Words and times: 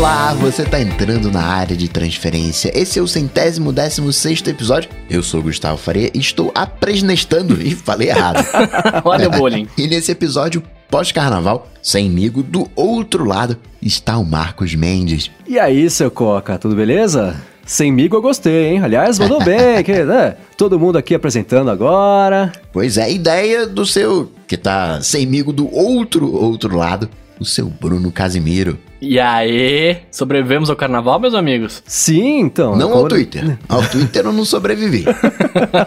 Olá, 0.00 0.32
você 0.32 0.64
tá 0.64 0.80
entrando 0.80 1.30
na 1.30 1.42
área 1.42 1.76
de 1.76 1.86
transferência. 1.86 2.72
Esse 2.74 2.98
é 2.98 3.02
o 3.02 3.06
centésimo 3.06 3.70
décimo 3.70 4.10
sexto 4.14 4.48
episódio. 4.48 4.88
Eu 5.10 5.22
sou 5.22 5.42
Gustavo 5.42 5.76
Faria 5.76 6.10
e 6.14 6.18
estou 6.18 6.50
apresnestando. 6.54 7.60
E 7.60 7.72
falei 7.72 8.08
errado. 8.08 8.42
Olha 9.04 9.28
o 9.28 9.30
bullying. 9.30 9.68
E 9.76 9.86
nesse 9.86 10.10
episódio 10.10 10.62
pós-carnaval, 10.88 11.68
semigo 11.82 12.42
do 12.42 12.66
outro 12.74 13.26
lado, 13.26 13.58
está 13.82 14.16
o 14.16 14.24
Marcos 14.24 14.74
Mendes. 14.74 15.30
E 15.46 15.58
aí, 15.58 15.90
seu 15.90 16.10
Coca, 16.10 16.56
tudo 16.56 16.74
beleza? 16.74 17.36
Sem 17.66 17.92
migo 17.92 18.16
eu 18.16 18.22
gostei, 18.22 18.68
hein? 18.68 18.80
Aliás, 18.82 19.18
mandou 19.18 19.38
bem, 19.44 19.84
que, 19.84 20.02
né? 20.02 20.34
Todo 20.56 20.80
mundo 20.80 20.96
aqui 20.96 21.14
apresentando 21.14 21.70
agora. 21.70 22.50
Pois 22.72 22.96
é, 22.96 23.12
ideia 23.12 23.66
do 23.66 23.84
seu, 23.84 24.32
que 24.48 24.56
tá 24.56 25.02
semigo 25.02 25.52
do 25.52 25.70
outro 25.70 26.34
outro 26.34 26.74
lado, 26.74 27.06
o 27.40 27.44
seu 27.44 27.66
Bruno 27.68 28.12
Casimiro. 28.12 28.78
E 29.00 29.18
aí, 29.18 29.96
sobrevivemos 30.12 30.68
ao 30.68 30.76
carnaval, 30.76 31.18
meus 31.18 31.34
amigos? 31.34 31.82
Sim, 31.86 32.40
então. 32.40 32.76
Não 32.76 32.90
como- 32.90 33.02
ao 33.04 33.08
Twitter. 33.08 33.58
Ao 33.66 33.82
Twitter 33.82 34.26
eu 34.26 34.32
não 34.32 34.44
sobrevivi. 34.44 35.06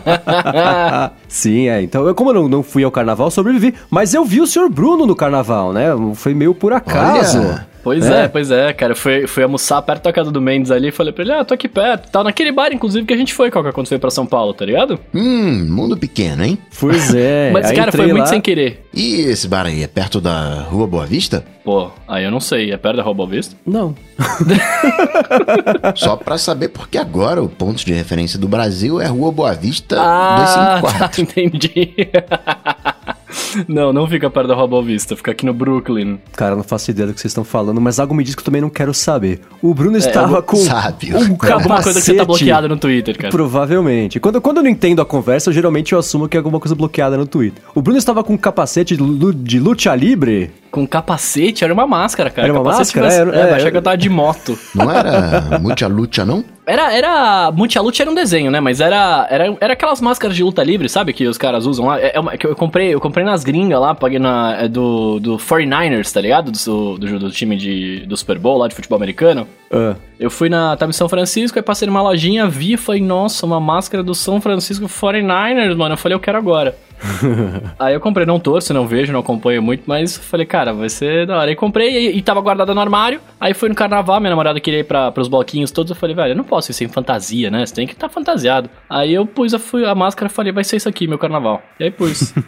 Sim, 1.27 1.67
é. 1.69 1.81
Então, 1.81 2.07
eu, 2.07 2.15
como 2.15 2.31
eu 2.31 2.35
não, 2.35 2.47
não 2.49 2.63
fui 2.63 2.83
ao 2.83 2.91
carnaval, 2.91 3.29
sobrevivi. 3.29 3.73
Mas 3.89 4.13
eu 4.13 4.25
vi 4.25 4.41
o 4.41 4.47
senhor 4.47 4.69
Bruno 4.69 5.05
no 5.05 5.15
carnaval, 5.15 5.73
né? 5.73 5.87
Foi 6.15 6.33
meio 6.33 6.53
por 6.55 6.73
acaso. 6.73 7.39
Olha. 7.39 7.67
Pois 7.83 8.05
é. 8.05 8.27
pois 8.27 8.49
é, 8.51 8.71
cara. 8.73 8.93
Eu 8.93 8.95
fui, 8.95 9.27
fui 9.27 9.43
almoçar 9.43 9.81
perto 9.81 10.03
da 10.03 10.13
casa 10.13 10.31
do 10.31 10.41
Mendes 10.41 10.71
ali 10.71 10.87
e 10.87 10.91
falei 10.91 11.11
pra 11.11 11.23
ele, 11.23 11.33
ah, 11.33 11.43
tô 11.43 11.53
aqui 11.53 11.67
perto. 11.67 12.09
Tá 12.09 12.23
naquele 12.23 12.51
bar, 12.51 12.71
inclusive, 12.73 13.05
que 13.05 13.13
a 13.13 13.17
gente 13.17 13.33
foi, 13.33 13.51
qual 13.51 13.63
que 13.63 13.71
quando 13.71 13.87
foi 13.87 13.99
pra 13.99 14.09
São 14.09 14.25
Paulo, 14.25 14.53
tá 14.53 14.65
ligado? 14.65 14.99
Hum, 15.13 15.65
mundo 15.69 15.97
pequeno, 15.97 16.43
hein? 16.43 16.57
Pois 16.79 17.13
é. 17.13 17.51
Mas, 17.53 17.65
aí 17.67 17.75
cara, 17.75 17.91
foi 17.91 18.01
entrei 18.01 18.13
muito 18.13 18.23
lá- 18.25 18.29
sem 18.29 18.41
querer. 18.41 18.85
E 18.93 19.15
esse 19.21 19.47
bar 19.47 19.65
aí, 19.65 19.83
é 19.83 19.87
perto 19.87 20.21
da 20.21 20.61
Rua 20.69 20.85
Boa 20.87 21.05
Vista? 21.05 21.43
Pô, 21.63 21.89
aí 22.07 22.23
eu 22.25 22.31
não 22.31 22.39
sei, 22.41 22.71
é 22.71 22.77
perto 22.77 22.97
da 22.97 23.03
Robo 23.03 23.25
Vista? 23.25 23.55
Não. 23.65 23.95
Só 25.95 26.15
pra 26.15 26.37
saber, 26.37 26.69
porque 26.69 26.97
agora 26.97 27.41
o 27.41 27.47
ponto 27.49 27.83
de 27.85 27.93
referência 27.93 28.37
do 28.37 28.47
Brasil 28.47 28.99
é 28.99 29.07
Rua 29.07 29.31
Boa 29.31 29.53
Vista 29.53 29.95
Ah, 29.99 30.81
tá, 30.81 31.07
254. 31.07 31.21
entendi. 31.23 31.93
Não, 33.67 33.91
não 33.93 34.07
fica 34.07 34.29
perto 34.29 34.47
da 34.47 34.55
Robo 34.55 34.81
Vista, 34.81 35.15
fica 35.15 35.31
aqui 35.31 35.45
no 35.45 35.53
Brooklyn. 35.53 36.19
Cara, 36.35 36.53
eu 36.53 36.57
não 36.57 36.63
faço 36.63 36.91
ideia 36.91 37.07
do 37.07 37.13
que 37.13 37.19
vocês 37.21 37.31
estão 37.31 37.43
falando, 37.43 37.79
mas 37.81 37.99
algo 37.99 38.13
me 38.13 38.23
diz 38.23 38.35
que 38.35 38.41
eu 38.41 38.45
também 38.45 38.61
não 38.61 38.69
quero 38.69 38.93
saber. 38.93 39.41
O 39.61 39.73
Bruno 39.73 39.97
estava 39.97 40.37
eu- 40.37 40.43
com 40.43 40.57
sabe. 40.57 41.13
um 41.13 41.17
É 41.17 41.19
capacete. 41.21 41.51
alguma 41.51 41.81
coisa 41.83 41.99
que 41.99 42.05
você 42.05 42.13
tá 42.15 42.25
bloqueado 42.25 42.69
no 42.69 42.77
Twitter, 42.77 43.17
cara. 43.17 43.29
Provavelmente. 43.31 44.19
Quando, 44.19 44.41
quando 44.41 44.57
eu 44.57 44.63
não 44.63 44.69
entendo 44.69 45.01
a 45.01 45.05
conversa, 45.05 45.49
eu, 45.49 45.53
geralmente 45.53 45.93
eu 45.93 45.99
assumo 45.99 46.27
que 46.27 46.35
é 46.35 46.39
alguma 46.39 46.59
coisa 46.59 46.75
bloqueada 46.75 47.17
no 47.17 47.25
Twitter. 47.25 47.63
O 47.75 47.81
Bruno 47.81 47.97
estava 47.97 48.23
com 48.23 48.33
um 48.33 48.37
capacete 48.37 48.95
de, 48.95 49.01
lu- 49.03 49.33
de 49.33 49.59
luta 49.59 49.93
livre. 49.95 50.51
Com 50.71 50.87
capacete, 50.87 51.63
era 51.63 51.71
uma 51.73 51.85
máscara, 51.85 52.29
cara. 52.31 52.47
Era 52.47 52.53
uma 52.53 52.63
Capacete 52.63 52.97
máscara? 52.97 53.07
tivesse- 53.09 53.21
Era- 53.21 53.37
é, 53.37 53.39
é, 53.39 53.43
eu 53.43 53.53
achei 53.55 53.61
era- 53.61 53.71
que 53.71 53.77
eu 53.77 53.81
tava 53.81 53.97
de 53.97 54.09
moto. 54.09 54.57
Não 54.73 54.89
era 54.91 55.59
Mucha 55.59 55.87
Lucha, 55.87 56.25
não? 56.25 56.43
Era, 56.65 56.93
era. 56.93 57.51
Multialute 57.51 58.01
era 58.01 58.09
um 58.09 58.15
desenho, 58.15 58.49
né? 58.49 58.59
Mas 58.59 58.79
era, 58.79 59.27
era, 59.29 59.57
era 59.59 59.73
aquelas 59.73 59.99
máscaras 59.99 60.35
de 60.35 60.43
luta 60.43 60.63
livre, 60.63 60.87
sabe? 60.87 61.11
Que 61.13 61.27
os 61.27 61.37
caras 61.37 61.65
usam 61.65 61.87
lá. 61.87 61.99
É, 61.99 62.13
é 62.15 62.37
que 62.37 62.47
eu 62.47 62.55
comprei, 62.55 62.93
eu 62.93 63.01
comprei 63.01 63.25
nas 63.25 63.43
gringas 63.43 63.79
lá, 63.79 63.93
paguei 63.93 64.19
na. 64.19 64.55
É 64.59 64.67
do, 64.67 65.19
do 65.19 65.37
49ers, 65.37 66.11
tá 66.11 66.21
ligado? 66.21 66.51
Do, 66.51 66.97
do, 66.97 67.19
do 67.19 67.31
time 67.31 67.57
de, 67.57 68.05
do 68.05 68.15
Super 68.15 68.39
Bowl 68.39 68.57
lá 68.57 68.67
de 68.67 68.75
futebol 68.75 68.95
americano. 68.95 69.47
Ah, 69.71 69.95
Eu 70.19 70.29
fui 70.29 70.49
na. 70.49 70.77
Em 70.87 70.91
São 70.93 71.09
Francisco, 71.09 71.57
aí 71.57 71.63
passei 71.63 71.85
numa 71.85 72.01
lojinha, 72.01 72.47
vi 72.47 72.73
e 72.73 72.77
falei, 72.77 73.01
nossa, 73.01 73.45
uma 73.45 73.59
máscara 73.59 74.03
do 74.03 74.15
São 74.15 74.39
Francisco 74.39 74.85
49ers, 74.85 75.75
mano. 75.75 75.93
Eu 75.93 75.97
falei, 75.97 76.15
eu 76.15 76.19
quero 76.19 76.37
agora. 76.37 76.75
aí 77.79 77.93
eu 77.93 77.99
comprei, 77.99 78.25
não 78.25 78.39
torço, 78.39 78.73
não 78.73 78.87
vejo, 78.87 79.11
não 79.11 79.19
acompanho 79.19 79.61
muito, 79.61 79.83
mas 79.85 80.17
falei, 80.17 80.45
cara, 80.45 80.73
vai 80.73 80.89
ser 80.89 81.27
da 81.27 81.37
hora. 81.37 81.49
Aí 81.49 81.55
comprei 81.55 82.11
e, 82.11 82.17
e 82.17 82.21
tava 82.21 82.41
guardada 82.41 82.73
no 82.73 82.81
armário. 82.81 83.19
Aí 83.39 83.53
fui 83.53 83.69
no 83.69 83.75
carnaval, 83.75 84.19
minha 84.19 84.29
namorada 84.29 84.59
queria 84.59 84.79
ir 84.79 84.85
pra, 84.85 85.11
pros 85.11 85.27
bloquinhos 85.27 85.71
todos. 85.71 85.89
Eu 85.89 85.95
falei, 85.95 86.15
velho, 86.15 86.31
eu 86.31 86.35
não 86.35 86.43
posso 86.43 86.71
ir 86.71 86.73
sem 86.73 86.87
fantasia, 86.87 87.49
né? 87.51 87.65
Você 87.65 87.73
tem 87.73 87.87
que 87.87 87.93
estar 87.93 88.09
fantasiado. 88.09 88.69
Aí 88.89 89.13
eu 89.13 89.25
pus 89.25 89.53
a, 89.53 89.59
a 89.89 89.95
máscara 89.95 90.31
e 90.31 90.33
falei, 90.33 90.51
vai 90.51 90.63
ser 90.63 90.77
isso 90.77 90.89
aqui, 90.89 91.07
meu 91.07 91.17
carnaval. 91.17 91.61
E 91.79 91.85
aí 91.85 91.91
pus. 91.91 92.33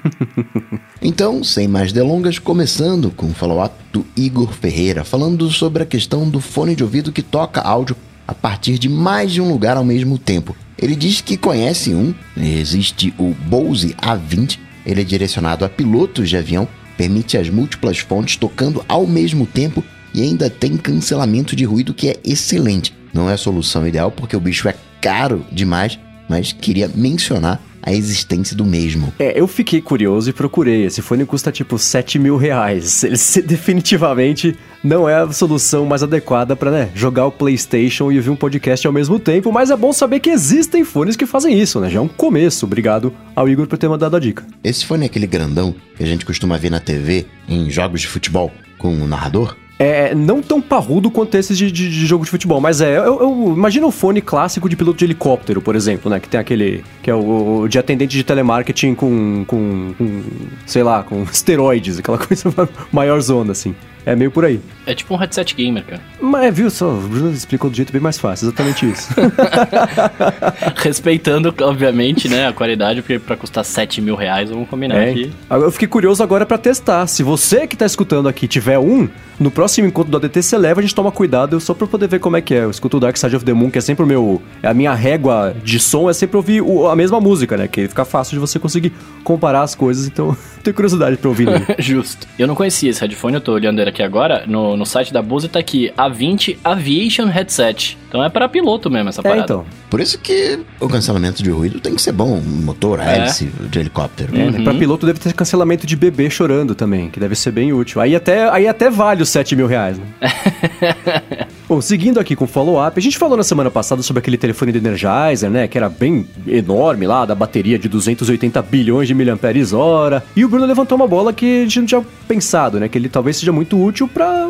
Então, 1.02 1.44
sem 1.44 1.68
mais 1.68 1.94
delongas, 1.94 2.40
começando 2.40 3.12
com 3.12 3.28
o 3.28 3.34
follow-up 3.34 3.76
do 3.94 4.04
Igor 4.18 4.52
Ferreira, 4.52 5.04
falando 5.04 5.48
sobre 5.52 5.84
a 5.84 5.86
questão 5.86 6.28
do 6.28 6.40
fone 6.40 6.76
de 6.76 6.84
ouvido 6.84 7.12
que 7.12 7.22
toca 7.22 7.62
áudio 7.62 7.96
a 8.28 8.34
partir 8.34 8.78
de 8.78 8.90
mais 8.90 9.32
de 9.32 9.42
um 9.42 9.50
lugar 9.50 9.78
ao 9.78 9.84
mesmo 9.84 10.18
tempo. 10.18 10.56
Ele 10.78 10.96
diz 10.96 11.22
que 11.22 11.38
conhece 11.38 11.94
um, 11.94 12.14
existe 12.38 13.14
o 13.18 13.34
Bose 13.48 13.96
A20, 13.96 14.60
ele 14.86 15.02
é 15.02 15.04
direcionado 15.04 15.64
a 15.64 15.70
pilotos 15.70 16.30
de 16.30 16.38
avião, 16.38 16.68
permite 16.98 17.38
as 17.38 17.50
múltiplas 17.50 18.00
fontes 18.00 18.36
tocando 18.36 18.84
ao 18.88 19.08
mesmo 19.08 19.46
tempo 19.46 19.84
e 20.14 20.22
ainda 20.22 20.50
tem 20.50 20.78
cancelamento 20.78 21.56
de 21.56 21.66
ruído 21.66 21.94
que 21.94 22.10
é 22.10 22.20
excelente. 22.24 22.94
Não 23.14 23.30
é 23.30 23.34
a 23.34 23.38
solução 23.38 23.88
ideal 23.88 24.12
porque 24.12 24.36
o 24.36 24.40
bicho 24.40 24.68
é 24.68 24.76
caro 25.02 25.46
demais, 25.52 26.00
mas 26.28 26.52
queria 26.52 26.90
mencionar 26.94 27.62
a 27.86 27.94
existência 27.94 28.56
do 28.56 28.66
mesmo. 28.66 29.14
É, 29.20 29.40
eu 29.40 29.48
fiquei 29.48 29.80
curioso 29.80 30.30
e 30.30 30.34
procurei. 30.34 30.86
Esse 30.86 31.02
fone 31.02 31.26
custa 31.26 31.52
tipo 31.52 31.78
7 31.78 32.18
mil 32.18 32.36
reais. 32.36 33.04
Ele 33.06 33.16
definitivamente 33.46 34.58
não 34.84 35.08
é 35.08 35.16
a 35.16 35.32
solução 35.32 35.86
mais 35.86 36.04
adequada 36.04 36.56
pra 36.56 36.72
né, 36.72 36.90
jogar 36.96 37.28
o 37.28 37.32
PlayStation 37.32 38.12
e 38.12 38.18
ouvir 38.18 38.30
um 38.30 38.36
podcast 38.36 38.86
ao 38.86 38.94
mesmo 38.94 39.20
tempo, 39.20 39.52
mas 39.52 39.70
é 39.70 39.76
bom 39.76 39.94
saber 39.94 40.20
que 40.20 40.30
existem 40.30 40.84
fones 40.84 41.16
que 41.16 41.26
fazem 41.26 41.60
isso, 41.60 41.80
né? 41.80 41.90
Já 41.90 42.00
é 42.00 42.02
um 42.02 42.08
começo. 42.08 42.66
Obrigado 42.66 43.14
ao 43.36 43.48
Igor 43.48 43.68
por 43.68 43.78
ter 43.78 43.88
mandado 43.88 44.16
a 44.16 44.20
dica. 44.20 44.46
Esse 44.64 44.86
fone 44.86 45.04
é 45.04 45.06
aquele 45.06 45.28
grandão 45.28 45.76
que 45.96 46.04
a 46.04 46.08
gente 46.08 46.26
costuma 46.26 46.58
ver 46.58 46.72
na 46.72 46.80
TV 46.80 47.26
em 47.48 47.70
jogos 47.70 48.02
de 48.02 48.08
futebol 48.08 48.52
com 48.78 48.94
o 48.94 49.08
narrador? 49.08 49.56
É 49.78 50.16
não 50.16 50.42
tão 50.42 50.62
parrudo 50.62 51.12
quanto 51.12 51.36
esses 51.36 51.58
de, 51.58 51.70
de- 51.70 51.90
de 51.90 52.06
jogo 52.06 52.24
de 52.24 52.32
futebol, 52.32 52.62
mas 52.62 52.80
é. 52.80 52.98
Eu, 52.98 53.20
eu 53.20 53.54
imagino 53.56 53.88
o 53.88 53.92
fone 53.92 54.22
clássico 54.22 54.70
de 54.70 54.76
piloto 54.78 54.98
de 55.00 55.04
helicóptero, 55.06 55.62
por 55.62 55.76
exemplo, 55.76 56.10
né? 56.10 56.18
Que 56.20 56.30
tem 56.30 56.40
aquele. 56.40 56.82
Que 57.04 57.12
é 57.12 57.16
o, 57.16 57.62
o 57.64 57.68
de 57.68 57.78
atendente 57.78 58.16
de 58.16 58.24
telemarketing 58.24 58.96
com, 58.96 59.44
com, 59.46 59.94
com. 59.98 60.22
sei 60.66 60.82
lá, 60.82 61.04
com 61.04 61.24
esteroides, 61.30 62.00
aquela 62.00 62.18
coisa 62.26 62.54
maior 62.92 63.20
zona, 63.20 63.52
assim. 63.52 63.76
É 64.06 64.16
meio 64.16 64.30
por 64.32 64.46
aí. 64.46 64.60
é 64.86 64.94
tipo 64.94 65.14
um 65.14 65.18
headset 65.18 65.56
gamer, 65.56 65.84
cara. 65.84 66.02
Mas 66.22 66.56
viu 66.56 66.70
só, 66.70 66.90
o 66.90 67.02
Bruno 67.02 67.32
explicou 67.32 67.70
do 67.70 67.76
jeito 67.76 67.92
bem 67.92 68.02
mais 68.02 68.18
fácil, 68.20 68.48
exatamente 68.48 68.90
isso. 68.90 69.10
Respeitando, 70.76 71.54
obviamente, 71.62 72.28
né, 72.30 72.48
a 72.48 72.54
qualidade, 72.54 73.02
porque 73.02 73.20
pra 73.20 73.36
custar 73.36 73.64
7 73.66 74.02
mil 74.02 74.16
reais, 74.16 74.50
vamos 74.50 74.70
combinar 74.70 74.96
É, 74.98 75.10
aqui. 75.12 75.32
Agora, 75.50 75.68
Eu 75.68 75.72
fiquei 75.72 75.88
curioso 75.88 76.22
agora 76.24 76.46
pra 76.46 76.58
testar. 76.58 77.08
Se 77.08 77.24
você 77.24 77.68
que 77.68 77.76
tá 77.76 77.86
escutando 77.86 78.28
aqui 78.28 78.48
tiver 78.48 78.78
um, 78.80 79.08
no 79.40 79.50
próximo 79.52 79.88
encontro 79.88 80.12
do 80.12 80.18
ADT 80.18 80.42
você 80.44 80.58
leva, 80.58 80.80
a 80.80 80.84
gente 80.84 80.94
toma 80.96 81.12
cuidado 81.12 81.60
só 81.60 81.74
pra 81.74 81.88
poder 81.88 82.08
ver 82.08 82.20
como 82.20 82.38
é 82.38 82.42
que 82.42 82.54
é. 82.54 82.64
Eu 82.64 82.72
escuto 82.72 82.98
o 82.98 83.00
Dark 83.00 83.18
Side 83.18 83.36
of 83.36 83.44
the 83.46 83.54
Moon, 83.54 83.70
que 83.72 83.78
é 83.78 83.82
sempre 83.82 84.04
o 84.04 84.08
meu. 84.08 84.42
A 84.64 84.74
minha 84.74 84.94
régua 84.94 85.56
de 85.64 85.80
som 85.80 86.10
é 86.10 86.14
sempre 86.14 86.38
ouvir 86.38 86.62
o- 86.62 86.88
a 86.88 86.96
mesma 86.96 87.20
música, 87.20 87.58
né? 87.58 87.68
Que 87.68 87.88
fica 87.88 88.06
fácil 88.06 88.34
de 88.36 88.40
você 88.40 88.60
conseguir 88.60 88.94
comparar 89.24 89.62
as 89.64 89.76
coisas, 89.76 90.08
então 90.08 90.36
tenho 90.64 90.74
curiosidade 90.74 91.18
pra 91.18 91.30
ouvir. 91.30 91.46
Né? 91.48 91.66
Justo. 91.80 92.28
Eu 92.38 92.48
não 92.48 92.56
conhecia 92.56 92.90
esse 92.90 93.02
headphone, 93.02 93.36
eu 93.36 93.42
tô 93.42 93.54
olhando 93.54 93.80
ele 93.82 93.90
aqui 93.96 94.04
agora. 94.04 94.44
No, 94.46 94.76
no 94.78 94.86
site 94.86 95.12
da 95.14 95.22
Bose 95.22 95.48
tá 95.48 95.60
aqui, 95.60 95.92
A20 95.98 96.58
Aviation 96.64 97.26
Headset. 97.28 97.98
Então 98.08 98.24
é 98.24 98.30
para 98.30 98.48
piloto 98.48 98.90
mesmo 98.90 99.10
essa 99.10 99.22
É, 99.22 99.24
parada. 99.24 99.42
então. 99.44 99.66
Por 99.90 100.00
isso 100.00 100.20
que 100.20 100.60
o 100.80 100.88
cancelamento 100.88 101.42
de 101.42 101.50
ruído 101.50 101.80
tem 101.80 101.96
que 101.96 102.02
ser 102.02 102.12
bom. 102.12 102.40
Motor, 102.42 103.00
É. 103.00 103.16
hélice 103.18 103.46
de 103.46 103.80
helicóptero. 103.80 104.36
É, 104.38 104.52
né? 104.52 104.62
Pra 104.64 104.74
piloto 104.74 105.06
deve 105.06 105.20
ter 105.20 105.34
cancelamento 105.34 105.88
de 105.88 105.96
bebê 105.96 106.30
chorando 106.30 106.76
também, 106.76 107.10
que 107.10 107.20
deve 107.20 107.36
ser 107.36 107.52
bem 107.52 107.72
útil. 107.74 108.02
Aí 108.02 108.16
até, 108.16 108.50
aí 108.50 108.68
até 108.68 108.90
vale 108.90 109.22
os 109.24 109.30
7 109.30 109.56
mil 109.56 109.68
reais, 109.68 109.98
né? 109.98 110.06
Bom, 111.68 111.82
seguindo 111.82 112.20
aqui 112.20 112.36
com 112.36 112.46
o 112.46 112.48
follow-up, 112.48 113.00
a 113.00 113.02
gente 113.02 113.18
falou 113.18 113.36
na 113.36 113.44
semana 113.44 113.72
passada 113.72 114.04
sobre 114.04 114.20
aquele 114.20 114.38
telefone 114.38 114.72
do 114.72 114.78
Energizer, 114.78 115.50
né? 115.50 115.68
Que 115.68 115.80
era 115.80 115.90
bem 115.90 116.28
enorme 116.46 117.08
lá, 117.08 117.26
da 117.26 117.34
bateria 117.34 117.80
de 117.80 117.90
280 117.90 118.62
bilhões 118.62 119.08
de 119.08 119.16
miliamperes 119.16 119.74
hora. 119.74 120.24
E 120.36 120.46
o 120.46 120.48
Bruno 120.48 120.64
levantou 120.68 120.96
uma 120.96 121.08
bola 121.08 121.34
que 121.34 121.62
a 121.62 121.64
gente 121.64 121.80
não 121.80 121.88
tinha 121.88 122.06
pensado, 122.28 122.80
né? 122.80 122.88
Que 122.88 123.00
ele 123.00 123.10
talvez 123.10 123.38
seja 123.38 123.52
muito 123.52 123.84
útil 123.84 124.08
para 124.08 124.48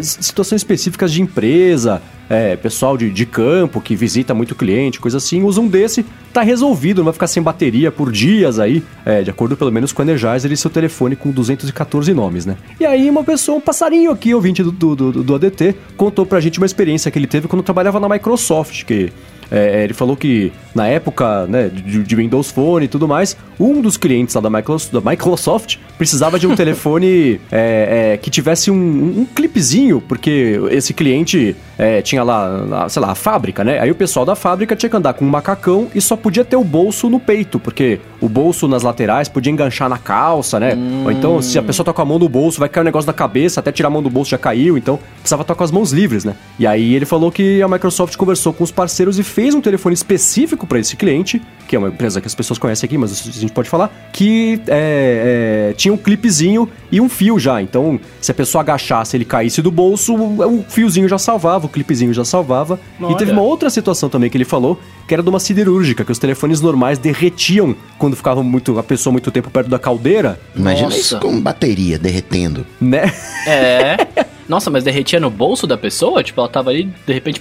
situações 0.00 0.60
específicas 0.62 1.12
de 1.12 1.20
empresa, 1.20 2.00
é, 2.30 2.54
pessoal 2.54 2.96
de, 2.96 3.10
de 3.10 3.26
campo 3.26 3.80
que 3.80 3.96
visita 3.96 4.32
muito 4.32 4.54
cliente, 4.54 5.00
coisa 5.00 5.16
assim, 5.16 5.42
usa 5.42 5.60
um 5.60 5.66
desse, 5.66 6.06
tá 6.32 6.42
resolvido, 6.42 6.98
não 6.98 7.06
vai 7.06 7.12
ficar 7.12 7.26
sem 7.26 7.42
bateria 7.42 7.90
por 7.90 8.12
dias 8.12 8.60
aí, 8.60 8.84
é, 9.04 9.22
de 9.22 9.30
acordo 9.30 9.56
pelo 9.56 9.72
menos 9.72 9.92
com 9.92 10.00
o 10.00 10.04
Energizer 10.04 10.52
e 10.52 10.56
seu 10.56 10.70
telefone 10.70 11.16
com 11.16 11.32
214 11.32 12.14
nomes, 12.14 12.46
né? 12.46 12.56
E 12.78 12.86
aí 12.86 13.10
uma 13.10 13.24
pessoa, 13.24 13.58
um 13.58 13.60
passarinho 13.60 14.12
aqui, 14.12 14.32
ouvinte 14.32 14.62
do, 14.62 14.70
do, 14.70 14.94
do, 14.94 15.24
do 15.24 15.34
ADT, 15.34 15.74
contou 15.96 16.24
pra 16.24 16.38
gente 16.38 16.58
uma 16.60 16.66
experiência 16.66 17.10
que 17.10 17.18
ele 17.18 17.26
teve 17.26 17.48
quando 17.48 17.64
trabalhava 17.64 17.98
na 17.98 18.08
Microsoft, 18.08 18.84
que 18.84 19.12
é, 19.50 19.82
ele 19.82 19.92
falou 19.92 20.16
que 20.16 20.52
na 20.74 20.86
época 20.86 21.46
né, 21.46 21.68
de, 21.68 22.02
de, 22.02 22.16
Windows 22.16 22.50
Phone 22.50 22.84
e 22.84 22.88
tudo 22.88 23.08
mais, 23.08 23.36
um 23.58 23.80
dos 23.80 23.96
clientes 23.96 24.34
lá 24.34 24.40
da 24.40 24.50
Microsoft, 24.50 24.92
da 24.92 25.10
Microsoft 25.10 25.76
precisava 25.98 26.38
de 26.38 26.46
um 26.46 26.54
telefone 26.56 27.40
é, 27.50 28.12
é, 28.12 28.16
que 28.16 28.30
tivesse 28.30 28.70
um, 28.70 28.74
um, 28.74 29.20
um, 29.20 29.26
clipezinho, 29.26 30.00
porque 30.00 30.60
esse 30.70 30.94
cliente 30.94 31.56
é, 31.78 32.00
tinha 32.02 32.22
lá, 32.22 32.88
sei 32.88 33.02
lá, 33.02 33.12
a 33.12 33.14
fábrica, 33.14 33.64
né? 33.64 33.78
Aí 33.80 33.90
o 33.90 33.94
pessoal 33.94 34.24
da 34.24 34.34
fábrica 34.34 34.76
tinha 34.76 34.88
que 34.88 34.96
andar 34.96 35.14
com 35.14 35.24
um 35.24 35.28
macacão 35.28 35.88
e 35.94 36.00
só 36.00 36.16
podia 36.16 36.44
ter 36.44 36.56
o 36.56 36.64
bolso 36.64 37.08
no 37.08 37.18
peito, 37.18 37.58
porque 37.58 38.00
o 38.20 38.28
bolso 38.28 38.68
nas 38.68 38.82
laterais 38.82 39.28
podia 39.28 39.52
enganchar 39.52 39.88
na 39.88 39.98
calça, 39.98 40.60
né? 40.60 40.74
Hum. 40.74 41.04
Ou 41.04 41.12
então, 41.12 41.42
se 41.42 41.58
a 41.58 41.62
pessoa 41.62 41.90
com 41.92 42.02
a 42.02 42.04
mão 42.04 42.18
no 42.18 42.28
bolso, 42.28 42.60
vai 42.60 42.68
cair 42.68 42.82
um 42.82 42.84
negócio 42.84 43.06
na 43.06 43.12
cabeça, 43.12 43.60
até 43.60 43.72
tirar 43.72 43.88
a 43.88 43.90
mão 43.90 44.02
do 44.02 44.10
bolso 44.10 44.30
já 44.30 44.38
caiu, 44.38 44.78
então 44.78 44.98
precisava 45.16 45.42
estar 45.42 45.54
com 45.54 45.64
as 45.64 45.70
mãos 45.70 45.92
livres, 45.92 46.24
né? 46.24 46.34
E 46.58 46.66
aí 46.66 46.94
ele 46.94 47.04
falou 47.04 47.32
que 47.32 47.60
a 47.62 47.68
Microsoft 47.68 48.16
conversou 48.16 48.52
com 48.52 48.62
os 48.62 48.70
parceiros 48.70 49.18
e 49.18 49.22
fez 49.22 49.54
um 49.54 49.60
telefone 49.60 49.94
específico 49.94 50.59
para 50.66 50.78
esse 50.78 50.96
cliente, 50.96 51.40
que 51.66 51.76
é 51.76 51.78
uma 51.78 51.88
empresa 51.88 52.20
que 52.20 52.26
as 52.26 52.34
pessoas 52.34 52.58
conhecem 52.58 52.86
aqui, 52.86 52.98
mas 52.98 53.12
a 53.12 53.30
gente 53.30 53.52
pode 53.52 53.68
falar, 53.68 54.10
que 54.12 54.60
é, 54.66 55.70
é, 55.70 55.74
tinha 55.74 55.94
um 55.94 55.96
clipezinho 55.96 56.68
e 56.90 57.00
um 57.00 57.08
fio 57.08 57.38
já. 57.38 57.62
Então, 57.62 58.00
se 58.20 58.30
a 58.30 58.34
pessoa 58.34 58.62
agachasse 58.62 59.16
ele 59.16 59.24
caísse 59.24 59.62
do 59.62 59.70
bolso, 59.70 60.14
o 60.14 60.64
fiozinho 60.68 61.08
já 61.08 61.18
salvava, 61.18 61.66
o 61.66 61.68
clipezinho 61.68 62.12
já 62.12 62.24
salvava. 62.24 62.78
Olha. 63.00 63.12
E 63.12 63.16
teve 63.16 63.30
uma 63.30 63.42
outra 63.42 63.70
situação 63.70 64.08
também 64.08 64.28
que 64.28 64.36
ele 64.36 64.44
falou, 64.44 64.80
que 65.06 65.14
era 65.14 65.22
de 65.22 65.28
uma 65.28 65.38
siderúrgica, 65.38 66.04
que 66.04 66.12
os 66.12 66.18
telefones 66.18 66.60
normais 66.60 66.98
derretiam 66.98 67.74
quando 67.98 68.16
ficava 68.16 68.42
muito 68.42 68.78
a 68.78 68.82
pessoa 68.82 69.12
muito 69.12 69.30
tempo 69.30 69.50
perto 69.50 69.68
da 69.68 69.78
caldeira. 69.78 70.40
Imagina 70.56 70.88
Nossa. 70.88 70.98
isso 70.98 71.20
com 71.20 71.40
bateria 71.40 71.98
derretendo. 71.98 72.66
Né? 72.80 73.12
É. 73.46 73.96
Nossa, 74.50 74.68
mas 74.68 74.82
derretia 74.82 75.20
no 75.20 75.30
bolso 75.30 75.64
da 75.64 75.78
pessoa? 75.78 76.24
Tipo, 76.24 76.40
ela 76.40 76.48
tava 76.48 76.70
ali, 76.70 76.92
de 77.06 77.12
repente. 77.12 77.40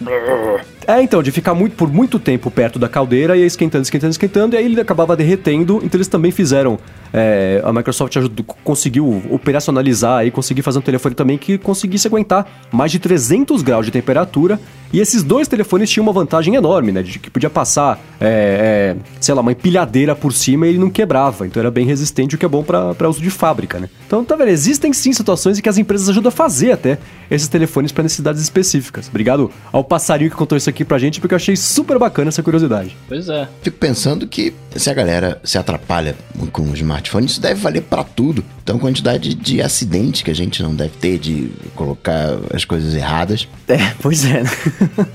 É, 0.86 1.02
então, 1.02 1.24
de 1.24 1.32
ficar 1.32 1.56
muito, 1.56 1.76
por 1.76 1.92
muito 1.92 2.20
tempo 2.20 2.52
perto 2.52 2.78
da 2.78 2.88
caldeira 2.88 3.36
e 3.36 3.42
esquentando, 3.42 3.82
esquentando, 3.82 4.12
esquentando, 4.12 4.56
e 4.56 4.60
aí 4.60 4.66
ele 4.66 4.80
acabava 4.80 5.16
derretendo. 5.16 5.82
Então 5.84 5.98
eles 5.98 6.08
também 6.08 6.30
fizeram. 6.30 6.78
É, 7.14 7.62
a 7.64 7.74
Microsoft 7.74 8.16
ajudou, 8.18 8.46
conseguiu 8.64 9.24
operacionalizar 9.30 10.26
e 10.26 10.32
conseguir 10.32 10.62
fazer 10.62 10.80
um 10.80 10.82
telefone 10.82 11.16
também 11.16 11.38
que 11.38 11.58
conseguisse 11.58 12.08
aguentar 12.08 12.48
mais 12.72 12.92
de 12.92 13.00
300 13.00 13.62
graus 13.62 13.86
de 13.86 13.92
temperatura. 13.92 14.60
E 14.92 15.00
esses 15.00 15.22
dois 15.22 15.48
telefones 15.48 15.90
tinham 15.90 16.04
uma 16.04 16.12
vantagem 16.12 16.56
enorme, 16.56 16.92
né? 16.92 17.04
De 17.04 17.20
que 17.20 17.30
podia 17.30 17.50
passar, 17.50 18.00
é, 18.20 18.96
é, 18.98 19.02
sei 19.22 19.36
lá, 19.36 19.42
uma 19.42 19.52
empilhadeira 19.52 20.16
por 20.16 20.34
cima 20.34 20.66
e 20.66 20.70
ele 20.70 20.80
não 20.80 20.90
quebrava. 20.90 21.46
Então 21.46 21.60
era 21.62 21.70
bem 21.70 21.86
resistente, 21.86 22.34
o 22.34 22.38
que 22.40 22.46
é 22.46 22.50
bom 22.50 22.64
para 22.64 23.08
uso 23.08 23.22
de 23.22 23.30
fábrica, 23.30 23.80
né? 23.80 23.88
Então, 24.08 24.26
tá 24.26 24.36
vendo? 24.36 24.50
Existem 24.50 24.92
sim 24.92 25.14
situações 25.14 25.60
em 25.60 25.62
que 25.62 25.70
as 25.70 25.78
empresas 25.78 26.10
ajudam 26.10 26.30
a 26.30 26.32
fazer 26.32 26.72
até 26.72 26.98
esses 27.30 27.48
telefones 27.48 27.92
para 27.92 28.02
necessidades 28.02 28.42
específicas. 28.42 29.08
Obrigado 29.08 29.52
ao 29.72 29.84
passarinho 29.84 30.32
que 30.32 30.36
contou 30.36 30.58
isso 30.58 30.70
aqui 30.70 30.84
pra 30.84 30.98
gente, 30.98 31.20
porque 31.22 31.36
eu 31.36 31.38
achei 31.38 31.56
super 31.56 32.00
bacana 32.00 32.30
essa 32.30 32.42
curiosidade. 32.42 32.98
Pois 33.08 33.30
é. 33.30 33.48
Fico 33.62 33.78
pensando 33.78 34.28
que 34.28 34.56
se 34.76 34.90
a 34.90 34.94
galera 34.96 35.40
se 35.44 35.60
atrapalha 35.60 36.16
com 36.52 36.64
o 36.64 36.76
smartphone, 37.00 37.26
isso 37.26 37.42
deve 37.42 37.60
valer 37.62 37.82
para 37.82 38.04
tudo. 38.04 38.44
Então, 38.70 38.78
a 38.78 38.82
quantidade 38.82 39.34
de 39.34 39.64
acidentes 39.64 40.22
que 40.22 40.30
a 40.30 40.36
gente 40.36 40.62
não 40.62 40.76
deve 40.76 40.92
ter 40.92 41.18
de 41.18 41.50
colocar 41.74 42.38
as 42.54 42.64
coisas 42.64 42.94
erradas. 42.94 43.48
É, 43.68 43.96
pois 44.00 44.24
é. 44.24 44.44
Né? 44.44 44.50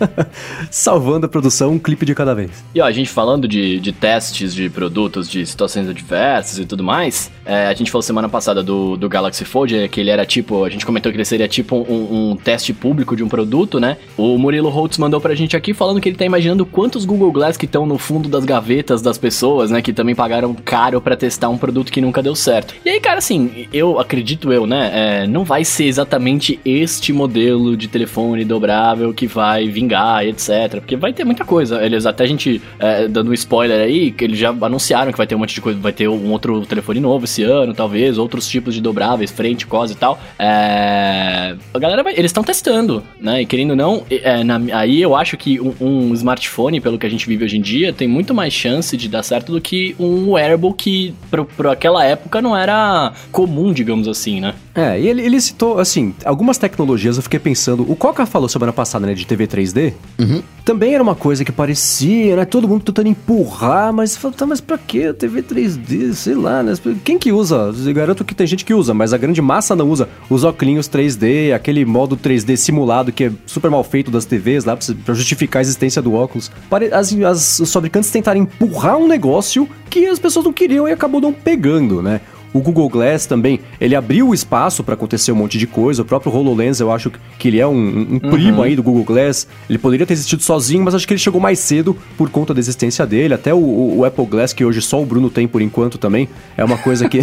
Salvando 0.72 1.26
a 1.26 1.28
produção, 1.28 1.70
um 1.70 1.78
clipe 1.78 2.04
de 2.04 2.16
cada 2.16 2.34
vez. 2.34 2.50
E 2.74 2.80
ó, 2.80 2.84
a 2.84 2.90
gente 2.90 3.08
falando 3.08 3.46
de, 3.46 3.78
de 3.78 3.92
testes 3.92 4.52
de 4.52 4.68
produtos, 4.68 5.28
de 5.28 5.46
situações 5.46 5.88
adversas 5.88 6.58
e 6.58 6.64
tudo 6.64 6.82
mais, 6.82 7.30
é, 7.46 7.66
a 7.66 7.74
gente 7.74 7.92
falou 7.92 8.02
semana 8.02 8.28
passada 8.28 8.60
do, 8.60 8.96
do 8.96 9.08
Galaxy 9.08 9.44
Fold, 9.44 9.88
que 9.88 10.00
ele 10.00 10.10
era 10.10 10.26
tipo, 10.26 10.64
a 10.64 10.68
gente 10.68 10.84
comentou 10.84 11.12
que 11.12 11.16
ele 11.16 11.24
seria 11.24 11.46
tipo 11.46 11.76
um, 11.76 12.32
um 12.32 12.36
teste 12.36 12.72
público 12.72 13.14
de 13.14 13.22
um 13.22 13.28
produto, 13.28 13.78
né? 13.78 13.98
O 14.16 14.36
Murilo 14.36 14.68
Holtz 14.68 14.98
mandou 14.98 15.20
pra 15.20 15.32
gente 15.36 15.56
aqui 15.56 15.72
falando 15.72 16.00
que 16.00 16.08
ele 16.08 16.16
tá 16.16 16.24
imaginando 16.24 16.66
quantos 16.66 17.04
Google 17.04 17.30
Glass 17.30 17.56
que 17.56 17.66
estão 17.66 17.86
no 17.86 17.98
fundo 17.98 18.28
das 18.28 18.44
gavetas 18.44 19.00
das 19.00 19.16
pessoas, 19.16 19.70
né? 19.70 19.80
Que 19.80 19.92
também 19.92 20.14
pagaram 20.14 20.54
caro 20.54 21.00
para 21.00 21.16
testar 21.16 21.50
um 21.50 21.58
produto 21.58 21.92
que 21.92 22.00
nunca 22.00 22.20
deu 22.20 22.34
certo. 22.34 22.74
E 22.84 22.90
aí, 22.90 22.98
cara, 22.98 23.18
assim, 23.18 23.43
eu 23.72 23.98
acredito 23.98 24.52
eu, 24.52 24.66
né? 24.66 24.90
É, 24.92 25.26
não 25.26 25.44
vai 25.44 25.64
ser 25.64 25.84
exatamente 25.84 26.58
este 26.64 27.12
modelo 27.12 27.76
de 27.76 27.88
telefone 27.88 28.44
dobrável 28.44 29.12
que 29.12 29.26
vai 29.26 29.68
vingar, 29.68 30.26
etc. 30.26 30.80
Porque 30.80 30.96
vai 30.96 31.12
ter 31.12 31.24
muita 31.24 31.44
coisa. 31.44 31.84
Eles 31.84 32.06
até 32.06 32.24
a 32.24 32.26
gente, 32.26 32.60
é, 32.78 33.08
dando 33.08 33.30
um 33.30 33.34
spoiler 33.34 33.80
aí, 33.80 34.10
que 34.10 34.24
eles 34.24 34.38
já 34.38 34.50
anunciaram 34.50 35.12
que 35.12 35.18
vai 35.18 35.26
ter 35.26 35.34
um 35.34 35.38
monte 35.38 35.54
de 35.54 35.60
coisa, 35.60 35.78
vai 35.78 35.92
ter 35.92 36.08
um 36.08 36.30
outro 36.30 36.64
telefone 36.66 37.00
novo 37.00 37.24
esse 37.24 37.42
ano, 37.42 37.74
talvez, 37.74 38.18
outros 38.18 38.48
tipos 38.48 38.74
de 38.74 38.80
dobráveis, 38.80 39.30
frente, 39.30 39.66
cos 39.66 39.90
e 39.90 39.94
tal. 39.94 40.18
É, 40.38 41.56
a 41.72 41.78
galera 41.78 42.02
vai, 42.02 42.12
eles 42.12 42.30
estão 42.30 42.44
testando, 42.44 43.02
né? 43.20 43.42
E 43.42 43.46
querendo 43.46 43.70
ou 43.70 43.76
não, 43.76 44.04
é, 44.10 44.42
na, 44.44 44.60
aí 44.72 45.00
eu 45.00 45.14
acho 45.14 45.36
que 45.36 45.60
um, 45.60 45.74
um, 45.80 46.14
smartphone, 46.14 46.80
pelo 46.80 46.98
que 46.98 47.06
a 47.06 47.10
gente 47.10 47.26
vive 47.26 47.44
hoje 47.44 47.56
em 47.56 47.60
dia, 47.60 47.92
tem 47.92 48.08
muito 48.08 48.34
mais 48.34 48.52
chance 48.52 48.96
de 48.96 49.08
dar 49.08 49.22
certo 49.22 49.52
do 49.52 49.60
que 49.60 49.94
um 49.98 50.32
wearable 50.32 50.72
que, 50.72 51.14
para 51.56 51.72
aquela 51.72 52.04
época, 52.04 52.40
não 52.40 52.56
era 52.56 53.12
comum, 53.34 53.72
digamos 53.72 54.06
assim, 54.06 54.40
né? 54.40 54.54
É, 54.72 54.98
e 54.98 55.08
ele, 55.08 55.20
ele 55.20 55.40
citou, 55.40 55.80
assim, 55.80 56.14
algumas 56.24 56.56
tecnologias, 56.56 57.16
eu 57.16 57.22
fiquei 57.22 57.40
pensando, 57.40 57.82
o 57.90 57.96
Coca 57.96 58.24
falou 58.24 58.48
semana 58.48 58.72
passada, 58.72 59.08
né, 59.08 59.12
de 59.12 59.26
TV 59.26 59.48
3D, 59.48 59.92
uhum. 60.20 60.40
também 60.64 60.94
era 60.94 61.02
uma 61.02 61.16
coisa 61.16 61.44
que 61.44 61.50
parecia, 61.50 62.36
né, 62.36 62.44
todo 62.44 62.68
mundo 62.68 62.84
tentando 62.84 63.08
empurrar, 63.08 63.92
mas, 63.92 64.16
tá, 64.36 64.46
mas 64.46 64.60
pra 64.60 64.78
que 64.78 65.12
TV 65.14 65.42
3D, 65.42 66.12
sei 66.12 66.36
lá, 66.36 66.62
né, 66.62 66.74
quem 67.02 67.18
que 67.18 67.32
usa? 67.32 67.74
Eu 67.84 67.92
garanto 67.92 68.24
que 68.24 68.36
tem 68.36 68.46
gente 68.46 68.64
que 68.64 68.72
usa, 68.72 68.94
mas 68.94 69.12
a 69.12 69.18
grande 69.18 69.42
massa 69.42 69.74
não 69.74 69.90
usa. 69.90 70.08
Os 70.30 70.44
óculos 70.44 70.88
3D, 70.88 71.52
aquele 71.52 71.84
modo 71.84 72.16
3D 72.16 72.54
simulado 72.56 73.10
que 73.10 73.24
é 73.24 73.32
super 73.46 73.68
mal 73.68 73.82
feito 73.82 74.12
das 74.12 74.24
TVs 74.24 74.64
lá, 74.64 74.78
pra 75.04 75.14
justificar 75.14 75.58
a 75.58 75.62
existência 75.62 76.00
do 76.00 76.14
óculos. 76.14 76.52
As, 76.92 77.12
as, 77.12 77.58
os 77.58 77.72
fabricantes 77.72 78.10
tentaram 78.10 78.40
empurrar 78.40 78.96
um 78.96 79.08
negócio 79.08 79.68
que 79.90 80.06
as 80.06 80.20
pessoas 80.20 80.44
não 80.44 80.52
queriam 80.52 80.88
e 80.88 80.92
acabou 80.92 81.20
não 81.20 81.32
pegando, 81.32 82.00
né? 82.00 82.20
O 82.54 82.60
Google 82.60 82.88
Glass 82.88 83.26
também, 83.26 83.58
ele 83.80 83.96
abriu 83.96 84.28
o 84.28 84.34
espaço 84.34 84.84
para 84.84 84.94
acontecer 84.94 85.32
um 85.32 85.34
monte 85.34 85.58
de 85.58 85.66
coisa. 85.66 86.02
O 86.02 86.04
próprio 86.04 86.32
HoloLens, 86.32 86.78
eu 86.78 86.92
acho 86.92 87.10
que 87.36 87.48
ele 87.48 87.58
é 87.58 87.66
um, 87.66 88.12
um 88.12 88.20
primo 88.20 88.58
uhum. 88.58 88.62
aí 88.62 88.76
do 88.76 88.82
Google 88.82 89.02
Glass. 89.02 89.48
Ele 89.68 89.76
poderia 89.76 90.06
ter 90.06 90.12
existido 90.12 90.40
sozinho, 90.40 90.84
mas 90.84 90.94
acho 90.94 91.04
que 91.04 91.12
ele 91.12 91.18
chegou 91.18 91.40
mais 91.40 91.58
cedo 91.58 91.98
por 92.16 92.30
conta 92.30 92.54
da 92.54 92.60
existência 92.60 93.04
dele. 93.04 93.34
Até 93.34 93.52
o, 93.52 93.96
o 93.96 94.04
Apple 94.04 94.24
Glass, 94.26 94.52
que 94.52 94.64
hoje 94.64 94.80
só 94.80 95.02
o 95.02 95.04
Bruno 95.04 95.28
tem 95.28 95.48
por 95.48 95.60
enquanto 95.60 95.98
também, 95.98 96.28
é 96.56 96.64
uma 96.64 96.78
coisa 96.78 97.08
que... 97.08 97.22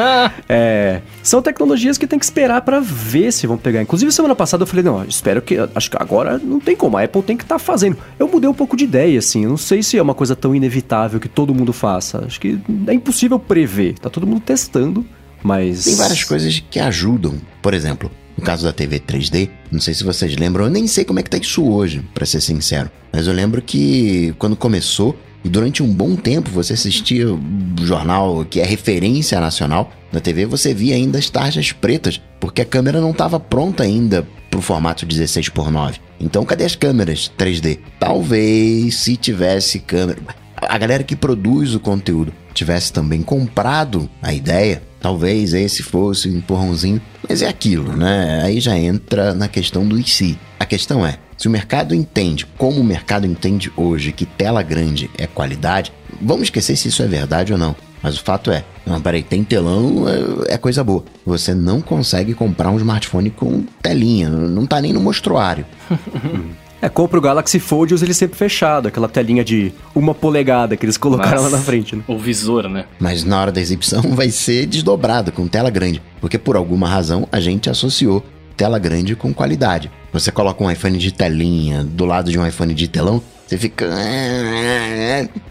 é, 0.48 1.02
são 1.22 1.42
tecnologias 1.42 1.98
que 1.98 2.06
tem 2.06 2.18
que 2.18 2.24
esperar 2.24 2.62
para 2.62 2.80
ver 2.80 3.34
se 3.34 3.46
vão 3.46 3.58
pegar. 3.58 3.82
Inclusive, 3.82 4.10
semana 4.10 4.34
passada 4.34 4.62
eu 4.62 4.66
falei, 4.66 4.82
não, 4.82 5.04
espero 5.04 5.42
que... 5.42 5.58
Acho 5.74 5.90
que 5.90 5.96
agora 6.00 6.40
não 6.42 6.58
tem 6.58 6.74
como, 6.74 6.96
a 6.96 7.04
Apple 7.04 7.22
tem 7.22 7.36
que 7.36 7.44
estar 7.44 7.56
tá 7.56 7.58
fazendo. 7.58 7.98
Eu 8.18 8.26
mudei 8.26 8.48
um 8.48 8.54
pouco 8.54 8.74
de 8.78 8.84
ideia, 8.84 9.18
assim. 9.18 9.44
Eu 9.44 9.50
não 9.50 9.58
sei 9.58 9.82
se 9.82 9.98
é 9.98 10.02
uma 10.02 10.14
coisa 10.14 10.34
tão 10.34 10.54
inevitável 10.54 11.20
que 11.20 11.28
todo 11.28 11.54
mundo 11.54 11.70
faça. 11.70 12.24
Acho 12.24 12.40
que 12.40 12.58
é 12.86 12.94
impossível 12.94 13.38
prever. 13.38 13.98
Tá 13.98 14.08
todo 14.08 14.26
mundo 14.26 14.40
testando 14.40 14.69
testando, 14.70 15.04
mas. 15.42 15.84
Tem 15.84 15.96
várias 15.96 16.24
coisas 16.24 16.62
que 16.70 16.78
ajudam. 16.78 17.34
Por 17.60 17.74
exemplo, 17.74 18.10
no 18.38 18.44
caso 18.44 18.64
da 18.64 18.72
TV 18.72 19.00
3D, 19.00 19.50
não 19.70 19.80
sei 19.80 19.92
se 19.92 20.04
vocês 20.04 20.36
lembram, 20.36 20.64
eu 20.66 20.70
nem 20.70 20.86
sei 20.86 21.04
como 21.04 21.18
é 21.18 21.22
que 21.22 21.30
tá 21.30 21.36
isso 21.36 21.64
hoje, 21.64 22.02
para 22.14 22.24
ser 22.24 22.40
sincero. 22.40 22.90
Mas 23.12 23.26
eu 23.26 23.32
lembro 23.32 23.60
que 23.60 24.34
quando 24.38 24.56
começou, 24.56 25.18
e 25.44 25.48
durante 25.48 25.82
um 25.82 25.92
bom 25.92 26.16
tempo 26.16 26.50
você 26.50 26.74
assistia 26.74 27.32
o 27.32 27.40
jornal 27.82 28.44
que 28.44 28.60
é 28.60 28.64
referência 28.64 29.40
nacional 29.40 29.90
na 30.12 30.20
TV, 30.20 30.46
você 30.46 30.72
via 30.72 30.94
ainda 30.94 31.18
as 31.18 31.30
tarjas 31.30 31.72
pretas, 31.72 32.20
porque 32.38 32.62
a 32.62 32.64
câmera 32.64 33.00
não 33.00 33.10
estava 33.10 33.40
pronta 33.40 33.82
ainda 33.82 34.26
para 34.50 34.58
o 34.58 34.62
formato 34.62 35.06
16 35.06 35.48
por 35.48 35.70
9. 35.70 35.98
Então 36.20 36.44
cadê 36.44 36.64
as 36.64 36.76
câmeras 36.76 37.30
3D? 37.38 37.78
Talvez 37.98 38.96
se 38.96 39.16
tivesse 39.16 39.78
câmera 39.78 40.20
a 40.62 40.78
galera 40.78 41.02
que 41.02 41.16
produz 41.16 41.74
o 41.74 41.80
conteúdo 41.80 42.32
tivesse 42.52 42.92
também 42.92 43.22
comprado 43.22 44.08
a 44.22 44.32
ideia, 44.32 44.82
talvez 45.00 45.54
esse 45.54 45.82
fosse 45.82 46.28
um 46.28 46.38
empurrãozinho, 46.38 47.00
mas 47.28 47.42
é 47.42 47.48
aquilo, 47.48 47.96
né? 47.96 48.42
Aí 48.44 48.60
já 48.60 48.76
entra 48.76 49.34
na 49.34 49.48
questão 49.48 49.86
do 49.86 50.00
si. 50.06 50.38
A 50.58 50.66
questão 50.66 51.06
é, 51.06 51.18
se 51.36 51.48
o 51.48 51.50
mercado 51.50 51.94
entende, 51.94 52.46
como 52.58 52.80
o 52.80 52.84
mercado 52.84 53.26
entende 53.26 53.72
hoje, 53.76 54.12
que 54.12 54.26
tela 54.26 54.62
grande 54.62 55.10
é 55.16 55.26
qualidade, 55.26 55.92
vamos 56.20 56.44
esquecer 56.44 56.76
se 56.76 56.88
isso 56.88 57.02
é 57.02 57.06
verdade 57.06 57.52
ou 57.52 57.58
não. 57.58 57.74
Mas 58.02 58.16
o 58.16 58.22
fato 58.22 58.50
é, 58.50 58.64
não, 58.86 59.00
peraí, 59.00 59.22
tem 59.22 59.44
telão, 59.44 60.06
é, 60.08 60.54
é 60.54 60.58
coisa 60.58 60.82
boa. 60.82 61.04
Você 61.24 61.54
não 61.54 61.80
consegue 61.80 62.34
comprar 62.34 62.70
um 62.70 62.78
smartphone 62.78 63.30
com 63.30 63.62
telinha, 63.82 64.28
não 64.28 64.66
tá 64.66 64.80
nem 64.80 64.92
no 64.92 65.00
mostruário. 65.00 65.66
É, 66.82 66.88
compra 66.88 67.18
o 67.18 67.20
Galaxy 67.20 67.58
Fold 67.58 67.92
e 67.92 67.94
usa 67.94 68.06
ele 68.06 68.14
sempre 68.14 68.38
fechado, 68.38 68.88
aquela 68.88 69.08
telinha 69.08 69.44
de 69.44 69.72
uma 69.94 70.14
polegada 70.14 70.76
que 70.76 70.84
eles 70.84 70.96
colocaram 70.96 71.42
Mas, 71.42 71.52
lá 71.52 71.58
na 71.58 71.64
frente, 71.64 71.94
né? 71.94 72.02
O 72.08 72.18
visor, 72.18 72.68
né? 72.68 72.86
Mas 72.98 73.22
na 73.22 73.40
hora 73.40 73.52
da 73.52 73.60
exibição 73.60 74.02
vai 74.14 74.30
ser 74.30 74.66
desdobrado, 74.66 75.30
com 75.30 75.46
tela 75.46 75.68
grande. 75.70 76.00
Porque 76.20 76.38
por 76.38 76.56
alguma 76.56 76.88
razão 76.88 77.28
a 77.30 77.38
gente 77.38 77.68
associou 77.68 78.24
tela 78.56 78.78
grande 78.78 79.16
com 79.16 79.32
qualidade. 79.32 79.90
Você 80.12 80.30
coloca 80.30 80.62
um 80.62 80.70
iPhone 80.70 80.98
de 80.98 81.12
telinha 81.12 81.82
do 81.82 82.04
lado 82.04 82.30
de 82.30 82.38
um 82.38 82.46
iPhone 82.46 82.74
de 82.74 82.88
telão, 82.88 83.22
você 83.50 83.58
fica. 83.58 83.88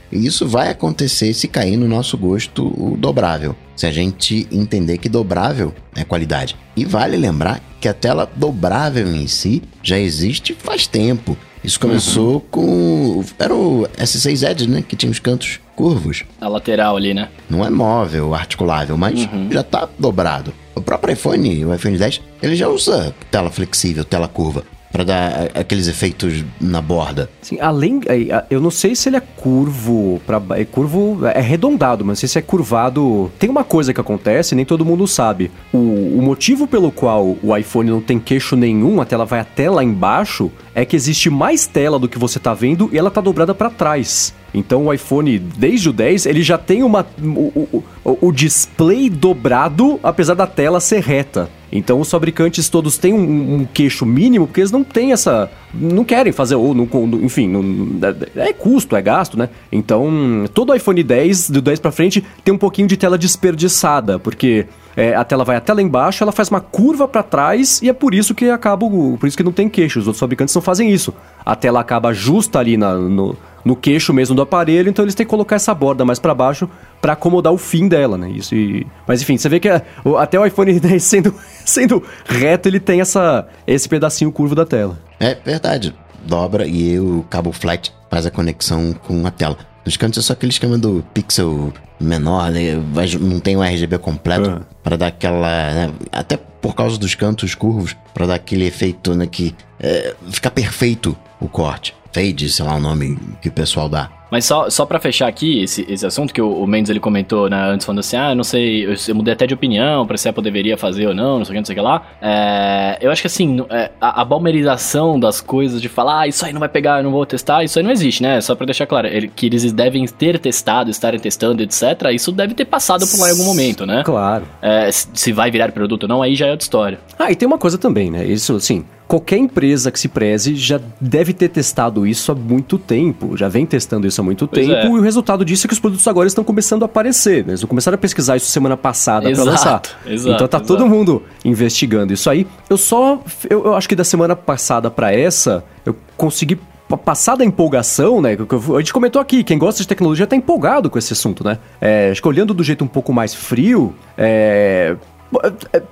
Isso 0.10 0.48
vai 0.48 0.70
acontecer 0.70 1.34
se 1.34 1.50
cair 1.50 1.75
no 1.75 1.86
nosso 1.86 2.18
gosto 2.18 2.68
o 2.68 2.96
dobrável. 2.98 3.56
Se 3.75 3.86
a 3.86 3.91
gente 3.91 4.48
entender 4.51 4.98
que 4.98 5.10
dobrável 5.10 5.74
é 5.94 6.06
qualidade. 6.06 6.56
E 6.77 6.86
vale 6.86 7.18
lembrar 7.18 7.62
que 7.82 7.89
a 7.89 7.94
tela 7.94 8.29
dobrável 8.36 9.13
em 9.13 9.27
si 9.27 9.62
já 9.84 10.00
existe 10.00 10.53
faz 10.53 10.88
tempo. 10.88 11.38
Isso 11.62 11.77
começou 11.77 12.36
uhum. 12.36 12.41
com. 12.50 13.25
Era 13.38 13.53
o 13.53 13.86
S6 13.98 14.50
Edge, 14.50 14.70
né? 14.70 14.82
Que 14.82 14.96
tinha 14.96 15.12
os 15.12 15.20
cantos 15.20 15.60
curvos. 15.75 16.24
A 16.39 16.48
lateral 16.48 16.96
ali, 16.96 17.13
né? 17.13 17.27
Não 17.50 17.65
é 17.65 17.70
móvel, 17.70 18.34
articulável, 18.34 18.96
mas 18.96 19.25
uhum. 19.25 19.50
já 19.51 19.62
tá 19.62 19.89
dobrado. 20.00 20.53
O 20.74 20.82
próprio 20.82 21.13
iPhone, 21.13 21.65
o 21.65 21.74
iPhone 21.74 21.98
10, 21.98 22.22
ele 22.41 22.56
já 22.56 22.70
usa 22.70 23.13
tela 23.29 23.50
flexível, 23.50 24.06
tela 24.06 24.29
curva 24.29 24.63
para 24.91 25.03
dar 25.03 25.50
aqueles 25.53 25.88
efeitos 25.88 26.43
na 26.60 26.81
borda. 26.81 27.29
Sim, 27.41 27.60
além, 27.60 28.01
eu 28.50 28.60
não 28.60 28.72
sei 28.72 28.96
se 28.96 29.10
ele 29.10 29.17
é 29.17 29.22
curvo, 29.22 30.22
para 30.25 30.41
é 30.58 30.65
curvo, 30.65 31.25
é 31.25 31.38
arredondado, 31.38 32.03
mas 32.03 32.10
não 32.10 32.19
sei 32.19 32.29
se 32.29 32.39
é 32.39 32.41
curvado. 32.41 33.31
Tem 33.38 33.50
uma 33.50 33.63
coisa 33.63 33.93
que 33.93 34.01
acontece, 34.01 34.55
nem 34.55 34.65
todo 34.65 34.86
mundo 34.86 35.08
sabe. 35.08 35.51
O, 35.72 35.77
o 35.77 36.22
motivo 36.22 36.67
pelo 36.67 36.91
qual 36.91 37.38
o 37.41 37.55
iPhone 37.55 37.89
não 37.89 38.01
tem 38.01 38.19
queixo 38.19 38.55
nenhum, 38.55 39.00
a 39.01 39.05
tela 39.05 39.25
vai 39.25 39.39
até 39.39 39.69
lá 39.69 39.84
embaixo, 39.84 40.51
é 40.74 40.84
que 40.86 40.96
existe 40.96 41.29
mais 41.29 41.67
tela 41.67 42.00
do 42.00 42.08
que 42.08 42.17
você 42.17 42.39
tá 42.39 42.53
vendo 42.53 42.89
e 42.91 42.98
ela 42.98 43.12
tá 43.12 43.22
dobrada 43.22 43.53
para 43.53 43.69
trás. 43.69 44.34
Então 44.53 44.88
o 44.88 44.94
iPhone, 44.94 45.38
desde 45.38 45.89
o 45.89 45.94
10, 45.94 46.25
ele 46.25 46.41
já 46.41 46.58
tem 46.58 46.84
uma, 46.84 47.06
o, 47.22 47.84
o, 48.03 48.27
o 48.27 48.32
display 48.32 49.10
dobrado, 49.10 50.00
apesar 50.01 50.34
da 50.34 50.48
tela 50.48 50.79
ser 50.79 51.01
reta. 51.01 51.50
Então 51.72 52.00
os 52.00 52.10
fabricantes 52.10 52.68
todos 52.68 52.98
têm 52.98 53.13
um, 53.13 53.56
um, 53.56 53.65
queixo 53.65 54.06
mínimo 54.06 54.48
porque 54.48 54.62
eles 54.62 54.72
não 54.72 54.84
têm 54.84 55.12
essa. 55.12 55.51
Não 55.72 56.03
querem 56.03 56.34
fazer, 56.34 56.56
ou 56.56 56.74
não, 56.74 56.89
enfim, 57.22 57.48
não, 57.48 58.10
é, 58.36 58.50
é 58.50 58.53
custo, 58.53 58.96
é 58.96 59.01
gasto, 59.01 59.38
né? 59.38 59.50
Então 59.72 60.46
todo 60.53 60.74
iPhone 60.74 61.03
10, 61.03 61.51
do 61.51 61.62
10 61.62 61.79
para 61.79 61.91
frente, 61.91 62.24
tem 62.44 62.53
um 62.53 62.58
pouquinho 62.58 62.88
de 62.88 62.98
tela 62.98 63.20
desperdiçada, 63.20 64.18
porque 64.18 64.65
é, 64.98 65.15
a 65.15 65.24
tela 65.24 65.46
vai 65.46 65.56
até 65.56 65.72
lá 65.72 65.82
embaixo, 65.82 66.24
ela 66.24 66.32
faz 66.32 66.50
uma 66.50 66.60
curva 66.60 67.08
para 67.08 67.22
trás 67.22 67.82
e 67.82 67.89
é 67.89 67.94
por 67.94 68.13
isso 68.15 68.34
que 68.34 68.50
acaba. 68.50 68.86
Por 68.89 69.27
isso 69.27 69.38
que 69.38 69.44
não 69.44 69.51
tem 69.51 69.70
queixo. 69.70 70.00
Os 70.00 70.08
outros 70.08 70.20
fabricantes 70.20 70.56
não 70.56 70.62
fazem 70.62 70.91
isso. 70.91 71.13
A 71.46 71.56
tela 71.56 71.79
acaba 71.79 72.13
justa 72.13 72.60
ali 72.60 72.77
na, 72.77 72.96
no, 72.96 73.38
no 73.63 73.75
queixo 73.75 74.13
mesmo 74.13 74.35
do 74.35 74.41
aparelho, 74.41 74.89
então 74.89 75.03
eles 75.05 75.15
têm 75.15 75.25
que 75.25 75.29
colocar 75.29 75.55
essa 75.55 75.73
borda 75.73 76.05
mais 76.05 76.19
para 76.19 76.33
baixo 76.33 76.69
para 77.01 77.13
acomodar 77.13 77.53
o 77.53 77.57
fim 77.57 77.87
dela, 77.87 78.17
né? 78.17 78.29
Isso 78.29 78.55
e... 78.55 78.85
Mas 79.07 79.21
enfim, 79.21 79.37
você 79.37 79.49
vê 79.49 79.59
que 79.59 79.69
é, 79.69 79.81
até 80.17 80.39
o 80.39 80.45
iPhone 80.45 80.77
10 80.79 81.03
sendo, 81.03 81.35
sendo 81.65 82.03
reto, 82.25 82.67
ele 82.67 82.79
tem 82.79 83.01
essa, 83.01 83.47
esse 83.65 83.87
pedacinho 83.87 84.31
curvo 84.31 84.55
da 84.55 84.65
tela. 84.65 84.99
É 85.19 85.35
verdade. 85.35 85.95
Dobra 86.25 86.67
e 86.67 86.99
o 86.99 87.25
cabo 87.29 87.51
flat 87.51 87.93
faz 88.09 88.25
a 88.25 88.31
conexão 88.31 88.93
com 88.93 89.25
a 89.25 89.31
tela. 89.31 89.57
Nos 89.85 89.97
cantos 89.97 90.23
é 90.23 90.27
só 90.27 90.33
aquele 90.33 90.51
esquema 90.51 90.77
do 90.77 91.03
pixel 91.13 91.73
menor, 91.99 92.51
né? 92.51 92.81
não 93.19 93.39
tem 93.39 93.57
o 93.57 93.63
RGB 93.63 93.97
completo 93.97 94.49
uhum. 94.49 94.61
para 94.83 94.97
dar 94.97 95.07
aquela. 95.07 95.73
Né? 95.73 95.93
Até 96.11 96.37
por 96.37 96.75
causa 96.75 96.97
dos 96.97 97.15
cantos 97.15 97.55
curvos, 97.55 97.95
para 98.13 98.27
dar 98.27 98.35
aquele 98.35 98.65
efeito 98.65 99.15
né, 99.15 99.25
que 99.25 99.55
é, 99.79 100.13
fica 100.29 100.51
perfeito 100.51 101.17
o 101.39 101.47
corte. 101.47 101.95
Fade, 102.11 102.49
sei 102.49 102.65
lá 102.65 102.75
o 102.75 102.79
nome 102.79 103.17
que 103.41 103.49
o 103.49 103.51
pessoal 103.51 103.87
dá. 103.87 104.09
Mas 104.31 104.45
só, 104.45 104.69
só 104.69 104.85
para 104.85 104.99
fechar 104.99 105.27
aqui 105.27 105.63
esse, 105.63 105.85
esse 105.89 106.05
assunto 106.05 106.33
que 106.33 106.41
o, 106.41 106.51
o 106.51 106.67
Mendes 106.67 106.89
ele 106.89 106.99
comentou 106.99 107.49
né, 107.49 107.57
antes, 107.69 107.85
falando 107.85 107.99
assim: 107.99 108.15
ah, 108.15 108.35
não 108.35 108.43
sei, 108.43 108.85
eu, 108.85 108.93
eu 109.07 109.15
mudei 109.15 109.33
até 109.33 109.47
de 109.47 109.53
opinião 109.53 110.05
pra 110.05 110.17
se 110.17 110.27
a 110.27 110.31
Apple 110.31 110.43
deveria 110.43 110.77
fazer 110.77 111.07
ou 111.07 111.15
não, 111.15 111.39
não 111.39 111.45
sei 111.45 111.51
o 111.51 111.53
que, 111.53 111.59
não 111.59 111.65
sei 111.65 111.73
o 111.73 111.77
que 111.77 111.81
lá. 111.81 112.03
É, 112.21 112.97
eu 113.01 113.11
acho 113.11 113.21
que 113.21 113.27
assim, 113.27 113.65
é, 113.69 113.91
a, 113.99 114.21
a 114.21 114.25
balmerização 114.25 115.19
das 115.19 115.41
coisas 115.41 115.81
de 115.81 115.89
falar, 115.89 116.21
ah, 116.21 116.27
isso 116.27 116.45
aí 116.45 116.53
não 116.53 116.59
vai 116.59 116.69
pegar, 116.69 116.99
eu 116.99 117.03
não 117.03 117.11
vou 117.11 117.25
testar, 117.25 117.63
isso 117.63 117.79
aí 117.79 117.83
não 117.83 117.91
existe, 117.91 118.21
né? 118.21 118.39
Só 118.41 118.55
pra 118.55 118.65
deixar 118.65 118.85
claro, 118.85 119.07
ele, 119.07 119.27
que 119.27 119.47
eles 119.47 119.71
devem 119.73 120.05
ter 120.05 120.37
testado, 120.37 120.91
estarem 120.91 121.19
testando, 121.19 121.63
etc. 121.63 121.83
Isso 122.13 122.31
deve 122.31 122.53
ter 122.53 122.65
passado 122.65 123.07
por 123.07 123.19
lá 123.19 123.29
em 123.29 123.31
algum 123.31 123.45
momento, 123.45 123.85
né? 123.85 124.03
Claro. 124.05 124.45
É, 124.61 124.91
se 124.91 125.31
vai 125.31 125.49
virar 125.49 125.71
produto 125.71 126.03
ou 126.03 126.09
não, 126.09 126.21
aí 126.21 126.35
já 126.35 126.47
é 126.47 126.51
outra 126.51 126.63
história. 126.63 126.99
Ah, 127.17 127.31
e 127.31 127.35
tem 127.35 127.47
uma 127.47 127.57
coisa 127.57 127.77
também, 127.77 128.11
né? 128.11 128.25
Isso, 128.25 128.55
assim, 128.55 128.85
qualquer 129.09 129.37
empresa 129.37 129.91
que 129.91 129.99
se 129.99 130.07
preze 130.07 130.55
já 130.55 130.79
deve 131.01 131.33
ter 131.33 131.49
testado 131.49 132.05
isso 132.05 132.31
há 132.31 132.35
muito 132.35 132.77
tempo, 132.77 133.35
já 133.35 133.49
vem 133.49 133.65
testando 133.65 134.05
isso 134.05 134.21
há 134.21 134.23
muito 134.23 134.47
pois 134.47 134.67
tempo, 134.67 134.79
é. 134.79 134.85
e 134.85 134.87
o 134.87 135.01
resultado 135.01 135.43
disso 135.43 135.65
é 135.65 135.67
que 135.67 135.73
os 135.73 135.79
produtos 135.79 136.07
agora 136.07 136.27
estão 136.27 136.43
começando 136.43 136.83
a 136.83 136.85
aparecer. 136.85 137.43
Né? 137.43 137.53
Eles 137.53 137.63
começaram 137.63 137.95
a 137.95 137.97
pesquisar 137.97 138.37
isso 138.37 138.45
semana 138.45 138.77
passada 138.77 139.31
para 139.31 139.43
lançar. 139.43 139.81
Exato, 140.05 140.29
então 140.29 140.47
tá 140.47 140.57
exato. 140.57 140.67
todo 140.67 140.85
mundo 140.87 141.23
investigando 141.43 142.13
isso 142.13 142.29
aí. 142.29 142.45
Eu 142.69 142.77
só. 142.77 143.19
Eu, 143.49 143.65
eu 143.65 143.75
acho 143.75 143.89
que 143.89 143.95
da 143.95 144.03
semana 144.03 144.35
passada 144.35 144.91
para 144.91 145.11
essa, 145.11 145.63
eu 145.83 145.95
consegui 146.15 146.59
passar 147.03 147.35
da 147.35 147.43
empolgação, 147.43 148.21
né? 148.21 148.37
A 148.75 148.79
gente 148.79 148.93
comentou 148.93 149.19
aqui, 149.19 149.43
quem 149.43 149.57
gosta 149.57 149.81
de 149.81 149.87
tecnologia 149.87 150.27
tá 150.27 150.35
empolgado 150.35 150.87
com 150.87 150.99
esse 150.99 151.13
assunto, 151.13 151.43
né? 151.43 151.57
É, 151.81 152.09
acho 152.11 152.21
que 152.21 152.27
olhando 152.27 152.53
do 152.53 152.63
jeito 152.63 152.83
um 152.83 152.87
pouco 152.87 153.11
mais 153.11 153.33
frio, 153.33 153.95
é, 154.15 154.95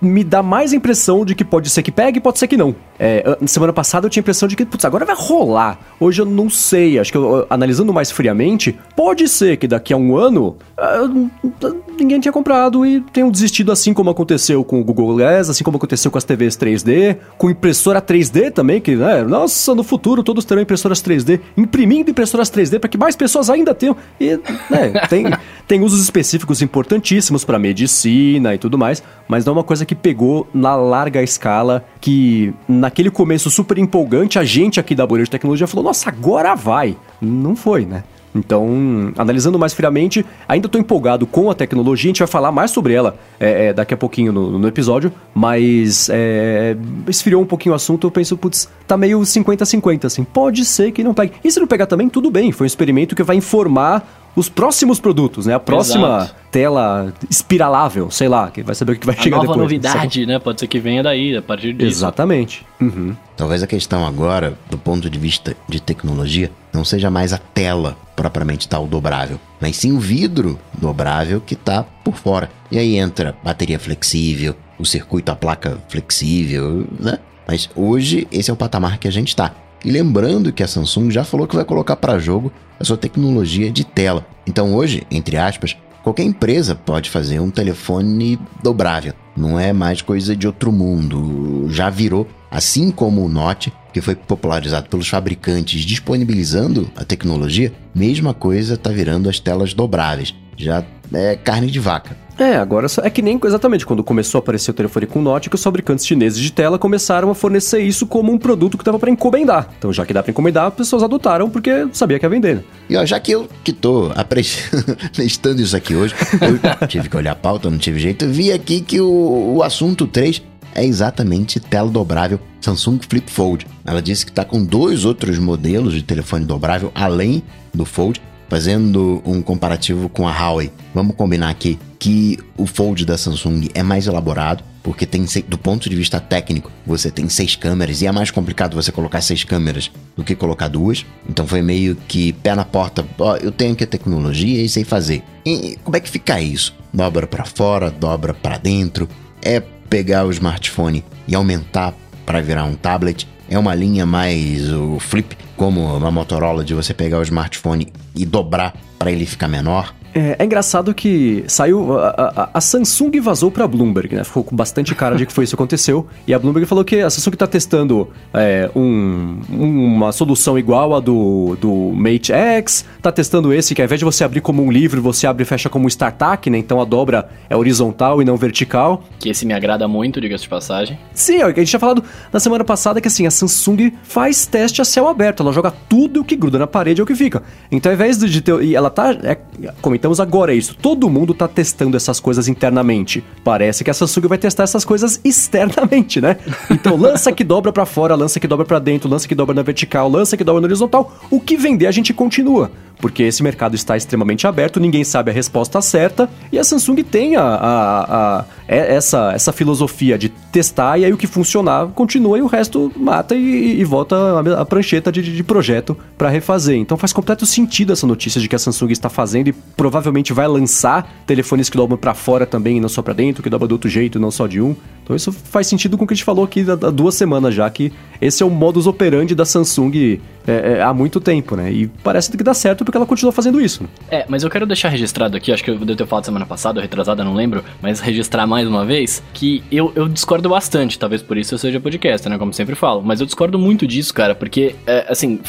me 0.02 0.24
dá 0.24 0.42
mais 0.42 0.74
impressão 0.74 1.24
de 1.24 1.36
que 1.36 1.46
pode 1.46 1.70
ser 1.70 1.84
que 1.84 1.92
pegue, 1.92 2.20
pode 2.20 2.40
ser 2.40 2.48
que 2.48 2.58
não. 2.58 2.76
É, 3.00 3.38
semana 3.46 3.72
passada 3.72 4.08
eu 4.08 4.10
tinha 4.10 4.22
a 4.22 4.24
impressão 4.24 4.48
de 4.48 4.56
que, 4.56 4.66
putz, 4.66 4.84
agora 4.84 5.06
vai 5.06 5.16
rolar. 5.16 5.80
Hoje 6.00 6.22
eu 6.22 6.26
não 6.26 6.50
sei, 6.50 6.98
acho 6.98 7.12
que 7.12 7.18
eu, 7.18 7.46
analisando 7.50 7.94
mais 7.94 8.10
friamente, 8.10 8.78
pode 8.96 9.28
ser 9.28 9.58
que 9.58 9.68
daqui 9.68 9.94
a 9.94 9.98
um 9.98 10.18
ano 10.18 10.58
uh, 10.78 11.80
ninguém 12.00 12.20
tinha 12.20 12.32
comprado 12.32 12.86
e 12.86 13.02
tenham 13.02 13.30
desistido 13.30 13.72
assim 13.72 13.94
como 13.94 14.10
aconteceu 14.10 14.64
com 14.64 14.82
o 14.82 14.84
Google 14.84 15.16
Glass, 15.16 15.50
assim 15.50 15.64
como 15.64 15.78
aconteceu 15.78 16.10
com 16.10 16.18
as 16.18 16.24
TVs 16.24 16.58
3D, 16.58 17.18
com 17.38 17.50
impressora 17.50 18.02
3D 18.02 18.52
também, 18.52 18.82
que, 18.82 18.96
né, 18.96 19.24
nossa, 19.24 19.76
no 19.76 19.84
futuro 19.84 20.24
todos 20.24 20.46
terão 20.46 20.62
impressoras 20.62 21.02
3D, 21.02 21.40
imprimindo 21.56 22.10
impressoras 22.10 22.50
3D 22.50 22.80
para 22.80 22.90
que 22.90 22.98
mais 22.98 23.16
pessoas 23.16 23.50
ainda 23.50 23.76
tenham. 23.76 23.96
E, 24.20 24.40
né, 24.70 25.06
tem, 25.08 25.26
tem 25.68 25.82
usos 25.82 26.02
específicos 26.02 26.62
importantíssimos 26.62 27.46
para 27.46 27.60
medicina 27.60 28.56
e 28.56 28.58
tudo 28.58 28.78
mais, 28.78 29.04
mas 29.28 29.46
não 29.46 29.52
é 29.52 29.58
uma 29.58 29.64
coisa 29.64 29.86
que 29.86 29.96
pegou 29.96 30.48
na 30.54 30.76
larga 30.76 31.22
escala, 31.22 31.86
que 32.00 32.54
naquele 32.68 33.10
começo 33.10 33.50
super 33.50 33.78
empolgante, 33.78 34.40
a 34.40 34.44
gente 34.44 34.80
aqui 34.80 34.96
da 34.96 35.06
Bolha 35.06 35.24
de 35.24 35.30
Tecnologia 35.30 35.68
falou, 35.68 35.86
nossa, 35.86 36.10
agora 36.10 36.56
vai. 36.56 36.96
Não 37.22 37.56
foi, 37.56 37.86
né? 37.86 38.04
Então, 38.38 39.12
analisando 39.18 39.58
mais 39.58 39.74
friamente, 39.74 40.26
ainda 40.48 40.68
estou 40.68 40.80
empolgado 40.80 41.26
com 41.26 41.50
a 41.50 41.56
tecnologia, 41.56 42.10
a 42.10 42.12
gente 42.12 42.20
vai 42.20 42.28
falar 42.28 42.52
mais 42.52 42.72
sobre 42.72 42.94
ela 42.94 43.18
é, 43.40 43.68
é, 43.68 43.74
daqui 43.74 43.94
a 43.94 43.98
pouquinho 43.98 44.32
no, 44.32 44.60
no 44.60 44.68
episódio, 44.68 45.12
mas 45.34 46.08
é, 46.12 46.76
esfriou 47.08 47.42
um 47.42 47.46
pouquinho 47.46 47.74
o 47.74 47.76
assunto, 47.76 48.06
eu 48.06 48.12
penso, 48.12 48.38
putz, 48.38 48.70
tá 48.86 48.96
meio 48.96 49.20
50-50, 49.20 50.06
assim, 50.06 50.24
pode 50.24 50.64
ser 50.66 50.92
que 50.92 51.04
não 51.04 51.14
pegue. 51.14 51.34
E 51.44 51.52
se 51.52 51.60
não 51.60 51.68
pegar 51.68 51.88
também, 51.88 52.08
tudo 52.10 52.30
bem, 52.30 52.52
foi 52.52 52.66
um 52.66 52.68
experimento 52.68 53.16
que 53.16 53.24
vai 53.24 53.36
informar 53.36 54.27
os 54.38 54.50
próximos 54.50 55.00
produtos, 55.00 55.48
né? 55.48 55.56
A 55.56 55.60
próxima 55.60 56.18
Exato. 56.20 56.36
tela 56.52 57.12
espiralável, 57.28 58.12
sei 58.12 58.28
lá, 58.28 58.52
que 58.52 58.62
vai 58.62 58.76
saber 58.76 58.92
o 58.92 58.96
que 58.96 59.06
vai 59.06 59.16
a 59.16 59.20
chegar 59.20 59.38
nova 59.38 59.48
depois. 59.48 59.64
novidade, 59.64 60.28
né? 60.28 60.38
Pode 60.38 60.60
ser 60.60 60.68
que 60.68 60.80
venha 60.80 61.02
daí, 61.02 61.36
a 61.36 61.42
partir 61.42 61.74
disso. 61.74 61.98
Exatamente. 61.98 62.64
Uhum. 62.80 63.16
Talvez 63.36 63.64
a 63.64 63.68
questão 63.68 64.06
agora, 64.06 64.56
do 64.70 64.78
ponto 64.78 65.10
de 65.10 65.18
vista 65.18 65.58
de 65.68 65.82
tecnologia, 65.82 66.52
não 66.72 66.86
seja 66.86 67.10
mais 67.10 67.34
a 67.34 67.40
tela 67.40 67.98
propriamente 68.16 68.70
tal 68.70 68.86
dobrável, 68.86 69.40
mas 69.60 69.76
sim 69.76 69.92
o 69.92 70.00
vidro 70.00 70.60
dobrável 70.80 71.42
que 71.42 71.56
está 71.56 71.84
por 72.04 72.16
fora. 72.16 72.48
E 72.70 72.78
aí 72.78 72.96
entra 72.96 73.36
bateria 73.44 73.80
flexível, 73.80 74.56
o 74.78 74.86
circuito, 74.86 75.32
a 75.32 75.36
placa 75.36 75.80
flexível, 75.90 76.86
né? 77.00 77.18
Mas 77.48 77.72
hoje 77.76 78.28
esse 78.32 78.52
é 78.52 78.54
o 78.54 78.58
patamar 78.58 79.00
que 79.00 79.08
a 79.08 79.12
gente 79.12 79.30
está. 79.30 79.52
E 79.86 79.92
lembrando 79.92 80.52
que 80.52 80.64
a 80.64 80.68
Samsung 80.68 81.12
já 81.12 81.24
falou 81.24 81.48
que 81.48 81.56
vai 81.56 81.66
colocar 81.66 81.96
para 81.96 82.20
jogo 82.20 82.52
a 82.80 82.84
sua 82.84 82.98
tecnologia 82.98 83.72
de 83.72 83.86
tela. 83.86 84.26
Então 84.46 84.74
hoje, 84.76 85.04
entre 85.12 85.38
aspas, 85.38 85.76
qualquer 86.04 86.24
empresa 86.24 86.76
pode 86.76 87.10
fazer 87.10 87.40
um 87.40 87.50
telefone 87.50 88.40
dobrável. 88.64 89.14
Não 89.36 89.60
é 89.60 89.72
mais 89.74 90.02
coisa 90.02 90.36
de 90.36 90.48
outro 90.48 90.72
mundo. 90.72 91.68
Já 91.70 91.90
virou, 91.90 92.28
assim 92.50 92.90
como 92.90 93.24
o 93.24 93.30
Note, 93.30 93.72
que 93.94 94.02
foi 94.02 94.16
popularizado 94.16 94.90
pelos 94.90 95.08
fabricantes 95.08 95.82
disponibilizando 95.82 96.90
a 96.96 97.04
tecnologia, 97.04 97.72
mesma 97.94 98.34
coisa 98.34 98.76
está 98.76 98.90
virando 98.90 99.30
as 99.30 99.40
telas 99.40 99.74
dobráveis. 99.74 100.34
Já 100.56 100.84
é 101.14 101.36
carne 101.36 101.68
de 101.68 101.80
vaca. 101.80 102.16
É, 102.40 102.56
agora 102.56 102.86
é 103.02 103.10
que 103.10 103.22
nem 103.22 103.40
exatamente 103.44 103.84
quando 103.84 104.04
começou 104.04 104.38
a 104.38 104.42
aparecer 104.42 104.70
o 104.70 104.74
telefone 104.74 105.08
com 105.08 105.22
Note 105.22 105.50
que 105.50 105.56
os 105.56 105.64
fabricantes 105.64 106.06
chineses 106.06 106.40
de 106.40 106.52
tela 106.52 106.78
começaram 106.78 107.32
a 107.32 107.36
fornecer 107.36 107.80
isso 107.80 108.06
como 108.06 108.32
um 108.32 108.38
produto 108.38 108.78
que 108.78 108.84
dava 108.84 109.00
para 109.00 109.10
encomendar. 109.10 109.70
Então, 109.78 109.92
já 109.92 110.06
que 110.06 110.14
dá 110.14 110.22
para 110.22 110.30
encomendar, 110.30 110.68
as 110.68 110.74
pessoas 110.74 111.02
adotaram 111.02 111.50
porque 111.50 111.88
sabia 111.94 112.20
que 112.20 112.26
ia 112.26 112.30
vender. 112.30 112.58
Né? 112.58 112.64
E 112.90 112.96
ó, 112.96 113.04
já 113.06 113.20
que 113.20 113.32
eu 113.32 113.50
que 113.64 113.74
tô 113.74 114.12
apreciando 114.16 114.98
isso 115.62 115.76
aqui 115.76 115.96
hoje, 115.96 116.14
eu 116.42 116.58
tive 116.88 117.10
que 117.10 117.18
olhar 117.18 117.32
a 117.32 117.36
pauta, 117.36 117.72
não 117.72 117.78
tive 117.80 117.98
jeito, 117.98 118.28
vi 118.28 118.52
aqui 118.52 118.82
que 118.82 119.02
o, 119.02 119.56
o 119.56 119.64
assunto 119.64 120.06
3 120.06 120.44
é 120.76 120.86
exatamente 120.86 121.60
tela 121.60 121.90
dobrável 121.90 122.40
Samsung 122.62 123.00
Flip 123.10 123.32
Fold. 123.32 123.66
Ela 123.84 124.02
disse 124.02 124.24
que 124.24 124.32
está 124.32 124.46
com 124.46 124.64
dois 124.64 125.06
outros 125.06 125.40
modelos 125.40 125.94
de 125.94 126.04
telefone 126.04 126.46
dobrável 126.46 126.92
além 126.94 127.42
do 127.74 127.84
Fold 127.84 128.22
Fazendo 128.50 129.22
um 129.26 129.42
comparativo 129.42 130.08
com 130.08 130.28
a 130.28 130.32
Huawei, 130.32 130.72
vamos 130.94 131.16
combinar 131.16 131.50
aqui 131.50 131.78
que 132.00 132.40
o 132.56 132.66
Fold 132.66 133.06
da 133.06 133.18
Samsung 133.18 133.68
é 133.74 133.84
mais 133.84 134.08
elaborado, 134.08 134.64
porque 134.82 135.06
tem 135.06 135.26
do 135.48 135.58
ponto 135.58 135.90
de 135.90 135.96
vista 135.96 136.20
técnico, 136.20 136.72
você 136.86 137.12
tem 137.12 137.28
seis 137.28 137.58
câmeras 137.58 138.02
e 138.02 138.08
é 138.08 138.12
mais 138.12 138.32
complicado 138.32 138.76
você 138.76 138.90
colocar 138.90 139.20
seis 139.20 139.44
câmeras 139.44 139.92
do 140.16 140.24
que 140.24 140.34
colocar 140.34 140.70
duas. 140.70 141.06
Então 141.28 141.46
foi 141.46 141.62
meio 141.62 141.98
que 142.08 142.32
pé 142.32 142.56
na 142.56 142.64
porta, 142.64 143.06
ó, 143.20 143.36
eu 143.36 143.52
tenho 143.52 143.74
aqui 143.74 143.84
a 143.84 143.88
tecnologia 143.88 144.62
e 144.62 144.70
sei 144.70 144.86
fazer. 144.86 145.24
E 145.46 145.78
como 145.84 145.98
é 145.98 146.00
que 146.00 146.10
fica 146.10 146.40
isso? 146.40 146.74
Dobra 146.94 147.28
para 147.28 147.44
fora, 147.44 147.92
dobra 147.92 148.34
para 148.34 148.58
dentro. 148.58 149.10
É 149.42 149.60
pegar 149.60 150.26
o 150.26 150.32
smartphone 150.32 151.04
e 151.28 151.36
aumentar 151.36 151.94
para 152.26 152.42
virar 152.42 152.64
um 152.64 152.76
tablet 152.76 153.28
É 153.50 153.58
uma 153.58 153.74
linha 153.74 154.06
mais 154.06 154.72
o 154.72 155.00
flip, 155.00 155.38
como 155.56 155.96
uma 155.96 156.12
Motorola 156.12 156.64
de 156.64 156.74
você 156.74 156.94
pegar 156.94 157.20
o 157.20 157.24
smartphone 157.24 157.88
e 158.16 158.26
dobrar 158.26 158.74
para 159.00 159.12
ele 159.12 159.26
ficar 159.26 159.48
menor? 159.48 159.96
É, 160.18 160.36
é, 160.40 160.46
engraçado 160.46 160.96
que 160.96 161.44
saiu. 161.48 161.96
A, 162.00 162.10
a, 162.10 162.50
a, 162.56 162.60
Samsung 162.60 163.20
vazou 163.22 163.52
pra 163.52 163.68
Bloomberg, 163.68 164.16
né? 164.16 164.24
Ficou 164.24 164.44
com 164.44 164.56
bastante 164.56 164.96
cara 164.96 165.16
de 165.16 165.28
que 165.28 165.32
foi 165.32 165.44
isso 165.44 165.56
que 165.56 165.62
aconteceu. 165.62 166.08
E 166.26 166.34
a 166.34 166.40
Bloomberg 166.40 166.66
falou 166.66 166.84
que 166.84 167.02
a 167.02 167.10
Samsung 167.10 167.36
tá 167.36 167.46
testando 167.46 168.10
é, 168.34 168.68
um, 168.76 169.40
uma 169.48 170.12
solução 170.12 170.58
igual 170.58 170.96
a 170.96 171.00
do, 171.00 171.56
do 171.62 171.92
Mate 171.94 172.34
X, 172.34 172.84
tá 173.00 173.12
testando 173.12 173.54
esse, 173.54 173.76
que 173.76 173.82
ao 173.82 173.86
invés 173.86 174.00
de 174.00 174.06
você 174.06 174.24
abrir 174.24 174.42
como 174.42 174.64
um 174.64 174.72
livro, 174.72 175.04
você 175.04 175.28
abre 175.28 175.44
e 175.44 175.46
fecha 175.46 175.70
como 175.70 175.86
um 175.86 175.88
StarTAC, 175.88 176.50
né? 176.50 176.58
Então 176.58 176.82
a 176.82 176.86
dobra 176.86 177.30
é 177.48 177.56
horizontal 177.56 178.20
e 178.20 178.26
não 178.26 178.38
vertical. 178.38 179.04
Que 179.20 179.30
esse 179.30 179.46
me 179.46 179.54
agrada 179.54 179.88
muito, 179.88 180.20
diga-se 180.20 180.46
de 180.46 180.50
passagem. 180.50 180.98
Sim, 181.14 181.44
a 181.44 181.50
gente 181.50 181.68
tinha 181.68 181.80
falado 181.80 182.04
na 182.34 182.40
semana 182.40 182.64
passada 182.64 183.00
que 183.00 183.08
assim, 183.08 183.28
a 183.28 183.32
Samsung 183.32 183.92
faz 184.02 184.48
teste 184.48 184.82
a 184.82 184.86
céu 184.86 185.08
aberto, 185.08 185.44
ela 185.44 185.54
joga 185.54 185.72
tudo 185.88 186.22
o 186.22 186.26
que 186.26 186.36
gruda 186.36 186.58
na 186.58 186.66
parede 186.66 187.02
é 187.02 187.04
o 187.04 187.08
que 187.08 187.14
fica. 187.14 187.44
Então 187.72 187.92
ao 187.92 187.94
invés 187.94 188.18
de 188.18 188.42
ter. 188.42 188.60
E 188.64 188.76
ela 188.76 188.90
tá. 188.90 189.12
É, 189.12 189.38
comentando 189.80 190.07
comentamos 190.08 190.20
agora 190.20 190.54
isso. 190.54 190.76
Todo 190.76 191.10
mundo 191.10 191.34
tá 191.34 191.48
testando 191.48 191.98
essas 191.98 192.20
coisas 192.20 192.48
internamente. 192.48 193.24
Parece 193.44 193.84
que 193.84 193.92
a 193.92 193.94
Samsung 193.94 194.28
vai 194.28 194.38
testar 194.38 194.64
essas 194.64 194.86
coisas 194.86 195.20
externamente, 195.26 196.22
né? 196.22 196.38
Então 196.70 196.96
lança 196.96 197.32
que 197.32 197.44
dobra 197.44 197.72
para 197.72 197.86
fora, 197.86 198.16
lança 198.16 198.40
que 198.40 198.48
dobra 198.48 198.66
para 198.66 198.80
dentro, 198.80 199.10
lança 199.10 199.28
que 199.28 199.36
dobra 199.36 199.54
na 199.54 199.62
vertical, 199.62 200.10
lança 200.10 200.38
que 200.38 200.44
dobra 200.44 200.62
na 200.62 200.68
horizontal. 200.68 201.12
O 201.30 201.40
que 201.40 201.58
vender 201.58 201.88
a 201.88 201.92
gente 201.92 202.14
continua 202.14 202.72
porque 203.00 203.24
esse 203.24 203.44
mercado 203.44 203.76
está 203.76 203.96
extremamente 203.96 204.48
aberto, 204.48 204.80
ninguém 204.80 205.04
sabe 205.04 205.32
a 205.32 205.34
resposta 205.34 205.82
certa, 205.82 206.30
e 206.52 206.58
a 206.58 206.64
Samsung 206.64 207.04
tem 207.04 207.36
a, 207.36 207.44
a, 207.44 208.40
a, 208.40 208.46
é 208.68 208.96
essa, 208.96 209.32
essa 209.34 209.54
filosofia 209.54 210.18
de 210.18 210.30
testar, 210.30 210.98
e 210.98 211.06
aí 211.06 211.14
o 211.14 211.18
que 211.18 211.28
funcionar 211.28 211.88
continua 211.90 212.38
e 212.38 212.42
o 212.42 212.48
resto 212.48 212.92
mata 212.96 213.36
e, 213.36 213.80
e 213.80 213.84
volta 213.84 214.16
a, 214.16 214.62
a 214.62 214.66
prancheta 214.66 215.12
de, 215.12 215.22
de 215.22 215.44
projeto 215.44 215.98
para 216.18 216.30
refazer. 216.30 216.78
Então 216.78 216.98
faz 216.98 217.14
completo 217.14 217.46
sentido 217.46 217.94
essa 217.94 218.08
notícia 218.08 218.42
de 218.42 218.50
que 218.50 218.56
a 218.56 218.60
Samsung 218.60 218.92
está 218.92 219.10
fazendo 219.10 219.50
e 219.50 219.54
provavelmente 219.54 219.97
vai 220.34 220.48
lançar 220.48 221.24
telefones 221.26 221.70
que 221.70 221.78
dobram 221.78 221.98
para 221.98 222.14
fora 222.14 222.46
também 222.46 222.78
e 222.78 222.80
não 222.80 222.90
só 222.90 223.02
para 223.02 223.14
dentro, 223.14 223.44
que 223.44 223.50
dobra 223.50 223.68
do 223.68 223.74
outro 223.74 223.90
jeito 223.90 224.18
e 224.18 224.22
não 224.22 224.32
só 224.32 224.48
de 224.48 224.62
um. 224.62 224.76
Então 225.04 225.16
isso 225.16 225.32
faz 225.32 225.68
sentido 225.68 225.98
com 225.98 226.04
o 226.04 226.08
que 226.08 226.14
a 226.14 226.16
gente 226.16 226.26
falou 226.26 226.44
aqui 226.44 226.66
há 226.70 226.76
duas 226.92 227.16
semanas 227.16 227.54
já, 227.56 227.70
que 227.70 227.94
esse 228.20 228.44
é 228.44 228.46
o 228.46 228.50
modus 228.50 228.88
operandi 228.88 229.34
da 229.34 229.46
Samsung 229.46 230.20
é, 230.48 230.78
é, 230.78 230.82
há 230.82 230.94
muito 230.94 231.20
tempo, 231.20 231.56
né? 231.56 231.72
E 231.72 231.88
parece 231.88 232.32
que 232.36 232.44
dá 232.44 232.54
certo 232.54 232.86
porque 232.86 232.98
ela 232.98 233.06
continua 233.06 233.32
fazendo 233.32 233.60
isso. 233.60 233.84
É, 234.10 234.26
mas 234.28 234.44
eu 234.44 234.50
quero 234.50 234.66
deixar 234.66 234.90
registrado 234.90 235.36
aqui, 235.36 235.52
acho 235.52 235.64
que 235.64 235.70
eu 235.70 235.78
devo 235.78 235.96
ter 235.96 236.08
falado 236.08 236.26
semana 236.26 236.46
passada, 236.46 236.82
retrasada, 236.82 237.24
não 237.24 237.34
lembro, 237.34 237.64
mas 237.82 238.00
registrar 238.00 238.48
mais 238.48 238.68
uma 238.68 238.86
vez, 238.86 239.22
que 239.34 239.62
eu, 239.72 239.92
eu 239.96 240.08
discordo 240.08 240.50
bastante, 240.50 240.98
talvez 240.98 241.22
por 241.22 241.38
isso 241.38 241.54
eu 241.54 241.58
seja 241.58 241.80
podcast, 241.80 242.28
né? 242.30 242.38
Como 242.38 242.54
sempre 242.54 242.76
falo, 242.76 243.02
mas 243.02 243.20
eu 243.20 243.26
discordo 243.26 243.60
muito 243.60 243.86
disso, 243.86 244.14
cara, 244.14 244.34
porque, 244.34 244.76
é, 244.86 245.06
assim, 245.10 245.40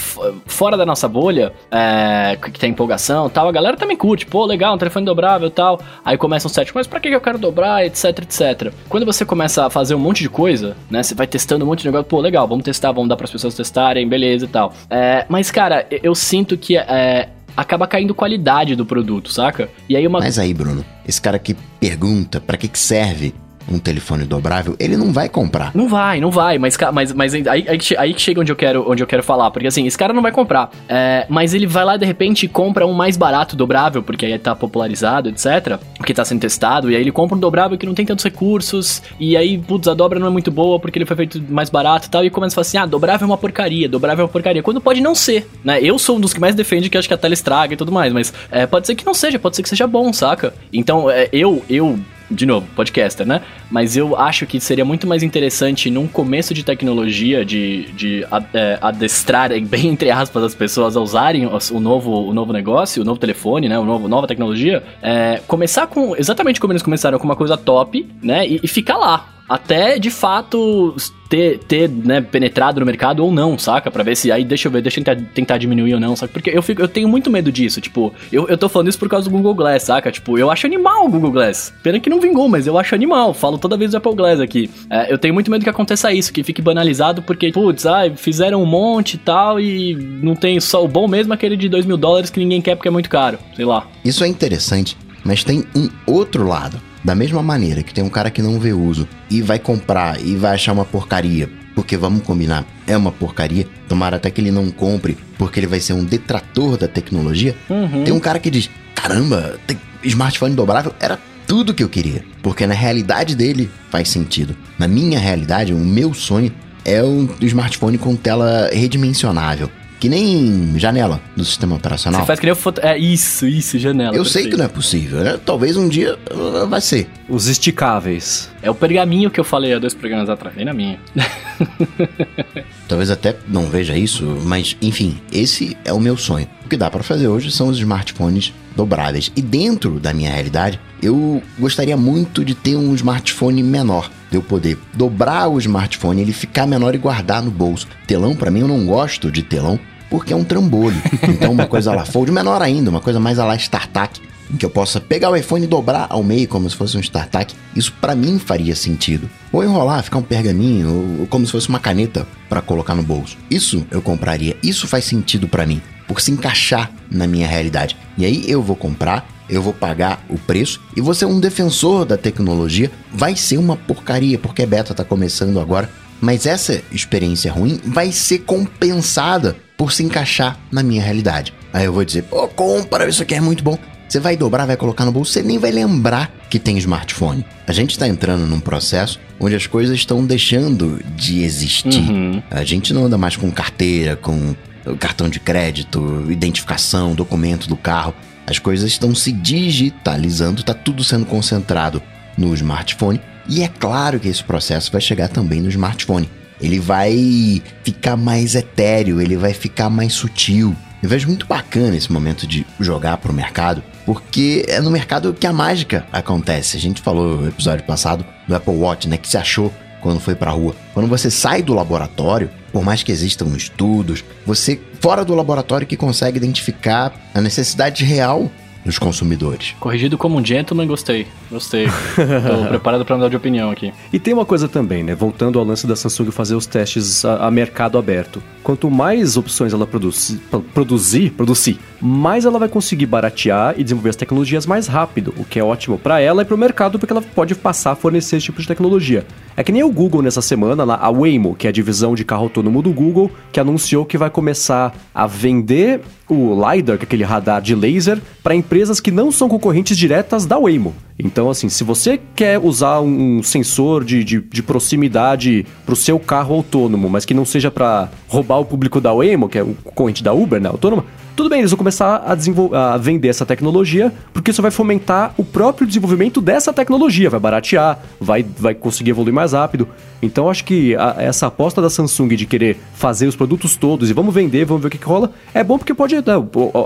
fora 0.46 0.76
da 0.76 0.84
nossa 0.84 1.08
bolha, 1.08 1.52
é, 1.70 2.36
que 2.36 2.58
tem 2.58 2.70
empolgação 2.70 3.28
tal, 3.28 3.48
a 3.48 3.52
galera 3.52 3.76
também 3.76 3.96
curte, 3.96 4.26
pô, 4.28 4.44
legal, 4.44 4.74
um 4.74 4.78
telefone 4.78 5.04
dobrável 5.04 5.50
tal, 5.50 5.80
aí 6.04 6.16
começa 6.16 6.46
um 6.46 6.50
set, 6.50 6.72
mas 6.74 6.86
pra 6.86 7.00
que 7.00 7.08
eu 7.08 7.20
quero 7.20 7.38
dobrar, 7.38 7.84
etc, 7.84 8.18
etc. 8.20 8.72
Quando 8.88 9.04
você 9.04 9.24
começa 9.24 9.66
a 9.66 9.70
fazer 9.70 9.94
um 9.94 9.98
monte 9.98 10.22
de 10.22 10.28
coisa, 10.28 10.76
né? 10.90 11.02
Você 11.02 11.14
vai 11.14 11.26
testando 11.26 11.64
um 11.64 11.68
monte 11.68 11.80
de 11.80 11.86
negócio, 11.86 12.06
pô, 12.06 12.20
legal, 12.20 12.46
vamos 12.46 12.64
testar, 12.64 12.92
vamos 12.92 13.08
dar 13.08 13.16
para 13.16 13.24
as 13.24 13.30
pessoas 13.30 13.54
testarem, 13.54 14.08
beleza 14.08 14.44
e 14.44 14.48
tal. 14.48 14.72
É, 14.90 15.24
mas, 15.28 15.50
cara, 15.50 15.86
eu 15.90 16.14
sinto 16.14 16.56
que 16.56 16.76
é, 16.76 17.28
acaba 17.56 17.86
caindo 17.86 18.14
qualidade 18.14 18.76
do 18.76 18.86
produto, 18.86 19.32
saca? 19.32 19.68
E 19.88 19.96
aí 19.96 20.06
uma. 20.06 20.20
Mas 20.20 20.38
aí, 20.38 20.54
Bruno, 20.54 20.84
esse 21.06 21.20
cara 21.20 21.38
que 21.38 21.54
pergunta 21.80 22.40
para 22.40 22.56
que, 22.56 22.68
que 22.68 22.78
serve 22.78 23.34
um 23.70 23.78
telefone 23.78 24.24
dobrável, 24.24 24.76
ele 24.78 24.96
não 24.96 25.12
vai 25.12 25.28
comprar. 25.28 25.70
Não 25.74 25.88
vai, 25.88 26.20
não 26.20 26.30
vai, 26.30 26.58
mas, 26.58 26.76
mas, 26.92 27.12
mas 27.12 27.34
aí, 27.34 27.44
aí, 27.46 27.78
aí 27.98 28.14
que 28.14 28.20
chega 28.20 28.40
onde 28.40 28.52
eu, 28.52 28.56
quero, 28.56 28.90
onde 28.90 29.02
eu 29.02 29.06
quero 29.06 29.22
falar, 29.22 29.50
porque 29.50 29.66
assim, 29.66 29.86
esse 29.86 29.96
cara 29.96 30.12
não 30.12 30.22
vai 30.22 30.32
comprar, 30.32 30.70
é, 30.88 31.26
mas 31.28 31.54
ele 31.54 31.66
vai 31.66 31.84
lá 31.84 31.96
de 31.96 32.06
repente 32.06 32.44
e 32.44 32.48
compra 32.48 32.86
um 32.86 32.92
mais 32.92 33.16
barato 33.16 33.56
dobrável, 33.56 34.02
porque 34.02 34.26
aí 34.26 34.38
tá 34.38 34.54
popularizado, 34.54 35.28
etc, 35.28 35.78
porque 35.96 36.14
tá 36.14 36.24
sendo 36.24 36.40
testado, 36.40 36.90
e 36.90 36.96
aí 36.96 37.00
ele 37.00 37.12
compra 37.12 37.36
um 37.36 37.40
dobrável 37.40 37.76
que 37.76 37.86
não 37.86 37.94
tem 37.94 38.06
tantos 38.06 38.24
recursos, 38.24 39.02
e 39.18 39.36
aí, 39.36 39.58
putz, 39.58 39.88
a 39.88 39.94
dobra 39.94 40.18
não 40.18 40.28
é 40.28 40.30
muito 40.30 40.50
boa 40.50 40.78
porque 40.78 40.98
ele 40.98 41.06
foi 41.06 41.16
feito 41.16 41.42
mais 41.48 41.70
barato 41.70 42.06
e 42.06 42.10
tal, 42.10 42.24
e 42.24 42.30
começa 42.30 42.54
a 42.54 42.56
falar 42.56 42.62
assim, 42.62 42.78
ah, 42.78 42.86
dobrável 42.86 43.24
é 43.24 43.30
uma 43.30 43.38
porcaria, 43.38 43.88
dobrável 43.88 44.22
é 44.22 44.26
uma 44.26 44.32
porcaria, 44.32 44.62
quando 44.62 44.80
pode 44.80 45.00
não 45.00 45.14
ser, 45.14 45.48
né? 45.64 45.80
Eu 45.82 45.98
sou 45.98 46.16
um 46.16 46.20
dos 46.20 46.32
que 46.32 46.40
mais 46.40 46.54
defende 46.54 46.88
que 46.88 46.96
acho 46.96 47.08
que 47.08 47.14
a 47.14 47.18
tela 47.18 47.34
estraga 47.34 47.74
e 47.74 47.76
tudo 47.76 47.92
mais, 47.92 48.12
mas 48.12 48.32
é, 48.50 48.66
pode 48.66 48.86
ser 48.86 48.94
que 48.94 49.04
não 49.04 49.14
seja, 49.14 49.38
pode 49.38 49.56
ser 49.56 49.62
que 49.62 49.68
seja 49.68 49.86
bom, 49.86 50.12
saca? 50.12 50.54
Então, 50.72 51.10
é, 51.10 51.28
eu, 51.32 51.62
eu 51.68 51.98
de 52.30 52.44
novo, 52.46 52.66
podcaster, 52.74 53.26
né? 53.26 53.42
Mas 53.70 53.96
eu 53.96 54.16
acho 54.16 54.46
que 54.46 54.60
seria 54.60 54.84
muito 54.84 55.06
mais 55.06 55.22
interessante 55.22 55.90
num 55.90 56.06
começo 56.06 56.52
de 56.52 56.64
tecnologia, 56.64 57.44
de, 57.44 57.84
de 57.92 58.26
é, 58.52 58.78
adestrar, 58.80 59.50
bem 59.64 59.88
entre 59.88 60.10
aspas, 60.10 60.42
as 60.42 60.54
pessoas 60.54 60.96
a 60.96 61.00
usarem 61.00 61.46
o 61.46 61.80
novo, 61.80 62.28
o 62.28 62.34
novo 62.34 62.52
negócio, 62.52 63.02
o 63.02 63.04
novo 63.04 63.18
telefone, 63.18 63.68
né? 63.68 63.78
O 63.78 63.84
novo, 63.84 64.08
nova 64.08 64.26
tecnologia, 64.26 64.82
é, 65.02 65.40
começar 65.46 65.86
com 65.86 66.14
exatamente 66.16 66.60
como 66.60 66.72
eles 66.72 66.82
começaram, 66.82 67.18
com 67.18 67.24
uma 67.24 67.36
coisa 67.36 67.56
top, 67.56 68.06
né? 68.22 68.46
E, 68.46 68.60
e 68.62 68.68
ficar 68.68 68.96
lá 68.96 69.37
até 69.48 69.98
de 69.98 70.10
fato 70.10 70.94
ter, 71.28 71.58
ter 71.58 71.88
né, 71.88 72.20
penetrado 72.20 72.80
no 72.80 72.86
mercado 72.86 73.24
ou 73.24 73.30
não, 73.30 73.58
saca? 73.58 73.90
Pra 73.90 74.02
ver 74.02 74.16
se 74.16 74.32
aí 74.32 74.44
deixa 74.44 74.68
eu 74.68 74.72
ver, 74.72 74.82
deixa 74.82 75.00
eu 75.00 75.04
tentar, 75.04 75.22
tentar 75.34 75.58
diminuir 75.58 75.94
ou 75.94 76.00
não, 76.00 76.16
saca? 76.16 76.32
Porque 76.32 76.50
eu, 76.50 76.62
fico, 76.62 76.80
eu 76.80 76.88
tenho 76.88 77.08
muito 77.08 77.30
medo 77.30 77.52
disso, 77.52 77.80
tipo, 77.80 78.12
eu, 78.32 78.48
eu 78.48 78.58
tô 78.58 78.68
falando 78.68 78.88
isso 78.88 78.98
por 78.98 79.08
causa 79.08 79.28
do 79.28 79.30
Google 79.30 79.54
Glass, 79.54 79.84
saca? 79.84 80.10
Tipo, 80.10 80.38
eu 80.38 80.50
acho 80.50 80.66
animal 80.66 81.06
o 81.06 81.10
Google 81.10 81.30
Glass. 81.30 81.72
Pena 81.82 82.00
que 82.00 82.10
não 82.10 82.20
vingou, 82.20 82.48
mas 82.48 82.66
eu 82.66 82.78
acho 82.78 82.94
animal. 82.94 83.34
Falo 83.34 83.58
toda 83.58 83.76
vez 83.76 83.90
do 83.90 83.96
Apple 83.96 84.14
Glass 84.14 84.40
aqui. 84.40 84.70
É, 84.90 85.12
eu 85.12 85.18
tenho 85.18 85.34
muito 85.34 85.50
medo 85.50 85.62
que 85.62 85.70
aconteça 85.70 86.12
isso, 86.12 86.32
que 86.32 86.42
fique 86.42 86.62
banalizado, 86.62 87.22
porque, 87.22 87.52
putz, 87.52 87.84
fizeram 88.16 88.62
um 88.62 88.66
monte 88.66 89.14
e 89.14 89.18
tal, 89.18 89.60
e 89.60 89.94
não 90.22 90.34
tem 90.34 90.60
só 90.60 90.84
o 90.84 90.88
bom 90.88 91.06
mesmo 91.06 91.32
aquele 91.32 91.56
de 91.56 91.68
2 91.68 91.86
mil 91.86 91.96
dólares 91.96 92.30
que 92.30 92.40
ninguém 92.40 92.60
quer 92.60 92.74
porque 92.74 92.88
é 92.88 92.90
muito 92.90 93.08
caro, 93.08 93.38
sei 93.54 93.64
lá. 93.64 93.86
Isso 94.04 94.24
é 94.24 94.28
interessante, 94.28 94.96
mas 95.24 95.44
tem 95.44 95.64
um 95.74 95.88
outro 96.06 96.46
lado. 96.46 96.87
Da 97.08 97.14
mesma 97.14 97.42
maneira 97.42 97.82
que 97.82 97.94
tem 97.94 98.04
um 98.04 98.10
cara 98.10 98.30
que 98.30 98.42
não 98.42 98.60
vê 98.60 98.74
uso 98.74 99.08
e 99.30 99.40
vai 99.40 99.58
comprar 99.58 100.20
e 100.20 100.36
vai 100.36 100.52
achar 100.52 100.74
uma 100.74 100.84
porcaria, 100.84 101.48
porque 101.74 101.96
vamos 101.96 102.22
combinar, 102.22 102.66
é 102.86 102.94
uma 102.98 103.10
porcaria, 103.10 103.66
tomara 103.88 104.18
até 104.18 104.30
que 104.30 104.42
ele 104.42 104.50
não 104.50 104.70
compre, 104.70 105.16
porque 105.38 105.58
ele 105.58 105.66
vai 105.66 105.80
ser 105.80 105.94
um 105.94 106.04
detrator 106.04 106.76
da 106.76 106.86
tecnologia. 106.86 107.56
Uhum. 107.70 108.04
Tem 108.04 108.12
um 108.12 108.20
cara 108.20 108.38
que 108.38 108.50
diz: 108.50 108.68
caramba, 108.94 109.58
smartphone 110.04 110.54
dobrável 110.54 110.94
era 111.00 111.18
tudo 111.46 111.72
que 111.72 111.82
eu 111.82 111.88
queria, 111.88 112.22
porque 112.42 112.66
na 112.66 112.74
realidade 112.74 113.34
dele 113.34 113.70
faz 113.88 114.10
sentido. 114.10 114.54
Na 114.78 114.86
minha 114.86 115.18
realidade, 115.18 115.72
o 115.72 115.78
meu 115.78 116.12
sonho 116.12 116.52
é 116.84 117.02
um 117.02 117.26
smartphone 117.40 117.96
com 117.96 118.14
tela 118.16 118.68
redimensionável. 118.70 119.70
Que 119.98 120.08
nem 120.08 120.78
janela 120.78 121.20
do 121.36 121.44
sistema 121.44 121.76
operacional. 121.76 122.20
Você 122.20 122.26
faz 122.26 122.40
que 122.40 122.46
nem 122.46 122.54
foto... 122.54 122.80
É 122.80 122.96
isso, 122.96 123.46
isso, 123.46 123.78
janela. 123.78 124.16
Eu 124.16 124.22
perfeito. 124.22 124.32
sei 124.32 124.50
que 124.50 124.56
não 124.56 124.64
é 124.64 124.68
possível, 124.68 125.20
né? 125.20 125.38
Talvez 125.44 125.76
um 125.76 125.88
dia 125.88 126.16
uh, 126.30 126.66
vai 126.68 126.80
ser. 126.80 127.08
Os 127.28 127.48
esticáveis. 127.48 128.48
É 128.62 128.70
o 128.70 128.74
pergaminho 128.74 129.30
que 129.30 129.40
eu 129.40 129.44
falei 129.44 129.74
há 129.74 129.78
dois 129.78 129.94
programas 129.94 130.28
atrás, 130.28 130.54
vem 130.54 130.64
na 130.64 130.72
minha. 130.72 131.00
Talvez 132.86 133.10
até 133.10 133.36
não 133.48 133.66
veja 133.66 133.96
isso, 133.96 134.24
mas 134.44 134.76
enfim, 134.80 135.18
esse 135.32 135.76
é 135.84 135.92
o 135.92 136.00
meu 136.00 136.16
sonho. 136.16 136.48
O 136.64 136.68
que 136.68 136.76
dá 136.76 136.90
para 136.90 137.02
fazer 137.02 137.28
hoje 137.28 137.50
são 137.50 137.68
os 137.68 137.78
smartphones 137.78 138.52
dobráveis. 138.76 139.32
E 139.34 139.42
dentro 139.42 139.98
da 139.98 140.14
minha 140.14 140.30
realidade, 140.30 140.78
eu 141.02 141.42
gostaria 141.58 141.96
muito 141.96 142.44
de 142.44 142.54
ter 142.54 142.76
um 142.76 142.94
smartphone 142.94 143.62
menor 143.62 144.10
de 144.30 144.36
eu 144.36 144.42
poder 144.42 144.78
dobrar 144.94 145.48
o 145.48 145.58
smartphone, 145.58 146.20
ele 146.20 146.32
ficar 146.32 146.66
menor 146.66 146.94
e 146.94 146.98
guardar 146.98 147.42
no 147.42 147.50
bolso. 147.50 147.86
Telão, 148.06 148.34
para 148.34 148.50
mim, 148.50 148.60
eu 148.60 148.68
não 148.68 148.86
gosto 148.86 149.30
de 149.30 149.42
telão 149.42 149.78
porque 150.10 150.32
é 150.32 150.36
um 150.36 150.44
trambolho. 150.44 151.00
Então, 151.28 151.52
uma 151.52 151.66
coisa 151.66 151.94
lá 151.94 152.04
fold 152.04 152.32
menor 152.32 152.62
ainda, 152.62 152.90
uma 152.90 153.00
coisa 153.00 153.20
mais 153.20 153.38
a 153.38 153.44
lá 153.44 153.54
StarTAC, 153.54 154.20
em 154.50 154.56
que 154.56 154.64
eu 154.64 154.70
possa 154.70 155.00
pegar 155.00 155.30
o 155.30 155.36
iPhone 155.36 155.64
e 155.64 155.68
dobrar 155.68 156.06
ao 156.08 156.22
meio 156.22 156.48
como 156.48 156.68
se 156.68 156.74
fosse 156.74 156.96
um 156.96 157.00
StarTAC, 157.00 157.54
isso 157.76 157.92
para 158.00 158.14
mim 158.14 158.38
faria 158.38 158.74
sentido. 158.74 159.28
Ou 159.52 159.62
enrolar, 159.62 160.02
ficar 160.02 160.18
um 160.18 160.22
pergaminho, 160.22 161.20
ou 161.20 161.26
como 161.26 161.46
se 161.46 161.52
fosse 161.52 161.68
uma 161.68 161.78
caneta 161.78 162.26
para 162.48 162.60
colocar 162.60 162.94
no 162.94 163.02
bolso. 163.02 163.36
Isso 163.50 163.86
eu 163.90 164.02
compraria, 164.02 164.56
isso 164.62 164.88
faz 164.88 165.04
sentido 165.04 165.46
para 165.46 165.66
mim, 165.66 165.80
por 166.06 166.20
se 166.20 166.30
encaixar 166.30 166.90
na 167.10 167.26
minha 167.26 167.46
realidade. 167.46 167.96
E 168.16 168.24
aí 168.24 168.50
eu 168.50 168.62
vou 168.62 168.74
comprar, 168.74 169.26
eu 169.48 169.62
vou 169.62 169.72
pagar 169.72 170.24
o 170.28 170.38
preço 170.38 170.80
e 170.96 171.00
você 171.00 171.24
é 171.24 171.28
um 171.28 171.40
defensor 171.40 172.04
da 172.04 172.16
tecnologia, 172.16 172.90
vai 173.12 173.36
ser 173.36 173.56
uma 173.56 173.76
porcaria 173.76 174.38
porque 174.38 174.62
a 174.62 174.66
beta 174.66 174.94
tá 174.94 175.04
começando 175.04 175.60
agora, 175.60 175.90
mas 176.20 176.46
essa 176.46 176.82
experiência 176.90 177.52
ruim 177.52 177.80
vai 177.84 178.12
ser 178.12 178.40
compensada 178.40 179.56
por 179.76 179.92
se 179.92 180.02
encaixar 180.02 180.58
na 180.70 180.82
minha 180.82 181.02
realidade. 181.02 181.54
Aí 181.72 181.84
eu 181.84 181.92
vou 181.92 182.04
dizer, 182.04 182.24
pô, 182.24 182.48
compra, 182.48 183.08
isso 183.08 183.22
aqui 183.22 183.34
é 183.34 183.40
muito 183.40 183.62
bom. 183.62 183.78
Você 184.08 184.18
vai 184.18 184.36
dobrar, 184.36 184.64
vai 184.64 184.76
colocar 184.76 185.04
no 185.04 185.12
bolso, 185.12 185.32
você 185.32 185.42
nem 185.42 185.58
vai 185.58 185.70
lembrar 185.70 186.32
que 186.48 186.58
tem 186.58 186.78
smartphone. 186.78 187.44
A 187.66 187.72
gente 187.72 187.90
está 187.90 188.08
entrando 188.08 188.46
num 188.46 188.58
processo 188.58 189.20
onde 189.38 189.54
as 189.54 189.66
coisas 189.66 189.94
estão 189.94 190.24
deixando 190.24 190.98
de 191.14 191.42
existir. 191.42 192.10
Uhum. 192.10 192.42
A 192.50 192.64
gente 192.64 192.94
não 192.94 193.04
anda 193.04 193.18
mais 193.18 193.36
com 193.36 193.50
carteira, 193.50 194.16
com 194.16 194.54
cartão 194.98 195.28
de 195.28 195.38
crédito, 195.38 196.26
identificação, 196.30 197.14
documento 197.14 197.68
do 197.68 197.76
carro. 197.76 198.14
As 198.48 198.58
coisas 198.58 198.90
estão 198.90 199.14
se 199.14 199.30
digitalizando, 199.30 200.60
está 200.60 200.72
tudo 200.72 201.04
sendo 201.04 201.26
concentrado 201.26 202.02
no 202.34 202.54
smartphone. 202.54 203.20
E 203.46 203.62
é 203.62 203.68
claro 203.68 204.18
que 204.18 204.26
esse 204.26 204.42
processo 204.42 204.90
vai 204.90 205.02
chegar 205.02 205.28
também 205.28 205.60
no 205.60 205.68
smartphone. 205.68 206.30
ele 206.60 206.80
vai 206.80 207.62
ficar 207.84 208.16
mais 208.16 208.56
etéreo, 208.56 209.20
ele 209.20 209.36
vai 209.36 209.52
ficar 209.52 209.88
mais 209.90 210.14
sutil. 210.14 210.74
Eu 211.00 211.08
vejo 211.08 211.28
muito 211.28 211.46
bacana 211.46 211.94
esse 211.94 212.10
momento 212.10 212.48
de 212.48 212.66
jogar 212.80 213.18
pro 213.18 213.32
mercado, 213.32 213.80
porque 214.04 214.64
é 214.66 214.80
no 214.80 214.90
mercado 214.90 215.32
que 215.32 215.46
a 215.46 215.52
mágica 215.52 216.04
acontece. 216.10 216.76
A 216.76 216.80
gente 216.80 217.00
falou 217.00 217.42
no 217.42 217.48
episódio 217.48 217.84
passado 217.84 218.26
do 218.48 218.56
Apple 218.56 218.74
Watch, 218.74 219.08
né, 219.08 219.16
que 219.16 219.28
se 219.28 219.36
achou 219.36 219.72
quando 220.00 220.20
foi 220.20 220.34
pra 220.34 220.50
rua. 220.50 220.74
Quando 220.94 221.08
você 221.08 221.30
sai 221.30 221.62
do 221.62 221.74
laboratório, 221.74 222.50
por 222.72 222.84
mais 222.84 223.02
que 223.02 223.12
existam 223.12 223.46
estudos, 223.56 224.24
você 224.46 224.80
fora 225.00 225.24
do 225.24 225.34
laboratório 225.34 225.86
que 225.86 225.96
consegue 225.96 226.36
identificar 226.36 227.12
a 227.34 227.40
necessidade 227.40 228.04
real 228.04 228.50
dos 228.84 228.98
consumidores. 228.98 229.74
Corrigido 229.78 230.16
como 230.16 230.38
um 230.38 230.44
gentleman, 230.44 230.86
gostei. 230.86 231.26
Gostei. 231.50 231.86
Tô 231.86 232.66
preparado 232.68 233.04
para 233.04 233.16
mudar 233.16 233.28
de 233.28 233.36
opinião 233.36 233.70
aqui. 233.70 233.92
E 234.12 234.18
tem 234.18 234.32
uma 234.34 234.44
coisa 234.44 234.68
também, 234.68 235.02
né? 235.02 235.14
Voltando 235.14 235.58
ao 235.58 235.64
lance 235.64 235.86
da 235.86 235.96
Samsung 235.96 236.30
fazer 236.30 236.54
os 236.54 236.66
testes 236.66 237.24
a, 237.24 237.46
a 237.46 237.50
mercado 237.50 237.98
aberto. 237.98 238.42
Quanto 238.62 238.90
mais 238.90 239.36
opções 239.36 239.72
ela 239.72 239.86
produzi, 239.86 240.40
produzir, 240.74 241.30
produzir, 241.30 241.78
mais 242.00 242.44
ela 242.44 242.58
vai 242.58 242.68
conseguir 242.68 243.06
baratear 243.06 243.74
e 243.76 243.82
desenvolver 243.82 244.10
as 244.10 244.16
tecnologias 244.16 244.66
mais 244.66 244.86
rápido, 244.86 245.34
o 245.36 245.44
que 245.44 245.58
é 245.58 245.64
ótimo 245.64 245.98
para 245.98 246.20
ela 246.20 246.42
e 246.42 246.44
para 246.44 246.54
o 246.54 246.58
mercado 246.58 246.98
porque 246.98 247.12
ela 247.12 247.22
pode 247.22 247.54
passar 247.54 247.92
a 247.92 247.96
fornecer 247.96 248.36
esse 248.36 248.46
tipo 248.46 248.60
de 248.60 248.68
tecnologia. 248.68 249.26
É 249.56 249.62
que 249.64 249.72
nem 249.72 249.82
o 249.82 249.90
Google 249.90 250.22
nessa 250.22 250.40
semana, 250.40 250.84
lá, 250.84 250.96
a 250.96 251.10
Waymo, 251.10 251.54
que 251.54 251.66
é 251.66 251.70
a 251.70 251.72
divisão 251.72 252.14
de 252.14 252.24
carro 252.24 252.44
autônomo 252.44 252.80
do 252.80 252.92
Google, 252.92 253.30
que 253.50 253.58
anunciou 253.58 254.06
que 254.06 254.16
vai 254.16 254.30
começar 254.30 254.94
a 255.12 255.26
vender 255.26 256.00
o 256.28 256.54
LiDAR, 256.54 256.98
que 256.98 257.04
é 257.04 257.06
aquele 257.06 257.24
radar 257.24 257.60
de 257.60 257.74
laser, 257.74 258.20
para 258.42 258.54
empresas 258.68 259.00
que 259.00 259.10
não 259.10 259.32
são 259.32 259.48
concorrentes 259.48 259.96
diretas 259.96 260.44
da 260.44 260.58
Waymo. 260.58 260.94
Então, 261.18 261.48
assim, 261.48 261.70
se 261.70 261.82
você 261.82 262.20
quer 262.36 262.58
usar 262.58 263.00
um 263.00 263.42
sensor 263.42 264.04
de, 264.04 264.22
de, 264.22 264.40
de 264.42 264.62
proximidade 264.62 265.64
para 265.86 265.94
o 265.94 265.96
seu 265.96 266.20
carro 266.20 266.54
autônomo, 266.54 267.08
mas 267.08 267.24
que 267.24 267.32
não 267.32 267.46
seja 267.46 267.70
para 267.70 268.10
roubar 268.28 268.58
o 268.60 268.66
público 268.66 269.00
da 269.00 269.10
Waymo, 269.10 269.48
que 269.48 269.56
é 269.56 269.62
o 269.62 269.74
concorrente 269.82 270.22
da 270.22 270.34
Uber, 270.34 270.60
né, 270.60 270.68
autônoma, 270.68 271.06
tudo 271.38 271.48
bem, 271.48 271.60
eles 271.60 271.70
vão 271.70 271.78
começar 271.78 272.16
a, 272.16 272.94
a 272.94 272.96
vender 272.96 273.28
essa 273.28 273.46
tecnologia, 273.46 274.12
porque 274.32 274.50
isso 274.50 274.60
vai 274.60 274.72
fomentar 274.72 275.32
o 275.36 275.44
próprio 275.44 275.86
desenvolvimento 275.86 276.40
dessa 276.40 276.72
tecnologia, 276.72 277.30
vai 277.30 277.38
baratear, 277.38 277.96
vai, 278.20 278.42
vai 278.42 278.74
conseguir 278.74 279.10
evoluir 279.10 279.32
mais 279.32 279.52
rápido. 279.52 279.86
Então 280.20 280.50
acho 280.50 280.64
que 280.64 280.96
a, 280.96 281.14
essa 281.16 281.46
aposta 281.46 281.80
da 281.80 281.88
Samsung 281.88 282.34
de 282.34 282.44
querer 282.44 282.76
fazer 282.92 283.28
os 283.28 283.36
produtos 283.36 283.76
todos 283.76 284.10
e 284.10 284.12
vamos 284.12 284.34
vender, 284.34 284.64
vamos 284.64 284.82
ver 284.82 284.88
o 284.88 284.90
que, 284.90 284.98
que 284.98 285.06
rola, 285.06 285.30
é 285.54 285.62
bom 285.62 285.78
porque 285.78 285.94
pode. 285.94 286.16
Né, 286.16 286.22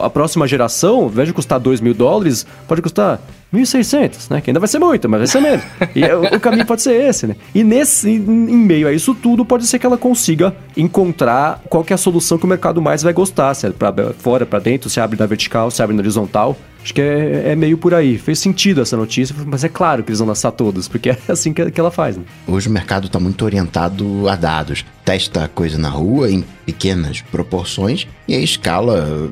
a 0.03 0.11
próxima 0.11 0.47
geração, 0.47 0.97
ao 0.97 1.07
invés 1.07 1.29
de 1.29 1.33
custar 1.33 1.59
2 1.59 1.81
mil 1.81 1.95
dólares, 1.95 2.47
pode 2.69 2.83
custar 2.83 3.23
1.600, 3.53 4.31
né? 4.31 4.41
Que 4.41 4.51
ainda 4.51 4.61
vai 4.61 4.69
ser 4.69 4.79
muito, 4.79 5.09
mas 5.09 5.21
vai 5.21 5.27
ser 5.27 5.41
menos. 5.41 5.65
e 5.95 6.05
o, 6.05 6.37
o 6.37 6.41
caminho 6.41 6.65
pode 6.65 6.83
ser 6.83 6.95
esse, 6.95 7.27
né? 7.27 7.37
E 7.55 7.63
nesse, 7.63 8.09
em, 8.09 8.17
em, 8.17 8.57
meio 8.57 8.89
a 8.89 8.93
isso 8.93 9.15
tudo, 9.15 9.45
pode 9.45 9.67
ser 9.67 9.79
que 9.79 9.85
ela 9.85 9.99
consiga 9.99 10.55
encontrar 10.77 11.61
qual 11.69 11.85
é 11.89 11.93
a 11.93 11.99
solução 11.99 12.39
que 12.39 12.45
o 12.45 12.49
mercado 12.49 12.81
mais 12.81 13.03
vai 13.03 13.13
gostar. 13.13 13.53
Se 13.55 13.67
é 13.67 13.71
para 13.71 14.15
fora, 14.15 14.47
para 14.47 14.59
dentro, 14.59 14.89
se 14.89 15.01
abre 15.01 15.19
na 15.19 15.27
vertical, 15.27 15.71
se 15.71 15.83
abre 15.83 15.95
na 15.95 16.01
horizontal. 16.01 16.57
Acho 16.83 16.95
que 16.95 17.01
é, 17.01 17.53
é, 17.53 17.57
meio 17.57 17.79
por 17.79 17.95
aí. 17.95 18.19
Fez 18.19 18.39
sentido 18.39 18.81
essa 18.81 18.97
notícia, 18.97 19.37
mas 19.47 19.63
é 19.63 19.69
claro 19.69 20.03
que 20.03 20.11
eles 20.11 20.19
vão 20.19 20.29
lançar 20.29 20.51
todos, 20.51 20.89
porque 20.89 21.11
é 21.11 21.19
assim 21.29 21.53
que, 21.53 21.71
que 21.71 21.79
ela 21.79 21.91
faz. 21.91 22.17
Né? 22.17 22.25
Hoje 22.47 22.69
o 22.69 22.73
mercado 22.73 23.07
está 23.07 23.21
muito 23.21 23.45
orientado 23.45 24.29
a 24.29 24.35
dados. 24.35 24.85
Testa 25.05 25.49
coisa 25.49 25.79
na 25.79 25.89
rua 25.89 26.31
em 26.31 26.45
pequenas 26.65 27.21
proporções 27.21 28.07
e 28.27 28.35
a 28.35 28.41
escala 28.41 29.31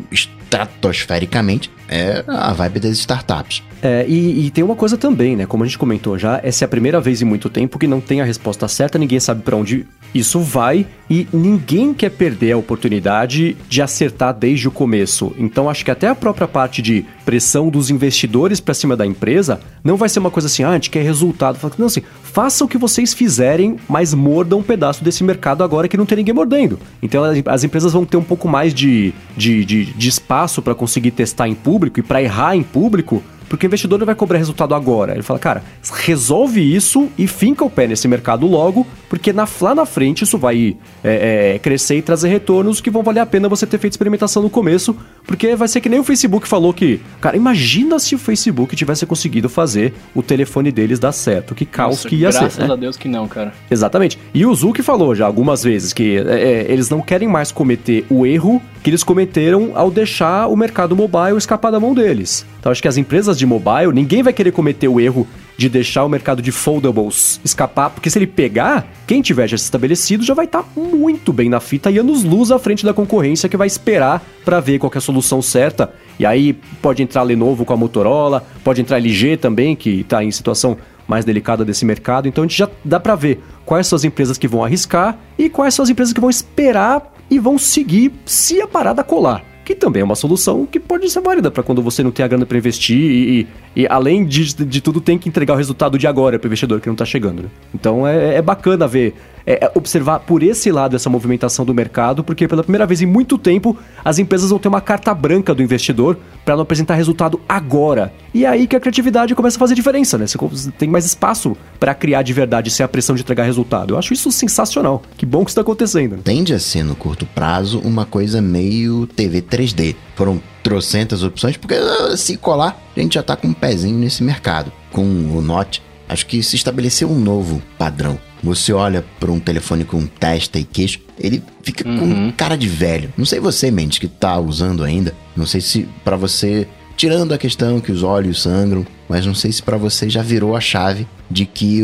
estratosfericamente 0.50 1.70
é 1.88 2.24
a 2.26 2.52
vibe 2.52 2.80
das 2.80 2.98
startups. 2.98 3.62
É, 3.82 4.04
e, 4.06 4.46
e, 4.46 4.50
tem 4.50 4.62
uma 4.62 4.76
coisa 4.76 4.98
também, 4.98 5.36
né? 5.36 5.46
Como 5.46 5.64
a 5.64 5.66
gente 5.66 5.78
comentou 5.78 6.18
já, 6.18 6.38
essa 6.42 6.64
é 6.64 6.66
a 6.66 6.68
primeira 6.68 7.00
vez 7.00 7.22
em 7.22 7.24
muito 7.24 7.48
tempo 7.48 7.78
que 7.78 7.86
não 7.86 8.00
tem 8.00 8.20
a 8.20 8.24
resposta 8.24 8.68
certa, 8.68 8.98
ninguém 8.98 9.18
sabe 9.18 9.42
para 9.42 9.56
onde 9.56 9.86
isso 10.14 10.40
vai 10.40 10.86
e 11.08 11.26
ninguém 11.32 11.94
quer 11.94 12.10
perder 12.10 12.52
a 12.52 12.56
oportunidade 12.58 13.56
de 13.68 13.80
acertar 13.80 14.34
desde 14.34 14.68
o 14.68 14.70
começo. 14.70 15.34
Então 15.38 15.70
acho 15.70 15.84
que 15.84 15.90
até 15.90 16.08
a 16.08 16.14
própria 16.14 16.46
parte 16.46 16.82
de 16.82 17.06
pressão 17.24 17.70
dos 17.70 17.90
investidores 17.90 18.60
para 18.60 18.74
cima 18.74 18.96
da 18.96 19.06
empresa 19.06 19.60
não 19.82 19.96
vai 19.96 20.08
ser 20.08 20.18
uma 20.18 20.30
coisa 20.30 20.46
assim, 20.46 20.62
ah, 20.62 20.70
a 20.70 20.74
gente 20.74 20.90
quer 20.90 21.02
resultado. 21.02 21.58
Não, 21.78 21.86
assim, 21.86 22.02
faça 22.32 22.64
o 22.64 22.68
que 22.68 22.78
vocês 22.78 23.12
fizerem, 23.12 23.76
mas 23.88 24.14
mordam 24.14 24.60
um 24.60 24.62
pedaço 24.62 25.02
desse 25.02 25.24
mercado 25.24 25.64
agora 25.64 25.88
que 25.88 25.96
não 25.96 26.06
tem 26.06 26.16
ninguém 26.16 26.34
mordendo. 26.34 26.78
Então 27.02 27.22
as 27.46 27.64
empresas 27.64 27.92
vão 27.92 28.04
ter 28.04 28.16
um 28.16 28.22
pouco 28.22 28.48
mais 28.48 28.72
de, 28.72 29.12
de, 29.36 29.64
de, 29.64 29.84
de 29.86 30.08
espaço 30.08 30.62
para 30.62 30.74
conseguir 30.74 31.10
testar 31.10 31.48
em 31.48 31.54
público 31.54 32.00
e 32.00 32.02
para 32.02 32.22
errar 32.22 32.56
em 32.56 32.62
público 32.62 33.22
porque 33.50 33.66
o 33.66 33.68
investidor 33.68 33.98
não 33.98 34.06
vai 34.06 34.14
cobrar 34.14 34.38
resultado 34.38 34.76
agora. 34.76 35.12
Ele 35.12 35.24
fala, 35.24 35.40
cara, 35.40 35.64
resolve 35.92 36.60
isso 36.60 37.08
e 37.18 37.26
finca 37.26 37.64
o 37.64 37.68
pé 37.68 37.88
nesse 37.88 38.06
mercado 38.06 38.46
logo, 38.46 38.86
porque 39.08 39.32
na, 39.32 39.46
lá 39.60 39.74
na 39.74 39.84
frente 39.84 40.22
isso 40.22 40.38
vai 40.38 40.76
é, 41.02 41.54
é, 41.54 41.58
crescer 41.58 41.96
e 41.96 42.02
trazer 42.02 42.28
retornos 42.28 42.80
que 42.80 42.88
vão 42.88 43.02
valer 43.02 43.18
a 43.18 43.26
pena 43.26 43.48
você 43.48 43.66
ter 43.66 43.78
feito 43.78 43.94
experimentação 43.94 44.40
no 44.40 44.48
começo, 44.48 44.96
porque 45.26 45.56
vai 45.56 45.66
ser 45.66 45.80
que 45.80 45.88
nem 45.88 45.98
o 45.98 46.04
Facebook 46.04 46.46
falou 46.46 46.72
que, 46.72 47.00
cara, 47.20 47.36
imagina 47.36 47.98
se 47.98 48.14
o 48.14 48.18
Facebook 48.18 48.76
tivesse 48.76 49.04
conseguido 49.04 49.48
fazer 49.48 49.94
o 50.14 50.22
telefone 50.22 50.70
deles 50.70 51.00
dar 51.00 51.10
certo. 51.10 51.52
Que 51.52 51.66
caos 51.66 51.96
Nossa, 51.96 52.08
que 52.08 52.14
ia 52.14 52.30
graças 52.30 52.38
ser. 52.38 52.44
Graças 52.44 52.68
né? 52.68 52.72
a 52.72 52.76
Deus 52.76 52.96
que 52.96 53.08
não, 53.08 53.26
cara. 53.26 53.52
Exatamente. 53.68 54.16
E 54.32 54.46
o 54.46 54.54
Zuki 54.54 54.80
falou 54.80 55.12
já 55.12 55.26
algumas 55.26 55.64
vezes 55.64 55.92
que 55.92 56.18
é, 56.18 56.66
eles 56.68 56.88
não 56.88 57.02
querem 57.02 57.26
mais 57.26 57.50
cometer 57.50 58.06
o 58.08 58.24
erro 58.24 58.62
que 58.82 58.90
eles 58.90 59.04
cometeram 59.04 59.72
ao 59.74 59.90
deixar 59.90 60.46
o 60.46 60.56
mercado 60.56 60.96
mobile 60.96 61.36
escapar 61.36 61.70
da 61.70 61.80
mão 61.80 61.94
deles. 61.94 62.46
Então 62.58 62.72
acho 62.72 62.80
que 62.80 62.88
as 62.88 62.96
empresas 62.96 63.36
de 63.40 63.46
mobile, 63.46 63.92
ninguém 63.92 64.22
vai 64.22 64.33
querer 64.33 64.53
cometer 64.53 64.87
o 64.87 65.00
erro 65.00 65.26
de 65.61 65.68
deixar 65.68 66.05
o 66.05 66.09
mercado 66.09 66.40
de 66.40 66.50
foldables 66.50 67.38
escapar, 67.44 67.90
porque 67.90 68.09
se 68.09 68.18
ele 68.18 68.26
pegar, 68.26 68.87
quem 69.07 69.20
tiver 69.20 69.46
já 69.46 69.57
estabelecido 69.57 70.24
já 70.24 70.33
vai 70.33 70.46
estar 70.46 70.62
tá 70.62 70.68
muito 70.81 71.35
bem 71.35 71.50
na 71.50 71.61
fita 71.61 71.90
e 71.90 71.98
anos 71.98 72.24
luz 72.24 72.50
à 72.50 72.59
frente 72.59 72.83
da 72.85 72.94
concorrência 72.94 73.48
que 73.48 73.59
vai 73.59 73.66
esperar 73.66 74.24
para 74.42 74.59
ver 74.59 74.79
qual 74.79 74.90
é 74.94 74.96
a 74.96 75.00
solução 75.03 75.42
certa. 75.42 75.92
E 76.18 76.24
aí 76.24 76.55
pode 76.81 77.03
entrar 77.03 77.22
Lenovo 77.22 77.66
com 77.66 77.74
a 77.74 77.76
Motorola, 77.76 78.46
pode 78.64 78.81
entrar 78.81 78.96
LG 78.96 79.37
também, 79.37 79.76
que 79.76 80.00
está 80.00 80.24
em 80.24 80.31
situação 80.31 80.79
mais 81.07 81.26
delicada 81.26 81.64
desse 81.64 81.85
mercado. 81.85 82.26
Então 82.26 82.44
a 82.44 82.46
gente 82.46 82.57
já 82.57 82.70
dá 82.83 82.98
para 82.98 83.14
ver 83.14 83.42
quais 83.66 83.87
são 83.87 83.96
as 83.96 84.05
empresas 84.05 84.38
que 84.38 84.48
vão 84.48 84.64
arriscar 84.64 85.18
e 85.37 85.50
quais 85.50 85.74
são 85.74 85.83
as 85.83 85.90
empresas 85.90 86.14
que 86.14 86.20
vão 86.20 86.31
esperar 86.31 87.12
e 87.31 87.38
vão 87.38 87.59
seguir 87.59 88.12
se 88.24 88.62
a 88.62 88.66
parada 88.66 89.05
colar 89.05 89.49
que 89.70 89.74
também 89.76 90.02
é 90.02 90.04
uma 90.04 90.16
solução 90.16 90.66
que 90.66 90.80
pode 90.80 91.09
ser 91.09 91.20
válida 91.20 91.48
para 91.48 91.62
quando 91.62 91.80
você 91.80 92.02
não 92.02 92.11
tem 92.11 92.24
a 92.24 92.28
grana 92.28 92.44
para 92.44 92.59
investir 92.59 92.98
e, 92.98 93.46
e, 93.74 93.87
além 93.87 94.24
de, 94.24 94.54
de 94.64 94.80
tudo, 94.80 95.00
tem 95.00 95.18
que 95.18 95.28
entregar 95.28 95.54
o 95.54 95.56
resultado 95.56 95.98
de 95.98 96.06
agora 96.06 96.38
para 96.38 96.46
o 96.46 96.48
investidor 96.48 96.80
que 96.80 96.87
não 96.87 96.94
está 96.94 97.04
chegando. 97.04 97.44
Né? 97.44 97.48
Então 97.74 98.06
é, 98.06 98.37
é 98.37 98.42
bacana 98.42 98.87
ver 98.87 99.14
é, 99.46 99.64
é, 99.64 99.72
observar 99.74 100.20
por 100.20 100.42
esse 100.42 100.70
lado 100.70 100.96
essa 100.96 101.09
movimentação 101.09 101.64
do 101.64 101.72
mercado, 101.72 102.22
porque 102.22 102.46
pela 102.46 102.62
primeira 102.62 102.87
vez 102.87 103.00
em 103.00 103.06
muito 103.06 103.38
tempo 103.38 103.76
as 104.04 104.18
empresas 104.18 104.50
vão 104.50 104.59
ter 104.59 104.68
uma 104.68 104.80
carta 104.80 105.14
branca 105.14 105.54
do 105.54 105.62
investidor 105.62 106.18
para 106.44 106.56
não 106.56 106.62
apresentar 106.62 106.94
resultado 106.94 107.40
agora. 107.48 108.12
E 108.35 108.44
é 108.44 108.48
aí 108.48 108.66
que 108.66 108.76
a 108.76 108.80
criatividade 108.80 109.35
começa 109.35 109.56
a 109.56 109.59
fazer 109.59 109.74
diferença, 109.74 110.18
né? 110.18 110.26
Você 110.26 110.70
tem 110.72 110.88
mais 110.88 111.04
espaço 111.04 111.56
para 111.78 111.94
criar 111.94 112.22
de 112.22 112.33
verdade 112.33 112.70
sem 112.70 112.85
a 112.85 112.88
pressão 112.88 113.14
de 113.14 113.22
entregar 113.22 113.44
resultado. 113.44 113.94
Eu 113.94 113.98
acho 113.98 114.12
isso 114.12 114.30
sensacional. 114.30 115.02
Que 115.16 115.26
bom 115.26 115.44
que 115.44 115.50
está 115.50 115.61
acontecendo. 115.61 116.18
Tende 116.22 116.52
a 116.52 116.59
ser 116.59 116.85
no 116.85 116.94
curto 116.94 117.26
prazo 117.26 117.80
uma 117.80 118.04
coisa 118.04 118.40
meio 118.40 119.06
TV 119.06 119.42
3D. 119.42 119.96
Foram 120.14 120.40
trocentas 120.62 121.23
opções, 121.23 121.57
porque 121.57 121.75
ah, 121.75 122.16
se 122.16 122.37
colar, 122.37 122.81
a 122.96 123.01
gente 123.01 123.14
já 123.14 123.20
está 123.20 123.37
com 123.37 123.49
um 123.49 123.55
pezinho 123.55 123.99
nesse 123.99 124.23
mercado. 124.23 124.73
Com 124.92 125.05
o 125.05 125.40
Note, 125.40 125.83
acho 126.09 126.27
que 126.27 126.42
se 126.42 126.57
estabeleceu 126.57 127.11
um 127.11 127.18
novo 127.18 127.62
padrão 127.79 128.18
você 128.42 128.73
olha 128.73 129.05
para 129.18 129.31
um 129.31 129.38
telefone 129.38 129.85
com 129.85 130.07
testa 130.07 130.59
e 130.59 130.64
queixo, 130.64 131.01
ele 131.18 131.42
fica 131.62 131.87
uhum. 131.87 131.99
com 131.99 132.33
cara 132.33 132.57
de 132.57 132.68
velho. 132.68 133.12
Não 133.16 133.25
sei 133.25 133.38
você, 133.38 133.70
Mendes, 133.70 133.99
que 133.99 134.09
tá 134.09 134.38
usando 134.38 134.83
ainda. 134.83 135.14
Não 135.37 135.46
sei 135.46 135.61
se 135.61 135.88
para 136.05 136.16
você, 136.16 136.66
tirando 136.96 137.33
a 137.33 137.38
questão 137.38 137.81
que 137.81 137.92
os 137.92 138.03
olhos 138.03 138.42
sangram, 138.42 138.87
mas 139.09 139.27
não 139.27 139.35
sei 139.35 139.53
se 139.53 139.62
para 139.62 139.77
você 139.77 140.09
já 140.09 140.23
virou 140.23 140.57
a 140.57 140.61
chave 140.61 141.07
de 141.31 141.44
que 141.44 141.83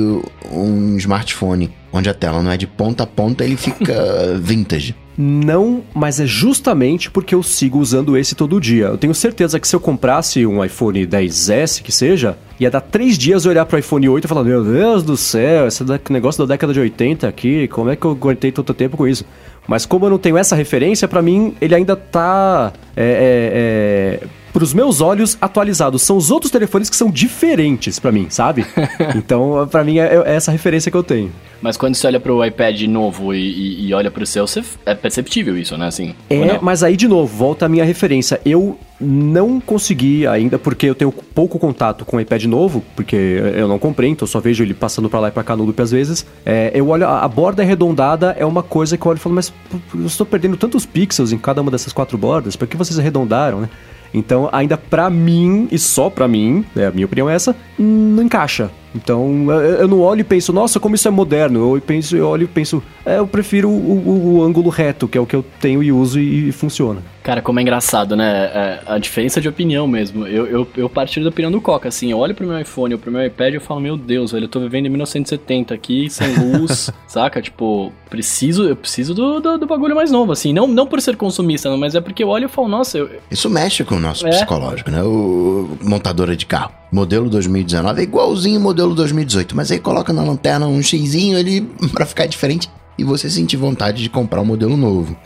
um 0.50 0.96
smartphone 0.96 1.72
onde 1.92 2.08
a 2.08 2.14
tela 2.14 2.42
não 2.42 2.50
é 2.50 2.56
de 2.56 2.66
ponta 2.66 3.04
a 3.04 3.06
ponta, 3.06 3.44
ele 3.44 3.56
fica 3.56 3.94
vintage. 4.40 4.94
Não, 5.18 5.82
mas 5.94 6.20
é 6.20 6.26
justamente 6.26 7.10
porque 7.10 7.34
eu 7.34 7.42
sigo 7.42 7.78
usando 7.78 8.16
esse 8.16 8.34
todo 8.34 8.60
dia. 8.60 8.86
Eu 8.86 8.98
tenho 8.98 9.14
certeza 9.14 9.58
que 9.58 9.66
se 9.66 9.74
eu 9.74 9.80
comprasse 9.80 10.46
um 10.46 10.62
iPhone 10.62 11.06
10S, 11.06 11.80
que 11.82 11.90
seja, 11.90 12.36
ia 12.60 12.70
dar 12.70 12.82
três 12.82 13.16
dias 13.16 13.46
olhar 13.46 13.64
pro 13.64 13.78
iPhone 13.78 14.08
8 14.08 14.24
e 14.24 14.28
falar: 14.28 14.44
Meu 14.44 14.62
Deus 14.62 15.02
do 15.02 15.16
céu, 15.16 15.66
esse 15.66 15.82
negócio 16.10 16.46
da 16.46 16.54
década 16.54 16.72
de 16.72 16.80
80 16.80 17.26
aqui, 17.26 17.66
como 17.68 17.88
é 17.88 17.96
que 17.96 18.04
eu 18.04 18.10
aguentei 18.10 18.52
tanto 18.52 18.74
tempo 18.74 18.96
com 18.96 19.08
isso? 19.08 19.24
Mas 19.66 19.86
como 19.86 20.04
eu 20.04 20.10
não 20.10 20.18
tenho 20.18 20.36
essa 20.36 20.54
referência, 20.54 21.08
para 21.08 21.22
mim 21.22 21.54
ele 21.60 21.74
ainda 21.74 21.96
tá. 21.96 22.72
É, 22.94 24.20
é, 24.22 24.22
é 24.22 24.28
para 24.56 24.64
os 24.64 24.72
meus 24.72 25.02
olhos, 25.02 25.36
atualizados. 25.38 26.00
São 26.00 26.16
os 26.16 26.30
outros 26.30 26.50
telefones 26.50 26.88
que 26.88 26.96
são 26.96 27.10
diferentes 27.10 27.98
para 27.98 28.10
mim, 28.10 28.28
sabe? 28.30 28.64
então, 29.14 29.68
para 29.70 29.84
mim, 29.84 29.98
é, 29.98 30.06
é, 30.06 30.34
essa 30.34 30.50
referência 30.50 30.90
que 30.90 30.96
eu 30.96 31.02
tenho. 31.02 31.30
Mas 31.60 31.76
quando 31.76 31.94
você 31.94 32.06
olha 32.06 32.18
pro 32.18 32.42
iPad 32.42 32.80
novo 32.84 33.34
e, 33.34 33.38
e, 33.38 33.88
e 33.88 33.92
olha 33.92 34.10
pro 34.10 34.24
seu, 34.24 34.46
você, 34.46 34.64
é 34.86 34.94
perceptível 34.94 35.58
isso, 35.58 35.76
né? 35.76 35.86
Assim, 35.86 36.14
é, 36.30 36.58
mas 36.62 36.82
aí, 36.82 36.96
de 36.96 37.06
novo, 37.06 37.36
volta 37.36 37.66
a 37.66 37.68
minha 37.68 37.84
referência. 37.84 38.40
Eu 38.46 38.78
não 38.98 39.60
consegui 39.60 40.26
ainda, 40.26 40.58
porque 40.58 40.86
eu 40.86 40.94
tenho 40.94 41.12
pouco 41.12 41.58
contato 41.58 42.06
com 42.06 42.16
o 42.16 42.20
iPad 42.20 42.44
novo, 42.44 42.82
porque 42.94 43.14
eu 43.54 43.68
não 43.68 43.78
comprei, 43.78 44.08
então 44.08 44.26
só 44.26 44.40
vejo 44.40 44.64
ele 44.64 44.72
passando 44.72 45.10
pra 45.10 45.20
lá 45.20 45.28
e 45.28 45.32
pra 45.32 45.44
cá 45.44 45.54
no 45.54 45.64
loop 45.64 45.82
às 45.82 45.90
vezes. 45.90 46.24
É, 46.46 46.70
eu 46.74 46.88
olho, 46.88 47.06
a 47.06 47.28
borda 47.28 47.62
arredondada 47.62 48.34
é 48.38 48.46
uma 48.46 48.62
coisa 48.62 48.96
que 48.96 49.04
eu 49.04 49.10
olho 49.10 49.18
e 49.18 49.20
falo, 49.20 49.34
mas 49.34 49.52
eu 49.94 50.06
estou 50.06 50.24
perdendo 50.24 50.56
tantos 50.56 50.86
pixels 50.86 51.30
em 51.30 51.36
cada 51.36 51.60
uma 51.60 51.70
dessas 51.70 51.92
quatro 51.92 52.16
bordas, 52.16 52.56
por 52.56 52.66
que 52.66 52.74
vocês 52.74 52.98
arredondaram, 52.98 53.60
né? 53.60 53.68
Então, 54.16 54.48
ainda 54.50 54.78
pra 54.78 55.10
mim, 55.10 55.68
e 55.70 55.78
só 55.78 56.08
pra 56.08 56.26
mim, 56.26 56.64
né, 56.74 56.86
a 56.86 56.90
minha 56.90 57.04
opinião 57.04 57.28
é 57.28 57.34
essa, 57.34 57.54
não 57.78 58.22
encaixa. 58.22 58.70
Então, 58.96 59.50
eu 59.52 59.86
não 59.86 60.00
olho 60.00 60.20
e 60.20 60.24
penso, 60.24 60.52
nossa, 60.52 60.80
como 60.80 60.94
isso 60.94 61.06
é 61.06 61.10
moderno. 61.10 61.76
Eu 61.76 61.80
penso, 61.80 62.16
eu 62.16 62.26
olho 62.26 62.44
e 62.44 62.46
penso, 62.46 62.82
é, 63.04 63.18
eu 63.18 63.26
prefiro 63.26 63.68
o, 63.68 63.72
o, 63.72 64.36
o, 64.38 64.42
ângulo 64.42 64.70
reto, 64.70 65.06
que 65.06 65.18
é 65.18 65.20
o 65.20 65.26
que 65.26 65.36
eu 65.36 65.44
tenho 65.60 65.82
e 65.82 65.92
uso 65.92 66.18
e, 66.18 66.48
e 66.48 66.52
funciona. 66.52 67.02
Cara, 67.22 67.42
como 67.42 67.58
é 67.58 67.62
engraçado, 67.62 68.14
né? 68.14 68.44
É, 68.54 68.80
a 68.86 68.98
diferença 68.98 69.40
de 69.40 69.48
opinião 69.48 69.86
mesmo. 69.88 70.26
Eu, 70.26 70.46
eu, 70.46 70.68
eu 70.76 70.88
partilho 70.88 71.24
da 71.24 71.30
opinião 71.30 71.50
do 71.50 71.60
Coca, 71.60 71.88
assim. 71.88 72.12
Eu 72.12 72.18
olho 72.18 72.34
pro 72.34 72.46
meu 72.46 72.58
iPhone 72.58 72.94
ou 72.94 73.00
pro 73.00 73.10
meu 73.10 73.24
iPad 73.26 73.52
e 73.52 73.56
eu 73.56 73.60
falo, 73.60 73.80
meu 73.80 73.96
Deus, 73.96 74.30
velho, 74.30 74.44
eu 74.44 74.48
tô 74.48 74.60
vivendo 74.60 74.86
em 74.86 74.90
1970 74.90 75.74
aqui, 75.74 76.08
sem 76.08 76.34
luz, 76.36 76.88
saca? 77.08 77.42
Tipo, 77.42 77.92
preciso, 78.08 78.68
eu 78.68 78.76
preciso 78.76 79.12
do, 79.12 79.40
do, 79.40 79.58
do, 79.58 79.66
bagulho 79.66 79.96
mais 79.96 80.10
novo, 80.12 80.30
assim. 80.30 80.52
Não, 80.52 80.68
não 80.68 80.86
por 80.86 81.00
ser 81.00 81.16
consumista, 81.16 81.76
mas 81.76 81.96
é 81.96 82.00
porque 82.00 82.22
eu 82.22 82.28
olho 82.28 82.44
e 82.44 82.48
falo, 82.48 82.68
nossa, 82.68 82.96
eu... 82.96 83.10
Isso 83.28 83.50
mexe 83.50 83.82
com 83.82 83.96
o 83.96 84.00
nosso 84.00 84.24
é. 84.24 84.30
psicológico, 84.30 84.90
né? 84.90 85.02
O, 85.02 85.76
o 85.80 85.88
montadora 85.88 86.36
de 86.36 86.46
carro. 86.46 86.72
Modelo 86.92 87.28
2019 87.28 88.00
é 88.00 88.04
igualzinho 88.04 88.60
o 88.60 88.62
modelo 88.62 88.85
2018, 88.94 89.56
mas 89.56 89.70
aí 89.70 89.78
coloca 89.78 90.12
na 90.12 90.22
lanterna 90.22 90.66
um 90.66 90.82
xizinho 90.82 91.38
ali 91.38 91.60
para 91.92 92.06
ficar 92.06 92.26
diferente 92.26 92.70
e 92.98 93.04
você 93.04 93.28
sentir 93.28 93.56
vontade 93.56 94.02
de 94.02 94.08
comprar 94.08 94.40
um 94.40 94.44
modelo 94.44 94.76
novo. 94.76 95.16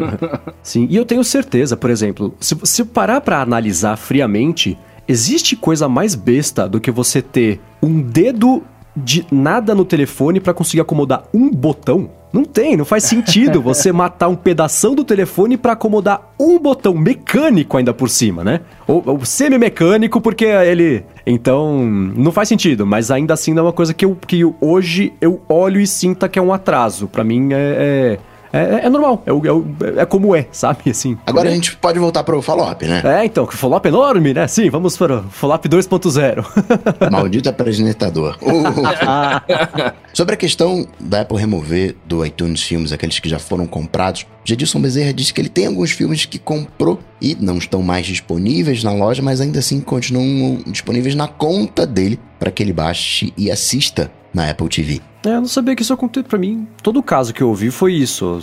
Sim, 0.62 0.86
e 0.90 0.96
eu 0.96 1.04
tenho 1.04 1.22
certeza, 1.22 1.76
por 1.76 1.90
exemplo, 1.90 2.34
se, 2.40 2.56
se 2.64 2.84
parar 2.84 3.20
para 3.20 3.42
analisar 3.42 3.96
friamente, 3.96 4.78
existe 5.06 5.54
coisa 5.54 5.88
mais 5.88 6.14
besta 6.14 6.68
do 6.68 6.80
que 6.80 6.90
você 6.90 7.20
ter 7.20 7.60
um 7.82 8.00
dedo 8.00 8.62
de 8.96 9.26
nada 9.30 9.74
no 9.74 9.84
telefone 9.84 10.40
para 10.40 10.54
conseguir 10.54 10.80
acomodar 10.80 11.24
um 11.32 11.50
botão? 11.50 12.19
Não 12.32 12.44
tem, 12.44 12.76
não 12.76 12.84
faz 12.84 13.04
sentido 13.04 13.60
você 13.62 13.92
matar 13.92 14.28
um 14.28 14.36
pedaço 14.36 14.94
do 14.94 15.04
telefone 15.04 15.56
para 15.56 15.72
acomodar 15.72 16.32
um 16.38 16.58
botão 16.58 16.94
mecânico 16.94 17.76
ainda 17.76 17.92
por 17.92 18.08
cima, 18.08 18.44
né? 18.44 18.60
Ou, 18.86 19.02
ou 19.04 19.24
semi-mecânico, 19.24 20.20
porque 20.20 20.44
ele. 20.44 21.04
Então, 21.26 21.82
não 21.84 22.32
faz 22.32 22.48
sentido, 22.48 22.86
mas 22.86 23.10
ainda 23.10 23.34
assim 23.34 23.56
é 23.56 23.62
uma 23.62 23.72
coisa 23.72 23.92
que, 23.92 24.04
eu, 24.04 24.16
que 24.26 24.42
hoje 24.60 25.12
eu 25.20 25.40
olho 25.48 25.80
e 25.80 25.86
sinta 25.86 26.28
que 26.28 26.38
é 26.38 26.42
um 26.42 26.52
atraso. 26.52 27.06
para 27.06 27.22
mim 27.24 27.52
é, 27.52 27.56
é 28.16 28.18
é, 28.52 28.86
é 28.86 28.88
normal, 28.88 29.22
é, 29.26 29.30
é, 29.30 30.02
é, 30.02 30.06
como 30.06 30.34
é, 30.34 30.46
sabe? 30.50 30.90
Assim. 30.90 31.16
Agora 31.26 31.48
a 31.48 31.52
gente 31.52 31.76
pode 31.76 31.98
voltar 31.98 32.24
pro 32.24 32.40
follow-up, 32.42 32.84
né? 32.84 33.02
É, 33.04 33.24
então, 33.24 33.44
o 33.44 33.46
follow-up 33.46 33.86
é 33.86 33.90
enorme, 33.90 34.34
né? 34.34 34.46
Sim, 34.48 34.70
vamos 34.70 34.96
para 34.96 35.18
o 35.18 35.22
follow-up 35.30 35.68
2.0. 35.68 36.44
Maldito 37.10 37.48
apresentador. 37.48 38.36
Uh. 38.42 38.60
Sobre 40.12 40.34
a 40.34 40.36
questão 40.36 40.86
da 40.98 41.20
Apple 41.20 41.38
remover 41.38 41.94
do 42.04 42.24
iTunes 42.24 42.62
filmes 42.62 42.92
aqueles 42.92 43.18
que 43.18 43.28
já 43.28 43.38
foram 43.38 43.66
comprados, 43.66 44.26
Jedilson 44.44 44.80
Bezerra 44.80 45.12
disse 45.12 45.32
que 45.32 45.40
ele 45.40 45.48
tem 45.48 45.66
alguns 45.66 45.92
filmes 45.92 46.24
que 46.24 46.38
comprou 46.38 46.98
e 47.20 47.36
não 47.38 47.58
estão 47.58 47.82
mais 47.82 48.06
disponíveis 48.06 48.82
na 48.82 48.92
loja, 48.92 49.22
mas 49.22 49.40
ainda 49.40 49.60
assim 49.60 49.80
continuam 49.80 50.62
disponíveis 50.66 51.14
na 51.14 51.28
conta 51.28 51.86
dele 51.86 52.18
para 52.38 52.50
que 52.50 52.62
ele 52.62 52.72
baixe 52.72 53.32
e 53.36 53.50
assista 53.50 54.10
na 54.32 54.50
Apple 54.50 54.68
TV. 54.68 55.00
É, 55.24 55.30
eu 55.30 55.40
não 55.40 55.48
sabia 55.48 55.76
que 55.76 55.82
isso 55.82 55.92
acontecia 55.92 56.26
para 56.26 56.38
mim. 56.38 56.66
Todo 56.82 57.02
caso 57.02 57.34
que 57.34 57.42
eu 57.42 57.48
ouvi 57.48 57.70
foi 57.70 57.92
isso. 57.94 58.40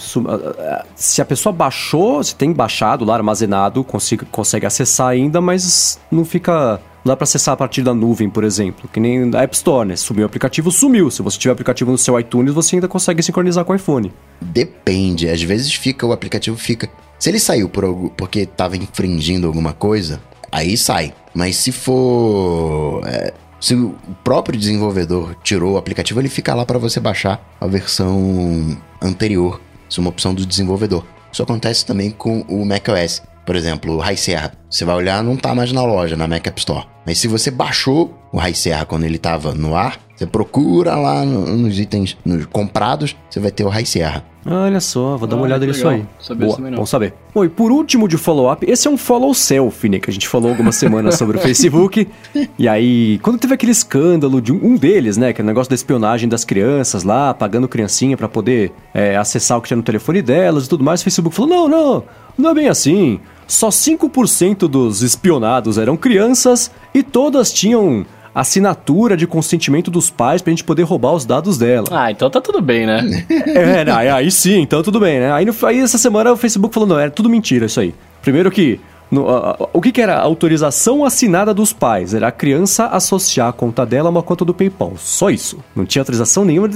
Se 0.95 1.21
a 1.21 1.25
pessoa 1.25 1.51
baixou, 1.51 2.23
se 2.23 2.35
tem 2.35 2.53
baixado 2.53 3.03
lá, 3.03 3.15
armazenado, 3.15 3.83
consegue, 3.83 4.25
consegue 4.25 4.65
acessar 4.65 5.07
ainda, 5.07 5.41
mas 5.41 5.99
não 6.11 6.23
fica. 6.23 6.79
Não 7.03 7.13
dá 7.13 7.15
pra 7.15 7.23
acessar 7.23 7.53
a 7.53 7.57
partir 7.57 7.83
da 7.83 7.93
nuvem, 7.93 8.29
por 8.29 8.43
exemplo. 8.43 8.87
Que 8.91 8.99
nem 8.99 9.29
da 9.29 9.41
App 9.41 9.55
Store, 9.55 9.87
né? 9.87 9.95
Sumiu 9.95 10.23
o 10.23 10.25
aplicativo, 10.25 10.69
sumiu. 10.71 11.09
Se 11.09 11.21
você 11.21 11.39
tiver 11.39 11.51
o 11.51 11.53
aplicativo 11.53 11.89
no 11.89 11.97
seu 11.97 12.19
iTunes, 12.19 12.53
você 12.53 12.75
ainda 12.75 12.87
consegue 12.87 13.23
sincronizar 13.23 13.63
com 13.63 13.71
o 13.71 13.75
iPhone. 13.75 14.13
Depende. 14.41 15.29
Às 15.29 15.41
vezes 15.41 15.73
fica, 15.73 16.05
o 16.05 16.11
aplicativo 16.11 16.57
fica. 16.57 16.89
Se 17.17 17.29
ele 17.29 17.39
saiu 17.39 17.69
por, 17.69 18.11
porque 18.17 18.45
tava 18.45 18.75
infringindo 18.75 19.47
alguma 19.47 19.73
coisa, 19.73 20.21
aí 20.51 20.77
sai. 20.77 21.13
Mas 21.33 21.55
se 21.55 21.71
for. 21.71 23.01
É 23.07 23.33
se 23.59 23.73
o 23.75 23.95
próprio 24.23 24.59
desenvolvedor 24.59 25.35
tirou 25.43 25.73
o 25.73 25.77
aplicativo, 25.77 26.19
ele 26.19 26.29
fica 26.29 26.53
lá 26.53 26.65
para 26.65 26.77
você 26.77 26.99
baixar 26.99 27.41
a 27.59 27.67
versão 27.67 28.77
anterior. 29.01 29.59
Isso 29.89 29.99
é 29.99 30.01
uma 30.01 30.09
opção 30.09 30.33
do 30.33 30.45
desenvolvedor. 30.45 31.05
Isso 31.31 31.43
acontece 31.43 31.85
também 31.85 32.11
com 32.11 32.41
o 32.41 32.65
macOS. 32.65 33.21
Por 33.45 33.55
exemplo, 33.55 33.95
o 33.95 33.99
High 33.99 34.17
Sierra. 34.17 34.53
Você 34.69 34.83
vai 34.83 34.95
olhar, 34.95 35.23
não 35.23 35.37
tá 35.37 35.55
mais 35.55 35.71
na 35.71 35.83
loja, 35.83 36.17
na 36.17 36.27
Mac 36.27 36.45
App 36.45 36.59
Store. 36.59 36.85
Mas 37.07 37.19
se 37.19 37.27
você 37.29 37.49
baixou 37.49 38.13
o 38.33 38.37
High 38.37 38.53
Sierra 38.53 38.85
quando 38.85 39.05
ele 39.05 39.15
estava 39.15 39.53
no 39.53 39.77
ar, 39.77 39.97
você 40.13 40.27
procura 40.27 40.93
lá 40.93 41.23
nos 41.23 41.79
itens 41.79 42.17
nos 42.25 42.45
comprados, 42.47 43.15
você 43.29 43.39
vai 43.39 43.49
ter 43.49 43.63
o 43.63 43.69
High 43.69 43.85
Sierra. 43.85 44.25
Olha 44.45 44.81
só, 44.81 45.15
vou 45.15 45.25
dar 45.25 45.37
uma 45.37 45.43
olhada 45.43 45.65
nisso 45.65 45.87
aí. 45.87 46.05
Boa, 46.37 46.57
bom 46.71 46.85
saber. 46.85 47.13
Bom, 47.33 47.45
e 47.45 47.49
por 47.49 47.71
último 47.71 48.09
de 48.09 48.17
follow-up, 48.17 48.69
esse 48.69 48.89
é 48.89 48.91
um 48.91 48.97
follow 48.97 49.33
selfie, 49.33 49.87
né? 49.87 49.99
Que 49.99 50.09
a 50.09 50.13
gente 50.13 50.27
falou 50.27 50.49
algumas 50.49 50.75
semanas 50.75 51.15
sobre 51.15 51.37
o 51.37 51.39
Facebook. 51.41 52.07
E 52.57 52.67
aí, 52.67 53.19
quando 53.19 53.39
teve 53.39 53.53
aquele 53.53 53.71
escândalo 53.71 54.41
de 54.41 54.51
um, 54.51 54.75
deles, 54.75 55.15
né? 55.15 55.31
Que 55.31 55.39
é 55.39 55.43
o 55.43 55.47
negócio 55.47 55.69
da 55.69 55.75
espionagem 55.75 56.27
das 56.27 56.43
crianças 56.43 57.03
lá, 57.03 57.33
pagando 57.33 57.67
criancinha 57.67 58.17
para 58.17 58.27
poder 58.27 58.71
é, 58.93 59.15
acessar 59.15 59.57
o 59.57 59.61
que 59.61 59.67
tinha 59.67 59.77
no 59.77 59.83
telefone 59.83 60.21
delas 60.21 60.65
e 60.65 60.69
tudo 60.69 60.83
mais, 60.83 61.01
o 61.01 61.03
Facebook 61.05 61.35
falou: 61.35 61.49
não, 61.49 61.67
não, 61.69 62.03
não 62.37 62.49
é 62.49 62.53
bem 62.53 62.67
assim. 62.67 63.19
Só 63.47 63.69
5% 63.69 64.67
dos 64.67 65.01
espionados 65.01 65.77
eram 65.77 65.95
crianças 65.95 66.69
e 66.97 67.03
todas 67.03 67.51
tinham 67.51 68.05
assinatura 68.33 69.17
de 69.17 69.25
consentimento 69.25 69.89
dos 69.89 70.09
pais 70.11 70.41
pra 70.41 70.51
gente 70.51 70.63
poder 70.63 70.83
roubar 70.83 71.13
os 71.13 71.25
dados 71.25 71.57
dela. 71.57 71.87
Ah, 71.91 72.11
então 72.11 72.29
tá 72.29 72.39
tudo 72.39 72.61
bem, 72.61 72.85
né? 72.85 73.25
é, 73.29 73.83
não, 73.83 73.97
aí 73.97 74.29
sim, 74.29 74.61
então 74.61 74.83
tudo 74.83 74.99
bem, 74.99 75.19
né? 75.19 75.31
Aí, 75.31 75.43
no, 75.43 75.53
aí 75.63 75.79
essa 75.79 75.97
semana 75.97 76.31
o 76.31 76.37
Facebook 76.37 76.73
falou, 76.73 76.87
não, 76.87 76.99
era 76.99 77.09
tudo 77.09 77.29
mentira 77.29 77.65
isso 77.65 77.79
aí. 77.79 77.95
Primeiro 78.21 78.51
que 78.51 78.79
no, 79.09 79.23
uh, 79.23 79.69
o 79.73 79.81
que, 79.81 79.91
que, 79.91 80.01
era? 80.01 80.19
Autorização 80.19 81.05
assinada 81.05 81.53
dos 81.53 81.71
pais. 81.73 82.13
Era 82.13 82.27
a 82.27 82.31
criança 82.31 82.87
associar 82.87 83.47
a 83.47 83.53
conta 83.53 83.85
dela 83.85 84.09
a 84.09 84.11
uma 84.11 84.21
conta 84.21 84.43
do 84.43 84.53
PayPal. 84.53 84.93
Só 84.97 85.29
isso. 85.29 85.59
Não 85.75 85.85
tinha 85.85 86.01
autorização 86.01 86.43
nenhuma, 86.43 86.69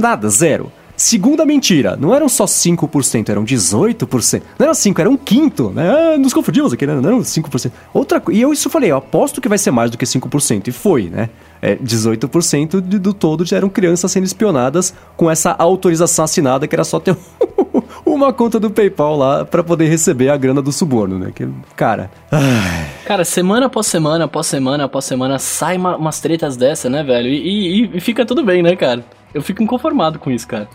nada, 0.00 0.28
zero. 0.28 0.70
Segunda 1.02 1.44
mentira, 1.44 1.96
não 1.96 2.14
eram 2.14 2.28
só 2.28 2.44
5%, 2.44 3.28
eram 3.28 3.44
18%. 3.44 4.42
Não 4.56 4.66
eram 4.66 4.72
5, 4.72 5.00
era 5.00 5.10
um 5.10 5.16
quinto, 5.16 5.70
né? 5.70 5.90
Ah, 5.90 6.16
nos 6.16 6.32
confundimos 6.32 6.72
aqui, 6.72 6.86
né? 6.86 6.94
Não 6.94 7.08
eram 7.08 7.18
5%. 7.18 7.72
Outra 7.92 8.22
E 8.30 8.40
eu 8.40 8.52
isso 8.52 8.70
falei, 8.70 8.92
eu 8.92 8.98
aposto 8.98 9.40
que 9.40 9.48
vai 9.48 9.58
ser 9.58 9.72
mais 9.72 9.90
do 9.90 9.98
que 9.98 10.04
5%. 10.04 10.68
E 10.68 10.70
foi, 10.70 11.10
né? 11.10 11.28
É, 11.60 11.74
18% 11.74 12.80
de, 12.80 13.00
do 13.00 13.12
todo 13.12 13.44
eram 13.52 13.68
crianças 13.68 14.12
sendo 14.12 14.26
espionadas 14.26 14.94
com 15.16 15.28
essa 15.28 15.56
autorização 15.58 16.24
assinada 16.24 16.68
que 16.68 16.74
era 16.74 16.84
só 16.84 17.00
ter 17.00 17.16
uma 18.06 18.32
conta 18.32 18.60
do 18.60 18.70
PayPal 18.70 19.16
lá 19.16 19.44
para 19.44 19.64
poder 19.64 19.88
receber 19.88 20.28
a 20.28 20.36
grana 20.36 20.62
do 20.62 20.70
suborno, 20.70 21.18
né? 21.18 21.32
Que, 21.34 21.48
cara. 21.74 22.12
Ai. 22.30 22.86
Cara, 23.04 23.24
semana 23.24 23.66
após 23.66 23.88
semana, 23.88 24.26
após 24.26 24.46
semana, 24.46 24.84
após 24.84 25.04
semana, 25.04 25.40
sai 25.40 25.76
uma, 25.78 25.96
umas 25.96 26.20
tretas 26.20 26.56
dessa, 26.56 26.88
né, 26.88 27.02
velho? 27.02 27.28
E, 27.28 27.86
e, 27.86 27.96
e 27.96 28.00
fica 28.00 28.24
tudo 28.24 28.44
bem, 28.44 28.62
né, 28.62 28.76
cara? 28.76 29.04
Eu 29.34 29.42
fico 29.42 29.62
inconformado 29.62 30.18
com 30.18 30.30
isso, 30.30 30.46
cara. 30.46 30.68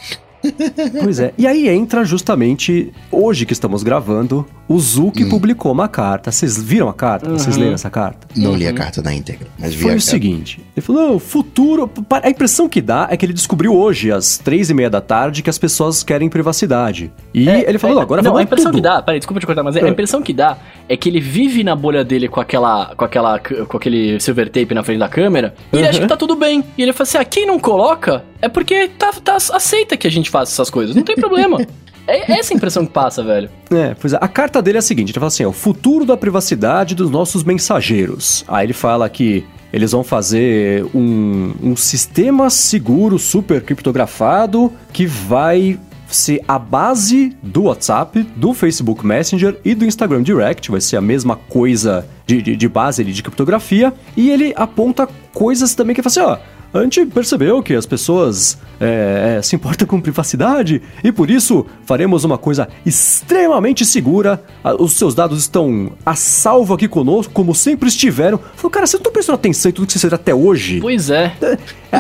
pois 1.04 1.19
é. 1.19 1.34
E 1.38 1.47
aí 1.47 1.67
entra 1.67 2.04
justamente, 2.04 2.91
hoje 3.12 3.45
que 3.45 3.54
estamos 3.54 3.84
gravando, 3.84 4.45
o 4.67 4.78
Zuki 4.80 5.23
hum. 5.23 5.30
publicou 5.30 5.71
uma 5.71 5.88
carta. 5.88 6.32
Vocês 6.32 6.62
viram 6.62 6.89
a 6.89 6.93
carta? 6.93 7.30
Uhum. 7.30 7.38
Vocês 7.38 7.56
leram 7.56 7.73
essa 7.73 7.89
carta? 7.89 8.28
Não 8.36 8.52
uhum. 8.52 8.58
li 8.58 8.67
a 8.67 8.73
carta 8.73 9.02
na 9.02 9.13
íntegra, 9.13 9.47
mas 9.58 9.73
vi 9.73 9.84
Foi 9.84 9.95
o 9.95 10.02
seguinte: 10.02 10.62
ele 10.76 10.86
falou, 10.86 11.10
não, 11.10 11.19
futuro. 11.19 11.89
A 12.10 12.30
impressão 12.30 12.67
que 12.67 12.82
dá 12.82 13.08
é 13.10 13.15
que 13.15 13.26
ele 13.26 13.34
descobriu 13.34 13.73
hoje, 13.73 14.12
às 14.12 14.38
três 14.38 14.69
e 14.69 14.73
meia 14.73 14.89
da 14.89 15.00
tarde, 15.00 15.41
que 15.41 15.50
as 15.50 15.58
pessoas 15.58 16.04
querem 16.04 16.30
privacidade. 16.30 17.12
E 17.34 17.47
é, 17.47 17.69
ele 17.69 17.78
falou, 17.78 18.00
é, 18.00 18.02
agora 18.02 18.21
Não, 18.21 18.36
a 18.36 18.43
impressão 18.43 18.71
tudo. 18.71 18.82
que 18.82 18.84
dá, 18.84 19.02
peraí, 19.02 19.19
desculpa 19.19 19.39
te 19.39 19.45
cortar, 19.45 19.63
mas 19.63 19.76
é. 19.76 19.84
a 19.84 19.89
impressão 19.89 20.21
que 20.21 20.34
dá 20.34 20.58
é 20.89 20.97
que 20.97 21.08
ele 21.08 21.21
vive 21.21 21.63
na 21.63 21.76
bolha 21.76 22.04
dele 22.04 22.28
com 22.28 22.41
aquela. 22.41 22.93
com 22.95 23.06
aquela. 23.06 23.39
com 23.39 23.78
aquele 23.78 24.19
silver 24.19 24.50
tape 24.50 24.73
na 24.73 24.84
frente 24.84 25.00
da 25.00 25.08
câmera, 25.10 25.54
e 25.71 25.78
ele 25.78 25.88
acha 25.88 26.00
que 26.00 26.08
tá 26.08 26.17
tudo 26.17 26.36
bem. 26.36 26.63
E 26.78 26.82
ele 26.82 26.91
fala 26.91 27.04
assim: 27.04 27.17
ah, 27.17 27.26
quem 27.26 27.45
não 27.45 27.60
coloca 27.60 28.23
é 28.41 28.47
porque 28.47 28.88
tá, 28.89 29.12
tá 29.23 29.36
aceita 29.36 29.97
que 29.97 30.08
a 30.08 30.12
gente 30.12 30.26
faça 30.29 30.51
essas 30.51 30.69
coisas. 30.69 30.95
Não 30.95 31.03
tem 31.03 31.15
problema. 31.15 31.57
É 32.07 32.39
essa 32.39 32.53
a 32.53 32.55
impressão 32.55 32.85
que 32.85 32.93
passa, 32.93 33.21
velho. 33.21 33.49
É, 33.69 33.93
pois 33.99 34.13
é. 34.13 34.17
A 34.21 34.29
carta 34.29 34.61
dele 34.61 34.77
é 34.77 34.79
a 34.79 34.81
seguinte: 34.81 35.11
ele 35.11 35.19
fala 35.19 35.27
assim: 35.27 35.43
é 35.43 35.47
o 35.47 35.51
futuro 35.51 36.05
da 36.05 36.15
privacidade 36.15 36.95
dos 36.95 37.11
nossos 37.11 37.43
mensageiros. 37.43 38.45
Aí 38.47 38.65
ele 38.65 38.73
fala 38.73 39.09
que 39.09 39.45
eles 39.73 39.91
vão 39.91 40.03
fazer 40.03 40.85
um, 40.95 41.53
um 41.61 41.75
sistema 41.75 42.49
seguro 42.49 43.19
super 43.19 43.61
criptografado 43.61 44.71
que 44.93 45.05
vai 45.05 45.77
ser 46.07 46.41
a 46.47 46.57
base 46.57 47.35
do 47.43 47.63
WhatsApp, 47.63 48.23
do 48.37 48.53
Facebook 48.53 49.05
Messenger 49.05 49.59
e 49.65 49.75
do 49.75 49.83
Instagram 49.83 50.23
Direct. 50.23 50.71
Vai 50.71 50.79
ser 50.79 50.95
a 50.95 51.01
mesma 51.01 51.35
coisa 51.35 52.07
de, 52.25 52.41
de, 52.41 52.55
de 52.55 52.69
base 52.69 53.01
ali, 53.01 53.11
de 53.11 53.21
criptografia. 53.21 53.93
E 54.15 54.29
ele 54.29 54.53
aponta 54.55 55.09
coisas 55.33 55.75
também 55.75 55.93
que 55.93 55.99
ele 55.99 56.09
fala 56.09 56.37
assim: 56.37 56.43
ó 56.53 56.57
a 56.73 56.84
gente 56.84 57.06
percebeu 57.06 57.62
que 57.63 57.73
as 57.73 57.86
pessoas 57.86 58.58
é, 58.80 59.38
é, 59.38 59.41
se 59.41 59.56
importam 59.56 59.88
com 59.88 59.99
privacidade 59.99 60.82
e 61.03 61.12
por 61.12 61.32
isso 61.32 61.65
faremos 61.86 62.23
uma 62.23 62.38
coisa 62.38 62.67
extremamente 62.86 63.86
segura. 63.86 64.43
Os 64.80 64.93
seus 64.93 65.15
dados 65.15 65.39
estão 65.39 65.93
a 66.06 66.15
salvo 66.15 66.73
aqui 66.73 66.88
conosco, 66.88 67.34
como 67.34 67.56
sempre 67.56 67.89
estiveram. 67.89 68.39
Falei, 68.56 68.71
cara, 68.71 68.86
você 68.86 68.97
não 68.97 69.03
tá 69.03 69.12
prestando 69.12 69.36
atenção 69.36 69.69
em 69.69 69.73
tudo 69.73 69.88
que 69.88 69.93
você 69.93 69.99
fez 69.99 70.13
até 70.13 70.36
hoje? 70.36 70.80
Pois 70.80 71.10
é. 71.10 71.34
é. 71.41 71.58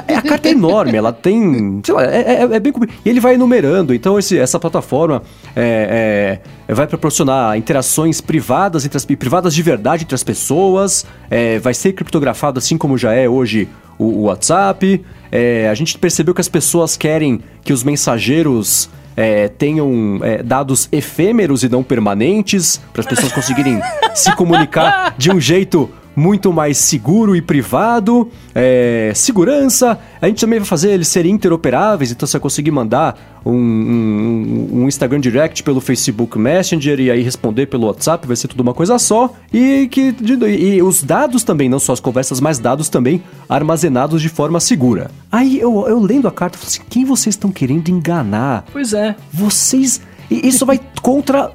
é 0.07 0.15
a 0.15 0.21
carta 0.21 0.49
é 0.49 0.51
enorme, 0.51 0.95
ela 0.95 1.11
tem. 1.11 1.81
Sei 1.83 1.95
lá, 1.95 2.03
é, 2.03 2.21
é, 2.21 2.41
é 2.43 2.59
bem. 2.59 2.73
E 3.03 3.09
ele 3.09 3.19
vai 3.19 3.35
enumerando. 3.35 3.93
Então, 3.93 4.19
esse, 4.19 4.37
essa 4.37 4.59
plataforma 4.59 5.23
é, 5.55 6.41
é, 6.67 6.73
vai 6.73 6.85
proporcionar 6.85 7.57
interações 7.57 8.21
privadas, 8.21 8.85
entre 8.85 8.97
as, 8.97 9.05
privadas 9.05 9.55
de 9.55 9.63
verdade 9.63 10.03
entre 10.03 10.15
as 10.15 10.23
pessoas. 10.23 11.05
vai 11.61 11.73
ser 11.73 11.93
criptografado 11.93 12.59
assim 12.59 12.77
como 12.77 12.97
já 12.97 13.13
é 13.13 13.27
hoje 13.27 13.67
o, 13.97 14.05
o 14.05 14.21
WhatsApp. 14.23 15.03
É, 15.31 15.67
a 15.69 15.73
gente 15.73 15.97
percebeu 15.97 16.33
que 16.33 16.41
as 16.41 16.49
pessoas 16.49 16.95
querem 16.95 17.41
que 17.63 17.73
os 17.73 17.83
mensageiros 17.83 18.89
é, 19.15 19.47
tenham 19.47 20.19
é, 20.21 20.43
dados 20.43 20.87
efêmeros 20.91 21.63
e 21.63 21.69
não 21.69 21.83
permanentes, 21.83 22.79
para 22.93 23.01
as 23.01 23.07
pessoas 23.07 23.31
conseguirem 23.31 23.81
se 24.13 24.33
comunicar 24.35 25.15
de 25.17 25.31
um 25.31 25.39
jeito 25.39 25.89
muito 26.17 26.51
mais 26.51 26.79
seguro 26.79 27.35
e 27.35 27.43
privado, 27.43 28.27
é, 28.55 29.11
segurança. 29.13 29.99
A 30.19 30.25
gente 30.27 30.41
também 30.41 30.57
vai 30.57 30.67
fazer 30.67 30.89
eles 30.89 31.07
serem 31.07 31.31
interoperáveis, 31.31 32.11
então 32.11 32.25
você 32.25 32.33
vai 32.33 32.41
conseguir 32.41 32.71
mandar 32.71 33.39
um, 33.45 33.53
um, 33.53 34.69
um, 34.73 34.87
Instagram 34.87 35.19
Direct 35.19 35.61
pelo 35.61 35.79
Facebook 35.79 36.39
Messenger 36.39 36.99
e 36.99 37.11
aí 37.11 37.21
responder 37.21 37.67
pelo 37.67 37.85
WhatsApp, 37.85 38.25
vai 38.25 38.35
ser 38.35 38.47
tudo 38.47 38.61
uma 38.61 38.73
coisa 38.73 38.97
só. 38.97 39.31
E 39.53 39.87
que 39.91 40.15
e 40.47 40.81
os 40.81 41.03
dados 41.03 41.43
também, 41.43 41.69
não 41.69 41.77
só 41.77 41.93
as 41.93 41.99
conversas, 41.99 42.41
mas 42.41 42.57
dados 42.57 42.89
também 42.89 43.21
armazenados 43.47 44.19
de 44.19 44.29
forma 44.29 44.59
segura. 44.59 45.11
Aí 45.31 45.59
eu, 45.59 45.87
eu 45.87 45.99
lendo 45.99 46.27
a 46.27 46.31
carta, 46.31 46.55
eu 46.55 46.61
falei 46.61 46.73
assim, 46.73 46.81
quem 46.89 47.05
vocês 47.05 47.35
estão 47.35 47.51
querendo 47.51 47.89
enganar? 47.89 48.65
Pois 48.73 48.91
é. 48.91 49.15
Vocês... 49.31 50.01
Isso 50.31 50.65
vai 50.65 50.79
contra 51.03 51.51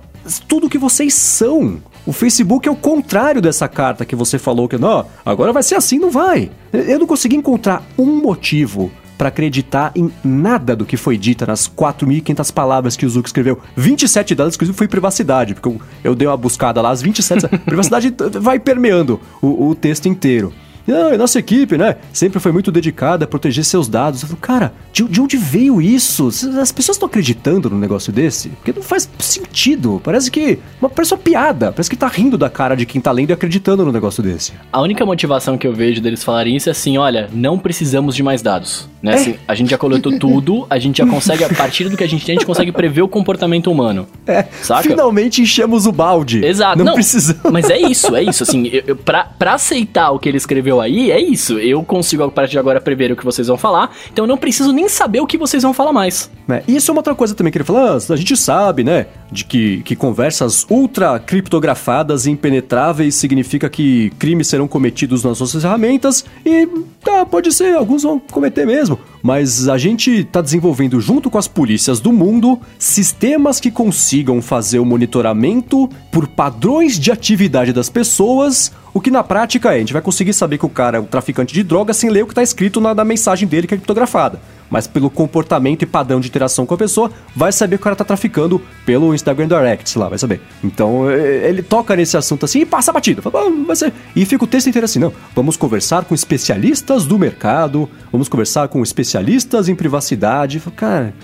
tudo 0.47 0.71
que 0.71 0.79
vocês 0.79 1.15
são. 1.15 1.79
O 2.07 2.13
Facebook 2.13 2.69
é 2.69 2.71
o 2.71 2.77
contrário 2.77 3.41
dessa 3.41 3.69
carta 3.69 4.05
que 4.05 4.17
você 4.17 4.39
falou 4.39 4.69
que 4.69 4.77
não, 4.77 5.07
agora 5.25 5.53
vai 5.53 5.63
ser 5.63 5.77
assim, 5.77 5.99
não 5.99 6.11
vai. 6.11 6.51
Eu 6.73 6.99
não 6.99 7.07
consegui 7.07 7.37
encontrar 7.37 7.83
um 7.97 8.21
motivo 8.21 8.91
para 9.17 9.29
acreditar 9.29 9.93
em 9.95 10.11
nada 10.25 10.75
do 10.75 10.85
que 10.85 10.97
foi 10.97 11.17
dita 11.17 11.47
nas 11.47 11.69
4.500 11.69 12.53
palavras 12.53 12.97
que 12.97 13.07
o 13.07 13.09
Zuck 13.09 13.29
escreveu. 13.29 13.61
27 13.77 14.35
delas, 14.35 14.57
inclusive, 14.57 14.77
foi 14.77 14.89
privacidade, 14.89 15.55
porque 15.55 15.69
eu, 15.69 15.81
eu 16.03 16.15
dei 16.15 16.27
uma 16.27 16.37
buscada 16.37 16.83
lá, 16.83 16.91
as 16.91 17.01
27. 17.01 17.47
privacidade 17.65 18.13
vai 18.41 18.59
permeando 18.59 19.21
o, 19.41 19.69
o 19.69 19.75
texto 19.77 20.09
inteiro. 20.09 20.53
Não, 20.87 21.13
a 21.13 21.19
nossa 21.19 21.39
equipe, 21.39 21.77
né, 21.77 21.97
sempre 22.13 22.41
foi 22.41 22.53
muito 22.53 22.73
dedicada 22.73 23.25
a 23.25 23.29
proteger 23.29 23.65
seus 23.65 23.89
dados. 23.89 24.23
Eu 24.23 24.29
falo, 24.29 24.41
cara, 24.41 24.73
de, 24.93 25.05
de 25.05 25.21
onde 25.21 25.37
veio 25.37 25.81
isso? 25.81 26.29
As 26.61 26.73
pessoas 26.73 26.97
estão 26.97 27.07
acreditando 27.07 27.71
num 27.71 27.79
negócio 27.79 28.13
desse? 28.13 28.51
Porque 28.51 28.73
não 28.73 28.83
faz 28.83 29.09
sentido. 29.19 30.01
Parece 30.03 30.31
que. 30.31 30.59
Uma, 30.81 30.91
parece 30.91 31.15
uma 31.15 31.21
piada. 31.21 31.73
Parece 31.73 31.89
que 31.89 31.97
tá 31.97 32.09
rindo 32.09 32.37
da 32.37 32.51
cara 32.51 32.75
de 32.75 32.85
quem 32.85 33.01
tá 33.01 33.11
lendo 33.13 33.31
e 33.31 33.33
acreditando 33.33 33.85
no 33.85 33.93
negócio 33.93 34.23
desse. 34.23 34.53
A 34.73 34.81
única 34.81 35.05
motivação 35.07 35.57
que 35.57 35.67
eu 35.67 35.73
vejo 35.73 36.01
deles 36.01 36.23
falarem 36.23 36.57
isso 36.57 36.69
é 36.69 36.73
assim: 36.73 36.99
olha, 36.99 37.29
não 37.33 37.59
precisamos 37.59 38.15
de 38.15 38.23
mais 38.23 38.43
dados. 38.43 38.89
Né? 39.03 39.13
É. 39.13 39.15
Assim, 39.17 39.35
a 39.49 39.55
gente 39.55 39.71
já 39.71 39.79
coletou 39.79 40.17
tudo, 40.19 40.67
a 40.71 40.79
gente 40.79 40.99
já 40.99 41.07
consegue, 41.07 41.43
a 41.43 41.49
partir 41.49 41.89
do 41.89 41.97
que 41.97 42.05
a 42.05 42.09
gente 42.09 42.25
tem, 42.25 42.37
a 42.37 42.39
gente 42.39 42.47
consegue 42.47 42.71
prever 42.71 43.03
o 43.03 43.09
comportamento 43.09 43.71
humano. 43.71 44.07
É. 44.27 44.45
Saca? 44.63 44.83
Finalmente 44.83 45.43
enchemos 45.43 45.87
o 45.87 45.93
balde. 45.93 46.45
Exato. 46.45 46.79
Não, 46.79 46.85
não 46.85 46.95
precisamos. 46.95 47.51
Mas 47.51 47.69
é 47.69 47.79
isso, 47.79 48.15
é 48.15 48.23
isso. 48.23 48.43
Assim, 48.45 48.69
eu, 48.69 48.83
eu, 48.87 48.97
pra, 48.97 49.25
pra 49.25 49.55
aceitar 49.55 50.11
o 50.13 50.19
que 50.19 50.29
ele 50.29 50.37
escreveu 50.37 50.72
aí, 50.81 51.11
é 51.11 51.21
isso. 51.21 51.59
Eu 51.59 51.83
consigo, 51.83 52.23
a 52.23 52.31
partir 52.31 52.53
de 52.53 52.59
agora, 52.59 52.81
prever 52.81 53.13
o 53.13 53.17
que 53.17 53.25
vocês 53.25 53.49
vão 53.49 53.57
falar. 53.57 53.95
Então 54.13 54.25
eu 54.25 54.29
não 54.29 54.37
preciso 54.37 54.73
nem 54.73 54.89
saber 54.89 55.21
o 55.21 55.27
que 55.27 55.39
vocês 55.39 55.63
vão 55.63 55.73
falar 55.73 55.93
mais. 55.93 56.31
É, 56.49 56.63
isso 56.69 56.91
é 56.91 56.93
uma 56.93 56.99
outra 57.01 57.15
coisa 57.15 57.35
também 57.35 57.53
que 57.53 57.59
ele 57.59 57.65
falou. 57.65 57.83
Ah, 57.83 57.97
a 57.97 58.17
gente 58.17 58.37
sabe, 58.37 58.85
né? 58.85 59.07
De 59.31 59.45
que, 59.45 59.83
que 59.83 59.97
conversas 59.97 60.67
ultra 60.69 61.19
criptografadas 61.19 62.27
e 62.27 62.31
impenetráveis 62.31 63.15
significa 63.15 63.69
que 63.69 64.11
crimes 64.19 64.49
serão 64.49 64.69
cometidos 64.69 65.25
nas 65.25 65.41
nossas 65.41 65.63
ferramentas. 65.63 66.25
E 66.45 66.67
tá, 67.03 67.25
pode 67.25 67.53
ser, 67.53 67.75
alguns 67.75 68.03
vão 68.03 68.19
cometer 68.19 68.67
mesmo. 68.67 68.99
Mas 69.23 69.69
a 69.69 69.79
gente 69.79 70.11
está 70.11 70.41
desenvolvendo 70.41 71.01
junto 71.01 71.31
com 71.31 71.39
as 71.39 71.49
polícias 71.49 72.01
do 72.01 72.13
mundo 72.13 72.61
sistemas 72.79 73.61
que 73.61 73.71
consigam 73.71 74.43
fazer 74.43 74.79
o 74.79 74.85
monitoramento 74.85 75.89
por 76.11 76.27
padrões 76.27 76.99
de 76.99 77.11
atividade 77.11 77.73
das 77.73 77.89
pessoas 77.89 78.73
o 78.95 79.01
que 79.01 79.11
na 79.11 79.23
prática 79.23 79.73
é, 79.73 79.77
a 79.77 79.79
gente 79.79 79.93
vai 79.93 80.03
conseguir 80.03 80.35
saber 80.35 80.59
que 80.59 80.67
o 80.67 80.69
cara 80.69 80.99
é 80.99 81.01
um 81.01 81.05
traficante 81.05 81.55
de 81.55 81.63
drogas 81.63 81.97
sem 81.97 82.11
ler 82.11 82.23
o 82.23 82.27
que 82.27 82.33
está 82.33 82.43
escrito 82.43 82.81
na, 82.81 82.95
na, 82.95 83.05
mensagem 83.05 83.49
dele 83.49 83.67
que 83.67 83.75
é 83.75 83.77
criptografada. 83.77 84.39
Mas 84.71 84.87
pelo 84.87 85.11
comportamento 85.11 85.83
e 85.83 85.87
padrão 85.87 86.19
de 86.19 86.29
interação 86.29 86.65
com 86.65 86.75
a 86.75 86.79
pessoa, 86.79 87.11
vai 87.37 87.53
saber 87.53 87.77
que 87.77 87.83
o 87.83 87.85
cara 87.85 87.97
tá 87.97 88.05
traficando 88.05 88.61
pelo 88.87 89.15
Instagram 89.15 89.47
Direct, 89.47 89.89
sei 89.89 90.01
lá, 90.01 90.09
vai 90.09 90.19
saber. 90.19 90.41
Então 90.65 91.11
ele 91.11 91.63
toca 91.63 91.95
nesse 91.95 92.17
assunto 92.17 92.45
assim 92.47 92.61
e 92.61 92.67
passa 92.67 92.91
batido. 92.91 93.21
Fala, 93.21 93.51
vai 93.67 93.77
ser. 93.77 93.93
E 94.17 94.25
fica 94.25 94.45
o 94.45 94.47
texto 94.47 94.69
inteiro 94.69 94.87
assim, 94.87 94.99
não. 94.99 95.13
Vamos 95.35 95.59
conversar 95.59 96.05
com 96.05 96.15
especialistas 96.15 97.05
do 97.05 97.19
mercado, 97.19 97.89
vamos 98.11 98.29
conversar 98.29 98.69
com 98.69 98.83
especialistas 98.83 99.69
em 99.69 99.75
privacidade. 99.75 100.59
Fala, 100.59 100.77
cara, 100.77 101.15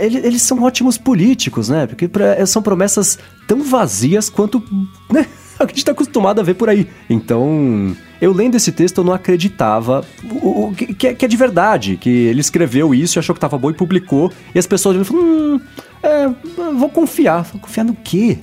eles 0.00 0.42
são 0.42 0.62
ótimos 0.62 0.98
políticos, 0.98 1.68
né? 1.68 1.86
Porque 1.86 2.10
são 2.46 2.62
promessas 2.62 3.16
tão 3.46 3.62
vazias 3.62 4.28
quanto. 4.28 4.60
Né? 5.08 5.26
É 5.62 5.64
o 5.64 5.66
que 5.68 5.74
a 5.74 5.76
gente 5.76 5.84
tá 5.84 5.92
acostumado 5.92 6.40
a 6.40 6.42
ver 6.42 6.54
por 6.54 6.68
aí. 6.68 6.88
Então, 7.08 7.96
eu 8.20 8.32
lendo 8.32 8.56
esse 8.56 8.72
texto, 8.72 8.98
eu 8.98 9.04
não 9.04 9.12
acreditava 9.12 10.04
o, 10.24 10.66
o 10.66 10.74
que, 10.74 11.06
é, 11.06 11.14
que, 11.14 11.24
é 11.24 11.28
de 11.28 11.36
verdade, 11.36 11.96
que 11.96 12.10
ele 12.10 12.40
escreveu 12.40 12.92
isso 12.92 13.16
e 13.16 13.20
achou 13.20 13.32
que 13.32 13.40
tava 13.40 13.56
bom 13.56 13.70
e 13.70 13.74
publicou, 13.74 14.32
e 14.52 14.58
as 14.58 14.66
pessoas 14.66 15.06
falaram, 15.06 15.24
hum, 15.24 15.60
é, 16.02 16.28
vou 16.76 16.88
confiar. 16.88 17.48
Confiar 17.60 17.84
no 17.84 17.94
quê? 17.94 18.38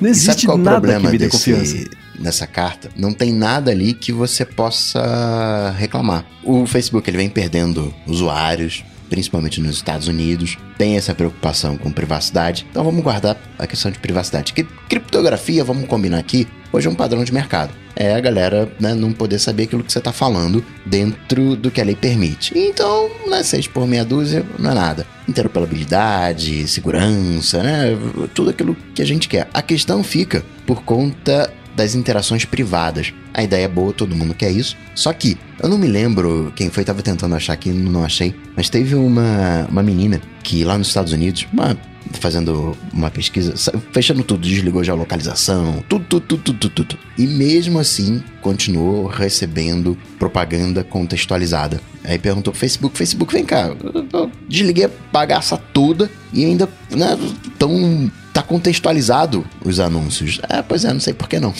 não 0.00 0.10
existe 0.10 0.48
nada 0.56 0.98
que 0.98 1.06
me 1.06 1.18
dê 1.18 1.28
confiança. 1.28 1.76
Nessa 2.18 2.48
carta, 2.48 2.90
não 2.96 3.12
tem 3.12 3.32
nada 3.32 3.70
ali 3.70 3.94
que 3.94 4.10
você 4.10 4.44
possa 4.44 5.72
reclamar. 5.78 6.24
O 6.42 6.66
Facebook 6.66 7.08
ele 7.08 7.16
vem 7.16 7.30
perdendo 7.30 7.94
usuários, 8.08 8.82
principalmente 9.08 9.60
nos 9.60 9.76
Estados 9.76 10.08
Unidos, 10.08 10.56
tem 10.76 10.96
essa 10.96 11.14
preocupação 11.14 11.76
com 11.76 11.90
privacidade. 11.90 12.66
Então 12.70 12.84
vamos 12.84 13.02
guardar 13.02 13.36
a 13.58 13.66
questão 13.66 13.90
de 13.90 13.98
privacidade. 13.98 14.52
Que 14.52 14.64
criptografia, 14.88 15.64
vamos 15.64 15.86
combinar 15.88 16.18
aqui, 16.18 16.46
hoje 16.72 16.86
é 16.86 16.90
um 16.90 16.94
padrão 16.94 17.24
de 17.24 17.32
mercado. 17.32 17.72
É 17.96 18.14
a 18.14 18.20
galera 18.20 18.70
né, 18.78 18.94
não 18.94 19.12
poder 19.12 19.40
saber 19.40 19.64
aquilo 19.64 19.82
que 19.82 19.92
você 19.92 19.98
está 19.98 20.12
falando 20.12 20.64
dentro 20.86 21.56
do 21.56 21.68
que 21.68 21.80
a 21.80 21.84
lei 21.84 21.96
permite. 21.96 22.56
Então, 22.56 23.10
né, 23.26 23.42
seis 23.42 23.66
por 23.66 23.88
meia 23.88 24.04
dúzia 24.04 24.46
não 24.56 24.70
é 24.70 24.74
nada. 24.74 25.06
Interoperabilidade, 25.28 26.68
segurança, 26.68 27.60
né, 27.62 27.98
tudo 28.34 28.50
aquilo 28.50 28.76
que 28.94 29.02
a 29.02 29.04
gente 29.04 29.28
quer. 29.28 29.48
A 29.52 29.60
questão 29.60 30.04
fica 30.04 30.44
por 30.64 30.82
conta 30.84 31.52
das 31.78 31.94
interações 31.94 32.44
privadas. 32.44 33.14
A 33.32 33.42
ideia 33.42 33.64
é 33.64 33.68
boa, 33.68 33.92
todo 33.92 34.16
mundo 34.16 34.34
quer 34.34 34.50
isso. 34.50 34.76
Só 34.96 35.12
que 35.12 35.38
eu 35.62 35.68
não 35.68 35.78
me 35.78 35.86
lembro 35.86 36.52
quem 36.56 36.70
foi, 36.70 36.84
tava 36.84 37.02
tentando 37.02 37.36
achar 37.36 37.52
aqui, 37.52 37.70
não 37.70 38.04
achei. 38.04 38.34
Mas 38.56 38.68
teve 38.68 38.96
uma, 38.96 39.66
uma 39.70 39.82
menina 39.82 40.20
que 40.42 40.64
lá 40.64 40.76
nos 40.76 40.88
Estados 40.88 41.12
Unidos, 41.12 41.46
uma, 41.52 41.78
fazendo 42.14 42.76
uma 42.92 43.10
pesquisa, 43.10 43.54
fechando 43.92 44.24
tudo, 44.24 44.40
desligou 44.40 44.82
já 44.82 44.92
a 44.92 44.96
localização, 44.96 45.84
tudo, 45.88 46.04
tudo, 46.04 46.38
tudo, 46.38 46.58
tudo, 46.58 46.70
tudo. 46.70 46.98
E 47.16 47.28
mesmo 47.28 47.78
assim, 47.78 48.22
continuou 48.40 49.06
recebendo 49.06 49.96
propaganda 50.18 50.82
contextualizada. 50.82 51.80
Aí 52.02 52.18
perguntou 52.18 52.52
Facebook, 52.52 52.98
Facebook, 52.98 53.32
vem 53.32 53.44
cá, 53.44 53.70
eu 54.12 54.32
desliguei 54.48 54.86
a 54.86 54.90
bagaça 55.12 55.56
toda 55.56 56.10
e 56.32 56.44
ainda, 56.44 56.68
né, 56.90 57.16
tão 57.56 58.10
tá 58.32 58.42
contextualizado 58.42 59.44
os 59.64 59.80
anúncios. 59.80 60.40
É, 60.48 60.62
pois 60.62 60.84
é, 60.84 60.92
não 60.92 61.00
sei 61.00 61.14
por 61.14 61.28
que 61.28 61.38
não. 61.40 61.52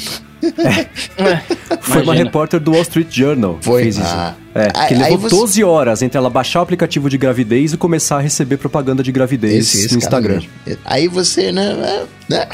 É. 0.43 0.89
Foi 1.81 2.03
uma 2.03 2.15
repórter 2.15 2.61
do 2.61 2.73
Wall 2.73 2.83
Street 2.83 3.09
Journal 3.11 3.59
Foi. 3.61 3.79
que 3.79 3.83
fez 3.85 3.97
isso. 3.97 4.15
Ah. 4.15 4.35
É, 4.63 4.71
que 4.89 4.95
aí, 4.95 5.01
levou 5.01 5.19
você... 5.19 5.37
12 5.37 5.65
horas 5.65 6.03
entre 6.03 6.19
ela 6.19 6.29
baixar 6.29 6.61
o 6.61 6.63
aplicativo 6.63 7.09
de 7.09 7.17
gravidez 7.17 7.73
e 7.73 7.77
começar 7.77 8.17
a 8.17 8.21
receber 8.21 8.57
propaganda 8.57 9.03
de 9.03 9.13
gravidez 9.13 9.69
esse, 9.69 9.87
esse 9.87 9.95
no 9.95 9.99
Instagram. 9.99 10.43
Aí 10.85 11.09
você, 11.09 11.53
né? 11.53 11.67
É, 11.71 12.07
né? 12.29 12.49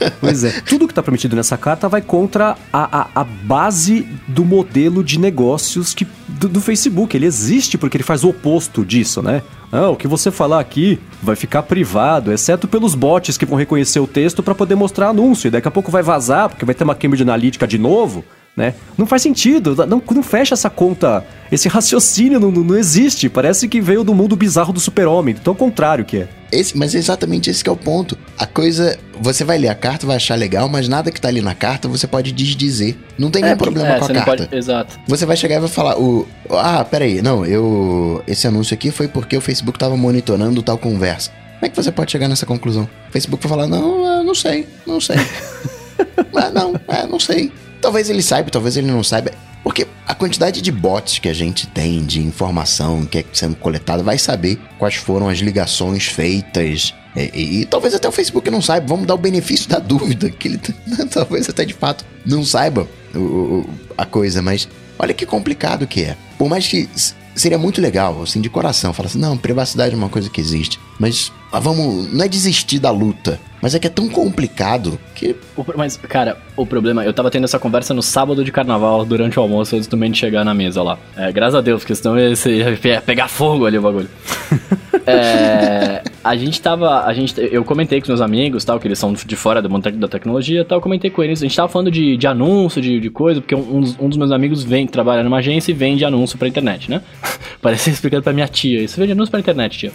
É. 0.00 0.10
Pois 0.20 0.44
é. 0.44 0.50
Tudo 0.62 0.86
que 0.86 0.92
está 0.92 1.02
permitido 1.02 1.36
nessa 1.36 1.58
carta 1.58 1.88
vai 1.88 2.00
contra 2.00 2.56
a, 2.72 3.00
a, 3.00 3.08
a 3.14 3.24
base 3.24 4.06
do 4.26 4.44
modelo 4.44 5.04
de 5.04 5.18
negócios 5.18 5.92
que, 5.92 6.06
do, 6.26 6.48
do 6.48 6.60
Facebook. 6.60 7.14
Ele 7.16 7.26
existe 7.26 7.76
porque 7.76 7.96
ele 7.96 8.04
faz 8.04 8.24
o 8.24 8.30
oposto 8.30 8.84
disso, 8.84 9.22
né? 9.22 9.42
Ah, 9.72 9.88
o 9.88 9.96
que 9.96 10.08
você 10.08 10.30
falar 10.30 10.58
aqui 10.58 10.98
vai 11.22 11.36
ficar 11.36 11.62
privado, 11.62 12.32
exceto 12.32 12.66
pelos 12.66 12.94
bots 12.94 13.36
que 13.36 13.46
vão 13.46 13.56
reconhecer 13.56 14.00
o 14.00 14.06
texto 14.06 14.42
para 14.42 14.54
poder 14.54 14.74
mostrar 14.74 15.10
anúncio. 15.10 15.48
E 15.48 15.50
daqui 15.50 15.68
a 15.68 15.70
pouco 15.70 15.90
vai 15.90 16.02
vazar, 16.02 16.48
porque 16.48 16.64
vai 16.64 16.74
ter 16.74 16.82
uma 16.82 16.94
Cambridge 16.94 17.22
Analytica 17.22 17.68
de 17.68 17.78
novo, 17.78 18.24
né? 18.56 18.74
Não 18.98 19.06
faz 19.06 19.22
sentido, 19.22 19.74
não, 19.86 20.02
não 20.10 20.22
fecha 20.22 20.54
essa 20.54 20.68
conta. 20.68 21.24
Esse 21.50 21.68
raciocínio 21.68 22.38
não, 22.38 22.50
não 22.50 22.76
existe. 22.76 23.28
Parece 23.28 23.66
que 23.68 23.80
veio 23.80 24.04
do 24.04 24.14
mundo 24.14 24.36
bizarro 24.36 24.72
do 24.72 24.78
super-homem. 24.80 25.34
Então, 25.40 25.52
ao 25.52 25.56
contrário 25.56 26.04
que 26.04 26.18
é. 26.18 26.28
esse, 26.52 26.76
mas 26.76 26.94
é 26.94 26.98
exatamente 26.98 27.48
esse 27.50 27.62
que 27.64 27.70
é 27.70 27.72
o 27.72 27.76
ponto. 27.76 28.16
A 28.38 28.46
coisa, 28.46 28.98
você 29.20 29.44
vai 29.44 29.58
ler 29.58 29.68
a 29.68 29.74
carta, 29.74 30.06
vai 30.06 30.16
achar 30.16 30.34
legal, 30.36 30.68
mas 30.68 30.88
nada 30.88 31.10
que 31.10 31.20
tá 31.20 31.28
ali 31.28 31.40
na 31.40 31.54
carta 31.54 31.88
você 31.88 32.06
pode 32.06 32.30
desdizer. 32.32 32.96
Não 33.18 33.30
tem 33.30 33.42
É, 33.42 33.46
nenhum 33.46 33.56
problema 33.58 33.88
é, 33.88 33.98
com 33.98 34.04
a 34.04 34.08
carta. 34.08 34.24
pode- 34.24 34.48
Exato. 34.54 34.98
Você 35.08 35.24
vai 35.26 35.36
chegar 35.36 35.56
e 35.56 35.60
vai 35.60 35.68
falar, 35.68 35.98
o. 35.98 36.26
Ah, 36.50 36.84
peraí, 36.84 37.20
não, 37.22 37.44
eu. 37.46 38.22
Esse 38.26 38.46
anúncio 38.46 38.74
aqui 38.74 38.90
foi 38.90 39.08
porque 39.08 39.36
o 39.36 39.40
Facebook 39.40 39.78
tava 39.78 39.96
monitorando 39.96 40.62
tal 40.62 40.76
conversa. 40.78 41.30
Como 41.54 41.66
é 41.66 41.68
que 41.68 41.76
você 41.76 41.90
pode 41.92 42.10
chegar 42.12 42.26
nessa 42.28 42.46
conclusão? 42.46 42.88
O 43.08 43.12
Facebook 43.12 43.42
vai 43.46 43.50
falar, 43.56 43.66
não, 43.68 44.06
eu 44.18 44.24
não 44.24 44.34
sei, 44.34 44.66
não 44.86 45.00
sei. 45.00 45.16
ah, 46.36 46.50
não, 46.50 46.74
é, 46.88 47.06
não 47.06 47.18
sei. 47.20 47.52
Talvez 47.80 48.10
ele 48.10 48.22
saiba, 48.22 48.50
talvez 48.50 48.76
ele 48.76 48.86
não 48.86 49.02
saiba. 49.02 49.30
Porque 49.62 49.86
a 50.06 50.14
quantidade 50.14 50.62
de 50.62 50.72
bots 50.72 51.18
que 51.18 51.28
a 51.28 51.34
gente 51.34 51.66
tem 51.66 52.04
de 52.04 52.20
informação 52.20 53.04
que 53.04 53.18
é 53.18 53.24
sendo 53.32 53.54
coletada 53.56 54.02
vai 54.02 54.18
saber 54.18 54.58
quais 54.78 54.94
foram 54.94 55.28
as 55.28 55.38
ligações 55.38 56.06
feitas. 56.06 56.94
E, 57.14 57.20
e- 57.34 57.60
e 57.60 57.66
talvez 57.66 57.94
até 57.94 58.08
o 58.08 58.12
Facebook 58.12 58.50
não 58.50 58.62
saiba. 58.62 58.86
Vamos 58.86 59.06
dar 59.06 59.14
o 59.14 59.18
benefício 59.18 59.68
da 59.68 59.78
dúvida. 59.78 60.30
Que 60.30 60.48
ele 60.48 60.58
t- 60.58 60.74
talvez 61.10 61.48
até 61.48 61.64
de 61.64 61.74
fato 61.74 62.04
não 62.24 62.44
saiba 62.44 62.88
o- 63.14 63.18
o- 63.18 63.70
a 63.98 64.06
coisa, 64.06 64.40
mas 64.40 64.68
olha 64.98 65.12
que 65.12 65.26
complicado 65.26 65.86
que 65.86 66.04
é. 66.04 66.16
Por 66.38 66.48
mais 66.48 66.66
que 66.66 66.88
seria 67.34 67.58
muito 67.58 67.80
legal, 67.80 68.22
assim, 68.22 68.40
de 68.40 68.48
coração, 68.48 68.92
falar 68.92 69.08
assim, 69.08 69.18
não, 69.18 69.36
privacidade 69.36 69.94
é 69.94 69.96
uma 69.96 70.08
coisa 70.08 70.28
que 70.30 70.40
existe. 70.40 70.78
Mas 70.98 71.30
ah, 71.52 71.60
vamos. 71.60 72.12
Não 72.12 72.24
é 72.24 72.28
desistir 72.28 72.78
da 72.78 72.90
luta. 72.90 73.38
Mas 73.62 73.74
é 73.74 73.78
que 73.78 73.86
é 73.86 73.90
tão 73.90 74.08
complicado 74.08 74.98
que 75.14 75.36
mas, 75.76 75.96
cara, 75.96 76.38
o 76.56 76.64
problema, 76.64 77.04
eu 77.04 77.12
tava 77.12 77.30
tendo 77.30 77.44
essa 77.44 77.58
conversa 77.58 77.92
no 77.92 78.02
sábado 78.02 78.42
de 78.44 78.50
carnaval, 78.50 79.04
durante 79.04 79.38
o 79.38 79.42
almoço, 79.42 79.76
antes 79.76 79.86
do 79.86 79.96
Mendes 79.96 80.18
chegar 80.18 80.44
na 80.44 80.54
mesa 80.54 80.82
lá. 80.82 80.98
É, 81.16 81.30
graças 81.30 81.54
a 81.54 81.60
Deus, 81.60 81.80
porque 81.82 81.94
senão 81.94 82.18
ia, 82.18 82.32
ia 82.46 82.76
pe- 82.76 83.00
pegar 83.02 83.28
fogo 83.28 83.66
ali 83.66 83.76
o 83.78 83.82
bagulho. 83.82 84.08
É, 85.06 86.02
a 86.22 86.36
gente 86.36 86.60
tava. 86.60 87.04
A 87.04 87.12
gente, 87.12 87.34
eu 87.52 87.64
comentei 87.64 88.00
com 88.00 88.08
meus 88.08 88.20
amigos, 88.20 88.64
tal, 88.64 88.78
que 88.78 88.86
eles 88.88 88.98
são 88.98 89.12
de 89.12 89.36
fora 89.36 89.60
do 89.62 89.68
mundo 89.70 89.90
da 89.92 90.08
tecnologia 90.08 90.64
tal. 90.64 90.78
Eu 90.78 90.82
comentei 90.82 91.10
com 91.10 91.22
eles. 91.22 91.40
A 91.42 91.46
gente 91.46 91.56
tava 91.56 91.68
falando 91.68 91.90
de, 91.90 92.16
de 92.16 92.26
anúncio, 92.26 92.80
de, 92.80 93.00
de 93.00 93.10
coisa, 93.10 93.40
porque 93.40 93.54
um, 93.54 93.80
dos- 93.80 93.96
um 94.00 94.08
dos 94.08 94.18
meus 94.18 94.30
amigos 94.32 94.62
vem 94.62 94.86
trabalhar 94.86 95.22
numa 95.22 95.38
agência 95.38 95.70
e 95.70 95.74
vende 95.74 96.04
anúncio 96.04 96.38
pra 96.38 96.48
internet, 96.48 96.90
né? 96.90 97.00
Parece 97.62 97.90
explicando 97.90 98.22
pra 98.22 98.32
minha 98.32 98.48
tia. 98.48 98.82
Isso 98.82 98.98
vende 98.98 99.12
anúncio 99.12 99.30
pra 99.30 99.40
internet, 99.40 99.78
tia. 99.78 99.92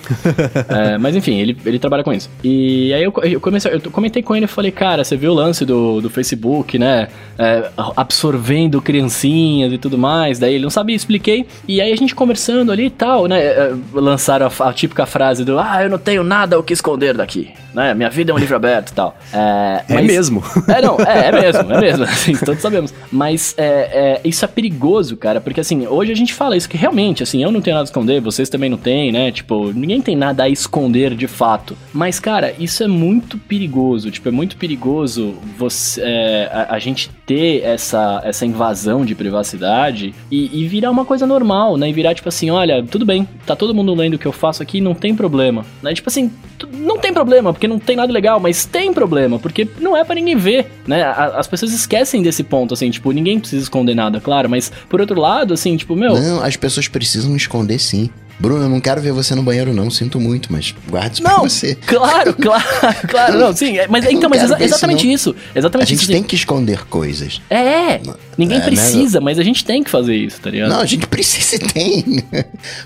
É, 0.70 0.97
mas 0.97 1.16
enfim, 1.16 1.36
ele, 1.39 1.58
ele 1.66 1.80
trabalha 1.80 2.03
com 2.03 2.14
isso. 2.14 2.30
E 2.43 2.93
aí 2.93 3.03
eu, 3.03 3.14
eu, 3.24 3.39
comecei, 3.39 3.74
eu 3.74 3.80
comentei 3.91 4.22
com 4.22 4.36
ele 4.36 4.45
e 4.45 4.47
falei, 4.47 4.72
cara, 4.72 5.03
você 5.03 5.16
viu 5.18 5.32
o 5.32 5.36
lance 5.36 5.66
do, 5.66 6.01
do 6.01 6.10
Facebook, 6.10 6.78
né? 6.78 7.08
É, 7.38 7.70
absorvendo 7.95 8.82
criancinhas 8.82 9.72
e 9.74 9.78
tudo 9.78 9.97
mais. 9.97 10.39
Daí 10.39 10.56
ele 10.56 10.64
não 10.64 10.70
sabia, 10.70 10.95
expliquei. 10.95 11.45
E 11.68 11.82
aí 11.82 11.91
a 11.91 11.95
gente 11.95 12.14
conversando 12.16 12.72
ali 12.72 12.86
e 12.86 12.89
tal, 12.89 13.28
né? 13.28 13.39
é, 13.41 13.74
lançaram 13.93 14.47
a, 14.47 14.70
a 14.70 14.74
típica 14.96 15.06
frase 15.06 15.43
do 15.43 15.60
Ah, 15.60 15.84
eu 15.84 15.89
não 15.89 15.98
tenho 15.98 16.24
nada 16.24 16.58
o 16.58 16.64
que 16.64 16.72
esconder 16.72 17.16
daqui. 17.18 17.50
Né? 17.74 17.93
Minha 17.93 18.10
vida 18.10 18.32
é 18.32 18.36
um 18.36 18.38
livro 18.38 18.56
aberto 18.56 18.89
e 18.91 18.93
tal. 18.93 19.18
É, 19.34 19.84
É 19.89 19.93
mas- 19.96 20.06
mesmo. 20.08 20.41
é, 20.70 20.82
não, 20.82 20.98
é, 21.02 21.28
é 21.28 21.32
mesmo, 21.32 21.74
é 21.74 21.82
mesmo, 21.82 22.04
assim, 22.06 22.34
todos 22.38 22.62
sabemos. 22.62 22.93
Mas 23.12 23.54
é, 23.58 23.66
é, 23.66 24.22
isso 24.24 24.46
é 24.46 24.48
perigoso, 24.48 25.18
cara, 25.18 25.41
porque 25.41 25.60
assim, 25.60 25.86
hoje 25.86 26.12
a 26.14 26.16
gente 26.16 26.34
fala 26.34 26.56
isso 26.56 26.70
que 26.70 26.78
realmente, 26.78 27.22
assim, 27.22 27.43
eu 27.43 27.52
não 27.52 27.60
tenho 27.60 27.76
nada 27.76 27.84
a 27.84 27.89
esconder, 27.89 28.22
vocês 28.22 28.48
também 28.48 28.70
não 28.70 28.78
têm, 28.78 29.12
né? 29.12 29.30
Tipo, 29.32 29.74
ninguém 29.74 30.02
tem 30.02 30.16
nada 30.16 30.43
a 30.43 30.50
esconder 30.50 31.14
de 31.16 31.28
fato. 31.28 31.76
Mas, 31.93 32.18
cara, 32.20 32.54
isso 32.58 32.82
é 32.82 32.88
muito 32.88 33.38
perigoso, 33.38 34.10
tipo, 34.10 34.30
é 34.30 34.32
muito 34.32 34.56
perigoso 34.56 35.36
você, 35.58 36.02
é, 36.02 36.50
a, 36.70 36.76
a 36.76 36.80
gente 36.80 37.10
ter 37.26 37.62
essa, 37.64 38.22
essa 38.24 38.46
invasão 38.46 39.04
de 39.06 39.14
privacidade 39.16 40.14
e, 40.32 40.62
e 40.62 40.68
virar 40.68 40.91
uma 40.91 41.04
coisa 41.04 41.28
normal, 41.28 41.76
né? 41.76 41.89
E 41.89 41.93
virar 41.93 42.16
tipo 42.16 42.30
assim, 42.30 42.50
olha, 42.50 42.82
tudo 42.84 43.06
bem, 43.06 43.28
tá 43.46 43.54
todo 43.56 43.74
mundo 43.76 43.93
lendo 43.93 44.14
o 44.14 44.20
que 44.20 44.26
eu 44.26 44.32
faço 44.32 44.64
aqui, 44.64 44.80
não 44.86 44.94
tem 44.96 45.16
problema, 45.16 45.66
né? 45.82 45.94
Tipo 45.94 46.10
assim, 46.10 46.32
não 46.74 46.98
tem 46.98 47.12
problema, 47.12 47.52
porque 47.52 47.68
não 47.68 47.80
tem 47.80 47.96
nada 47.96 48.14
legal, 48.14 48.40
mas 48.40 48.66
tem 48.66 48.94
problema, 48.94 49.40
porque 49.40 49.68
não 49.82 49.98
é 49.98 50.04
pra 50.04 50.16
ninguém 50.16 50.38
ver, 50.38 50.72
né? 50.88 51.04
As 51.04 51.48
pessoas 51.48 51.74
esquecem 51.74 52.22
desse 52.22 52.44
ponto, 52.44 52.74
assim, 52.74 52.90
tipo, 52.90 53.12
ninguém 53.12 53.40
precisa 53.40 53.64
esconder 53.64 53.96
nada, 53.96 54.22
claro, 54.22 54.50
mas 54.50 54.72
por 54.88 55.02
outro 55.02 55.20
lado, 55.20 55.54
assim, 55.54 55.76
tipo, 55.76 55.96
meu, 55.96 56.14
Não, 56.14 56.44
as 56.44 56.56
pessoas 56.56 56.88
precisam 56.88 57.36
esconder 57.36 57.80
sim. 57.80 58.10
Bruno, 58.40 58.64
eu 58.64 58.70
não 58.70 58.80
quero 58.82 59.02
ver 59.02 59.12
você 59.14 59.34
no 59.36 59.42
banheiro, 59.44 59.74
não. 59.74 59.90
Sinto 59.90 60.20
muito, 60.20 60.52
mas 60.52 60.74
guarde 60.90 61.14
isso 61.16 61.22
pra 61.24 61.32
não, 61.34 61.44
você. 61.44 61.76
claro, 61.88 62.34
claro, 62.34 62.64
claro, 63.08 63.40
não, 63.40 63.56
sim, 63.56 63.78
é- 63.78 63.88
mas 63.88 64.06
então, 64.06 64.30
mas 64.30 64.44
exa- 64.44 64.56
isso, 64.56 64.64
exatamente 64.64 65.12
isso, 65.12 65.36
A 65.56 65.60
exatamente 65.60 65.90
gente 65.90 66.02
isso. 66.02 66.12
tem 66.12 66.22
que 66.24 66.36
esconder 66.36 66.86
coisas. 66.86 67.42
É, 67.50 68.00
ninguém 68.38 68.58
É, 68.58 68.60
né? 68.60 68.66
precisa, 68.66 69.22
mas 69.22 69.40
a 69.40 69.44
gente 69.44 69.64
tem 69.64 69.84
que 69.84 69.90
fazer 69.90 70.16
isso, 70.16 70.40
tá 70.42 70.50
ligado? 70.50 70.70
Não, 70.70 70.80
a 70.82 70.86
gente 70.86 71.08
precisa 71.08 71.56
e 71.56 71.60
tem. 71.60 72.24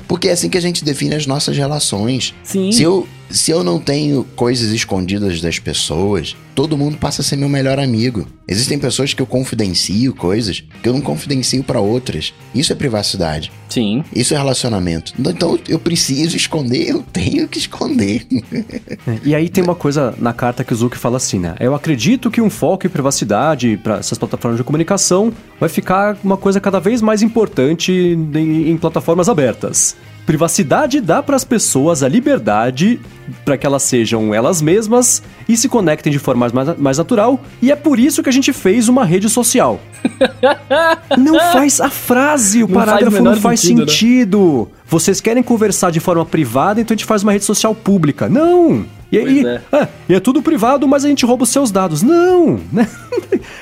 Porque 0.08 0.30
é 0.30 0.32
assim 0.34 0.50
que 0.50 0.58
a 0.58 0.62
gente 0.62 0.84
define 0.84 1.16
as 1.16 1.26
nossas 1.26 1.58
relações. 1.58 2.34
Sim. 2.43 2.72
Se 2.72 2.84
eu, 2.84 3.08
se 3.30 3.51
eu 3.51 3.63
não 3.63 3.80
tenho 3.80 4.23
coisas 4.36 4.71
escondidas 4.71 5.41
das 5.41 5.59
pessoas, 5.59 6.36
todo 6.55 6.77
mundo 6.77 6.97
passa 6.97 7.21
a 7.21 7.23
ser 7.23 7.36
meu 7.36 7.47
melhor 7.49 7.80
amigo. 7.80 8.27
Existem 8.47 8.80
pessoas 8.80 9.13
que 9.13 9.21
eu 9.21 9.27
confidencio 9.27 10.13
coisas 10.13 10.63
que 10.82 10.89
eu 10.89 10.93
não 10.93 11.01
confidencio 11.01 11.63
pra 11.63 11.80
outras. 11.80 12.34
Isso 12.53 12.73
é 12.73 12.75
privacidade. 12.75 13.51
Sim. 13.69 14.03
Isso 14.15 14.34
é 14.34 14.38
relacionamento. 14.38 15.13
Então 15.19 15.59
eu 15.67 15.77
preciso 15.80 16.36
esconder, 16.36 16.89
eu 16.89 17.03
tenho 17.03 17.47
que 17.47 17.59
esconder. 17.59 18.25
E 19.23 19.36
aí 19.36 19.49
tem 19.49 19.63
uma 19.63 19.75
coisa 19.75 20.13
na 20.17 20.34
carta 20.34 20.63
que 20.63 20.73
o 20.73 20.75
Zuck 20.75 20.97
fala 20.97 21.17
assim, 21.17 21.39
né? 21.39 21.55
Eu 21.59 21.75
acredito 21.75 22.32
que 22.32 22.41
um 22.41 22.49
foco 22.49 22.88
em 22.88 22.89
privacidade 22.89 23.80
para 23.84 23.97
essas 23.97 24.17
plataformas 24.17 24.57
de 24.57 24.63
comunicação 24.63 25.32
vai 25.59 25.69
ficar 25.69 26.17
uma 26.23 26.38
coisa 26.38 26.59
cada 26.59 26.80
vez 26.80 27.01
mais 27.01 27.21
importante 27.21 27.91
em, 27.91 28.69
em 28.69 28.77
plataformas 28.77 29.30
abertas. 29.30 29.95
Privacidade 30.30 31.01
dá 31.01 31.23
para 31.23 31.36
as 31.36 31.43
pessoas 31.43 32.03
a 32.03 32.07
liberdade 32.07 32.99
para 33.43 33.57
que 33.57 33.65
elas 33.65 33.82
sejam 33.82 34.32
elas 34.32 34.61
mesmas 34.61 35.23
e 35.47 35.57
se 35.57 35.67
conectem 35.67 36.11
de 36.13 36.19
forma 36.19 36.47
mais, 36.53 36.77
mais 36.77 36.97
natural, 36.99 37.41
e 37.59 37.71
é 37.71 37.75
por 37.75 37.97
isso 37.97 38.21
que 38.21 38.30
a 38.30 38.32
gente 38.32 38.53
fez 38.53 38.88
uma 38.88 39.03
rede 39.03 39.27
social. 39.27 39.82
Não 41.17 41.34
faz 41.51 41.82
a 41.82 41.89
frase, 41.89 42.63
o 42.63 42.67
Não 42.67 42.75
faz 42.75 42.88
o 42.88 42.91
parágrafo 42.91 43.23
não 43.23 43.36
faz 43.38 43.59
sentido, 43.59 43.80
né? 43.80 43.88
sentido. 43.88 44.71
Vocês 44.86 45.19
querem 45.19 45.41
conversar 45.41 45.89
de 45.89 45.99
forma 45.99 46.23
privada, 46.23 46.80
então 46.80 46.93
a 46.93 46.95
gente 46.95 47.07
faz 47.07 47.23
uma 47.23 47.32
rede 47.32 47.45
social 47.45 47.73
pública. 47.73 48.30
Não! 48.30 48.86
E 49.12 49.18
aí, 49.18 49.45
é. 49.45 49.62
ah, 49.72 49.88
e 50.07 50.14
é 50.14 50.20
tudo 50.20 50.41
privado, 50.41 50.88
mas 50.88 51.03
a 51.03 51.07
gente 51.07 51.26
rouba 51.26 51.43
os 51.43 51.49
seus 51.49 51.72
dados. 51.72 52.01
Não! 52.01 52.60
Né? 52.72 52.88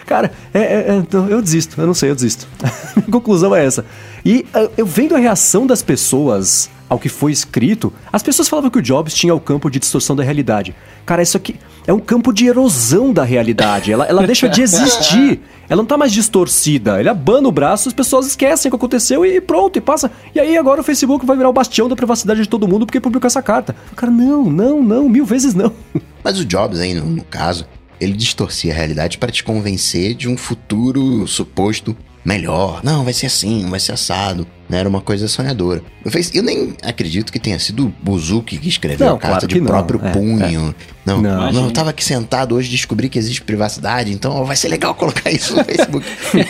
Cara, 0.06 0.32
é, 0.54 0.60
é- 0.60 0.86
é- 0.90 0.96
então 0.96 1.28
eu 1.30 1.42
desisto, 1.42 1.80
eu 1.80 1.88
não 1.88 1.94
sei, 1.94 2.10
eu 2.10 2.16
desisto. 2.16 2.48
Minha 2.96 3.08
conclusão 3.12 3.56
é 3.56 3.66
essa. 3.66 3.86
E 4.26 4.46
ah, 4.54 4.70
eu 4.78 4.86
vendo 4.86 5.16
a 5.16 5.18
reação 5.18 5.66
das 5.68 5.82
pessoas 5.82 6.70
ao 6.90 6.98
que 6.98 7.10
foi 7.10 7.32
escrito, 7.32 7.94
as 8.12 8.24
pessoas 8.24 8.48
falavam 8.48 8.70
que 8.70 8.80
o 8.80 8.82
Jobs 8.82 9.14
tinha 9.14 9.34
o 9.34 9.40
campo 9.40 9.70
de 9.70 9.80
distorção 9.80 10.16
da 10.16 10.24
realidade. 10.24 10.76
Cara, 11.06 11.22
isso 11.22 11.38
aqui 11.38 11.56
é 11.86 11.94
um 11.94 12.00
campo 12.00 12.34
de 12.34 12.48
erosão 12.48 13.14
da 13.14 13.24
realidade. 13.24 13.92
Ela, 13.92 14.06
ela 14.06 14.26
deixa 14.26 14.48
de 14.50 14.62
existir. 14.62 15.40
Ela 15.70 15.82
não 15.82 15.86
tá 15.86 15.98
mais 15.98 16.14
distorcida. 16.14 16.98
Ele 16.98 17.10
abana 17.10 17.46
o 17.46 17.52
braço, 17.52 17.90
as 17.90 17.94
pessoas 17.94 18.26
esquecem 18.26 18.70
o 18.70 18.72
que 18.72 18.78
aconteceu 18.78 19.26
e 19.26 19.42
pronto, 19.42 19.78
e 19.78 19.82
passa. 19.82 20.10
E 20.34 20.40
aí 20.40 20.58
agora 20.58 20.80
o 20.80 20.84
Facebook 20.84 21.26
vai 21.26 21.36
virar 21.36 21.50
o 21.50 21.54
bastião 21.54 21.90
da 21.90 21.96
privacidade 21.96 22.42
de 22.42 22.48
todo 22.48 22.66
mundo 22.66 22.86
porque 22.86 23.02
publicou 23.02 23.28
essa 23.28 23.42
carta. 23.42 23.76
Cara, 23.94 24.10
não, 24.10 24.46
não, 24.46 24.82
não, 24.82 25.10
mil 25.10 25.26
vezes 25.26 25.54
não. 25.54 25.74
Mas 26.24 26.40
o 26.40 26.46
Jobs, 26.46 26.80
aí, 26.80 26.94
no, 26.94 27.06
no 27.06 27.24
caso, 27.26 27.68
ele 28.00 28.14
distorcia 28.14 28.72
a 28.72 28.76
realidade 28.76 29.18
para 29.18 29.30
te 29.30 29.44
convencer 29.44 30.14
de 30.14 30.30
um 30.30 30.38
futuro 30.38 31.28
suposto 31.28 31.96
melhor. 32.28 32.82
Não, 32.84 33.04
vai 33.06 33.14
ser 33.14 33.28
assim, 33.28 33.68
vai 33.70 33.80
ser 33.80 33.94
assado. 33.94 34.46
Né? 34.70 34.80
Era 34.80 34.90
uma 34.90 35.00
coisa 35.00 35.30
sonhadora. 35.30 35.82
Eu, 36.04 36.12
fiz- 36.12 36.36
eu 36.36 36.44
nem 36.44 36.76
acredito 36.84 37.32
que 37.32 37.40
tenha 37.40 37.58
sido 37.58 37.86
o 37.86 37.94
Buzuki 38.04 38.58
que 38.58 38.68
escreveu 38.68 39.08
Não, 39.08 39.16
a 39.16 39.18
carta 39.20 39.38
claro 39.40 39.48
de 39.48 39.60
não, 39.62 39.66
próprio 39.68 40.02
é, 40.06 40.12
punho. 40.12 40.76
Não, 41.06 41.16
Não. 41.16 41.22
não, 41.22 41.42
Imagina. 41.44 41.68
eu 41.68 41.72
tava 41.72 41.90
aqui 41.92 42.04
sentado 42.04 42.54
hoje 42.54 42.70
descobri 42.70 43.08
que 43.08 43.18
existe 43.18 43.42
privacidade, 43.42 44.12
então 44.12 44.34
ó, 44.34 44.44
vai 44.44 44.58
ser 44.58 44.68
legal 44.68 44.94
colocar 44.96 45.32
isso 45.32 45.56
no 45.56 45.64
Facebook. 45.64 46.06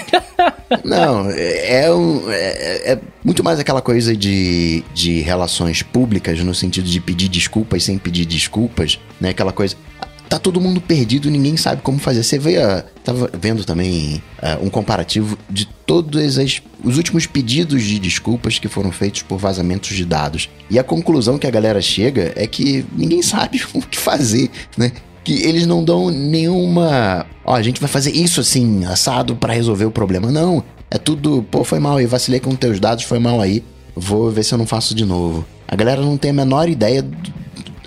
Não, 0.83 1.29
é, 1.31 1.83
é 1.85 1.93
um- 1.93 2.29
é- 2.29 2.91
é 2.93 2.99
muito 3.23 3.43
mais 3.43 3.59
aquela 3.59 3.81
coisa 3.81 4.15
de, 4.15 4.83
de 4.93 5.21
relações 5.21 5.81
públicas, 5.81 6.39
no 6.43 6.53
sentido 6.53 6.89
de 6.89 6.99
pedir 6.99 7.29
desculpas 7.29 7.83
sem 7.83 7.97
pedir 7.97 8.25
desculpas, 8.25 8.99
né? 9.19 9.29
Aquela 9.29 9.53
coisa. 9.53 9.75
Tá 10.29 10.37
todo 10.37 10.59
mundo 10.59 10.81
perdido, 10.81 11.29
ninguém 11.29 11.55
sabe 11.55 11.81
como 11.81 11.99
fazer. 11.99 12.23
Você 12.23 12.37
vê 12.37 12.57
a. 12.61 12.83
Tava 13.03 13.29
vendo 13.39 13.63
também 13.63 14.21
ah, 14.41 14.57
um 14.61 14.69
comparativo 14.69 15.37
de 15.49 15.65
todos 15.85 16.37
as, 16.37 16.61
os 16.83 16.97
últimos 16.97 17.25
pedidos 17.25 17.83
de 17.83 17.97
desculpas 17.97 18.59
que 18.59 18.67
foram 18.67 18.91
feitos 18.91 19.21
por 19.21 19.37
vazamentos 19.37 19.95
de 19.95 20.03
dados. 20.03 20.49
E 20.69 20.77
a 20.77 20.83
conclusão 20.83 21.37
que 21.37 21.47
a 21.47 21.51
galera 21.51 21.81
chega 21.81 22.33
é 22.35 22.45
que 22.45 22.85
ninguém 22.95 23.21
sabe 23.21 23.63
o 23.73 23.81
que 23.81 23.97
fazer, 23.97 24.49
né? 24.77 24.91
que 25.27 25.45
eles 25.45 25.67
não 25.67 25.83
dão 25.83 26.09
nenhuma. 26.09 27.25
Ó, 27.43 27.53
a 27.53 27.61
gente 27.61 27.81
vai 27.81 27.89
fazer 27.89 28.11
isso 28.11 28.39
assim, 28.39 28.85
assado 28.85 29.35
pra 29.35 29.53
resolver 29.53 29.83
o 29.83 29.91
problema. 29.91 30.31
Não. 30.31 30.63
É 30.89 30.97
tudo, 30.97 31.45
pô, 31.51 31.65
foi 31.65 31.79
mal 31.79 31.97
aí, 31.97 32.05
vacilei 32.05 32.39
com 32.39 32.55
teus 32.55 32.79
dados, 32.79 33.03
foi 33.03 33.19
mal 33.19 33.41
aí. 33.41 33.61
Vou 33.93 34.31
ver 34.31 34.43
se 34.43 34.53
eu 34.53 34.57
não 34.57 34.65
faço 34.65 34.95
de 34.95 35.03
novo. 35.03 35.45
A 35.67 35.75
galera 35.75 36.01
não 36.01 36.15
tem 36.15 36.31
a 36.31 36.33
menor 36.33 36.69
ideia. 36.69 37.05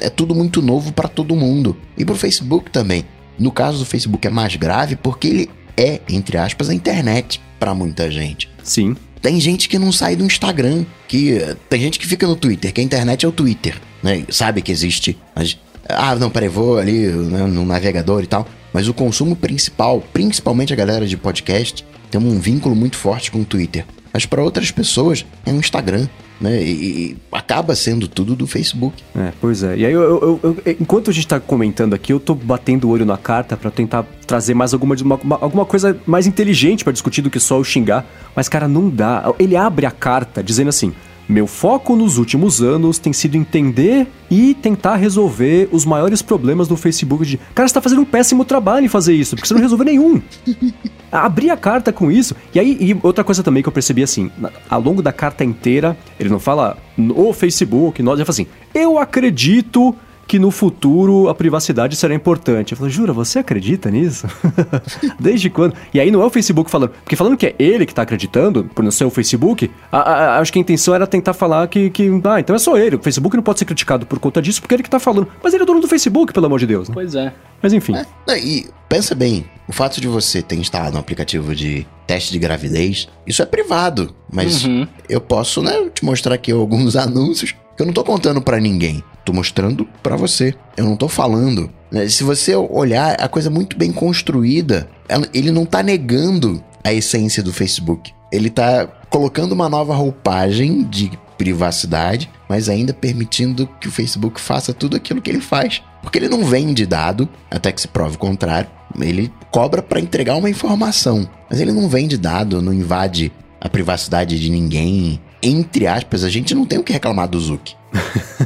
É 0.00 0.10
tudo 0.10 0.34
muito 0.34 0.62
novo 0.62 0.92
pra 0.92 1.08
todo 1.08 1.36
mundo. 1.36 1.76
E 1.96 2.04
pro 2.04 2.14
Facebook 2.14 2.70
também. 2.70 3.04
No 3.38 3.50
caso 3.50 3.78
do 3.78 3.84
Facebook 3.86 4.26
é 4.26 4.30
mais 4.30 4.56
grave 4.56 4.96
porque 4.96 5.26
ele 5.28 5.50
é, 5.76 6.00
entre 6.08 6.36
aspas, 6.36 6.68
a 6.68 6.74
internet 6.74 7.40
pra 7.58 7.74
muita 7.74 8.10
gente. 8.10 8.48
Sim. 8.62 8.96
Tem 9.22 9.38
gente 9.40 9.68
que 9.68 9.78
não 9.78 9.92
sai 9.92 10.16
do 10.16 10.24
Instagram, 10.24 10.84
que 11.06 11.38
tem 11.68 11.80
gente 11.80 11.98
que 11.98 12.06
fica 12.06 12.26
no 12.26 12.36
Twitter, 12.36 12.72
que 12.72 12.80
a 12.80 12.84
internet 12.84 13.24
é 13.24 13.28
o 13.28 13.32
Twitter. 13.32 13.80
né? 14.02 14.24
Sabe 14.30 14.62
que 14.62 14.72
existe. 14.72 15.16
Mas, 15.36 15.58
ah, 15.88 16.14
não, 16.16 16.30
peraí, 16.30 16.48
vou 16.48 16.78
ali 16.78 17.06
né, 17.06 17.46
no 17.46 17.64
navegador 17.64 18.22
e 18.22 18.26
tal. 18.26 18.46
Mas 18.72 18.88
o 18.88 18.94
consumo 18.94 19.36
principal, 19.36 20.02
principalmente 20.12 20.72
a 20.72 20.76
galera 20.76 21.06
de 21.06 21.16
podcast, 21.16 21.84
tem 22.10 22.20
um 22.20 22.38
vínculo 22.38 22.74
muito 22.74 22.96
forte 22.96 23.30
com 23.30 23.40
o 23.40 23.44
Twitter. 23.44 23.84
Mas 24.12 24.26
para 24.26 24.42
outras 24.42 24.70
pessoas 24.70 25.24
é 25.44 25.50
um 25.50 25.58
Instagram, 25.58 26.08
né? 26.40 26.62
E, 26.62 26.70
e, 26.70 27.16
acaba 27.30 27.74
sendo 27.74 28.08
tudo 28.08 28.34
do 28.34 28.46
Facebook. 28.46 29.02
É, 29.14 29.32
pois 29.40 29.62
é. 29.62 29.76
E 29.76 29.86
aí, 29.86 29.92
eu, 29.92 30.02
eu, 30.02 30.40
eu, 30.42 30.76
enquanto 30.80 31.10
a 31.10 31.12
gente 31.12 31.26
tá 31.26 31.38
comentando 31.38 31.94
aqui, 31.94 32.12
eu 32.12 32.18
tô 32.18 32.34
batendo 32.34 32.88
o 32.88 32.90
olho 32.90 33.04
na 33.04 33.16
carta 33.16 33.56
para 33.56 33.70
tentar 33.70 34.04
trazer 34.26 34.54
mais 34.54 34.72
alguma, 34.72 34.94
uma, 34.94 35.38
alguma 35.40 35.64
coisa 35.64 35.98
mais 36.06 36.26
inteligente 36.26 36.82
para 36.82 36.92
discutir 36.92 37.20
do 37.20 37.30
que 37.30 37.38
só 37.38 37.58
o 37.58 37.64
xingar. 37.64 38.06
Mas, 38.34 38.48
cara, 38.48 38.66
não 38.66 38.88
dá. 38.88 39.32
Ele 39.38 39.56
abre 39.56 39.84
a 39.84 39.90
carta 39.90 40.42
dizendo 40.42 40.68
assim: 40.68 40.92
meu 41.30 41.46
foco 41.46 41.94
nos 41.94 42.18
últimos 42.18 42.60
anos 42.60 42.98
tem 42.98 43.12
sido 43.12 43.36
entender 43.36 44.08
e 44.28 44.52
tentar 44.52 44.96
resolver 44.96 45.68
os 45.70 45.84
maiores 45.84 46.22
problemas 46.22 46.66
do 46.66 46.76
Facebook. 46.76 47.24
De... 47.24 47.38
Cara, 47.54 47.68
você 47.68 47.74
tá 47.74 47.80
fazendo 47.80 48.02
um 48.02 48.04
péssimo 48.04 48.44
trabalho 48.44 48.86
em 48.86 48.88
fazer 48.88 49.14
isso, 49.14 49.36
porque 49.36 49.46
você 49.46 49.54
não 49.54 49.60
resolveu 49.60 49.86
nenhum. 49.86 50.20
Abrir 51.10 51.50
a 51.50 51.56
carta 51.56 51.92
com 51.92 52.10
isso. 52.10 52.34
E 52.54 52.60
aí, 52.60 52.76
e 52.80 52.96
outra 53.02 53.24
coisa 53.24 53.42
também 53.42 53.62
que 53.62 53.68
eu 53.68 53.72
percebi 53.72 54.02
assim, 54.02 54.30
ao 54.68 54.80
longo 54.80 55.02
da 55.02 55.12
carta 55.12 55.44
inteira, 55.44 55.96
ele 56.18 56.28
não 56.28 56.38
fala 56.38 56.76
o 57.14 57.32
Facebook, 57.32 58.02
nós, 58.02 58.18
ele 58.18 58.24
fala 58.24 58.34
assim: 58.34 58.46
eu 58.74 58.98
acredito 58.98 59.94
que 60.30 60.38
no 60.38 60.52
futuro 60.52 61.28
a 61.28 61.34
privacidade 61.34 61.96
será 61.96 62.14
importante. 62.14 62.70
Eu 62.70 62.78
falei, 62.78 62.92
jura, 62.92 63.12
você 63.12 63.40
acredita 63.40 63.90
nisso? 63.90 64.28
Desde 65.18 65.50
quando? 65.50 65.74
E 65.92 65.98
aí 65.98 66.08
não 66.08 66.22
é 66.22 66.24
o 66.24 66.30
Facebook 66.30 66.70
falando, 66.70 66.90
porque 66.90 67.16
falando 67.16 67.36
que 67.36 67.46
é 67.46 67.54
ele 67.58 67.84
que 67.84 67.92
tá 67.92 68.02
acreditando, 68.02 68.62
por 68.72 68.84
não 68.84 68.92
ser 68.92 69.04
o 69.04 69.10
Facebook, 69.10 69.68
a, 69.90 69.98
a, 69.98 70.38
acho 70.38 70.52
que 70.52 70.60
a 70.60 70.62
intenção 70.62 70.94
era 70.94 71.04
tentar 71.04 71.34
falar 71.34 71.66
que, 71.66 71.90
que, 71.90 72.08
ah, 72.22 72.38
então 72.38 72.54
é 72.54 72.60
só 72.60 72.78
ele, 72.78 72.94
o 72.94 73.02
Facebook 73.02 73.34
não 73.34 73.42
pode 73.42 73.58
ser 73.58 73.64
criticado 73.64 74.06
por 74.06 74.20
conta 74.20 74.40
disso, 74.40 74.60
porque 74.60 74.72
é 74.72 74.76
ele 74.76 74.84
que 74.84 74.90
tá 74.90 75.00
falando. 75.00 75.26
Mas 75.42 75.52
ele 75.52 75.64
é 75.64 75.66
dono 75.66 75.80
do 75.80 75.88
Facebook, 75.88 76.32
pelo 76.32 76.46
amor 76.46 76.60
de 76.60 76.66
Deus. 76.68 76.88
Né? 76.88 76.94
Pois 76.94 77.16
é. 77.16 77.34
Mas 77.62 77.72
enfim. 77.72 77.94
É, 78.28 78.38
e 78.38 78.68
pensa 78.88 79.14
bem, 79.14 79.44
o 79.68 79.72
fato 79.72 80.00
de 80.00 80.08
você 80.08 80.42
ter 80.42 80.56
instalado 80.56 80.96
um 80.96 81.00
aplicativo 81.00 81.54
de 81.54 81.86
teste 82.06 82.32
de 82.32 82.38
gravidez, 82.38 83.08
isso 83.26 83.42
é 83.42 83.46
privado. 83.46 84.14
Mas 84.32 84.64
uhum. 84.64 84.86
eu 85.08 85.20
posso, 85.20 85.62
né, 85.62 85.90
te 85.94 86.04
mostrar 86.04 86.34
aqui 86.34 86.50
alguns 86.50 86.96
anúncios 86.96 87.54
que 87.76 87.82
eu 87.82 87.86
não 87.86 87.92
tô 87.92 88.02
contando 88.02 88.42
para 88.42 88.58
ninguém. 88.58 89.02
Tô 89.24 89.32
mostrando 89.32 89.86
para 90.02 90.16
você. 90.16 90.54
Eu 90.76 90.86
não 90.86 90.96
tô 90.96 91.08
falando. 91.08 91.70
Né? 91.90 92.08
Se 92.08 92.24
você 92.24 92.54
olhar, 92.56 93.14
a 93.20 93.28
coisa 93.28 93.48
é 93.48 93.52
muito 93.52 93.76
bem 93.76 93.92
construída. 93.92 94.88
Ele 95.32 95.50
não 95.50 95.64
tá 95.64 95.82
negando 95.82 96.62
a 96.82 96.92
essência 96.92 97.42
do 97.42 97.52
Facebook. 97.52 98.12
Ele 98.32 98.50
tá 98.50 98.86
colocando 99.08 99.52
uma 99.52 99.68
nova 99.68 99.94
roupagem 99.94 100.84
de 100.84 101.10
privacidade, 101.36 102.30
mas 102.50 102.68
ainda 102.68 102.92
permitindo 102.92 103.68
que 103.80 103.86
o 103.86 103.92
Facebook 103.92 104.40
faça 104.40 104.74
tudo 104.74 104.96
aquilo 104.96 105.22
que 105.22 105.30
ele 105.30 105.40
faz. 105.40 105.80
Porque 106.02 106.18
ele 106.18 106.28
não 106.28 106.44
vende 106.44 106.84
dado, 106.84 107.28
até 107.48 107.70
que 107.70 107.80
se 107.80 107.86
prove 107.86 108.16
o 108.16 108.18
contrário. 108.18 108.68
Ele 109.00 109.32
cobra 109.52 109.80
para 109.80 110.00
entregar 110.00 110.34
uma 110.34 110.50
informação, 110.50 111.30
mas 111.48 111.60
ele 111.60 111.70
não 111.70 111.88
vende 111.88 112.18
dado, 112.18 112.60
não 112.60 112.72
invade 112.72 113.30
a 113.60 113.68
privacidade 113.68 114.36
de 114.40 114.50
ninguém, 114.50 115.20
entre 115.40 115.86
aspas, 115.86 116.24
a 116.24 116.28
gente 116.28 116.52
não 116.52 116.66
tem 116.66 116.76
o 116.76 116.82
que 116.82 116.92
reclamar 116.92 117.28
do 117.28 117.38
Zuki. 117.38 117.76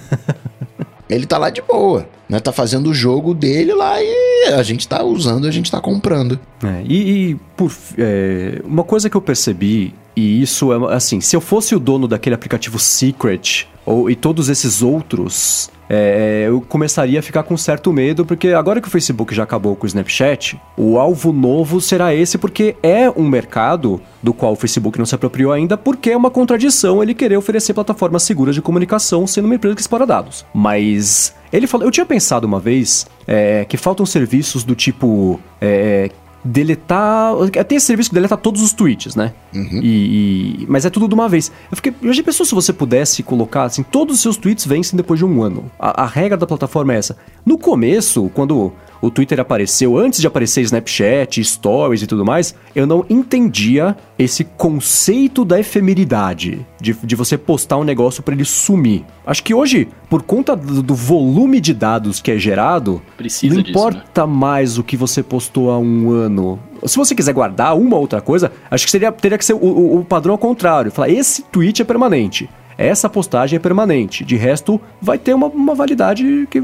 ele 1.09 1.25
tá 1.25 1.39
lá 1.39 1.49
de 1.49 1.63
boa, 1.63 2.07
né? 2.29 2.41
Tá 2.41 2.53
fazendo 2.53 2.91
o 2.91 2.95
jogo 2.95 3.33
dele 3.33 3.73
lá 3.73 4.03
e 4.03 4.53
a 4.55 4.63
gente 4.63 4.87
tá 4.87 5.03
usando, 5.03 5.47
a 5.47 5.51
gente 5.51 5.71
tá 5.71 5.81
comprando. 5.81 6.39
É, 6.63 6.83
e, 6.85 7.31
e 7.31 7.35
por, 7.57 7.73
é, 7.97 8.61
uma 8.65 8.85
coisa 8.85 9.09
que 9.09 9.17
eu 9.17 9.23
percebi, 9.23 9.95
e 10.15 10.43
isso 10.43 10.75
é 10.75 10.95
assim, 10.95 11.23
se 11.23 11.35
eu 11.35 11.41
fosse 11.41 11.75
o 11.75 11.81
dono 11.81 12.07
daquele 12.07 12.35
aplicativo 12.35 12.79
Secret 12.79 13.67
ou, 13.85 14.09
e 14.11 14.16
todos 14.16 14.49
esses 14.49 14.82
outros 14.82 15.70
é, 15.89 16.45
eu 16.47 16.61
começaria 16.61 17.18
a 17.18 17.22
ficar 17.22 17.43
com 17.43 17.57
certo 17.57 17.93
medo, 17.93 18.24
porque 18.24 18.49
agora 18.49 18.80
que 18.80 18.89
o 18.89 18.91
Facebook 18.91 19.35
já 19.35 19.43
acabou 19.43 19.76
com 19.76 19.85
o 19.85 19.87
Snapchat, 19.87 20.59
o 20.76 20.99
alvo 20.99 21.32
novo 21.32 21.80
será 21.80 22.14
esse, 22.14 22.39
porque 22.39 22.76
é 22.82 23.11
um 23.11 23.28
mercado 23.28 24.01
do 24.22 24.32
qual 24.32 24.53
o 24.53 24.57
Facebook 24.57 24.99
não 24.99 25.07
se 25.07 25.14
apropriou 25.14 25.53
ainda, 25.53 25.76
porque 25.76 26.11
é 26.11 26.16
uma 26.16 26.30
contradição 26.30 27.03
ele 27.03 27.14
querer 27.14 27.37
oferecer 27.37 27.74
plataformas 27.74 28.22
seguras 28.22 28.55
de 28.55 28.62
comunicação 28.62 29.26
sendo 29.26 29.45
uma 29.45 29.55
empresa 29.55 29.74
que 29.74 29.82
explora 29.82 30.07
dados. 30.07 30.45
Mas 30.55 31.35
ele 31.53 31.66
falou, 31.66 31.87
eu 31.87 31.91
tinha 31.91 32.07
pensado 32.07 32.47
uma 32.47 32.59
vez 32.59 33.07
é, 33.26 33.64
que 33.64 33.76
faltam 33.76 34.07
serviços 34.07 34.64
do 34.64 34.74
tipo 34.74 35.39
é, 35.61 36.11
deletar. 36.45 37.35
Tem 37.67 37.77
esse 37.77 37.87
serviço 37.87 38.11
que 38.11 38.15
deleta 38.15 38.37
todos 38.37 38.63
os 38.63 38.73
tweets, 38.73 39.17
né? 39.17 39.33
Uhum. 39.55 39.81
E, 39.83 40.61
e, 40.63 40.67
mas 40.69 40.85
é 40.85 40.91
tudo 40.91 41.09
de 41.09 41.15
uma 41.15 41.29
vez. 41.29 41.51
Eu 41.71 41.77
fiquei. 41.77 41.95
Eu 42.03 42.13
já 42.13 42.23
pensou 42.23 42.45
se 42.45 42.55
você 42.55 42.73
pudesse 42.73 43.23
colocar 43.23 43.65
assim, 43.65 43.83
todos 43.83 44.17
os 44.17 44.23
seus 44.23 44.37
tweets 44.37 44.67
vencem 44.67 44.97
depois 44.97 45.19
de 45.19 45.25
um 45.25 45.43
ano. 45.43 45.71
A, 45.79 46.03
a 46.03 46.07
regra 46.07 46.37
da 46.37 46.47
plataforma 46.47 46.93
é 46.95 46.99
essa. 46.99 47.17
No 47.45 47.57
começo, 47.57 48.31
quando 48.35 48.73
o 49.05 49.11
Twitter 49.11 49.39
apareceu, 49.39 49.99
antes 49.99 50.21
de 50.21 50.27
aparecer 50.27 50.63
Snapchat, 50.63 51.45
Stories 51.45 52.03
e 52.03 52.07
tudo 52.07 52.25
mais, 52.25 52.55
eu 52.75 52.87
não 52.87 53.05
entendia 53.11 53.95
esse 54.19 54.45
conceito 54.45 55.45
da 55.45 55.61
efemeridade, 55.61 56.65
de, 56.81 56.95
de 56.95 57.15
você 57.15 57.37
postar 57.37 57.77
um 57.77 57.85
negócio 57.85 58.23
para 58.23 58.35
ele 58.35 58.47
sumir. 58.47 59.05
Acho 59.27 59.43
que 59.43 59.53
hoje, 59.53 59.89
por 60.09 60.23
conta 60.23 60.57
do, 60.57 60.83
do 60.83 60.95
volume 60.95 61.61
de 61.61 61.75
dados 61.75 62.23
que 62.23 62.31
é 62.31 62.39
gerado, 62.39 63.03
Precisa 63.15 63.55
não 63.55 63.63
disso, 63.63 63.79
importa 63.79 64.27
né? 64.27 64.33
mais 64.33 64.79
o 64.79 64.83
que 64.83 64.97
você 64.97 65.23
postou 65.23 65.71
há 65.71 65.79
um 65.79 66.11
ano. 66.11 66.59
Se 66.87 66.97
você 66.97 67.15
quiser 67.15 67.35
guardar 67.35 67.77
uma 67.77 67.99
outra 67.99 68.23
coisa, 68.23 68.51
acho 68.71 68.87
que 68.87 68.91
seria, 68.91 69.13
teria 69.13 69.37
que 69.37 69.45
ser 69.45 69.55
o, 69.55 69.59
o, 69.59 69.99
o 70.01 70.05
padrão 70.05 70.33
ao 70.33 70.39
contrário. 70.39 70.91
Falar, 70.91 71.11
esse 71.11 71.43
tweet 71.43 71.83
é 71.83 71.85
permanente 71.85 72.49
essa 72.77 73.09
postagem 73.09 73.57
é 73.57 73.61
permanente. 73.61 74.25
De 74.25 74.35
resto, 74.35 74.81
vai 75.01 75.17
ter 75.17 75.33
uma, 75.33 75.47
uma 75.47 75.77
validade 75.77 76.47
que 76.51 76.61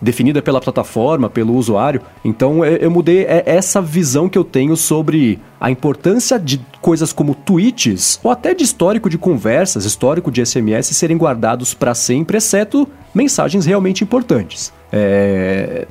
definida 0.00 0.40
pela 0.40 0.60
plataforma, 0.60 1.28
pelo 1.28 1.54
usuário. 1.54 2.00
Então 2.24 2.64
eu, 2.64 2.76
eu 2.76 2.90
mudei 2.90 3.24
é, 3.24 3.42
essa 3.46 3.80
visão 3.80 4.28
que 4.28 4.38
eu 4.38 4.44
tenho 4.44 4.76
sobre 4.76 5.38
a 5.60 5.70
importância 5.70 6.38
de 6.38 6.60
coisas 6.80 7.12
como 7.12 7.34
tweets 7.34 8.18
ou 8.22 8.30
até 8.30 8.54
de 8.54 8.64
histórico 8.64 9.10
de 9.10 9.18
conversas, 9.18 9.84
histórico 9.84 10.30
de 10.30 10.44
SMS 10.44 10.86
serem 10.86 11.16
guardados 11.16 11.74
para 11.74 11.94
sempre, 11.94 12.38
exceto 12.38 12.88
mensagens 13.14 13.66
realmente 13.66 14.02
importantes. 14.02 14.72
É... 14.92 15.86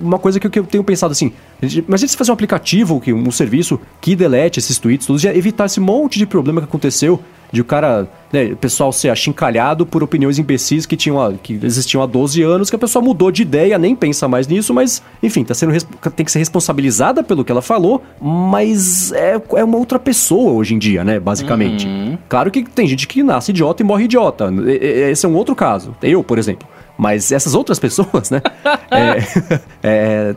Uma 0.00 0.18
coisa 0.18 0.38
que 0.38 0.46
eu 0.46 0.64
tenho 0.64 0.84
pensado 0.84 1.12
assim, 1.12 1.32
imagina 1.62 2.08
se 2.08 2.16
fazer 2.16 2.30
um 2.30 2.34
aplicativo, 2.34 3.02
um 3.08 3.30
serviço 3.30 3.80
que 4.00 4.14
delete 4.14 4.58
esses 4.58 4.78
tweets 4.78 5.06
todos, 5.06 5.22
já 5.22 5.34
evitar 5.34 5.66
esse 5.66 5.80
monte 5.80 6.18
de 6.18 6.26
problema 6.26 6.60
que 6.60 6.66
aconteceu 6.66 7.20
de 7.54 7.60
o 7.60 7.64
cara, 7.64 8.08
né, 8.32 8.46
o 8.46 8.56
pessoal 8.56 8.92
ser 8.92 9.10
achincalhado 9.10 9.86
por 9.86 10.02
opiniões 10.02 10.40
imbecis 10.40 10.86
que, 10.86 10.96
tinham, 10.96 11.38
que 11.40 11.58
existiam 11.62 12.02
há 12.02 12.06
12 12.06 12.42
anos, 12.42 12.68
que 12.68 12.74
a 12.74 12.78
pessoa 12.78 13.02
mudou 13.02 13.30
de 13.30 13.42
ideia, 13.42 13.78
nem 13.78 13.94
pensa 13.94 14.26
mais 14.26 14.48
nisso, 14.48 14.74
mas, 14.74 15.00
enfim, 15.22 15.44
tá 15.44 15.54
sendo, 15.54 15.72
tem 16.16 16.26
que 16.26 16.32
ser 16.32 16.40
responsabilizada 16.40 17.22
pelo 17.22 17.44
que 17.44 17.52
ela 17.52 17.62
falou, 17.62 18.02
mas 18.20 19.12
é, 19.12 19.40
é 19.54 19.62
uma 19.62 19.78
outra 19.78 20.00
pessoa 20.00 20.52
hoje 20.52 20.74
em 20.74 20.78
dia, 20.80 21.04
né, 21.04 21.20
basicamente. 21.20 21.86
Uhum. 21.86 22.18
Claro 22.28 22.50
que 22.50 22.64
tem 22.64 22.88
gente 22.88 23.06
que 23.06 23.22
nasce 23.22 23.52
idiota 23.52 23.84
e 23.84 23.86
morre 23.86 24.04
idiota. 24.04 24.52
Esse 24.66 25.24
é 25.24 25.28
um 25.28 25.36
outro 25.36 25.54
caso. 25.54 25.94
Eu, 26.02 26.24
por 26.24 26.38
exemplo. 26.38 26.66
Mas 26.96 27.32
essas 27.32 27.54
outras 27.54 27.78
pessoas, 27.78 28.30
né? 28.30 28.40
é, 28.90 29.60
é, 29.82 30.36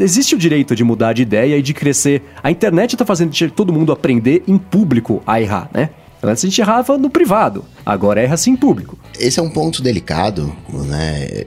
existe 0.00 0.34
o 0.34 0.38
direito 0.38 0.74
de 0.76 0.84
mudar 0.84 1.12
de 1.12 1.22
ideia 1.22 1.56
e 1.56 1.62
de 1.62 1.74
crescer. 1.74 2.22
A 2.42 2.50
internet 2.50 2.94
está 2.94 3.04
fazendo 3.04 3.32
todo 3.50 3.72
mundo 3.72 3.92
aprender 3.92 4.42
em 4.46 4.56
público 4.56 5.22
a 5.26 5.40
errar, 5.40 5.68
né? 5.72 5.90
Antes 6.22 6.44
a 6.44 6.48
gente 6.48 6.60
errava 6.60 6.98
no 6.98 7.08
privado, 7.08 7.64
agora 7.86 8.20
erra 8.20 8.34
assim 8.34 8.50
em 8.50 8.56
público. 8.56 8.98
Esse 9.18 9.38
é 9.38 9.42
um 9.42 9.50
ponto 9.50 9.80
delicado, 9.80 10.52
né? 10.68 11.44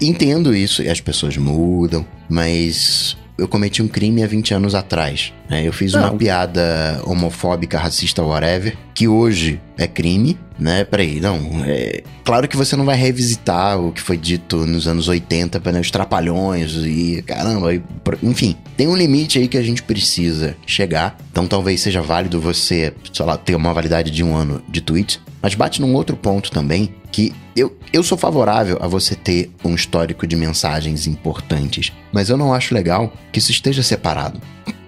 Entendo 0.00 0.54
isso, 0.54 0.82
e 0.82 0.88
as 0.88 1.00
pessoas 1.00 1.36
mudam, 1.36 2.04
mas 2.28 3.16
eu 3.38 3.46
cometi 3.46 3.82
um 3.82 3.88
crime 3.88 4.22
há 4.22 4.26
20 4.26 4.52
anos 4.52 4.74
atrás. 4.74 5.32
Né? 5.48 5.66
Eu 5.66 5.72
fiz 5.72 5.92
Não. 5.92 6.02
uma 6.02 6.14
piada 6.14 7.00
homofóbica, 7.04 7.78
racista, 7.78 8.22
whatever, 8.22 8.76
que 8.92 9.06
hoje 9.06 9.60
é 9.78 9.86
crime, 9.86 10.36
né? 10.58 10.84
Peraí, 10.84 11.20
não. 11.20 11.38
É... 11.64 12.02
Claro 12.24 12.48
que 12.48 12.56
você 12.56 12.74
não 12.74 12.84
vai 12.84 12.96
revisitar 12.96 13.80
o 13.80 13.92
que 13.92 14.02
foi 14.02 14.16
dito 14.16 14.66
nos 14.66 14.88
anos 14.88 15.06
80 15.06 15.60
para 15.60 15.78
os 15.80 15.90
trapalhões 15.90 16.74
e 16.74 17.22
caramba. 17.24 17.72
E... 17.72 17.82
Enfim, 18.24 18.56
tem 18.76 18.88
um 18.88 18.96
limite 18.96 19.38
aí 19.38 19.46
que 19.46 19.56
a 19.56 19.62
gente 19.62 19.84
precisa 19.84 20.56
chegar. 20.66 21.16
Então 21.30 21.46
talvez 21.46 21.80
seja 21.80 22.02
válido 22.02 22.40
você, 22.40 22.92
sei 23.12 23.24
lá, 23.24 23.36
ter 23.36 23.54
uma 23.54 23.72
validade 23.72 24.10
de 24.10 24.24
um 24.24 24.34
ano 24.34 24.60
de 24.68 24.80
tweets. 24.80 25.20
Mas 25.40 25.54
bate 25.54 25.80
num 25.80 25.94
outro 25.94 26.16
ponto 26.16 26.50
também, 26.50 26.94
que 27.12 27.32
eu, 27.56 27.76
eu 27.92 28.02
sou 28.02 28.18
favorável 28.18 28.78
a 28.80 28.86
você 28.86 29.14
ter 29.14 29.50
um 29.64 29.74
histórico 29.74 30.26
de 30.26 30.36
mensagens 30.36 31.06
importantes, 31.06 31.92
mas 32.12 32.28
eu 32.28 32.36
não 32.36 32.52
acho 32.52 32.74
legal 32.74 33.12
que 33.32 33.38
isso 33.38 33.50
esteja 33.50 33.82
separado. 33.82 34.40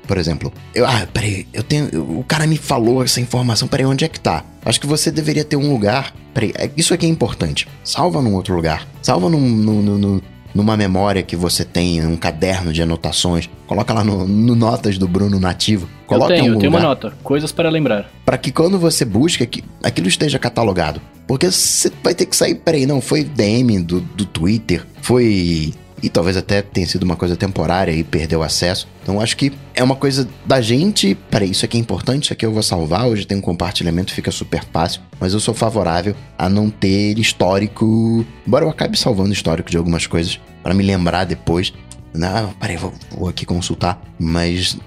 Por 0.06 0.18
exemplo, 0.18 0.52
eu, 0.74 0.84
ah, 0.84 1.06
peraí, 1.12 1.46
eu 1.52 1.62
tenho. 1.62 2.18
O 2.18 2.24
cara 2.24 2.44
me 2.44 2.56
falou 2.56 3.04
essa 3.04 3.20
informação, 3.20 3.68
peraí, 3.68 3.86
onde 3.86 4.04
é 4.04 4.08
que 4.08 4.18
tá? 4.18 4.44
Acho 4.64 4.80
que 4.80 4.86
você 4.86 5.08
deveria 5.08 5.44
ter 5.44 5.54
um 5.54 5.70
lugar. 5.70 6.12
Peraí, 6.34 6.52
é, 6.56 6.68
isso 6.76 6.92
aqui 6.92 7.06
é 7.06 7.08
importante. 7.08 7.68
Salva 7.84 8.20
num 8.20 8.34
outro 8.34 8.56
lugar. 8.56 8.88
Salva 9.00 9.30
num, 9.30 9.38
num, 9.38 9.82
num, 9.82 10.20
numa 10.54 10.76
memória 10.76 11.22
que 11.22 11.36
você 11.36 11.64
tem, 11.64 12.04
um 12.06 12.16
caderno 12.16 12.72
de 12.72 12.82
anotações. 12.82 13.48
Coloca 13.66 13.92
lá 13.92 14.04
no, 14.04 14.26
no 14.26 14.54
Notas 14.54 14.98
do 14.98 15.06
Bruno 15.06 15.38
Nativo. 15.38 15.88
Coloca 16.06 16.32
eu 16.32 16.40
tenho, 16.40 16.54
eu 16.54 16.58
tenho 16.58 16.72
uma 16.72 16.80
nota. 16.80 17.12
Coisas 17.22 17.52
para 17.52 17.70
lembrar. 17.70 18.10
Para 18.24 18.36
que 18.36 18.50
quando 18.50 18.78
você 18.78 19.04
busca, 19.04 19.46
que 19.46 19.62
aquilo 19.82 20.08
esteja 20.08 20.38
catalogado. 20.38 21.00
Porque 21.26 21.50
você 21.50 21.92
vai 22.02 22.14
ter 22.14 22.26
que 22.26 22.34
sair, 22.34 22.56
peraí, 22.56 22.86
não, 22.86 23.00
foi 23.00 23.22
DM 23.22 23.80
do, 23.82 24.00
do 24.00 24.24
Twitter, 24.24 24.84
foi 25.00 25.72
e 26.02 26.08
talvez 26.08 26.36
até 26.36 26.62
tenha 26.62 26.86
sido 26.86 27.02
uma 27.02 27.16
coisa 27.16 27.36
temporária 27.36 27.92
e 27.92 28.02
perdeu 28.02 28.42
acesso. 28.42 28.88
Então 29.02 29.20
acho 29.20 29.36
que 29.36 29.52
é 29.74 29.82
uma 29.82 29.96
coisa 29.96 30.28
da 30.44 30.60
gente, 30.60 31.14
peraí, 31.30 31.50
isso 31.50 31.64
aqui 31.64 31.76
é 31.76 31.80
importante, 31.80 32.24
isso 32.24 32.32
aqui 32.32 32.44
eu 32.44 32.52
vou 32.52 32.62
salvar, 32.62 33.06
hoje 33.06 33.26
tem 33.26 33.38
um 33.38 33.40
compartilhamento, 33.40 34.12
fica 34.12 34.30
super 34.30 34.64
fácil, 34.72 35.00
mas 35.18 35.32
eu 35.32 35.40
sou 35.40 35.54
favorável 35.54 36.14
a 36.38 36.48
não 36.48 36.70
ter 36.70 37.18
histórico, 37.18 38.24
embora 38.46 38.64
eu 38.64 38.70
acabe 38.70 38.98
salvando 38.98 39.32
histórico 39.32 39.70
de 39.70 39.76
algumas 39.76 40.06
coisas 40.06 40.38
para 40.62 40.74
me 40.74 40.82
lembrar 40.82 41.24
depois, 41.24 41.72
não, 42.12 42.50
peraí, 42.54 42.76
vou, 42.76 42.92
vou 43.16 43.28
aqui 43.28 43.46
consultar. 43.46 44.02
Mas 44.18 44.78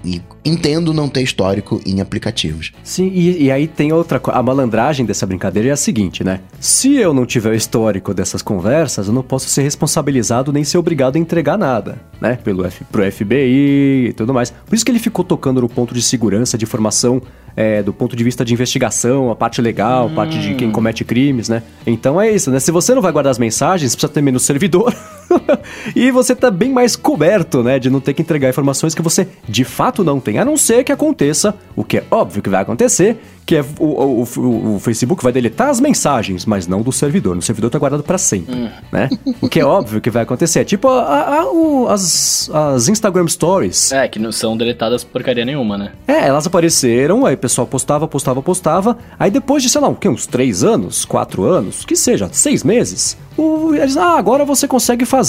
entendo 0.44 0.92
não 0.92 1.08
ter 1.08 1.22
histórico 1.22 1.80
em 1.84 2.00
aplicativos. 2.00 2.72
Sim, 2.84 3.10
e, 3.12 3.44
e, 3.44 3.50
aí 3.50 3.66
tem 3.66 3.92
outra 3.92 4.20
coisa. 4.20 4.38
A 4.38 4.42
malandragem 4.42 5.04
dessa 5.04 5.26
brincadeira 5.26 5.70
é 5.70 5.72
a 5.72 5.76
seguinte, 5.76 6.22
né? 6.22 6.40
Se 6.60 6.94
eu 6.94 7.12
não 7.12 7.26
tiver 7.26 7.50
o 7.50 7.54
histórico 7.54 8.14
dessas 8.14 8.42
conversas, 8.42 9.08
eu 9.08 9.12
não 9.12 9.22
posso 9.22 9.48
ser 9.48 9.62
responsabilizado 9.62 10.52
nem 10.52 10.62
ser 10.62 10.78
obrigado 10.78 11.16
a 11.16 11.18
entregar 11.18 11.58
nada, 11.58 11.98
né? 12.20 12.36
Pelo 12.36 12.64
F, 12.64 12.84
pro 12.84 13.10
FBI 13.10 14.08
e 14.08 14.12
tudo 14.12 14.32
mais. 14.32 14.50
Por 14.50 14.74
isso 14.74 14.84
que 14.84 14.92
ele 14.92 15.00
ficou 15.00 15.24
tocando 15.24 15.60
no 15.60 15.68
ponto 15.68 15.94
de 15.94 16.02
segurança, 16.02 16.56
de 16.56 16.64
informação 16.64 17.20
é, 17.56 17.82
do 17.82 17.92
ponto 17.92 18.14
de 18.14 18.24
vista 18.24 18.44
de 18.44 18.52
investigação, 18.52 19.30
a 19.30 19.36
parte 19.36 19.60
legal, 19.60 20.06
a 20.08 20.10
parte 20.10 20.38
de 20.38 20.54
quem 20.54 20.68
hum. 20.68 20.72
comete 20.72 21.04
crimes, 21.04 21.48
né? 21.48 21.62
Então 21.86 22.20
é 22.20 22.30
isso, 22.30 22.50
né? 22.50 22.60
Se 22.60 22.70
você 22.70 22.94
não 22.94 23.02
vai 23.02 23.12
guardar 23.12 23.30
as 23.30 23.38
mensagens, 23.38 23.94
precisa 23.94 24.12
ter 24.12 24.22
menos 24.22 24.42
servidor. 24.42 24.94
e 25.94 26.10
você 26.10 26.34
tá 26.34 26.50
bem 26.50 26.72
mais 26.72 26.96
coberto, 26.96 27.62
né? 27.62 27.78
De 27.78 27.90
não 27.90 28.00
ter 28.00 28.14
que 28.14 28.22
entregar 28.22 28.48
informações 28.48 28.94
que 28.94 29.02
você 29.02 29.28
de 29.48 29.64
fato 29.64 30.04
não 30.04 30.20
tem. 30.20 30.38
A 30.38 30.44
não 30.44 30.56
ser 30.56 30.84
que 30.84 30.92
aconteça, 30.92 31.54
o 31.76 31.84
que 31.84 31.98
é 31.98 32.04
óbvio 32.10 32.42
que 32.42 32.50
vai 32.50 32.62
acontecer, 32.62 33.18
que 33.46 33.56
é 33.56 33.64
o, 33.78 33.84
o, 33.84 34.28
o, 34.36 34.74
o, 34.76 34.78
Facebook 34.78 35.22
vai 35.22 35.32
deletar 35.32 35.68
as 35.68 35.78
mensagens, 35.78 36.46
mas 36.46 36.66
não 36.66 36.80
do 36.82 36.90
servidor. 36.90 37.34
No 37.36 37.42
servidor 37.42 37.70
tá 37.70 37.78
guardado 37.78 38.02
para 38.02 38.16
sempre, 38.16 38.54
hum. 38.54 38.68
né? 38.90 39.10
O 39.40 39.48
que 39.48 39.60
é 39.60 39.64
óbvio 39.64 40.00
que 40.00 40.10
vai 40.10 40.22
acontecer. 40.22 40.60
É 40.60 40.64
tipo 40.64 40.88
a, 40.88 41.40
a, 41.40 41.52
o, 41.52 41.88
as, 41.88 42.50
as 42.52 42.88
Instagram 42.88 43.28
Stories. 43.28 43.92
É, 43.92 44.08
que 44.08 44.18
não 44.18 44.32
são 44.32 44.56
deletadas 44.56 45.04
porcaria 45.04 45.44
nenhuma, 45.44 45.76
né? 45.76 45.92
É, 46.06 46.26
elas 46.26 46.46
apareceram, 46.46 47.26
aí 47.26 47.34
o 47.34 47.38
pessoal 47.38 47.66
postava, 47.66 48.08
postava, 48.08 48.40
postava. 48.40 48.96
Aí 49.18 49.30
depois 49.30 49.62
de, 49.62 49.68
sei 49.68 49.80
lá, 49.80 49.88
o 49.88 49.94
quê? 49.94 50.08
Uns 50.08 50.26
três 50.26 50.64
anos, 50.64 51.04
quatro 51.04 51.44
anos, 51.44 51.84
que 51.84 51.96
seja, 51.96 52.28
seis 52.32 52.64
meses, 52.64 53.16
o, 53.36 53.74
eles, 53.74 53.96
ah, 53.96 54.16
agora 54.16 54.44
você 54.44 54.66
consegue 54.66 55.04
fazer 55.04 55.23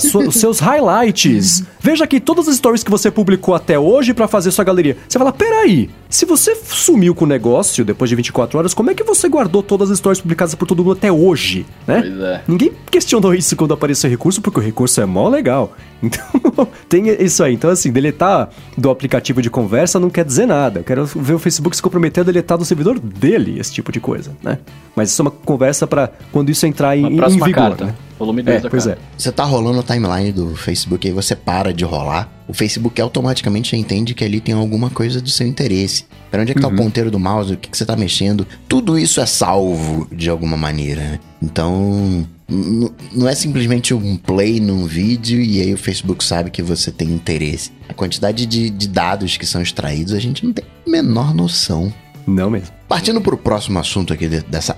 sua, 0.00 0.24
os 0.28 0.36
seus 0.36 0.58
highlights. 0.58 1.62
Veja 1.80 2.04
aqui 2.04 2.18
todas 2.18 2.48
as 2.48 2.56
stories 2.56 2.82
que 2.82 2.90
você 2.90 3.10
publicou 3.10 3.54
até 3.54 3.78
hoje 3.78 4.14
para 4.14 4.26
fazer 4.26 4.50
sua 4.50 4.64
galeria. 4.64 4.96
Você 5.08 5.18
fala, 5.18 5.32
peraí, 5.32 5.90
se 6.08 6.24
você 6.24 6.54
sumiu 6.54 7.14
com 7.14 7.24
o 7.24 7.28
negócio 7.28 7.84
depois 7.84 8.08
de 8.08 8.16
24 8.16 8.58
horas, 8.58 8.72
como 8.72 8.90
é 8.90 8.94
que 8.94 9.04
você 9.04 9.28
guardou 9.28 9.62
todas 9.62 9.90
as 9.90 9.98
stories 9.98 10.20
publicadas 10.20 10.54
por 10.54 10.66
todo 10.66 10.82
mundo 10.82 10.96
até 10.96 11.12
hoje, 11.12 11.66
né? 11.86 12.00
Pois 12.00 12.20
é. 12.20 12.42
Ninguém 12.48 12.72
questionou 12.90 13.34
isso 13.34 13.54
quando 13.56 13.74
apareceu 13.74 14.08
o 14.08 14.10
recurso, 14.10 14.40
porque 14.40 14.60
o 14.60 14.62
recurso 14.62 15.00
é 15.00 15.06
mó 15.06 15.28
legal. 15.28 15.72
Então, 16.04 16.68
tem 16.86 17.08
isso 17.08 17.42
aí. 17.42 17.54
Então, 17.54 17.70
assim, 17.70 17.90
deletar 17.90 18.50
do 18.76 18.90
aplicativo 18.90 19.40
de 19.40 19.48
conversa 19.48 19.98
não 19.98 20.10
quer 20.10 20.22
dizer 20.22 20.44
nada. 20.44 20.80
Eu 20.80 20.84
quero 20.84 21.06
ver 21.06 21.32
o 21.32 21.38
Facebook 21.38 21.74
se 21.74 21.80
comprometer 21.80 22.20
a 22.20 22.24
deletar 22.24 22.58
do 22.58 22.64
servidor 22.64 22.98
dele 22.98 23.58
esse 23.58 23.72
tipo 23.72 23.90
de 23.90 24.00
coisa, 24.00 24.32
né? 24.42 24.58
Mas 24.94 25.10
isso 25.10 25.22
é 25.22 25.24
uma 25.24 25.30
conversa 25.30 25.86
para 25.86 26.10
quando 26.30 26.50
isso 26.50 26.66
entrar 26.66 26.94
em, 26.94 27.06
em 27.06 27.28
vigor, 27.30 27.52
carta. 27.52 27.86
né? 27.86 27.94
Volume 28.18 28.42
2 28.42 28.56
é, 28.56 28.60
da 28.60 28.70
pois 28.70 28.86
é. 28.86 28.96
Você 29.16 29.32
tá 29.32 29.44
rolando 29.44 29.80
a 29.80 29.82
timeline 29.82 30.32
do 30.32 30.54
Facebook, 30.54 31.06
aí 31.06 31.12
você 31.12 31.34
para 31.34 31.72
de 31.72 31.84
rolar. 31.84 32.30
O 32.46 32.54
Facebook 32.54 33.00
automaticamente 33.00 33.76
entende 33.76 34.14
que 34.14 34.24
ali 34.24 34.40
tem 34.40 34.54
alguma 34.54 34.90
coisa 34.90 35.20
do 35.20 35.30
seu 35.30 35.46
interesse. 35.46 36.04
Para 36.30 36.42
onde 36.42 36.52
é 36.52 36.54
que 36.54 36.60
uhum. 36.60 36.68
tá 36.68 36.68
o 36.68 36.70
uhum. 36.78 36.84
ponteiro 36.84 37.10
do 37.10 37.18
mouse? 37.18 37.54
O 37.54 37.56
que, 37.56 37.68
que 37.68 37.76
você 37.76 37.86
tá 37.86 37.96
mexendo? 37.96 38.46
Tudo 38.68 38.98
isso 38.98 39.20
é 39.20 39.26
salvo 39.26 40.08
de 40.12 40.28
alguma 40.28 40.56
maneira. 40.56 41.00
Né? 41.00 41.20
Então, 41.42 42.26
não 42.48 43.28
é 43.28 43.34
simplesmente 43.34 43.94
um 43.94 44.16
play 44.16 44.60
num 44.60 44.84
vídeo 44.84 45.40
e 45.40 45.60
aí 45.60 45.72
o 45.72 45.78
Facebook 45.78 46.22
sabe 46.24 46.50
que 46.50 46.62
você 46.62 46.90
tem 46.90 47.08
interesse. 47.08 47.72
A 47.88 47.94
quantidade 47.94 48.46
de, 48.46 48.70
de 48.70 48.88
dados 48.88 49.36
que 49.36 49.46
são 49.46 49.62
extraídos 49.62 50.12
a 50.12 50.18
gente 50.18 50.44
não 50.44 50.52
tem 50.52 50.64
a 50.64 50.90
menor 50.90 51.34
noção. 51.34 51.92
Não 52.26 52.50
mesmo. 52.50 52.68
Partindo 52.88 53.20
para 53.20 53.34
o 53.34 53.38
próximo 53.38 53.78
assunto 53.78 54.12
aqui 54.12 54.28
dessa 54.28 54.76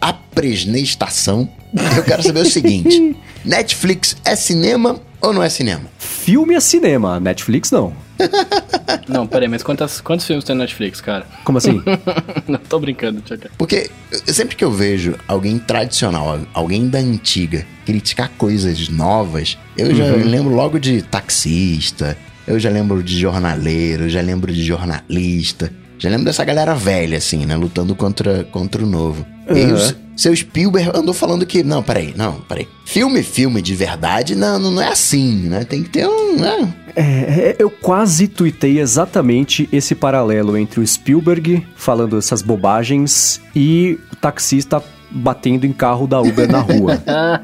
apresnestação, 0.00 1.48
eu 1.96 2.02
quero 2.02 2.22
saber 2.22 2.40
o 2.40 2.50
seguinte: 2.50 3.16
Netflix 3.44 4.16
é 4.24 4.34
cinema 4.34 5.00
ou 5.20 5.32
não 5.32 5.42
é 5.42 5.48
cinema? 5.48 5.84
Filme 5.98 6.54
é 6.54 6.60
cinema, 6.60 7.20
Netflix 7.20 7.70
não. 7.70 7.92
Não, 9.08 9.26
peraí, 9.26 9.46
mas 9.46 9.62
quantas, 9.62 10.00
quantos 10.00 10.26
filmes 10.26 10.44
tem 10.44 10.56
na 10.56 10.64
Netflix, 10.64 11.00
cara? 11.00 11.26
Como 11.44 11.58
assim? 11.58 11.82
não, 12.48 12.58
tô 12.58 12.80
brincando, 12.80 13.20
Tchaka. 13.20 13.50
Porque 13.58 13.90
sempre 14.26 14.56
que 14.56 14.64
eu 14.64 14.72
vejo 14.72 15.14
alguém 15.28 15.58
tradicional, 15.58 16.40
alguém 16.52 16.88
da 16.88 16.98
antiga, 16.98 17.66
criticar 17.84 18.30
coisas 18.36 18.88
novas, 18.88 19.58
eu 19.76 19.94
já 19.94 20.04
uhum. 20.04 20.24
lembro 20.24 20.54
logo 20.54 20.78
de 20.78 21.02
taxista, 21.02 22.16
eu 22.46 22.58
já 22.58 22.70
lembro 22.70 23.02
de 23.02 23.18
jornaleiro, 23.18 24.08
já 24.08 24.20
lembro 24.20 24.52
de 24.52 24.64
jornalista. 24.64 25.70
Já 25.98 26.10
lembro 26.10 26.24
dessa 26.24 26.44
galera 26.44 26.74
velha, 26.74 27.18
assim, 27.18 27.46
né? 27.46 27.56
Lutando 27.56 27.94
contra, 27.94 28.44
contra 28.44 28.82
o 28.82 28.86
novo. 28.86 29.26
Uhum. 29.48 29.56
E 29.56 29.72
o 29.72 29.96
seu 30.16 30.34
Spielberg 30.34 30.90
andou 30.94 31.14
falando 31.14 31.46
que. 31.46 31.62
Não, 31.62 31.82
peraí, 31.82 32.12
não, 32.16 32.40
peraí. 32.42 32.68
Filme, 32.84 33.22
filme 33.22 33.62
de 33.62 33.74
verdade, 33.74 34.34
não, 34.34 34.58
não 34.58 34.80
é 34.80 34.88
assim, 34.88 35.48
né? 35.48 35.64
Tem 35.64 35.82
que 35.82 35.90
ter 35.90 36.06
um. 36.06 36.36
Né? 36.36 36.74
É, 36.94 37.02
é, 37.02 37.56
eu 37.58 37.70
quase 37.70 38.26
tuitei 38.26 38.80
exatamente 38.80 39.68
esse 39.72 39.94
paralelo 39.94 40.56
entre 40.56 40.80
o 40.80 40.86
Spielberg 40.86 41.66
falando 41.76 42.18
essas 42.18 42.42
bobagens 42.42 43.40
e 43.54 43.98
o 44.12 44.16
taxista 44.16 44.82
batendo 45.10 45.66
em 45.66 45.72
carro 45.72 46.06
da 46.06 46.20
Uber 46.20 46.50
na 46.50 46.60
rua. 46.60 47.02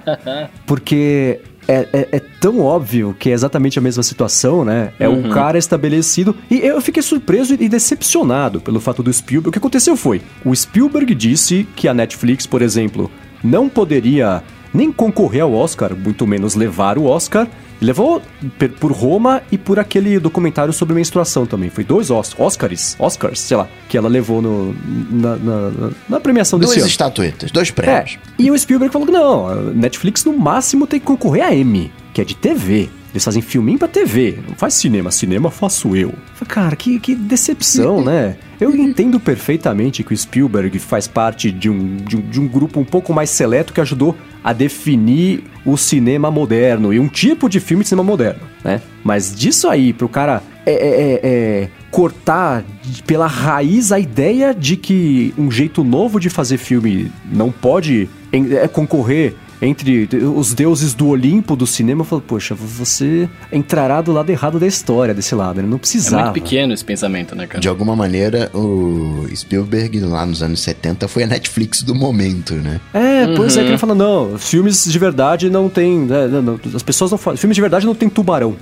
Porque 0.66 1.40
é, 1.68 1.88
é, 1.92 2.08
é, 2.12 2.20
tão 2.40 2.60
óbvio 2.60 3.14
que 3.18 3.30
é 3.30 3.32
exatamente 3.32 3.78
a 3.78 3.82
mesma 3.82 4.02
situação, 4.02 4.64
né? 4.64 4.92
É 4.98 5.08
uhum. 5.08 5.26
um 5.26 5.30
cara 5.30 5.58
estabelecido. 5.58 6.34
E 6.50 6.58
eu 6.58 6.80
fiquei 6.80 7.02
surpreso 7.02 7.54
e 7.54 7.68
decepcionado 7.68 8.60
pelo 8.60 8.80
fato 8.80 9.02
do 9.02 9.12
Spielberg. 9.12 9.48
O 9.48 9.52
que 9.52 9.58
aconteceu 9.58 9.96
foi: 9.96 10.20
o 10.44 10.54
Spielberg 10.54 11.14
disse 11.14 11.66
que 11.76 11.88
a 11.88 11.94
Netflix, 11.94 12.46
por 12.46 12.62
exemplo, 12.62 13.10
não 13.42 13.68
poderia 13.68 14.42
nem 14.74 14.90
concorrer 14.90 15.42
ao 15.42 15.52
Oscar, 15.52 15.94
muito 15.94 16.26
menos 16.26 16.54
levar 16.54 16.98
o 16.98 17.04
Oscar, 17.04 17.46
levou 17.82 18.22
por 18.80 18.92
Roma 18.92 19.42
e 19.50 19.58
por 19.58 19.78
aquele 19.78 20.18
documentário 20.18 20.72
sobre 20.72 20.94
menstruação 20.94 21.46
também. 21.46 21.70
Foi 21.70 21.84
dois 21.84 22.10
Oscars, 22.10 22.96
Oscars, 22.98 23.40
sei 23.40 23.56
lá, 23.56 23.68
que 23.88 23.96
ela 23.96 24.08
levou 24.08 24.40
no, 24.40 24.74
na, 25.10 25.36
na, 25.36 25.90
na 26.08 26.20
premiação 26.20 26.58
desse 26.58 26.74
Duas 26.74 26.82
ano. 26.82 26.90
estatuetas, 26.90 27.50
dois 27.50 27.70
prêmios. 27.70 28.18
É, 28.38 28.42
e 28.42 28.50
o 28.50 28.58
Spielberg 28.58 28.92
falou 28.92 29.06
que 29.06 29.12
não, 29.12 29.72
Netflix 29.72 30.24
no 30.24 30.36
máximo 30.36 30.86
tem 30.86 31.00
que 31.00 31.06
concorrer 31.06 31.44
a 31.44 31.54
Emmy, 31.54 31.92
que 32.12 32.20
é 32.20 32.24
de 32.24 32.34
TV. 32.34 32.88
Eles 33.12 33.24
fazem 33.24 33.42
filminho 33.42 33.78
pra 33.78 33.86
TV, 33.86 34.38
não 34.48 34.54
faz 34.54 34.72
cinema, 34.72 35.10
cinema 35.10 35.50
faço 35.50 35.94
eu. 35.94 36.14
Cara, 36.48 36.74
que, 36.74 36.98
que 36.98 37.14
decepção, 37.14 38.02
né? 38.02 38.36
Eu 38.58 38.74
entendo 38.74 39.20
perfeitamente 39.20 40.02
que 40.02 40.14
o 40.14 40.16
Spielberg 40.16 40.78
faz 40.78 41.06
parte 41.06 41.50
de 41.52 41.68
um, 41.68 41.96
de 41.96 42.16
um, 42.16 42.20
de 42.22 42.40
um 42.40 42.48
grupo 42.48 42.80
um 42.80 42.84
pouco 42.84 43.12
mais 43.12 43.28
seleto 43.28 43.74
que 43.74 43.82
ajudou 43.82 44.16
a 44.42 44.54
definir 44.54 45.44
o 45.64 45.76
cinema 45.76 46.30
moderno 46.30 46.92
e 46.92 46.98
um 46.98 47.06
tipo 47.06 47.50
de 47.50 47.60
filme 47.60 47.82
de 47.82 47.90
cinema 47.90 48.04
moderno, 48.04 48.40
né? 48.64 48.80
Mas 49.04 49.34
disso 49.34 49.68
aí, 49.68 49.92
pro 49.92 50.08
cara 50.08 50.42
é, 50.64 50.72
é, 50.72 50.76
é, 50.76 51.20
é 51.24 51.68
cortar 51.90 52.64
pela 53.06 53.26
raiz 53.26 53.92
a 53.92 53.98
ideia 53.98 54.54
de 54.54 54.76
que 54.76 55.34
um 55.36 55.50
jeito 55.50 55.84
novo 55.84 56.18
de 56.18 56.30
fazer 56.30 56.56
filme 56.56 57.12
não 57.30 57.52
pode 57.52 58.08
é 58.32 58.66
concorrer 58.66 59.34
entre 59.62 60.08
os 60.36 60.52
deuses 60.52 60.92
do 60.92 61.06
Olimpo 61.06 61.54
do 61.54 61.68
cinema, 61.68 62.00
eu 62.00 62.04
falo, 62.04 62.20
poxa, 62.20 62.52
você 62.52 63.28
entrará 63.52 64.02
do 64.02 64.12
lado 64.12 64.28
errado 64.28 64.58
da 64.58 64.66
história 64.66 65.14
desse 65.14 65.36
lado, 65.36 65.60
ele 65.60 65.68
não 65.68 65.78
precisava. 65.78 66.22
É 66.22 66.24
muito 66.24 66.34
pequeno 66.34 66.74
esse 66.74 66.84
pensamento, 66.84 67.36
né, 67.36 67.46
cara? 67.46 67.60
De 67.60 67.68
alguma 67.68 67.94
maneira, 67.94 68.50
o 68.52 69.24
Spielberg, 69.34 70.00
lá 70.00 70.26
nos 70.26 70.42
anos 70.42 70.60
70, 70.60 71.06
foi 71.06 71.22
a 71.22 71.26
Netflix 71.28 71.80
do 71.82 71.94
momento, 71.94 72.54
né? 72.54 72.80
É, 72.92 73.24
uhum. 73.24 73.36
pois 73.36 73.56
é, 73.56 73.62
que 73.62 73.68
ele 73.68 73.78
fala, 73.78 73.94
não, 73.94 74.36
filmes 74.36 74.84
de 74.84 74.98
verdade 74.98 75.48
não 75.48 75.68
tem, 75.68 76.00
né, 76.00 76.26
não, 76.26 76.42
não, 76.42 76.60
as 76.74 76.82
pessoas 76.82 77.12
não 77.12 77.18
falam, 77.18 77.36
filmes 77.36 77.54
de 77.54 77.60
verdade 77.60 77.86
não 77.86 77.94
tem 77.94 78.08
tubarão. 78.08 78.56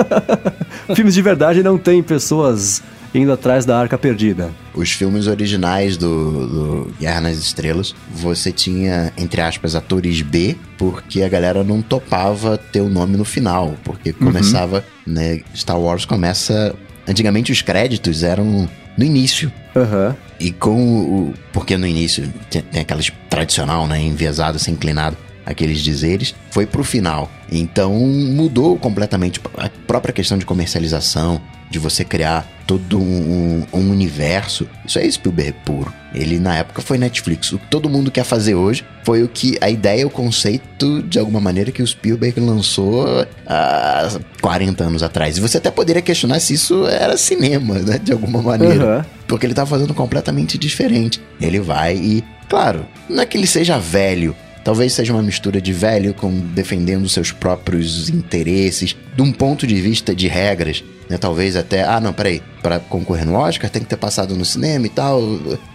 filmes 0.96 1.12
de 1.12 1.20
verdade 1.20 1.62
não 1.62 1.76
tem 1.76 2.02
pessoas 2.02 2.82
indo 3.14 3.32
atrás 3.32 3.64
da 3.64 3.78
Arca 3.78 3.96
Perdida. 3.96 4.50
Os 4.74 4.90
filmes 4.90 5.26
originais 5.26 5.96
do, 5.96 6.46
do 6.46 6.94
Guerra 6.98 7.20
nas 7.20 7.36
Estrelas, 7.36 7.94
você 8.12 8.50
tinha, 8.50 9.12
entre 9.16 9.40
aspas, 9.40 9.74
atores 9.74 10.20
B, 10.20 10.56
porque 10.76 11.22
a 11.22 11.28
galera 11.28 11.62
não 11.62 11.80
topava 11.80 12.58
ter 12.58 12.80
o 12.80 12.88
nome 12.88 13.16
no 13.16 13.24
final, 13.24 13.74
porque 13.84 14.10
uhum. 14.10 14.26
começava, 14.26 14.84
uhum. 15.06 15.12
né, 15.14 15.40
Star 15.54 15.78
Wars 15.78 16.04
começa... 16.04 16.74
Antigamente 17.06 17.52
os 17.52 17.60
créditos 17.60 18.22
eram 18.22 18.68
no 18.96 19.04
início. 19.04 19.52
Uhum. 19.74 20.14
E 20.40 20.50
com 20.50 21.00
o... 21.00 21.34
Porque 21.52 21.76
no 21.76 21.86
início 21.86 22.32
tem, 22.50 22.62
tem 22.62 22.80
aquelas 22.80 23.12
tradicional, 23.28 23.86
né, 23.86 24.00
enviesado, 24.00 24.58
sem 24.58 24.74
inclinado 24.74 25.16
aqueles 25.46 25.80
dizeres, 25.80 26.34
foi 26.50 26.66
pro 26.66 26.82
final. 26.82 27.30
Então 27.52 27.94
mudou 27.94 28.78
completamente 28.78 29.40
a 29.58 29.68
própria 29.86 30.12
questão 30.12 30.38
de 30.38 30.46
comercialização, 30.46 31.40
de 31.74 31.78
você 31.80 32.04
criar 32.04 32.46
todo 32.68 33.00
um, 33.00 33.66
um, 33.72 33.90
universo. 33.90 34.68
Isso 34.86 34.96
é 35.00 35.10
Spielberg 35.10 35.54
puro. 35.64 35.92
Ele 36.14 36.38
na 36.38 36.56
época 36.56 36.80
foi 36.80 36.96
Netflix. 36.96 37.50
O 37.50 37.58
que 37.58 37.66
todo 37.66 37.90
mundo 37.90 38.12
quer 38.12 38.22
fazer 38.22 38.54
hoje 38.54 38.84
foi 39.02 39.24
o 39.24 39.28
que 39.28 39.58
a 39.60 39.68
ideia, 39.68 40.06
o 40.06 40.10
conceito, 40.10 41.02
de 41.02 41.18
alguma 41.18 41.40
maneira, 41.40 41.72
que 41.72 41.82
o 41.82 41.86
Spielberg 41.86 42.38
lançou 42.38 43.26
há 43.44 44.08
40 44.40 44.84
anos 44.84 45.02
atrás. 45.02 45.36
E 45.36 45.40
você 45.40 45.58
até 45.58 45.68
poderia 45.68 46.00
questionar 46.00 46.38
se 46.38 46.54
isso 46.54 46.86
era 46.86 47.16
cinema, 47.16 47.80
né? 47.80 47.98
De 47.98 48.12
alguma 48.12 48.40
maneira. 48.40 48.98
Uhum. 48.98 49.04
Porque 49.26 49.46
ele 49.46 49.54
tá 49.54 49.66
fazendo 49.66 49.92
completamente 49.92 50.56
diferente. 50.56 51.20
Ele 51.40 51.58
vai 51.58 51.96
e, 51.96 52.24
claro, 52.48 52.86
não 53.10 53.20
é 53.20 53.26
que 53.26 53.36
ele 53.36 53.48
seja 53.48 53.80
velho, 53.80 54.36
Talvez 54.64 54.94
seja 54.94 55.12
uma 55.12 55.22
mistura 55.22 55.60
de 55.60 55.74
velho 55.74 56.14
com 56.14 56.30
defendendo 56.40 57.06
seus 57.06 57.30
próprios 57.30 58.08
interesses, 58.08 58.96
de 59.14 59.22
um 59.22 59.30
ponto 59.30 59.66
de 59.66 59.78
vista 59.78 60.14
de 60.14 60.26
regras, 60.26 60.82
né? 61.08 61.18
Talvez 61.18 61.54
até, 61.54 61.84
ah, 61.84 62.00
não, 62.00 62.14
peraí, 62.14 62.42
para 62.62 62.78
concorrer 62.78 63.26
no 63.26 63.34
Oscar 63.34 63.68
tem 63.68 63.82
que 63.82 63.88
ter 63.88 63.98
passado 63.98 64.34
no 64.34 64.44
cinema 64.44 64.86
e 64.86 64.88
tal. 64.88 65.20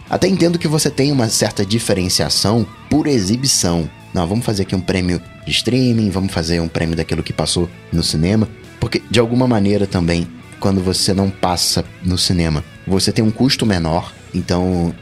Até 0.10 0.28
entendo 0.28 0.58
que 0.58 0.68
você 0.68 0.90
tem 0.90 1.12
uma 1.12 1.30
certa 1.30 1.64
diferenciação 1.64 2.66
por 2.90 3.06
exibição. 3.06 3.88
Não, 4.12 4.26
vamos 4.26 4.44
fazer 4.44 4.64
aqui 4.64 4.76
um 4.76 4.82
prêmio 4.82 5.22
de 5.46 5.52
streaming, 5.52 6.10
vamos 6.10 6.34
fazer 6.34 6.60
um 6.60 6.68
prêmio 6.68 6.96
daquilo 6.96 7.22
que 7.22 7.32
passou 7.32 7.70
no 7.94 8.02
cinema, 8.02 8.50
porque 8.80 9.04
de 9.10 9.20
alguma 9.20 9.48
maneira 9.48 9.86
também, 9.86 10.28
quando 10.60 10.82
você 10.82 11.14
não 11.14 11.30
passa 11.30 11.86
no 12.04 12.18
cinema, 12.18 12.64
você 12.88 13.12
tem 13.12 13.24
um 13.24 13.30
custo 13.30 13.68
menor, 13.68 14.12
então 14.34 14.96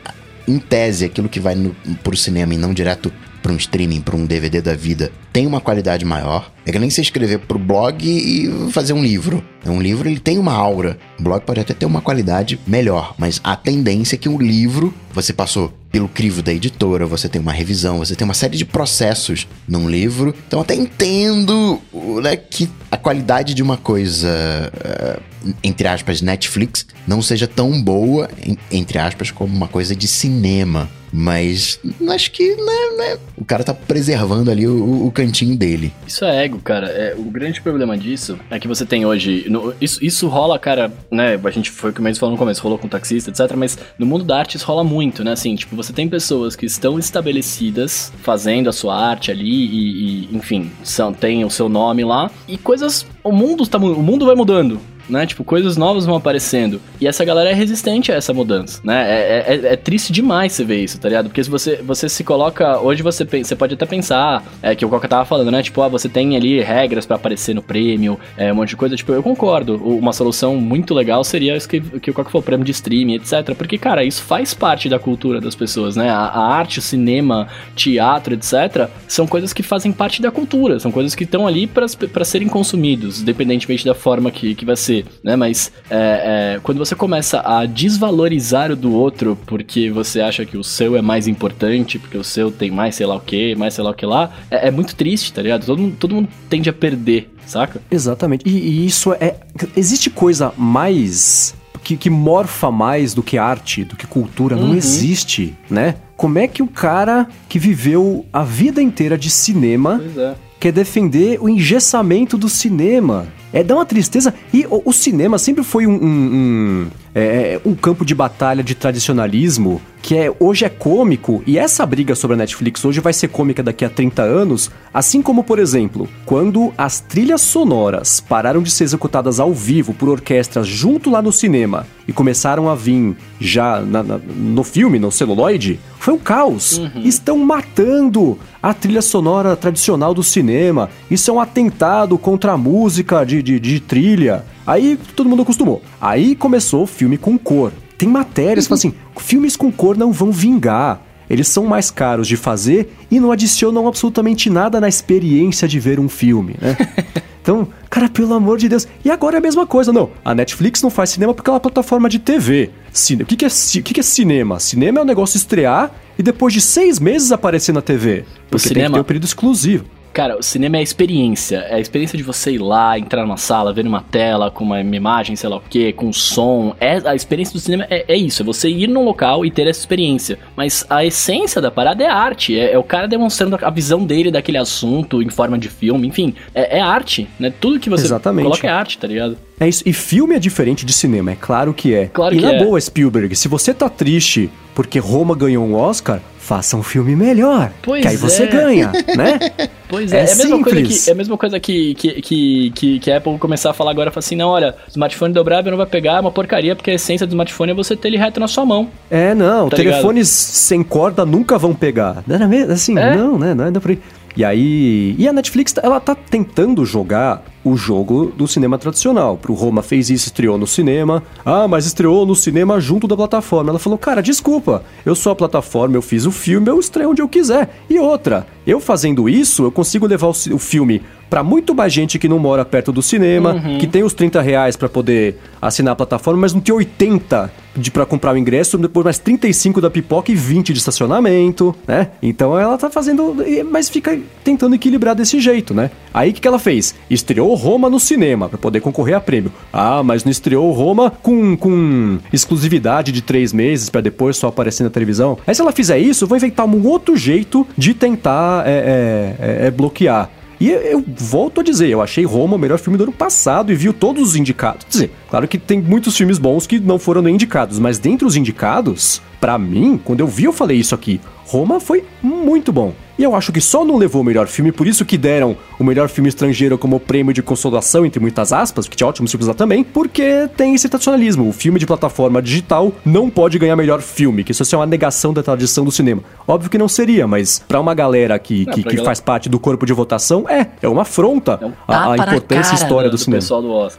em 0.45 0.59
tese, 0.59 1.05
aquilo 1.05 1.27
que 1.27 1.39
vai 1.39 1.55
no, 1.55 1.75
pro 2.03 2.15
cinema 2.15 2.53
e 2.53 2.57
não 2.57 2.73
direto 2.73 3.11
para 3.47 3.53
um 3.53 3.57
streaming, 3.57 4.01
para 4.01 4.17
um 4.17 4.25
DVD 4.25 4.61
da 4.61 4.75
vida, 4.75 5.09
tem 5.31 5.47
uma 5.47 5.61
qualidade 5.61 6.03
maior. 6.03 6.51
É 6.67 6.71
que 6.71 6.77
nem 6.79 6.89
você 6.89 6.99
escrever 6.99 7.39
pro 7.39 7.57
blog 7.57 8.05
e 8.05 8.69
fazer 8.73 8.91
um 8.91 9.01
livro. 9.01 9.41
Um 9.65 9.81
livro 9.81 10.09
ele 10.09 10.19
tem 10.19 10.37
uma 10.37 10.51
aura. 10.51 10.99
O 11.17 11.23
blog 11.23 11.41
pode 11.45 11.61
até 11.61 11.73
ter 11.73 11.85
uma 11.85 12.01
qualidade 12.01 12.59
melhor, 12.67 13.15
mas 13.17 13.39
a 13.41 13.55
tendência 13.55 14.15
é 14.15 14.17
que 14.17 14.27
um 14.27 14.37
livro 14.37 14.93
você 15.13 15.31
passou 15.31 15.73
pelo 15.89 16.09
crivo 16.09 16.41
da 16.41 16.53
editora, 16.53 17.07
você 17.07 17.29
tem 17.29 17.41
uma 17.41 17.53
revisão, 17.53 17.99
você 17.99 18.15
tem 18.15 18.25
uma 18.25 18.33
série 18.33 18.57
de 18.57 18.65
processos 18.65 19.47
num 19.65 19.89
livro. 19.89 20.35
Então 20.45 20.59
até 20.59 20.75
entendo 20.75 21.81
né, 22.21 22.35
que 22.35 22.69
a 22.91 22.97
qualidade 22.97 23.53
de 23.53 23.63
uma 23.63 23.77
coisa, 23.77 24.27
uh, 24.27 25.53
entre 25.63 25.87
aspas, 25.87 26.21
Netflix, 26.21 26.85
não 27.07 27.21
seja 27.21 27.47
tão 27.47 27.81
boa, 27.81 28.29
entre 28.69 28.99
aspas, 28.99 29.31
como 29.31 29.55
uma 29.55 29.69
coisa 29.69 29.95
de 29.95 30.07
cinema. 30.07 30.89
Mas 31.11 31.79
acho 32.09 32.31
que 32.31 32.55
né, 32.55 32.97
né, 32.97 33.17
o 33.37 33.45
cara 33.45 33.63
tá 33.63 33.73
preservando 33.73 34.51
ali 34.51 34.67
o, 34.67 35.05
o, 35.05 35.11
cantinho 35.11 35.55
dele. 35.55 35.93
Isso 36.05 36.25
é 36.25 36.45
ego, 36.45 36.56
cara. 36.59 36.87
É, 36.87 37.15
o 37.17 37.23
grande 37.23 37.61
problema 37.61 37.97
disso 37.97 38.37
é 38.49 38.59
que 38.59 38.67
você 38.67 38.85
tem 38.85 39.05
hoje. 39.05 39.45
No, 39.49 39.73
isso, 39.79 40.03
isso 40.03 40.27
rola, 40.27 40.57
cara, 40.59 40.91
né? 41.11 41.39
A 41.43 41.49
gente 41.49 41.71
foi 41.71 41.91
que 41.91 41.99
o 41.99 42.03
Mendes 42.03 42.19
falou 42.19 42.33
no 42.33 42.39
começo, 42.39 42.61
rolou 42.61 42.77
com 42.77 42.87
taxista, 42.87 43.29
etc. 43.29 43.55
Mas 43.55 43.77
no 43.97 44.05
mundo 44.05 44.23
da 44.23 44.37
arte 44.37 44.57
isso 44.57 44.65
rola 44.65 44.83
muito, 44.83 45.23
né? 45.23 45.31
Assim, 45.31 45.55
tipo, 45.55 45.75
você 45.75 45.93
tem 45.93 46.07
pessoas 46.07 46.55
que 46.55 46.65
estão 46.65 46.97
estabelecidas 46.99 48.11
fazendo 48.21 48.69
a 48.69 48.73
sua 48.73 48.95
arte 48.95 49.31
ali 49.31 49.45
e, 49.45 50.29
e 50.31 50.35
enfim, 50.35 50.71
são, 50.83 51.13
tem 51.13 51.43
o 51.45 51.49
seu 51.49 51.69
nome 51.69 52.03
lá. 52.03 52.29
E 52.47 52.57
coisas. 52.57 53.05
O 53.23 53.31
mundo, 53.31 53.67
tá, 53.67 53.77
o 53.77 54.01
mundo 54.01 54.25
vai 54.25 54.35
mudando 54.35 54.79
né? 55.09 55.25
Tipo, 55.25 55.43
coisas 55.43 55.77
novas 55.77 56.05
vão 56.05 56.15
aparecendo. 56.15 56.81
E 56.99 57.07
essa 57.07 57.23
galera 57.23 57.49
é 57.49 57.53
resistente 57.53 58.11
a 58.11 58.15
essa 58.15 58.33
mudança, 58.33 58.81
né? 58.83 59.05
É, 59.09 59.15
é, 59.15 59.55
é, 59.55 59.73
é 59.73 59.75
triste 59.75 60.11
demais 60.11 60.53
você 60.53 60.63
ver 60.63 60.83
isso, 60.83 60.99
tá 60.99 61.07
ligado? 61.07 61.25
Porque 61.25 61.43
se 61.43 61.49
você, 61.49 61.77
você 61.77 62.09
se 62.09 62.23
coloca. 62.23 62.79
Hoje 62.79 63.01
você, 63.03 63.23
você 63.23 63.55
pode 63.55 63.73
até 63.73 63.85
pensar, 63.85 64.43
é 64.61 64.75
que 64.75 64.85
o 64.85 64.89
Coca 64.89 65.07
tava 65.07 65.25
falando, 65.25 65.51
né? 65.51 65.61
Tipo, 65.63 65.81
ah, 65.81 65.87
você 65.87 66.09
tem 66.09 66.35
ali 66.35 66.61
regras 66.61 67.05
para 67.05 67.15
aparecer 67.15 67.53
no 67.53 67.61
prêmio, 67.61 68.19
é, 68.35 68.51
um 68.51 68.55
monte 68.55 68.69
de 68.69 68.75
coisa. 68.75 68.95
Tipo, 68.95 69.13
eu 69.13 69.23
concordo. 69.23 69.75
Uma 69.75 70.13
solução 70.13 70.55
muito 70.55 70.93
legal 70.93 71.23
seria 71.23 71.55
isso 71.55 71.67
que, 71.67 71.79
que 71.79 72.11
o 72.11 72.13
Coca 72.13 72.29
falou, 72.29 72.43
prêmio 72.43 72.65
de 72.65 72.71
streaming, 72.71 73.15
etc. 73.15 73.55
Porque, 73.55 73.77
cara, 73.77 74.03
isso 74.03 74.21
faz 74.23 74.53
parte 74.53 74.89
da 74.89 74.99
cultura 74.99 75.39
das 75.39 75.55
pessoas, 75.55 75.95
né? 75.95 76.09
A, 76.09 76.17
a 76.17 76.53
arte, 76.53 76.79
o 76.79 76.81
cinema, 76.81 77.47
teatro, 77.75 78.33
etc. 78.33 78.89
São 79.07 79.27
coisas 79.27 79.53
que 79.53 79.63
fazem 79.63 79.91
parte 79.91 80.21
da 80.21 80.31
cultura, 80.31 80.79
são 80.79 80.91
coisas 80.91 81.15
que 81.15 81.23
estão 81.23 81.47
ali 81.47 81.67
para 81.67 82.25
serem 82.25 82.47
consumidos, 82.47 83.21
independentemente 83.21 83.85
da 83.85 83.93
forma 83.93 84.31
que, 84.31 84.55
que 84.55 84.65
vai 84.65 84.75
ser 84.75 84.96
né? 85.23 85.35
Mas 85.35 85.71
é, 85.89 86.55
é, 86.55 86.59
quando 86.61 86.77
você 86.77 86.95
começa 86.95 87.41
a 87.41 87.65
desvalorizar 87.65 88.71
o 88.71 88.75
do 88.75 88.93
outro 88.93 89.37
porque 89.45 89.89
você 89.89 90.21
acha 90.21 90.45
que 90.45 90.57
o 90.57 90.63
seu 90.63 90.95
é 90.95 91.01
mais 91.01 91.27
importante, 91.27 91.99
porque 91.99 92.17
o 92.17 92.23
seu 92.23 92.51
tem 92.51 92.71
mais 92.71 92.95
sei 92.95 93.05
lá 93.05 93.15
o 93.15 93.19
que, 93.19 93.55
mais 93.55 93.73
sei 93.73 93.83
lá 93.83 93.91
o 93.91 93.93
que 93.93 94.05
lá, 94.05 94.31
é, 94.49 94.67
é 94.67 94.71
muito 94.71 94.95
triste, 94.95 95.33
tá 95.33 95.41
ligado? 95.41 95.65
Todo 95.65 95.79
mundo, 95.79 95.95
todo 95.99 96.15
mundo 96.15 96.29
tende 96.49 96.69
a 96.69 96.73
perder, 96.73 97.29
saca? 97.45 97.81
Exatamente. 97.89 98.47
E, 98.47 98.51
e 98.51 98.85
isso 98.85 99.13
é. 99.13 99.35
Existe 99.75 100.09
coisa 100.09 100.53
mais 100.57 101.55
que, 101.83 101.95
que, 101.95 102.09
morfa 102.09 102.69
mais 102.69 103.13
do 103.13 103.23
que 103.23 103.37
arte, 103.37 103.83
do 103.83 103.95
que 103.95 104.05
cultura, 104.05 104.55
uhum. 104.55 104.67
não 104.67 104.75
existe, 104.75 105.55
né? 105.69 105.95
Como 106.17 106.37
é 106.37 106.47
que 106.47 106.61
o 106.61 106.67
cara 106.67 107.27
que 107.47 107.57
viveu 107.57 108.25
a 108.33 108.43
vida 108.43 108.81
inteira 108.81 109.17
de 109.17 109.29
cinema 109.29 110.01
é. 110.17 110.35
Quer 110.59 110.71
defender 110.71 111.37
o 111.41 111.49
engessamento 111.49 112.37
do 112.37 112.49
cinema? 112.49 113.27
É, 113.51 113.63
dá 113.63 113.75
uma 113.75 113.85
tristeza. 113.85 114.33
E 114.53 114.65
o, 114.69 114.81
o 114.85 114.93
cinema 114.93 115.37
sempre 115.37 115.63
foi 115.63 115.87
um, 115.87 115.93
um, 115.93 116.05
um, 116.05 116.87
é, 117.15 117.59
um 117.65 117.73
campo 117.73 118.03
de 118.03 118.13
batalha 118.13 118.63
de 118.63 118.75
tradicionalismo 118.75 119.81
que 120.01 120.15
é, 120.15 120.33
hoje 120.39 120.63
é 120.63 120.69
cômico, 120.69 121.43
e 121.45 121.57
essa 121.57 121.85
briga 121.85 122.15
sobre 122.15 122.35
a 122.35 122.37
Netflix 122.37 122.85
hoje 122.85 123.01
vai 123.01 123.11
ser 123.11 123.27
cômica 123.27 123.61
daqui 123.61 123.83
a 123.83 123.89
30 123.89 124.21
anos, 124.21 124.71
assim 124.93 125.21
como, 125.21 125.43
por 125.43 125.59
exemplo, 125.59 126.07
quando 126.25 126.71
as 126.77 127.01
trilhas 127.01 127.41
sonoras 127.41 128.21
pararam 128.21 128.61
de 128.61 128.71
ser 128.71 128.85
executadas 128.85 129.37
ao 129.37 129.53
vivo 129.53 129.93
por 129.93 130.07
orquestras 130.07 130.65
junto 130.65 131.09
lá 131.09 131.21
no 131.21 131.33
cinema 131.33 131.85
e 132.07 132.13
começaram 132.13 132.69
a 132.69 132.75
vir 132.75 133.17
já 133.37 133.81
na, 133.81 134.01
na, 134.01 134.17
no 134.17 134.63
filme, 134.63 134.97
no 134.97 135.11
celuloide, 135.11 135.77
foi 135.99 136.13
um 136.13 136.19
caos. 136.19 136.77
Uhum. 136.77 137.01
Estão 137.03 137.37
matando 137.39 138.39
a 138.69 138.73
trilha 138.73 139.01
sonora 139.01 139.55
tradicional 139.55 140.13
do 140.13 140.21
cinema. 140.21 140.89
Isso 141.09 141.31
é 141.31 141.33
um 141.33 141.39
atentado 141.39 142.17
contra 142.17 142.51
a 142.51 142.57
música 142.57 143.23
de, 143.23 143.41
de, 143.41 143.61
de 143.61 143.79
trilha. 143.79 144.43
Aí 144.65 144.99
todo 145.15 145.29
mundo 145.29 145.43
acostumou. 145.43 145.81
Aí 146.01 146.35
começou 146.35 146.83
o 146.83 146.87
filme 146.87 147.17
com 147.17 147.37
cor. 147.37 147.71
Tem 147.97 148.09
matérias 148.09 148.65
que 148.65 148.69
falam 148.69 148.79
assim: 148.79 148.93
filmes 149.23 149.55
com 149.55 149.71
cor 149.71 149.95
não 149.95 150.11
vão 150.11 150.33
vingar. 150.33 151.01
Eles 151.29 151.47
são 151.47 151.65
mais 151.65 151.89
caros 151.89 152.27
de 152.27 152.35
fazer 152.35 152.93
e 153.09 153.21
não 153.21 153.31
adicionam 153.31 153.87
absolutamente 153.87 154.49
nada 154.49 154.81
na 154.81 154.89
experiência 154.89 155.65
de 155.65 155.79
ver 155.79 155.97
um 155.97 156.09
filme, 156.09 156.55
né? 156.61 156.75
Então, 157.47 157.65
cara, 157.89 158.09
pelo 158.09 158.33
amor 158.33 158.57
de 158.57 158.67
Deus. 158.67 158.85
E 159.05 159.09
agora 159.09 159.37
é 159.37 159.39
a 159.39 159.41
mesma 159.41 159.65
coisa, 159.65 159.93
não. 159.93 160.09
A 160.25 160.35
Netflix 160.35 160.81
não 160.81 160.89
faz 160.89 161.11
cinema 161.11 161.33
porque 161.33 161.49
é 161.49 161.53
uma 161.53 161.61
plataforma 161.61 162.09
de 162.09 162.19
TV. 162.19 162.71
Cine... 162.91 163.23
O, 163.23 163.25
que, 163.25 163.37
que, 163.37 163.45
é, 163.45 163.47
o 163.47 163.83
que, 163.83 163.93
que 163.93 163.99
é 164.01 164.03
cinema? 164.03 164.59
Cinema 164.59 164.99
é 164.99 165.01
um 165.01 165.05
negócio 165.05 165.37
estrear 165.37 165.89
e 166.19 166.23
depois 166.23 166.53
de 166.53 166.59
seis 166.59 166.99
meses 166.99 167.31
aparecer 167.31 167.71
na 167.71 167.81
TV. 167.81 168.25
Porque 168.49 168.55
o 168.57 168.59
cinema... 168.59 168.79
tem 168.79 168.89
que 168.89 168.93
ter 168.95 168.99
um 168.99 169.03
período 169.05 169.23
exclusivo. 169.23 169.85
Cara, 170.17 170.35
o 170.35 170.41
cinema 170.41 170.77
é 170.77 170.79
a 170.79 170.81
experiência. 170.81 171.57
É 171.69 171.75
a 171.75 171.79
experiência 171.79 172.17
de 172.17 172.23
você 172.23 172.53
ir 172.53 172.57
lá, 172.57 172.97
entrar 172.97 173.21
numa 173.21 173.37
sala, 173.37 173.71
ver 173.71 173.85
uma 173.85 174.01
tela 174.01 174.49
com 174.49 174.63
uma 174.63 174.81
imagem, 174.81 175.35
sei 175.35 175.47
lá 175.47 175.57
o 175.57 175.61
que, 175.61 175.93
com 175.93 176.11
som. 176.11 176.75
É, 176.79 176.99
a 177.07 177.13
experiência 177.13 177.53
do 177.53 177.59
cinema 177.59 177.85
é, 177.87 178.03
é, 178.07 178.17
isso, 178.17 178.41
é 178.41 178.45
você 178.45 178.67
ir 178.67 178.87
num 178.87 179.05
local 179.05 179.45
e 179.45 179.51
ter 179.51 179.67
essa 179.67 179.79
experiência. 179.79 180.39
Mas 180.55 180.83
a 180.89 181.05
essência 181.05 181.61
da 181.61 181.69
parada 181.69 182.03
é 182.03 182.07
arte. 182.07 182.59
É, 182.59 182.73
é 182.73 182.77
o 182.79 182.83
cara 182.83 183.07
demonstrando 183.07 183.59
a 183.61 183.69
visão 183.69 184.03
dele 184.03 184.31
daquele 184.31 184.57
assunto 184.57 185.21
em 185.21 185.29
forma 185.29 185.55
de 185.55 185.69
filme, 185.69 186.07
enfim. 186.07 186.33
É, 186.55 186.79
é 186.79 186.81
arte, 186.81 187.29
né? 187.39 187.53
Tudo 187.61 187.79
que 187.79 187.87
você 187.87 188.05
Exatamente. 188.05 188.45
coloca 188.45 188.65
é 188.65 188.71
arte, 188.71 188.97
tá 188.97 189.05
ligado? 189.05 189.37
É 189.59 189.69
isso. 189.69 189.83
E 189.85 189.93
filme 189.93 190.33
é 190.33 190.39
diferente 190.39 190.83
de 190.83 190.93
cinema, 190.93 191.29
é 191.29 191.35
claro 191.35 191.75
que 191.75 191.93
é. 191.93 192.07
Claro 192.07 192.33
e 192.33 192.39
que 192.39 192.43
na 192.43 192.53
é. 192.53 192.63
boa, 192.63 192.81
Spielberg, 192.81 193.35
se 193.35 193.47
você 193.47 193.71
tá 193.71 193.87
triste 193.87 194.49
porque 194.73 194.99
Roma 194.99 195.35
ganhou 195.35 195.65
um 195.65 195.73
Oscar, 195.73 196.21
faça 196.39 196.77
um 196.77 196.83
filme 196.83 197.15
melhor. 197.15 197.71
Pois 197.81 198.01
que 198.01 198.07
aí 198.07 198.13
é. 198.13 198.17
você 198.17 198.45
ganha, 198.45 198.91
né? 199.17 199.69
Pois 199.87 200.11
é, 200.11 200.17
é, 200.17 200.19
é, 200.19 200.31
a 200.31 200.35
mesma 200.35 200.63
coisa 200.63 200.81
que, 200.81 201.09
é 201.09 201.11
a 201.11 201.15
mesma 201.15 201.37
coisa 201.37 201.59
que, 201.59 201.95
que, 201.95 202.21
que, 202.21 202.71
que, 202.71 202.99
que 202.99 203.11
a 203.11 203.17
Apple 203.17 203.37
começar 203.37 203.69
a 203.69 203.73
falar 203.73 203.91
agora, 203.91 204.11
falar 204.11 204.19
assim, 204.19 204.35
não, 204.35 204.49
olha, 204.49 204.75
smartphone 204.89 205.33
dobrável 205.33 205.71
não 205.71 205.77
vai 205.77 205.85
pegar, 205.85 206.17
é 206.17 206.19
uma 206.19 206.31
porcaria, 206.31 206.75
porque 206.75 206.91
a 206.91 206.93
essência 206.93 207.25
do 207.25 207.31
smartphone 207.31 207.71
é 207.71 207.75
você 207.75 207.95
ter 207.95 208.09
ele 208.09 208.17
reto 208.17 208.39
na 208.39 208.47
sua 208.47 208.65
mão. 208.65 208.89
É, 209.09 209.33
não, 209.33 209.69
tá 209.69 209.77
telefones 209.77 210.27
ligado? 210.27 210.55
sem 210.55 210.83
corda 210.83 211.25
nunca 211.25 211.57
vão 211.57 211.73
pegar. 211.73 212.23
Não 212.27 212.35
era 212.35 212.47
mesmo? 212.47 212.73
Assim, 212.73 212.97
é? 212.97 213.15
não, 213.15 213.39
né? 213.39 213.53
Não 213.53 213.65
é 213.65 213.71
por 213.71 213.91
aí. 213.91 213.99
E 214.35 214.45
aí. 214.45 215.15
E 215.17 215.27
a 215.27 215.33
Netflix, 215.33 215.73
ela 215.81 215.99
tá 215.99 216.13
tentando 216.13 216.85
jogar 216.85 217.43
o 217.69 217.77
jogo 217.77 218.31
do 218.35 218.47
cinema 218.47 218.77
tradicional. 218.77 219.37
Pro 219.37 219.53
Roma 219.53 219.81
fez 219.81 220.09
isso, 220.09 220.27
estreou 220.27 220.57
no 220.57 220.67
cinema. 220.67 221.23
Ah, 221.45 221.67
mas 221.67 221.85
estreou 221.85 222.25
no 222.25 222.35
cinema 222.35 222.79
junto 222.79 223.07
da 223.07 223.15
plataforma. 223.15 223.69
Ela 223.69 223.79
falou, 223.79 223.97
cara, 223.97 224.21
desculpa, 224.21 224.83
eu 225.05 225.15
sou 225.15 225.31
a 225.31 225.35
plataforma, 225.35 225.95
eu 225.95 226.01
fiz 226.01 226.25
o 226.25 226.31
filme, 226.31 226.69
eu 226.69 226.79
estreio 226.79 227.09
onde 227.09 227.21
eu 227.21 227.27
quiser. 227.27 227.69
E 227.89 227.99
outra, 227.99 228.47
eu 228.65 228.79
fazendo 228.79 229.29
isso, 229.29 229.63
eu 229.63 229.71
consigo 229.71 230.05
levar 230.05 230.27
o, 230.27 230.33
filme 230.33 231.01
para 231.29 231.43
muito 231.43 231.73
mais 231.73 231.91
gente 231.91 232.19
que 232.19 232.27
não 232.27 232.39
mora 232.39 232.65
perto 232.65 232.91
do 232.91 233.01
cinema, 233.01 233.53
uhum. 233.53 233.77
que 233.77 233.87
tem 233.87 234.03
os 234.03 234.13
30 234.13 234.41
reais 234.41 234.75
para 234.75 234.89
poder 234.89 235.37
assinar 235.61 235.93
a 235.93 235.95
plataforma, 235.95 236.41
mas 236.41 236.53
não 236.53 236.61
tem 236.61 236.73
80 236.73 237.51
de 237.77 237.91
para 237.91 238.05
comprar 238.05 238.33
o 238.33 238.37
ingresso, 238.37 238.77
depois 238.77 239.03
mais 239.03 239.19
35 239.19 239.79
da 239.79 239.89
pipoca 239.89 240.31
e 240.31 240.35
20 240.35 240.73
de 240.73 240.79
estacionamento, 240.79 241.75
né? 241.87 242.09
Então 242.21 242.57
ela 242.57 242.77
tá 242.77 242.89
fazendo, 242.89 243.35
mas 243.69 243.87
fica 243.87 244.19
tentando 244.43 244.75
equilibrar 244.75 245.15
desse 245.15 245.39
jeito, 245.39 245.73
né? 245.73 245.91
Aí 246.13 246.31
o 246.31 246.33
que, 246.33 246.41
que 246.41 246.47
ela 246.47 246.59
fez? 246.59 246.95
Estreou 247.09 247.53
Roma 247.57 247.89
no 247.89 247.99
cinema 247.99 248.47
para 248.47 248.57
poder 248.57 248.79
concorrer 248.79 249.17
a 249.17 249.19
prêmio. 249.19 249.51
Ah, 249.73 250.01
mas 250.03 250.23
não 250.23 250.31
estreou 250.31 250.71
Roma 250.71 251.11
com, 251.11 251.57
com 251.57 252.19
exclusividade 252.31 253.11
de 253.11 253.21
três 253.21 253.51
meses 253.51 253.89
para 253.89 254.01
depois 254.01 254.37
só 254.37 254.47
aparecer 254.47 254.83
na 254.83 254.89
televisão. 254.89 255.37
Aí 255.45 255.53
se 255.53 255.61
ela 255.61 255.71
fizer 255.71 255.99
isso, 255.99 256.23
eu 256.23 256.27
vou 256.27 256.37
inventar 256.37 256.65
um 256.65 256.87
outro 256.87 257.17
jeito 257.17 257.67
de 257.77 257.93
tentar 257.93 258.65
é, 258.65 258.71
é, 258.71 259.63
é, 259.63 259.67
é 259.67 259.71
bloquear. 259.71 260.29
E 260.59 260.69
eu 260.69 261.03
volto 261.05 261.61
a 261.61 261.63
dizer, 261.63 261.87
eu 261.87 262.01
achei 262.01 262.25
Roma 262.25 262.55
o 262.55 262.59
melhor 262.59 262.79
filme 262.79 262.97
do 262.97 263.03
ano 263.03 263.11
passado 263.11 263.71
e 263.71 263.75
viu 263.75 263.93
todos 263.93 264.29
os 264.29 264.35
indicados. 264.35 264.85
Quer 264.85 264.91
dizer, 264.91 265.11
claro 265.29 265.47
que 265.47 265.57
tem 265.57 265.79
muitos 265.79 266.17
filmes 266.17 266.39
bons 266.39 266.65
que 266.65 266.79
não 266.79 266.97
foram 266.97 267.21
nem 267.21 267.35
indicados, 267.35 267.77
mas 267.77 267.99
dentre 267.99 268.25
os 268.25 268.35
indicados, 268.35 269.21
para 269.39 269.57
mim, 269.59 269.99
quando 270.03 270.21
eu 270.21 270.27
vi, 270.27 270.45
eu 270.45 270.53
falei 270.53 270.77
isso 270.77 270.95
aqui. 270.95 271.21
Roma 271.47 271.79
foi 271.79 272.03
muito 272.21 272.73
bom. 272.73 272.93
E 273.17 273.23
eu 273.23 273.35
acho 273.35 273.51
que 273.51 273.59
só 273.59 273.83
não 273.83 273.97
levou 273.97 274.21
o 274.21 274.23
melhor 274.23 274.47
filme, 274.47 274.71
por 274.71 274.85
isso 274.85 275.03
que 275.03 275.17
deram 275.17 275.57
o 275.79 275.83
melhor 275.83 276.07
filme 276.07 276.29
estrangeiro 276.29 276.77
como 276.77 276.99
prêmio 276.99 277.33
de 277.33 277.41
consolação, 277.41 278.05
entre 278.05 278.19
muitas 278.19 278.53
aspas, 278.53 278.87
que 278.87 278.95
tinha 278.95 279.07
ótimos 279.07 279.31
filmes 279.31 279.47
lá 279.47 279.55
também, 279.55 279.83
porque 279.83 280.47
tem 280.55 280.75
esse 280.75 280.87
tradicionalismo. 280.87 281.49
O 281.49 281.51
filme 281.51 281.79
de 281.79 281.87
plataforma 281.87 282.41
digital 282.41 282.93
não 283.03 283.27
pode 283.27 283.57
ganhar 283.57 283.75
melhor 283.75 284.01
filme, 284.01 284.43
que 284.43 284.51
isso 284.51 284.63
é 284.75 284.77
uma 284.77 284.85
negação 284.85 285.33
da 285.33 285.41
tradição 285.41 285.83
do 285.83 285.91
cinema. 285.91 286.21
Óbvio 286.47 286.69
que 286.69 286.77
não 286.77 286.87
seria, 286.87 287.25
mas 287.25 287.59
para 287.67 287.79
uma 287.79 287.95
galera 287.95 288.37
que, 288.37 288.65
que, 288.67 288.83
que 288.83 288.83
galera... 288.83 289.05
faz 289.05 289.19
parte 289.19 289.49
do 289.49 289.59
corpo 289.59 289.85
de 289.85 289.93
votação, 289.93 290.47
é, 290.47 290.67
é 290.79 290.87
uma 290.87 291.01
afronta 291.01 291.59
é 291.59 291.65
um 291.65 291.73
à, 291.87 292.15
importância 292.17 292.73
e 292.73 292.75
história 292.75 293.09
do, 293.09 293.13
do 293.13 293.17
cinema. 293.17 293.41
Do 293.41 293.47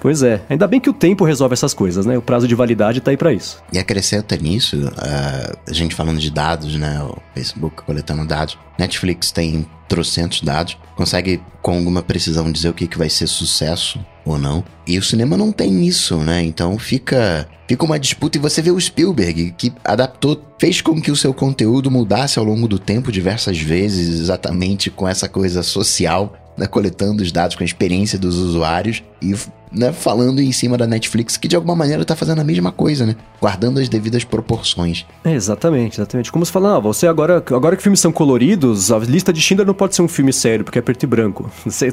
pois 0.01 0.23
é, 0.23 0.43
ainda 0.49 0.67
bem 0.69 0.79
que 0.79 0.91
o 0.91 0.93
tempo 0.93 1.25
resolve 1.25 1.55
essas 1.55 1.75
coisas, 1.75 2.07
né? 2.07 2.17
O 2.17 2.23
prazo 2.23 2.47
de 2.47 2.55
validade 2.55 3.01
tá 3.01 3.11
aí 3.11 3.17
para 3.17 3.33
isso. 3.33 3.61
E 3.73 3.79
acrescenta 3.81 4.37
nisso, 4.37 4.77
uh, 4.77 5.59
a 5.69 5.73
gente 5.73 5.95
falando 5.97 6.21
de 6.21 6.31
dados, 6.31 6.77
né? 6.77 7.05
Facebook 7.39 7.83
coletando 7.83 8.27
dados. 8.27 8.59
Netflix 8.79 9.31
tem 9.31 9.67
trocentos 9.89 10.43
dados, 10.43 10.77
consegue 10.97 11.41
com 11.63 11.77
alguma 11.77 12.03
precisão 12.03 12.51
dizer 12.51 12.69
o 12.69 12.75
que, 12.75 12.87
que 12.87 12.99
vai 12.99 13.09
ser 13.09 13.27
sucesso 13.27 14.05
ou 14.25 14.39
não. 14.39 14.65
E 14.87 14.99
o 14.99 15.03
cinema 15.03 15.37
não 15.37 15.53
tem 15.53 15.87
isso, 15.87 16.19
né? 16.19 16.43
Então 16.43 16.79
fica 16.79 17.49
fica 17.67 17.85
uma 17.85 17.99
disputa 17.99 18.39
e 18.39 18.41
você 18.41 18.61
vê 18.61 18.71
o 18.71 18.81
Spielberg 18.81 19.55
que 19.57 19.73
adaptou, 19.85 20.43
fez 20.59 20.81
com 20.81 21.01
que 21.01 21.11
o 21.11 21.17
seu 21.17 21.33
conteúdo 21.33 21.91
mudasse 21.91 22.39
ao 22.39 22.45
longo 22.45 22.67
do 22.67 22.79
tempo 22.79 23.13
diversas 23.13 23.59
vezes, 23.59 24.21
exatamente 24.21 24.91
com 24.91 25.07
essa 25.07 25.29
coisa 25.29 25.63
social, 25.63 26.35
né? 26.57 26.67
coletando 26.67 27.23
os 27.23 27.31
dados 27.31 27.57
com 27.57 27.63
a 27.63 27.67
experiência 27.67 28.19
dos 28.19 28.37
usuários 28.37 29.03
e 29.21 29.35
né, 29.73 29.93
falando 29.93 30.41
em 30.41 30.53
cima 30.53 30.77
da 30.77 30.87
Netflix, 30.87 31.37
que 31.37 31.49
de 31.49 31.57
alguma 31.57 31.75
maneira 31.75 32.05
tá 32.05 32.17
fazendo 32.17 32.41
a 32.41 32.45
mesma 32.45 32.73
coisa, 32.73 33.07
né? 33.07 33.17
Guardando 33.41 33.79
as 33.79 33.89
devidas 33.89 34.25
proporções. 34.25 35.07
É, 35.25 35.33
exatamente, 35.33 36.01
exatamente. 36.01 36.33
Como 36.33 36.45
você 36.45 36.53
fala, 36.53 36.75
não, 36.75 36.83
você 36.83 37.07
agora, 37.07 37.37
agora 37.37 37.77
que 37.77 37.83
filmes 37.83 38.01
são 38.01 38.11
coloridos, 38.11 38.91
a 38.91 38.99
lista 38.99 39.33
de 39.33 39.41
Schindler 39.41 39.67
não 39.67 39.75
pode 39.75 39.95
ser 39.95 40.03
um 40.03 40.09
filme 40.09 40.33
sério, 40.33 40.65
porque 40.65 40.79
é 40.79 40.83
preto 40.83 41.03
e 41.03 41.07
branco. 41.07 41.51
Você, 41.65 41.93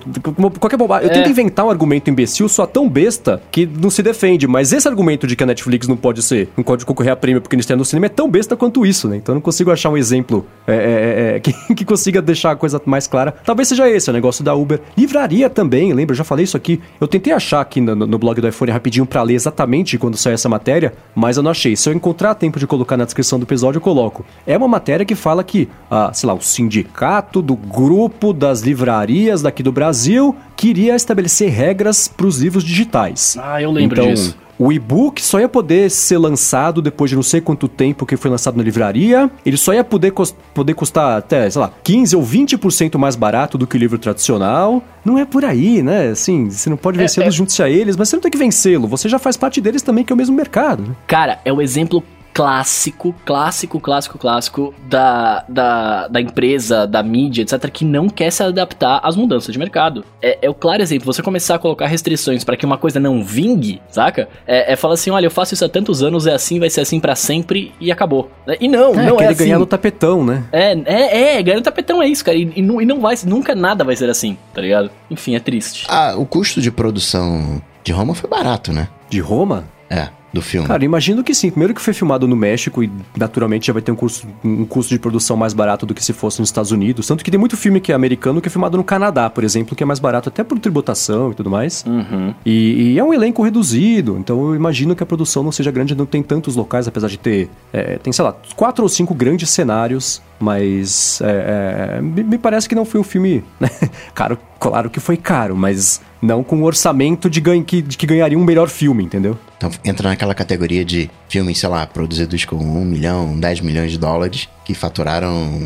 qualquer 0.59 0.77
bobagem. 0.77 1.07
Eu 1.07 1.11
é. 1.11 1.13
tento 1.13 1.29
inventar 1.29 1.65
um 1.65 1.69
argumento 1.69 2.09
imbecil, 2.09 2.47
só 2.47 2.65
tão 2.65 2.89
besta, 2.89 3.41
que 3.51 3.65
não 3.65 3.89
se 3.89 4.01
defende. 4.01 4.47
Mas 4.47 4.71
esse 4.71 4.87
argumento 4.87 5.27
de 5.27 5.35
que 5.35 5.43
a 5.43 5.45
Netflix 5.45 5.87
não 5.87 5.97
pode 5.97 6.21
ser, 6.23 6.49
não 6.55 6.63
pode 6.63 6.85
concorrer 6.85 7.11
a 7.11 7.15
prêmio 7.15 7.41
porque 7.41 7.55
não 7.55 7.59
está 7.59 7.75
no 7.75 7.85
cinema 7.85 8.05
é 8.05 8.09
tão 8.09 8.29
besta 8.29 8.55
quanto 8.55 8.85
isso, 8.85 9.07
né? 9.07 9.17
Então 9.17 9.33
eu 9.33 9.35
não 9.35 9.41
consigo 9.41 9.71
achar 9.71 9.89
um 9.89 9.97
exemplo 9.97 10.45
é, 10.65 10.73
é, 10.73 10.77
é, 10.77 11.35
é 11.35 11.39
que, 11.41 11.75
que 11.75 11.85
consiga 11.85 12.21
deixar 12.21 12.51
a 12.51 12.55
coisa 12.55 12.81
mais 12.85 13.05
clara. 13.07 13.33
Talvez 13.43 13.67
seja 13.67 13.89
esse, 13.89 14.09
o 14.09 14.13
negócio 14.13 14.43
da 14.43 14.55
Uber. 14.55 14.79
Livraria 14.97 15.49
também, 15.49 15.93
lembra? 15.93 16.13
Eu 16.13 16.17
já 16.17 16.23
falei 16.23 16.45
isso 16.45 16.57
aqui. 16.57 16.81
Eu 16.99 17.07
tentei 17.15 17.31
achar 17.31 17.61
aqui 17.61 17.79
no, 17.79 17.95
no 17.95 18.17
blog 18.17 18.41
do 18.41 18.47
iPhone 18.47 18.71
rapidinho 18.71 19.05
para 19.05 19.21
ler 19.21 19.35
exatamente 19.35 19.97
quando 19.97 20.17
saiu 20.17 20.33
essa 20.33 20.49
matéria, 20.49 20.93
mas 21.15 21.37
eu 21.37 21.43
não 21.43 21.51
achei. 21.51 21.75
Se 21.75 21.89
eu 21.89 21.93
encontrar 21.93 22.35
tempo 22.35 22.59
de 22.59 22.67
colocar 22.67 22.97
na 22.97 23.05
descrição 23.05 23.39
do 23.39 23.43
episódio, 23.43 23.77
eu 23.77 23.81
coloco. 23.81 24.25
É 24.45 24.57
uma 24.57 24.67
matéria 24.67 25.05
que 25.05 25.15
fala 25.15 25.43
que, 25.43 25.69
ah, 25.89 26.11
sei 26.13 26.27
lá, 26.27 26.33
o 26.33 26.41
sindicato 26.41 27.41
do 27.41 27.55
grupo 27.55 28.33
das 28.33 28.61
livrarias 28.61 29.41
daqui 29.41 29.63
do 29.63 29.71
Brasil 29.71 30.35
queria 30.57 30.95
estabelecer 30.95 31.49
regras 31.49 32.07
para 32.07 32.25
os 32.25 32.39
livros 32.39 32.63
digitais. 32.63 33.37
Ah, 33.39 33.61
eu 33.61 33.71
lembro 33.71 34.01
então, 34.01 34.13
disso. 34.13 34.37
O 34.57 34.71
e-book 34.71 35.21
só 35.21 35.39
ia 35.39 35.49
poder 35.49 35.91
ser 35.91 36.17
lançado 36.17 36.81
depois 36.81 37.09
de 37.09 37.15
não 37.15 37.23
sei 37.23 37.41
quanto 37.41 37.67
tempo 37.67 38.05
que 38.05 38.15
foi 38.15 38.31
lançado 38.31 38.55
na 38.55 38.63
livraria. 38.63 39.29
Ele 39.45 39.57
só 39.57 39.73
ia 39.73 39.83
poder, 39.83 40.13
poder 40.53 40.73
custar 40.73 41.17
até, 41.17 41.49
sei 41.49 41.61
lá, 41.61 41.71
15 41.83 42.15
ou 42.15 42.23
20% 42.23 42.97
mais 42.97 43.15
barato 43.15 43.57
do 43.57 43.67
que 43.67 43.75
o 43.75 43.79
livro 43.79 43.97
tradicional. 43.97 44.81
Não 45.03 45.19
é 45.19 45.25
por 45.25 45.43
aí, 45.43 45.83
né? 45.83 46.09
Assim, 46.09 46.49
você 46.49 46.69
não 46.69 46.77
pode 46.77 46.97
é, 46.97 47.01
vencê-los 47.01 47.27
é, 47.27 47.29
é... 47.29 47.31
junto 47.31 47.63
a 47.63 47.69
eles, 47.69 47.95
mas 47.95 48.09
você 48.09 48.15
não 48.15 48.21
tem 48.21 48.31
que 48.31 48.37
vencê-lo. 48.37 48.87
Você 48.87 49.09
já 49.09 49.19
faz 49.19 49.35
parte 49.35 49.59
deles 49.59 49.81
também, 49.81 50.03
que 50.03 50.11
é 50.11 50.15
o 50.15 50.17
mesmo 50.17 50.35
mercado. 50.35 50.83
Né? 50.83 50.95
Cara, 51.05 51.39
é 51.43 51.51
o 51.51 51.61
exemplo 51.61 52.03
clássico, 52.35 53.15
clássico, 53.23 53.79
clássico, 53.79 54.17
clássico 54.17 54.73
da, 54.89 55.45
da, 55.47 56.09
da 56.09 56.19
empresa, 56.19 56.85
da 56.85 57.01
mídia, 57.01 57.43
etc., 57.43 57.71
que 57.71 57.85
não 57.85 58.09
quer 58.09 58.29
se 58.29 58.43
adaptar 58.43 58.99
às 59.01 59.15
mudanças 59.15 59.53
de 59.53 59.57
mercado. 59.57 60.03
É, 60.21 60.39
é 60.41 60.49
o 60.49 60.53
claro 60.53 60.81
exemplo, 60.81 61.05
você 61.05 61.21
começar 61.21 61.55
a 61.55 61.59
colocar 61.59 61.87
restrições 61.87 62.43
para 62.43 62.57
que 62.57 62.65
uma 62.65 62.77
coisa 62.77 62.99
não 62.99 63.23
vingue, 63.23 63.81
saca? 63.89 64.27
É, 64.45 64.73
é 64.73 64.75
falar 64.75 64.95
assim, 64.95 65.11
olha, 65.11 65.27
eu 65.27 65.31
faço 65.31 65.53
isso 65.53 65.63
há 65.63 65.69
tantos 65.69 66.03
anos, 66.03 66.27
é 66.27 66.33
assim, 66.33 66.59
vai 66.59 66.69
ser 66.69 66.81
assim 66.81 66.99
para 66.99 67.15
sempre 67.15 67.73
e 67.79 67.89
acabou. 67.89 68.29
E 68.59 68.67
não, 68.67 68.93
é, 68.99 69.05
não 69.05 69.17
é 69.17 69.27
assim. 69.27 69.45
ganhar 69.45 69.57
no 69.57 69.65
tapetão, 69.65 70.25
né? 70.25 70.43
É, 70.51 70.73
é, 70.73 71.37
é, 71.37 71.41
ganhar 71.41 71.55
no 71.55 71.63
tapetão 71.63 72.03
é 72.03 72.07
isso, 72.09 72.25
cara. 72.25 72.37
E, 72.37 72.51
e, 72.53 72.61
não, 72.61 72.81
e 72.81 72.85
não 72.85 72.99
vai, 72.99 73.15
nunca 73.25 73.55
nada 73.55 73.85
vai 73.85 73.95
ser 73.95 74.09
assim, 74.09 74.37
tá 74.53 74.59
ligado? 74.59 74.91
Enfim, 75.09 75.35
é 75.35 75.39
triste. 75.39 75.85
Ah, 75.87 76.15
o 76.17 76.25
custo 76.25 76.59
de 76.59 76.69
produção 76.69 77.61
de 77.81 77.93
Roma 77.93 78.13
foi 78.13 78.29
barato, 78.29 78.73
né? 78.73 78.89
De 79.09 79.21
Roma? 79.21 79.63
É 79.89 80.09
do 80.35 80.41
filme? 80.41 80.67
Cara, 80.67 80.83
imagino 80.85 81.23
que 81.23 81.33
sim. 81.33 81.49
Primeiro 81.49 81.73
que 81.73 81.81
foi 81.81 81.93
filmado 81.93 82.27
no 82.27 82.35
México 82.35 82.83
e 82.83 82.91
naturalmente 83.17 83.67
já 83.67 83.73
vai 83.73 83.81
ter 83.81 83.91
um 83.91 83.95
custo, 83.95 84.27
um 84.43 84.65
custo 84.65 84.93
de 84.93 84.99
produção 84.99 85.35
mais 85.35 85.53
barato 85.53 85.85
do 85.85 85.93
que 85.93 86.03
se 86.03 86.13
fosse 86.13 86.39
nos 86.39 86.49
Estados 86.49 86.71
Unidos. 86.71 87.07
Tanto 87.07 87.23
que 87.23 87.31
tem 87.31 87.39
muito 87.39 87.57
filme 87.57 87.79
que 87.79 87.91
é 87.91 87.95
americano 87.95 88.41
que 88.41 88.47
é 88.47 88.51
filmado 88.51 88.77
no 88.77 88.83
Canadá, 88.83 89.29
por 89.29 89.43
exemplo, 89.43 89.75
que 89.75 89.81
é 89.81 89.85
mais 89.85 89.99
barato 89.99 90.29
até 90.29 90.43
por 90.43 90.59
tributação 90.59 91.31
e 91.31 91.35
tudo 91.35 91.49
mais. 91.49 91.83
Uhum. 91.87 92.33
E, 92.45 92.93
e, 92.93 92.99
é 92.99 93.03
um 93.03 93.13
elenco 93.13 93.41
reduzido, 93.41 94.17
então 94.19 94.49
eu 94.49 94.55
imagino 94.55 94.95
que 94.95 95.01
a 95.01 95.05
produção 95.05 95.41
não 95.41 95.51
seja 95.51 95.71
grande, 95.71 95.95
não 95.95 96.05
tem 96.05 96.21
tantos 96.21 96.55
locais, 96.55 96.87
apesar 96.87 97.07
de 97.07 97.17
ter. 97.17 97.49
É, 97.71 97.97
tem, 97.97 98.11
sei 98.11 98.23
lá, 98.23 98.35
quatro 98.55 98.83
ou 98.83 98.89
cinco 98.89 99.13
grandes 99.13 99.49
cenários 99.49 100.21
mas 100.39 101.21
é, 101.21 101.97
é, 101.97 102.01
me 102.01 102.37
parece 102.37 102.67
que 102.67 102.75
não 102.75 102.85
foi 102.85 102.99
um 102.99 103.03
filme. 103.03 103.43
Né? 103.59 103.69
caro, 104.13 104.37
claro 104.59 104.89
que 104.89 104.99
foi 104.99 105.17
caro, 105.17 105.55
mas 105.55 106.01
não 106.21 106.43
com 106.43 106.61
o 106.61 106.63
orçamento 106.63 107.29
de, 107.29 107.39
ganho, 107.39 107.63
que, 107.63 107.81
de 107.81 107.97
que 107.97 108.05
ganharia 108.05 108.37
um 108.37 108.43
melhor 108.43 108.67
filme, 108.67 109.03
entendeu? 109.03 109.37
Então 109.57 109.71
entra 109.83 110.09
naquela 110.09 110.24
categoria 110.33 110.83
de 110.85 111.09
filmes, 111.29 111.59
sei 111.59 111.69
lá, 111.69 111.85
produzidos 111.85 112.45
com 112.45 112.55
um 112.55 112.85
milhão, 112.85 113.37
10 113.39 113.61
milhões 113.61 113.91
de 113.91 113.99
dólares, 113.99 114.47
que 114.63 114.73
faturaram, 114.73 115.59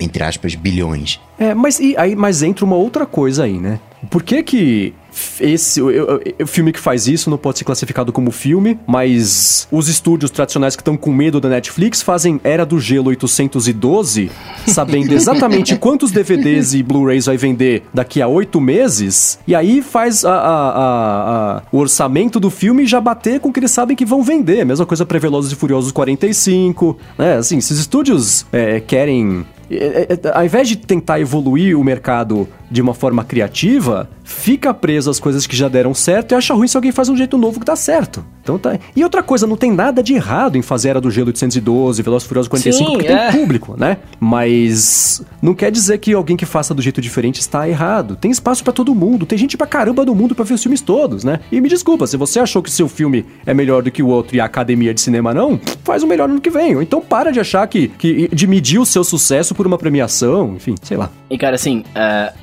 entre 0.00 0.22
aspas, 0.22 0.54
bilhões. 0.54 1.20
É, 1.38 1.52
mas, 1.54 1.78
e, 1.78 1.96
aí, 1.98 2.16
mas 2.16 2.42
entra 2.42 2.64
uma 2.64 2.76
outra 2.76 3.04
coisa 3.04 3.44
aí, 3.44 3.58
né? 3.58 3.78
Por 4.10 4.22
que 4.22 4.42
que 4.42 4.94
esse 5.40 5.80
o, 5.80 6.20
filme 6.46 6.72
que 6.72 6.78
faz 6.78 7.06
isso 7.06 7.30
não 7.30 7.38
pode 7.38 7.58
ser 7.58 7.64
classificado 7.64 8.12
como 8.12 8.30
filme, 8.30 8.78
mas 8.86 9.66
os 9.70 9.88
estúdios 9.88 10.30
tradicionais 10.30 10.76
que 10.76 10.82
estão 10.82 10.96
com 10.96 11.12
medo 11.12 11.40
da 11.40 11.48
Netflix 11.48 12.02
fazem 12.02 12.40
Era 12.44 12.66
do 12.66 12.78
Gelo 12.78 13.08
812, 13.08 14.30
sabendo 14.66 15.12
exatamente 15.14 15.76
quantos 15.76 16.10
DVDs 16.10 16.74
e 16.74 16.82
Blu-rays 16.82 17.26
vai 17.26 17.36
vender 17.36 17.84
daqui 17.94 18.20
a 18.20 18.28
oito 18.28 18.60
meses, 18.60 19.38
e 19.46 19.54
aí 19.54 19.80
faz 19.80 20.24
a, 20.24 20.34
a, 20.34 21.56
a, 21.56 21.62
o 21.72 21.78
orçamento 21.78 22.38
do 22.38 22.50
filme 22.50 22.86
já 22.86 23.00
bater 23.00 23.40
com 23.40 23.48
o 23.48 23.52
que 23.52 23.60
eles 23.60 23.70
sabem 23.70 23.96
que 23.96 24.04
vão 24.04 24.22
vender. 24.22 24.64
Mesma 24.64 24.84
coisa 24.84 25.06
para 25.06 25.18
Velozes 25.18 25.52
e 25.52 25.54
Furiosos 25.54 25.92
45, 25.92 26.98
né? 27.18 27.36
Assim, 27.36 27.58
esses 27.58 27.78
estúdios 27.78 28.44
é, 28.52 28.80
querem 28.80 29.46
é, 29.70 30.18
é, 30.22 30.30
ao 30.32 30.44
invés 30.44 30.68
de 30.68 30.76
tentar 30.76 31.20
evoluir 31.20 31.78
o 31.78 31.82
mercado 31.82 32.48
de 32.70 32.82
uma 32.82 32.94
forma 32.94 33.24
criativa, 33.24 34.08
fica 34.24 34.74
preso 34.74 35.10
às 35.10 35.20
coisas 35.20 35.46
que 35.46 35.56
já 35.56 35.68
deram 35.68 35.94
certo 35.94 36.32
e 36.32 36.34
acha 36.34 36.52
ruim 36.54 36.66
se 36.66 36.76
alguém 36.76 36.92
faz 36.92 37.08
um 37.08 37.16
jeito 37.16 37.38
novo 37.38 37.60
que 37.60 37.66
dá 37.66 37.76
certo. 37.76 38.24
Então 38.42 38.58
tá. 38.58 38.78
E 38.94 39.02
outra 39.02 39.22
coisa, 39.22 39.46
não 39.46 39.56
tem 39.56 39.72
nada 39.72 40.02
de 40.02 40.14
errado 40.14 40.56
em 40.56 40.62
fazer 40.62 40.90
Era 40.90 41.00
do 41.00 41.10
Gelo 41.10 41.28
812, 41.28 42.02
Veloz 42.02 42.24
Furioso 42.24 42.48
45, 42.48 42.78
Sim, 42.78 42.96
porque 42.96 43.12
é. 43.12 43.30
tem 43.30 43.40
público, 43.40 43.74
né? 43.76 43.98
Mas 44.20 45.22
não 45.42 45.54
quer 45.54 45.70
dizer 45.70 45.98
que 45.98 46.12
alguém 46.12 46.36
que 46.36 46.46
faça 46.46 46.72
do 46.72 46.80
jeito 46.80 47.00
diferente 47.00 47.40
está 47.40 47.68
errado. 47.68 48.16
Tem 48.16 48.30
espaço 48.30 48.62
para 48.62 48.72
todo 48.72 48.94
mundo, 48.94 49.26
tem 49.26 49.36
gente 49.36 49.56
pra 49.56 49.66
caramba 49.66 50.04
do 50.04 50.14
mundo 50.14 50.34
para 50.34 50.44
ver 50.44 50.54
os 50.54 50.62
filmes 50.62 50.80
todos, 50.80 51.24
né? 51.24 51.40
E 51.50 51.60
me 51.60 51.68
desculpa, 51.68 52.06
se 52.06 52.16
você 52.16 52.38
achou 52.38 52.62
que 52.62 52.70
seu 52.70 52.88
filme 52.88 53.26
é 53.44 53.52
melhor 53.52 53.82
do 53.82 53.90
que 53.90 54.02
o 54.02 54.08
outro 54.08 54.36
e 54.36 54.40
a 54.40 54.44
academia 54.44 54.94
de 54.94 55.00
cinema 55.00 55.34
não, 55.34 55.60
faz 55.82 56.02
o 56.02 56.06
melhor 56.06 56.28
no 56.28 56.40
que 56.40 56.50
vem. 56.50 56.76
Ou 56.76 56.82
então 56.82 57.00
para 57.00 57.32
de 57.32 57.40
achar 57.40 57.66
que, 57.66 57.88
que 57.88 58.28
de 58.32 58.46
medir 58.46 58.78
o 58.78 58.86
seu 58.86 59.02
sucesso 59.02 59.54
por 59.54 59.66
uma 59.66 59.78
premiação, 59.78 60.54
enfim, 60.54 60.74
sei 60.82 60.96
lá. 60.96 61.10
E 61.28 61.36
cara, 61.36 61.56
assim, 61.56 61.80
uh, 61.80 62.34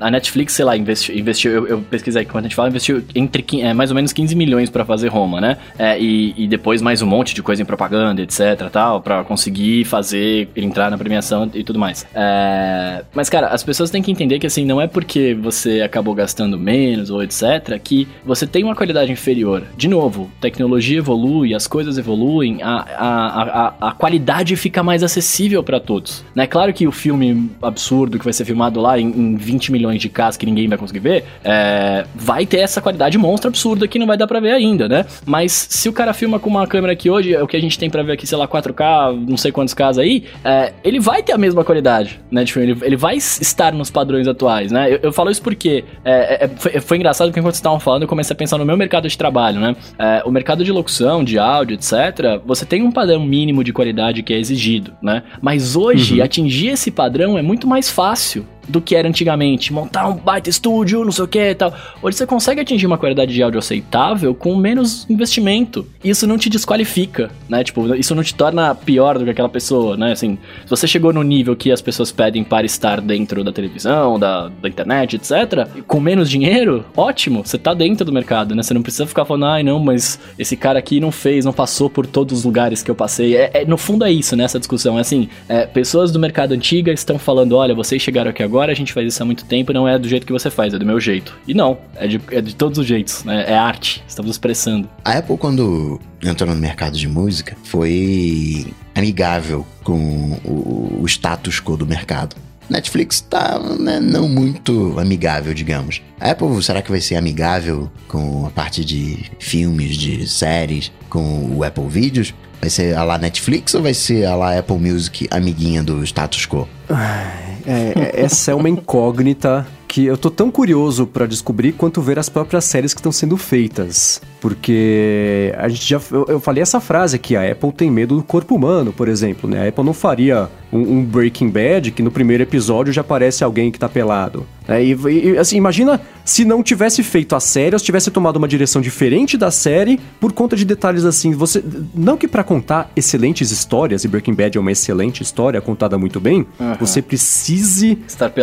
a, 0.00 0.10
Netflix, 0.10 0.52
sei 0.52 0.64
lá, 0.64 0.76
investiu, 0.76 1.16
investiu 1.16 1.52
eu, 1.52 1.66
eu 1.66 1.80
pesquisei 1.80 2.24
quando 2.24 2.44
a 2.44 2.48
gente 2.48 2.54
fala, 2.54 2.68
investiu 2.68 3.02
entre 3.14 3.44
é, 3.60 3.74
mais 3.74 3.90
ou 3.90 3.96
menos 3.96 4.12
15 4.12 4.34
milhões 4.36 4.70
para 4.70 4.84
fazer 4.84 5.08
Roma, 5.08 5.40
né? 5.40 5.56
É, 5.78 5.98
e, 6.00 6.34
e, 6.36 6.46
depois 6.46 6.80
mais 6.80 7.02
um 7.02 7.06
monte 7.06 7.34
de 7.34 7.42
coisa 7.42 7.62
em 7.62 7.64
propaganda, 7.64 8.22
etc, 8.22 8.68
tal, 8.70 9.00
para 9.00 9.24
conseguir 9.24 9.84
fazer, 9.84 10.48
entrar 10.56 10.90
na 10.90 10.96
premiação 10.96 11.50
e 11.52 11.64
tudo 11.64 11.78
mais. 11.78 12.06
É, 12.14 13.02
mas, 13.12 13.28
cara, 13.28 13.48
as 13.48 13.64
pessoas 13.64 13.90
têm 13.90 14.02
que 14.02 14.10
entender 14.10 14.38
que, 14.38 14.46
assim, 14.46 14.64
não 14.64 14.80
é 14.80 14.86
porque 14.86 15.34
você 15.34 15.80
acabou 15.80 16.14
gastando 16.14 16.56
menos 16.58 17.10
ou 17.10 17.22
etc, 17.22 17.78
que 17.82 18.06
você 18.24 18.46
tem 18.46 18.62
uma 18.62 18.74
qualidade 18.76 19.10
inferior. 19.10 19.64
De 19.76 19.88
novo, 19.88 20.30
tecnologia 20.40 20.98
evolui, 20.98 21.54
as 21.54 21.66
coisas 21.66 21.98
evoluem, 21.98 22.62
a, 22.62 22.86
a, 22.96 23.42
a, 23.42 23.88
a 23.88 23.92
qualidade 23.92 24.54
fica 24.54 24.82
mais 24.82 25.02
acessível 25.02 25.62
para 25.62 25.80
todos. 25.80 26.24
Né? 26.34 26.46
Claro 26.46 26.72
que 26.72 26.86
o 26.86 26.92
filme 26.92 27.50
absurdo 27.60 27.95
absurdo 27.96 28.18
que 28.18 28.24
vai 28.24 28.32
ser 28.32 28.44
filmado 28.44 28.80
lá 28.80 28.98
em, 28.98 29.06
em 29.06 29.36
20 29.36 29.72
milhões 29.72 30.00
de 30.00 30.08
casas 30.08 30.36
que 30.36 30.44
ninguém 30.44 30.68
vai 30.68 30.76
conseguir 30.76 31.00
ver, 31.00 31.24
é, 31.42 32.04
vai 32.14 32.44
ter 32.44 32.58
essa 32.58 32.80
qualidade 32.80 33.16
monstra 33.16 33.48
absurda 33.48 33.88
que 33.88 33.98
não 33.98 34.06
vai 34.06 34.16
dar 34.16 34.26
pra 34.26 34.40
ver 34.40 34.52
ainda, 34.52 34.88
né? 34.88 35.06
Mas 35.24 35.52
se 35.52 35.88
o 35.88 35.92
cara 35.92 36.12
filma 36.12 36.38
com 36.38 36.50
uma 36.50 36.66
câmera 36.66 36.94
que 36.94 37.10
hoje 37.10 37.34
é 37.34 37.42
o 37.42 37.46
que 37.46 37.56
a 37.56 37.60
gente 37.60 37.78
tem 37.78 37.88
pra 37.88 38.02
ver 38.02 38.12
aqui, 38.12 38.26
sei 38.26 38.36
lá, 38.36 38.46
4K, 38.46 39.26
não 39.28 39.36
sei 39.36 39.50
quantos 39.50 39.72
casos 39.72 39.98
aí, 39.98 40.24
é, 40.44 40.72
ele 40.84 41.00
vai 41.00 41.22
ter 41.22 41.32
a 41.32 41.38
mesma 41.38 41.64
qualidade, 41.64 42.20
né? 42.30 42.44
Tipo, 42.44 42.60
ele, 42.60 42.76
ele 42.82 42.96
vai 42.96 43.16
estar 43.16 43.72
nos 43.72 43.90
padrões 43.90 44.28
atuais, 44.28 44.70
né? 44.70 44.92
Eu, 44.92 45.00
eu 45.04 45.12
falo 45.12 45.30
isso 45.30 45.42
porque 45.42 45.84
é, 46.04 46.44
é, 46.44 46.48
foi, 46.56 46.80
foi, 46.80 46.96
engraçado 46.98 47.28
porque 47.28 47.40
enquanto 47.40 47.54
vocês 47.54 47.60
estavam 47.60 47.80
falando, 47.80 48.02
eu 48.02 48.08
comecei 48.08 48.34
a 48.34 48.36
pensar 48.36 48.58
no 48.58 48.64
meu 48.64 48.76
mercado 48.76 49.08
de 49.08 49.16
trabalho, 49.16 49.60
né? 49.60 49.76
É, 49.98 50.22
o 50.24 50.30
mercado 50.30 50.64
de 50.64 50.72
locução, 50.72 51.24
de 51.24 51.38
áudio, 51.38 51.74
etc., 51.74 52.40
você 52.44 52.66
tem 52.66 52.82
um 52.82 52.92
padrão 52.92 53.24
mínimo 53.24 53.64
de 53.64 53.72
qualidade 53.72 54.22
que 54.22 54.34
é 54.34 54.38
exigido, 54.38 54.92
né? 55.00 55.22
Mas 55.40 55.76
hoje, 55.76 56.18
uhum. 56.18 56.24
atingir 56.24 56.68
esse 56.68 56.90
padrão 56.90 57.38
é 57.38 57.42
muito 57.42 57.66
mais 57.66 57.85
fácil 57.90 58.46
do 58.68 58.80
que 58.80 58.94
era 58.94 59.08
antigamente. 59.08 59.72
Montar 59.72 60.08
um 60.08 60.14
baita 60.14 60.50
estúdio, 60.50 61.04
não 61.04 61.12
sei 61.12 61.24
o 61.24 61.28
que 61.28 61.50
e 61.50 61.54
tal. 61.54 61.74
Hoje 62.02 62.16
você 62.16 62.26
consegue 62.26 62.60
atingir 62.60 62.86
uma 62.86 62.98
qualidade 62.98 63.32
de 63.32 63.42
áudio 63.42 63.58
aceitável 63.58 64.34
com 64.34 64.56
menos 64.56 65.08
investimento. 65.08 65.86
Isso 66.02 66.26
não 66.26 66.38
te 66.38 66.48
desqualifica, 66.48 67.30
né? 67.48 67.62
Tipo, 67.62 67.94
isso 67.94 68.14
não 68.14 68.22
te 68.22 68.34
torna 68.34 68.74
pior 68.74 69.18
do 69.18 69.24
que 69.24 69.30
aquela 69.30 69.48
pessoa, 69.48 69.96
né? 69.96 70.12
Assim, 70.12 70.38
se 70.64 70.70
você 70.70 70.86
chegou 70.86 71.12
no 71.12 71.22
nível 71.22 71.56
que 71.56 71.70
as 71.70 71.80
pessoas 71.80 72.10
pedem 72.10 72.42
para 72.44 72.66
estar 72.66 73.00
dentro 73.00 73.42
da 73.44 73.52
televisão, 73.52 74.18
da, 74.18 74.48
da 74.48 74.68
internet, 74.68 75.16
etc., 75.16 75.68
com 75.86 76.00
menos 76.00 76.28
dinheiro, 76.28 76.84
ótimo, 76.96 77.44
você 77.44 77.58
tá 77.58 77.74
dentro 77.74 78.04
do 78.04 78.12
mercado, 78.12 78.54
né? 78.54 78.62
Você 78.62 78.74
não 78.74 78.82
precisa 78.82 79.06
ficar 79.06 79.24
falando, 79.24 79.46
ai 79.46 79.62
não, 79.62 79.78
mas 79.78 80.18
esse 80.38 80.56
cara 80.56 80.78
aqui 80.78 81.00
não 81.00 81.12
fez, 81.12 81.44
não 81.44 81.52
passou 81.52 81.88
por 81.88 82.06
todos 82.06 82.38
os 82.38 82.44
lugares 82.44 82.82
que 82.82 82.90
eu 82.90 82.94
passei. 82.94 83.36
É, 83.36 83.50
é 83.54 83.64
no 83.64 83.76
fundo 83.76 84.04
é 84.04 84.12
isso, 84.12 84.36
né? 84.36 84.44
Essa 84.44 84.58
discussão. 84.58 84.98
É 84.98 85.00
assim, 85.00 85.28
é, 85.48 85.66
pessoas 85.66 86.10
do 86.10 86.18
mercado 86.18 86.52
antiga 86.52 86.92
estão 86.92 87.18
falando, 87.18 87.56
olha, 87.56 87.74
vocês 87.74 88.00
chegaram 88.02 88.30
aqui 88.30 88.42
agora 88.42 88.55
agora, 88.56 88.72
a 88.72 88.74
gente 88.74 88.92
faz 88.94 89.06
isso 89.06 89.22
há 89.22 89.26
muito 89.26 89.44
tempo, 89.44 89.70
não 89.72 89.86
é 89.86 89.98
do 89.98 90.08
jeito 90.08 90.26
que 90.26 90.32
você 90.32 90.48
faz, 90.50 90.72
é 90.72 90.78
do 90.78 90.86
meu 90.86 90.98
jeito. 90.98 91.38
E 91.46 91.52
não, 91.52 91.78
é 91.94 92.06
de, 92.06 92.20
é 92.30 92.40
de 92.40 92.54
todos 92.54 92.78
os 92.78 92.86
jeitos, 92.86 93.22
né? 93.22 93.44
É 93.46 93.54
arte, 93.56 94.02
estamos 94.08 94.30
expressando. 94.30 94.88
A 95.04 95.18
Apple, 95.18 95.36
quando 95.36 96.00
entrou 96.22 96.48
no 96.48 96.56
mercado 96.56 96.96
de 96.96 97.06
música, 97.06 97.54
foi 97.64 98.66
amigável 98.94 99.66
com 99.84 100.38
o, 100.42 101.02
o 101.02 101.06
status 101.06 101.60
quo 101.60 101.76
do 101.76 101.86
mercado. 101.86 102.34
Netflix 102.68 103.20
tá 103.20 103.58
né, 103.78 104.00
não 104.00 104.28
muito 104.28 104.98
amigável, 104.98 105.54
digamos. 105.54 106.02
A 106.18 106.30
Apple, 106.30 106.62
será 106.62 106.82
que 106.82 106.90
vai 106.90 107.00
ser 107.00 107.16
amigável 107.16 107.90
com 108.08 108.46
a 108.46 108.50
parte 108.50 108.84
de 108.84 109.30
filmes, 109.38 109.96
de 109.96 110.26
séries, 110.26 110.90
com 111.08 111.54
o 111.54 111.62
Apple 111.62 111.86
Videos? 111.88 112.34
Vai 112.60 112.70
ser 112.70 112.96
a 112.96 113.04
lá 113.04 113.18
Netflix 113.18 113.74
ou 113.74 113.82
vai 113.82 113.94
ser 113.94 114.24
a 114.24 114.34
lá 114.34 114.58
Apple 114.58 114.78
Music 114.78 115.28
amiguinha 115.30 115.82
do 115.82 116.02
status 116.04 116.46
quo? 116.46 116.68
É, 116.88 117.66
é, 117.66 118.20
essa 118.24 118.52
é 118.52 118.54
uma 118.54 118.68
incógnita 118.68 119.66
que 119.88 120.04
eu 120.04 120.16
tô 120.16 120.30
tão 120.30 120.50
curioso 120.50 121.06
para 121.06 121.26
descobrir 121.26 121.72
quanto 121.72 122.02
ver 122.02 122.18
as 122.18 122.28
próprias 122.28 122.64
séries 122.64 122.92
que 122.92 123.00
estão 123.00 123.12
sendo 123.12 123.36
feitas. 123.36 124.20
Porque 124.40 125.54
a 125.56 125.68
gente 125.68 125.88
já. 125.88 126.00
Eu, 126.10 126.26
eu, 126.28 126.40
falei 126.40 126.62
essa 126.62 126.80
frase 126.80 127.16
aqui, 127.16 127.34
a 127.34 127.50
Apple 127.50 127.72
tem 127.72 127.90
medo 127.90 128.16
do 128.16 128.22
corpo 128.22 128.54
humano, 128.54 128.92
por 128.92 129.08
exemplo, 129.08 129.48
né? 129.48 129.64
A 129.64 129.68
Apple 129.68 129.84
não 129.84 129.94
faria 129.94 130.48
um, 130.72 130.98
um 130.98 131.04
Breaking 131.04 131.50
Bad 131.50 131.90
que 131.90 132.02
no 132.02 132.10
primeiro 132.10 132.42
episódio 132.42 132.92
já 132.92 133.00
aparece 133.00 133.44
alguém 133.44 133.70
que 133.70 133.78
tá 133.78 133.88
pelado. 133.88 134.46
É, 134.68 134.82
e, 134.82 134.94
e, 134.94 135.38
assim, 135.38 135.56
imagina 135.56 136.00
se 136.24 136.44
não 136.44 136.62
tivesse 136.62 137.02
feito 137.02 137.36
a 137.36 137.40
série, 137.40 137.74
ou 137.74 137.78
se 137.78 137.84
tivesse 137.84 138.10
tomado 138.10 138.36
uma 138.36 138.48
direção 138.48 138.82
diferente 138.82 139.38
da 139.38 139.50
série 139.50 140.00
por 140.20 140.32
conta 140.32 140.56
de 140.56 140.64
detalhes 140.64 141.04
assim. 141.04 141.32
Você. 141.32 141.62
Não 141.94 142.16
que 142.16 142.26
para 142.26 142.42
contar 142.42 142.90
excelentes 142.96 143.52
histórias, 143.52 144.04
e 144.04 144.08
Breaking 144.08 144.34
Bad 144.34 144.58
é 144.58 144.60
uma 144.60 144.72
excelente 144.72 145.22
história 145.22 145.60
contada 145.60 145.96
muito 145.96 146.18
bem, 146.18 146.44
você 146.80 147.00
precise 147.00 147.98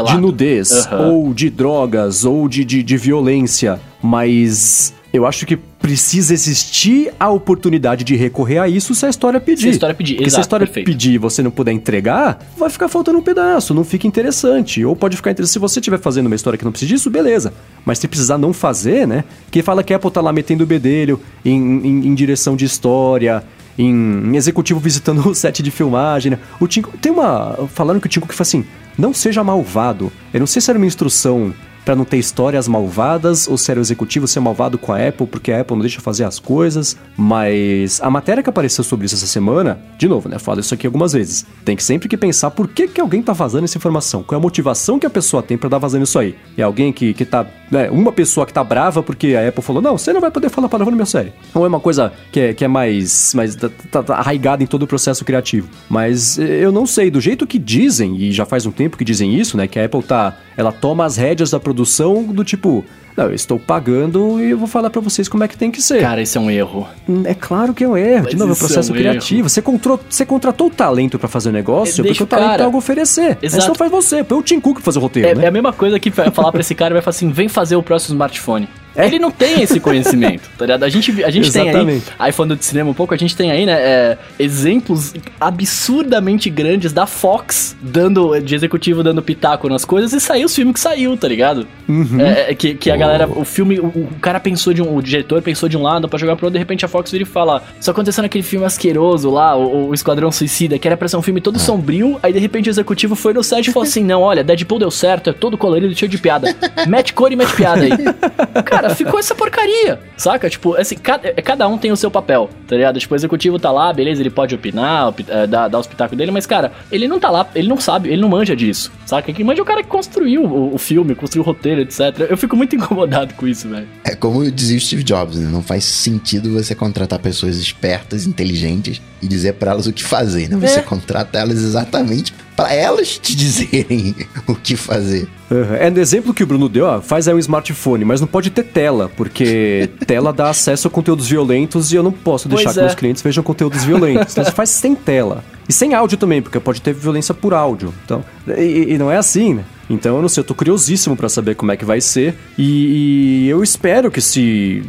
de 0.07 0.17
nudez, 0.17 0.88
ou 0.91 1.34
de 1.34 1.49
drogas, 1.49 2.24
ou 2.24 2.47
de, 2.47 2.63
de, 2.63 2.82
de 2.82 2.97
violência. 2.97 3.80
Mas 4.01 4.93
eu 5.14 5.28
acho 5.28 5.45
que 5.45 5.55
precisa 5.55 6.34
existir 6.34 7.14
a 7.20 7.30
oportunidade 7.30 8.03
de 8.03 8.16
recorrer 8.16 8.57
a 8.57 8.68
isso 8.68 8.95
se 8.95 9.05
a 9.05 9.09
história 9.09 9.39
pedir. 9.39 9.61
Se 9.61 9.68
a 9.68 9.72
história 9.72 9.93
pedir, 9.93 10.16
Porque 10.16 10.28
exato, 10.28 10.34
se 10.34 10.39
a 10.39 10.41
história 10.41 10.66
perfeito. 10.66 10.88
pedir 10.88 11.11
e 11.14 11.18
você 11.20 11.43
não 11.43 11.51
puder 11.51 11.72
entregar, 11.72 12.43
vai 12.57 12.68
ficar 12.68 12.89
faltando 12.89 13.20
um 13.20 13.22
pedaço, 13.22 13.76
não 13.76 13.84
fica 13.84 14.07
interessante. 14.07 14.84
Ou 14.84 14.95
pode 14.95 15.16
ficar 15.16 15.30
interessante. 15.30 15.53
Se 15.53 15.59
você 15.59 15.80
estiver 15.80 15.99
fazendo 15.99 16.26
uma 16.26 16.36
história 16.36 16.57
que 16.57 16.66
não 16.66 16.72
precisa 16.72 16.89
disso, 16.89 17.11
beleza. 17.11 17.53
Mas 17.86 17.99
se 17.99 18.07
precisar 18.07 18.39
não 18.39 18.51
fazer, 18.51 19.07
né? 19.07 19.24
Que 19.51 19.61
fala 19.61 19.84
que 19.84 19.93
a 19.93 19.97
Apple 19.97 20.09
tá 20.09 20.20
lá 20.20 20.34
metendo 20.34 20.64
o 20.64 20.68
bedelho 20.68 21.22
em, 21.45 21.61
em, 21.61 22.07
em 22.07 22.16
direção 22.16 22.55
de 22.55 22.66
história, 22.66 23.43
em, 23.78 23.91
em, 23.93 24.36
executivo 24.36 24.80
visitando 24.80 25.28
o 25.30 25.36
set 25.36 25.61
de 25.61 25.70
filmagem. 25.70 26.32
Né? 26.32 26.39
O 26.59 26.68
Tim, 26.68 26.82
tem 26.99 27.11
uma. 27.11 27.68
Falando 27.72 28.01
que 28.01 28.07
o 28.07 28.09
Tim 28.09 28.20
Cook 28.20 28.32
fala 28.32 28.41
assim: 28.41 28.66
não 28.97 29.14
seja 29.14 29.43
malvado. 29.43 30.11
Eu 30.34 30.39
não 30.39 30.47
sei 30.47 30.59
se 30.59 30.72
era 30.72 30.78
uma 30.80 30.88
instrução 30.88 31.53
para 31.84 31.96
não 31.96 32.06
ter 32.06 32.18
histórias 32.18 32.68
malvadas 32.68 33.48
ou 33.48 33.58
se 33.58 33.70
era 33.72 33.80
o 33.80 33.84
executivo 33.84 34.28
ser 34.28 34.40
malvado 34.40 34.78
com 34.78 34.94
a 34.94 35.08
Apple 35.08 35.28
porque 35.28 35.52
a 35.52 35.62
Apple 35.62 35.76
não 35.76 35.82
deixa 35.82 36.02
fazer 36.02 36.24
as 36.24 36.40
coisas, 36.40 36.98
mas 37.18 38.00
a 38.02 38.10
matéria 38.10 38.42
que 38.42 38.50
apareceu 38.50 38.84
sobre 38.84 39.06
isso 39.06 39.16
essa 39.16 39.28
semana, 39.28 39.80
de 39.98 40.08
novo, 40.08 40.30
né, 40.30 40.40
falo 40.40 40.60
isso 40.60 40.74
aqui 40.74 40.86
algumas 40.86 41.14
vezes, 41.14 41.46
tem 41.66 41.76
que 41.76 41.84
sempre 41.84 42.08
que 42.08 42.18
pensar 42.18 42.52
por 42.52 42.68
que, 42.68 42.88
que 42.88 43.02
alguém 43.02 43.22
tá 43.22 43.34
vazando 43.34 43.66
essa 43.66 43.78
informação, 43.78 44.24
qual 44.24 44.38
é 44.38 44.40
a 44.40 44.42
motivação 44.42 44.98
que 44.98 45.06
a 45.06 45.10
pessoa 45.10 45.44
tem 45.44 45.58
para 45.58 45.70
dar 45.70 45.78
vazando 45.78 46.04
isso 46.04 46.18
aí. 46.18 46.36
É 46.58 46.64
alguém 46.64 46.94
que, 46.94 47.14
que 47.14 47.26
tá, 47.26 47.46
né, 47.70 47.90
uma 47.90 48.12
pessoa 48.12 48.46
que 48.46 48.54
tá 48.54 48.64
brava 48.64 49.04
porque 49.04 49.36
a 49.36 49.48
Apple 49.48 49.64
falou, 49.64 49.82
não, 49.82 49.98
você 49.98 50.14
não 50.14 50.22
vai 50.22 50.32
poder 50.32 50.50
falar 50.50 50.70
palavrão 50.70 50.92
no 50.92 50.98
meu 50.98 51.06
série. 51.06 51.34
Ou 51.54 51.66
é 51.66 51.68
uma 51.68 51.80
coisa 51.80 52.12
que 52.32 52.40
é, 52.40 52.54
que 52.54 52.64
é 52.64 52.68
mais, 52.68 53.34
mais 53.34 53.56
tá, 53.56 53.70
tá, 53.92 54.04
tá 54.04 54.16
arraigada 54.16 54.64
em 54.64 54.68
todo 54.68 54.84
o 54.84 54.88
processo 54.88 55.26
criativo. 55.26 55.68
Mas 55.90 56.38
eu 56.38 56.72
não 56.72 56.86
sei, 56.86 57.12
do 57.12 57.20
jeito 57.20 57.46
que 57.46 57.60
dizem, 57.60 58.18
e 58.18 58.32
já 58.32 58.46
faz 58.46 58.66
um 58.66 58.72
tempo 58.72 58.98
que 58.98 59.04
dizem 59.04 59.36
isso, 59.36 59.58
né, 59.58 59.68
que 59.68 59.80
a 59.80 59.86
Apple 59.86 60.04
tá, 60.04 60.38
ela 60.56 60.72
toma 60.72 61.06
as 61.06 61.18
rédeas 61.18 61.52
da 61.52 61.60
produção 61.60 61.72
produção 61.74 62.24
do 62.24 62.43
tipo, 62.43 62.86
não, 63.17 63.26
eu 63.26 63.34
estou 63.34 63.59
pagando 63.59 64.39
e 64.39 64.51
eu 64.51 64.57
vou 64.57 64.67
falar 64.67 64.89
para 64.91 65.01
vocês 65.01 65.28
como 65.28 65.43
é 65.43 65.47
que 65.47 65.57
tem 65.57 65.71
que 65.71 65.82
ser. 65.82 66.01
Cara, 66.01 66.21
isso 66.21 66.38
é 66.38 66.41
um 66.41 66.49
erro. 66.49 66.88
Hum, 67.09 67.24
é 67.26 67.34
claro 67.34 67.74
que 67.74 67.84
é 67.84 67.88
um 67.88 67.97
erro. 67.97 68.24
Mas 68.24 68.32
de 68.32 68.38
novo, 68.38 68.51
é 68.51 68.53
um 68.53 68.57
processo 68.57 68.91
é 68.91 68.93
um 68.93 68.97
criativo. 68.97 69.49
Você, 69.49 69.61
control, 69.61 69.99
você 70.07 70.26
contratou 70.26 70.67
o 70.67 70.69
talento 70.69 71.17
para 71.17 71.28
fazer 71.28 71.49
o 71.49 71.51
negócio 71.51 72.01
é, 72.01 72.07
porque 72.07 72.24
o 72.24 72.28
talento 72.28 72.45
cara. 72.45 72.57
tem 72.57 72.65
algo 72.65 72.78
a 72.78 72.80
oferecer. 72.80 73.38
Exato. 73.41 73.57
Mas 73.57 73.67
não 73.67 73.76
faz 73.76 73.91
você. 73.91 74.24
Foi 74.24 74.38
o 74.38 74.43
Tim 74.43 74.59
Cook 74.59 74.80
fazer 74.82 74.99
o 74.99 75.01
roteiro, 75.01 75.30
é, 75.30 75.36
né? 75.36 75.45
é 75.45 75.47
a 75.47 75.51
mesma 75.51 75.74
coisa 75.74 75.99
que 75.99 76.11
falar 76.11 76.51
para 76.51 76.61
esse 76.61 76.76
cara 76.76 76.91
e 76.91 76.93
vai 76.93 77.01
falar 77.01 77.15
assim, 77.15 77.32
vem 77.32 77.49
fazer 77.49 77.76
o 77.76 77.84
próximo 77.84 78.13
smartphone. 78.15 78.67
É. 78.96 79.08
Ele 79.08 79.20
não 79.20 79.32
tem 79.32 79.62
esse 79.62 79.80
conhecimento, 79.80 80.50
tá 80.58 80.66
ligado? 80.66 80.84
A 80.84 80.89
gente, 80.89 81.24
a 81.24 81.30
gente 81.30 81.52
tem 81.52 81.70
aí, 81.70 82.02
aí 82.18 82.32
falando 82.32 82.56
de 82.56 82.66
cinema 82.66 82.91
um 82.91 82.94
pouco, 82.94 83.14
a 83.14 83.18
gente 83.18 83.36
tem 83.36 83.52
aí, 83.52 83.66
né, 83.66 83.74
é, 83.74 84.18
exemplos 84.38 85.14
absurdamente 85.39 86.50
grandes 86.50 86.94
da 86.94 87.06
Fox 87.06 87.76
dando, 87.82 88.39
de 88.39 88.54
executivo 88.56 89.04
dando 89.04 89.22
pitaco 89.22 89.68
nas 89.68 89.84
coisas 89.84 90.14
e 90.14 90.20
saiu 90.20 90.46
o 90.46 90.50
filme 90.50 90.74
que 90.74 90.80
saiu, 90.80 91.18
tá 91.18 91.28
ligado? 91.28 91.68
Uhum. 91.88 92.20
É, 92.20 92.52
é 92.52 92.56
que, 92.56 92.76
que 92.76 92.91
a 92.91 92.98
galera, 92.98 93.28
o 93.28 93.44
filme, 93.44 93.80
o, 93.80 93.88
o, 93.88 94.10
cara 94.22 94.39
pensou 94.39 94.74
de 94.74 94.82
um, 94.82 94.96
o 94.96 95.02
diretor 95.02 95.41
pensou 95.41 95.68
de 95.68 95.78
um 95.78 95.82
lado 95.82 96.08
pra 96.08 96.20
jogar 96.20 96.36
pro 96.36 96.46
outro, 96.46 96.54
de 96.54 96.60
repente 96.60 96.86
a 96.86 96.88
Fox 96.88 97.12
vira 97.12 97.24
e 97.24 97.28
fala, 97.28 97.64
isso 97.80 97.89
aconteceu 97.89 98.22
naquele 98.22 98.44
filme 98.44 98.66
asqueroso 98.66 99.30
lá, 99.30 99.56
o, 99.56 99.89
o 99.89 99.94
Esquadrão 99.94 100.32
Suicida, 100.32 100.78
que 100.78 100.88
era 100.88 100.96
pra 100.96 101.08
ser 101.08 101.18
um 101.18 101.22
filme 101.22 101.41
todo 101.41 101.56
ah. 101.56 101.60
sombrio, 101.60 102.20
aí 102.22 102.32
de 102.32 102.39
repente 102.39 102.70
o 102.70 102.72
executivo 102.72 103.16
foi 103.16 103.34
no 103.34 103.44
set 103.44 103.68
e 103.68 103.74
falou 103.74 103.88
assim, 103.88 104.04
não, 104.04 104.22
olha, 104.22 104.44
Deadpool 104.44 104.80
deu 104.80 104.91
certo, 104.91 105.30
é 105.30 105.34
todo 105.34 105.58
colorido, 105.58 105.96
cheio 105.96 106.10
de 106.10 106.18
piada. 106.18 106.56
mete 106.88 107.14
cor 107.14 107.32
e 107.32 107.36
mete 107.36 107.56
piada 107.56 107.82
aí. 107.82 107.91
Cara, 108.66 108.83
cara, 108.84 108.96
ficou 108.96 109.20
essa 109.20 109.34
porcaria, 109.34 110.00
saca? 110.18 110.50
Tipo, 110.50 110.76
assim, 110.76 110.96
cada, 110.96 111.30
é, 111.30 111.42
cada 111.42 111.68
um 111.68 111.78
tem 111.78 111.92
o 111.92 111.98
seu 111.98 112.12
papel, 112.12 112.50
tá 112.68 112.76
ligado? 112.76 113.00
Tipo, 113.00 113.14
o 113.14 113.18
executivo 113.18 113.60
tá 113.60 113.72
lá, 113.72 113.92
beleza, 113.94 114.22
ele 114.22 114.30
pode 114.30 114.54
opinar, 114.54 115.10
op, 115.10 115.26
é, 115.28 115.48
dar, 115.48 115.68
dar 115.68 115.78
o 115.78 115.82
espetáculo 115.82 116.18
dele, 116.18 116.32
mas, 116.32 116.46
cara, 116.46 116.72
ele 116.92 117.08
não 117.08 117.20
tá 117.20 117.30
lá, 117.30 117.48
ele 117.56 117.68
não 117.68 117.80
sabe, 117.80 118.10
ele 118.10 118.22
não 118.22 118.30
manja 118.30 118.56
disso, 118.56 118.92
saca? 119.06 119.32
Quem 119.32 119.46
manja 119.46 119.62
é 119.62 119.64
o 119.64 119.66
cara 119.66 119.84
que 119.84 119.90
construiu 119.90 120.44
o, 120.44 120.76
o 120.76 120.78
filme, 120.78 121.16
construiu 121.16 121.44
o 121.44 121.46
roteiro, 121.46 121.82
etc. 121.82 122.28
Eu 122.30 122.38
fico 122.38 122.56
muito 122.56 122.76
incomodado 122.78 123.34
com 123.34 123.48
isso, 123.48 123.68
velho. 123.70 123.88
É 124.04 124.16
como 124.16 124.50
dizia 124.52 124.78
o 124.78 124.82
Steve 124.82 125.04
Jobs, 125.04 125.38
né? 125.38 125.50
Não 125.50 125.62
faz 125.62 125.84
sentido 125.86 126.52
você 126.52 126.76
contratar 126.76 127.20
pessoas 127.20 127.58
espertas, 127.58 128.26
inteligentes 128.26 129.02
e 129.22 129.28
dizer 129.28 129.54
para 129.54 129.72
elas 129.72 129.88
o 129.88 129.94
que 129.94 130.04
fazer, 130.04 130.50
né? 130.50 130.58
Você 130.58 130.80
é. 130.80 130.82
contrata 130.82 131.40
elas 131.40 131.60
exatamente 131.60 132.34
para 132.56 132.74
elas 132.74 133.18
te 133.18 133.36
dizerem 133.38 134.16
o 134.47 134.56
que 134.56 134.76
fazer. 134.76 135.28
Uhum. 135.49 135.76
É 135.76 135.89
no 135.89 135.99
exemplo 135.99 136.34
que 136.34 136.43
o 136.43 136.47
Bruno 136.47 136.68
deu, 136.68 136.86
ó, 136.86 137.01
faz 137.01 137.28
aí 137.28 137.34
um 137.34 137.39
smartphone, 137.39 138.04
mas 138.06 138.20
não 138.20 138.28
pode 138.28 138.49
ter 138.49 138.64
tela, 138.64 139.12
porque 139.16 139.89
tela 140.08 140.34
dá 140.34 140.49
acesso 140.49 140.88
a 140.88 140.91
conteúdos 140.91 141.28
violentos 141.28 141.91
e 141.91 141.95
eu 141.95 142.04
não 142.04 142.12
posso 142.12 142.47
deixar 142.47 142.66
pois 142.66 142.74
que 142.74 142.80
é. 142.80 142.84
meus 142.84 142.95
clientes 142.95 143.22
vejam 143.22 143.43
conteúdos 143.43 143.84
violentos. 143.84 144.32
Então 144.32 144.43
você 144.43 144.51
faz 144.51 144.70
sem 144.70 144.95
tela. 144.95 145.43
E 145.68 145.72
sem 145.72 145.93
áudio 145.93 146.18
também, 146.18 146.41
porque 146.41 146.60
pode 146.60 146.82
ter 146.82 146.93
violência 146.93 147.34
por 147.34 147.54
áudio. 147.54 147.93
Então, 148.04 148.24
e, 148.58 148.93
e 148.93 148.97
não 148.97 149.10
é 149.10 149.18
assim, 149.18 149.54
né? 149.54 149.64
Então 149.89 150.16
eu 150.16 150.22
não 150.22 150.30
sei, 150.30 150.41
eu 150.41 150.45
tô 150.45 150.56
curiosíssimo 150.56 151.16
para 151.16 151.30
saber 151.30 151.56
como 151.56 151.72
é 151.72 151.78
que 151.78 151.86
vai 151.86 152.01
ser. 152.01 152.36
E, 152.58 153.45
e, 153.45 153.49
eu 153.49 153.64
espero 153.64 154.10
que 154.10 154.22
se. 154.22 154.84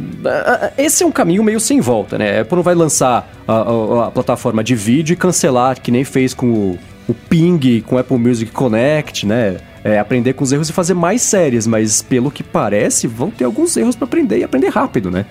Esse 0.78 1.04
é 1.04 1.06
um 1.06 1.12
caminho 1.12 1.42
meio 1.44 1.60
sem 1.60 1.80
volta, 1.80 2.16
né? 2.18 2.38
A 2.38 2.42
Apple 2.42 2.56
não 2.56 2.62
vai 2.62 2.74
lançar 2.74 3.28
a, 3.46 3.52
a, 3.52 4.06
a 4.06 4.10
plataforma 4.10 4.64
de 4.64 4.74
vídeo 4.74 5.12
e 5.12 5.16
cancelar, 5.16 5.80
que 5.80 5.90
nem 5.90 6.04
fez 6.04 6.32
com 6.34 6.46
o 6.46 6.78
o 7.08 7.14
ping 7.14 7.80
com 7.82 7.98
Apple 7.98 8.18
Music 8.18 8.50
Connect, 8.50 9.26
né? 9.26 9.58
É, 9.82 9.98
aprender 9.98 10.32
com 10.32 10.42
os 10.42 10.52
erros 10.52 10.70
e 10.70 10.72
fazer 10.72 10.94
mais 10.94 11.20
séries, 11.20 11.66
mas 11.66 12.00
pelo 12.00 12.30
que 12.30 12.42
parece, 12.42 13.06
vão 13.06 13.30
ter 13.30 13.44
alguns 13.44 13.76
erros 13.76 13.94
para 13.94 14.06
aprender 14.06 14.38
e 14.38 14.44
aprender 14.44 14.68
rápido, 14.68 15.10
né? 15.10 15.26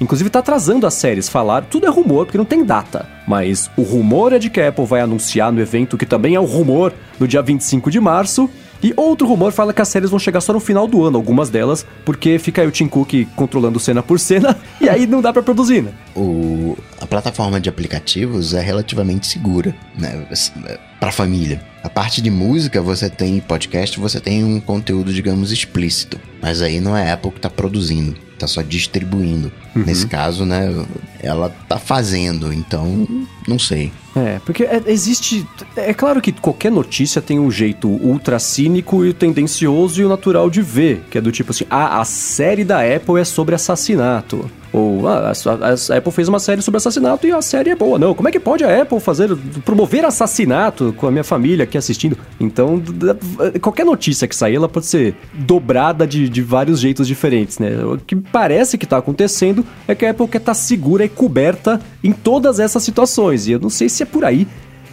Inclusive 0.00 0.30
tá 0.30 0.38
atrasando 0.38 0.86
as 0.86 0.94
séries, 0.94 1.28
falar, 1.28 1.66
tudo 1.66 1.86
é 1.86 1.90
rumor 1.90 2.24
porque 2.24 2.38
não 2.38 2.44
tem 2.46 2.64
data. 2.64 3.06
Mas 3.28 3.70
o 3.76 3.82
rumor 3.82 4.32
é 4.32 4.38
de 4.38 4.48
que 4.48 4.58
a 4.58 4.68
Apple 4.68 4.86
vai 4.86 5.02
anunciar 5.02 5.52
no 5.52 5.60
evento 5.60 5.98
que 5.98 6.06
também 6.06 6.34
é 6.34 6.40
o 6.40 6.44
rumor 6.46 6.94
no 7.18 7.28
dia 7.28 7.42
25 7.42 7.90
de 7.90 8.00
março, 8.00 8.48
E 8.82 8.94
outro 8.96 9.26
rumor 9.26 9.52
fala 9.52 9.72
que 9.72 9.82
as 9.82 9.88
séries 9.88 10.10
vão 10.10 10.18
chegar 10.18 10.40
só 10.40 10.52
no 10.52 10.60
final 10.60 10.86
do 10.86 11.04
ano, 11.04 11.16
algumas 11.16 11.50
delas, 11.50 11.86
porque 12.04 12.38
fica 12.38 12.62
aí 12.62 12.68
o 12.68 12.70
Tim 12.70 12.88
Cook 12.88 13.26
controlando 13.36 13.78
cena 13.78 14.02
por 14.02 14.18
cena, 14.18 14.56
e 14.80 14.88
aí 14.88 15.06
não 15.06 15.20
dá 15.20 15.32
para 15.32 15.42
produzir, 15.42 15.82
né? 15.82 15.92
O, 16.16 16.76
a 17.00 17.06
plataforma 17.06 17.60
de 17.60 17.68
aplicativos 17.68 18.54
é 18.54 18.60
relativamente 18.60 19.26
segura, 19.26 19.74
né? 19.98 20.26
Pra 20.98 21.12
família. 21.12 21.62
A 21.82 21.88
parte 21.88 22.20
de 22.20 22.30
música, 22.30 22.80
você 22.80 23.08
tem 23.08 23.40
podcast, 23.40 23.98
você 23.98 24.20
tem 24.20 24.44
um 24.44 24.60
conteúdo, 24.60 25.12
digamos, 25.12 25.50
explícito. 25.50 26.20
Mas 26.42 26.62
aí 26.62 26.80
não 26.80 26.96
é 26.96 27.10
a 27.10 27.14
Apple 27.14 27.32
que 27.32 27.40
tá 27.40 27.50
produzindo, 27.50 28.16
tá 28.38 28.46
só 28.46 28.62
distribuindo. 28.62 29.52
Uhum. 29.74 29.84
Nesse 29.84 30.06
caso, 30.06 30.44
né, 30.44 30.74
ela 31.22 31.48
tá 31.68 31.78
fazendo, 31.78 32.52
então 32.52 33.06
não 33.46 33.58
sei. 33.58 33.92
É, 34.14 34.40
porque 34.44 34.64
é, 34.64 34.82
existe. 34.86 35.46
É 35.76 35.94
claro 35.94 36.20
que 36.20 36.32
qualquer 36.32 36.70
notícia 36.70 37.22
tem 37.22 37.38
um 37.38 37.50
jeito 37.50 37.88
ultra 37.88 38.38
cínico 38.38 39.04
e 39.04 39.12
tendencioso 39.12 40.00
e 40.00 40.04
o 40.04 40.08
natural 40.08 40.50
de 40.50 40.60
ver, 40.60 41.04
que 41.10 41.18
é 41.18 41.20
do 41.20 41.30
tipo 41.30 41.52
assim: 41.52 41.64
ah, 41.70 42.00
a 42.00 42.04
série 42.04 42.64
da 42.64 42.80
Apple 42.80 43.20
é 43.20 43.24
sobre 43.24 43.54
assassinato. 43.54 44.50
Ou 44.72 45.08
ah, 45.08 45.32
a, 45.32 45.94
a, 45.94 45.98
Apple 45.98 46.12
fez 46.12 46.28
uma 46.28 46.38
série 46.38 46.62
sobre 46.62 46.78
assassinato 46.78 47.26
e 47.26 47.32
a 47.32 47.42
série 47.42 47.70
é 47.70 47.74
boa. 47.74 47.98
Não, 47.98 48.14
como 48.14 48.28
é 48.28 48.32
que 48.32 48.38
pode 48.38 48.64
a 48.64 48.82
Apple 48.82 49.00
fazer 49.00 49.36
promover 49.64 50.04
assassinato 50.04 50.94
com 50.96 51.06
a 51.06 51.10
minha 51.10 51.24
família 51.24 51.64
aqui 51.64 51.76
assistindo? 51.76 52.16
Então, 52.38 52.82
qualquer 53.60 53.84
notícia 53.84 54.28
que 54.28 54.36
sair, 54.36 54.56
ela 54.56 54.68
pode 54.68 54.86
ser 54.86 55.14
dobrada 55.34 56.06
de, 56.06 56.28
de 56.28 56.42
vários 56.42 56.80
jeitos 56.80 57.06
diferentes, 57.06 57.58
né? 57.58 57.84
O 57.84 57.98
que 57.98 58.14
parece 58.14 58.78
que 58.78 58.84
está 58.84 58.98
acontecendo 58.98 59.64
é 59.88 59.94
que 59.94 60.06
a 60.06 60.10
Apple 60.10 60.28
quer 60.28 60.38
estar 60.38 60.52
tá 60.52 60.54
segura 60.54 61.04
e 61.04 61.08
coberta 61.08 61.80
em 62.02 62.12
todas 62.12 62.60
essas 62.60 62.82
situações. 62.82 63.48
E 63.48 63.52
eu 63.52 63.58
não 63.58 63.70
sei 63.70 63.88
se 63.88 64.02
é 64.02 64.06
por 64.06 64.24
aí 64.24 64.46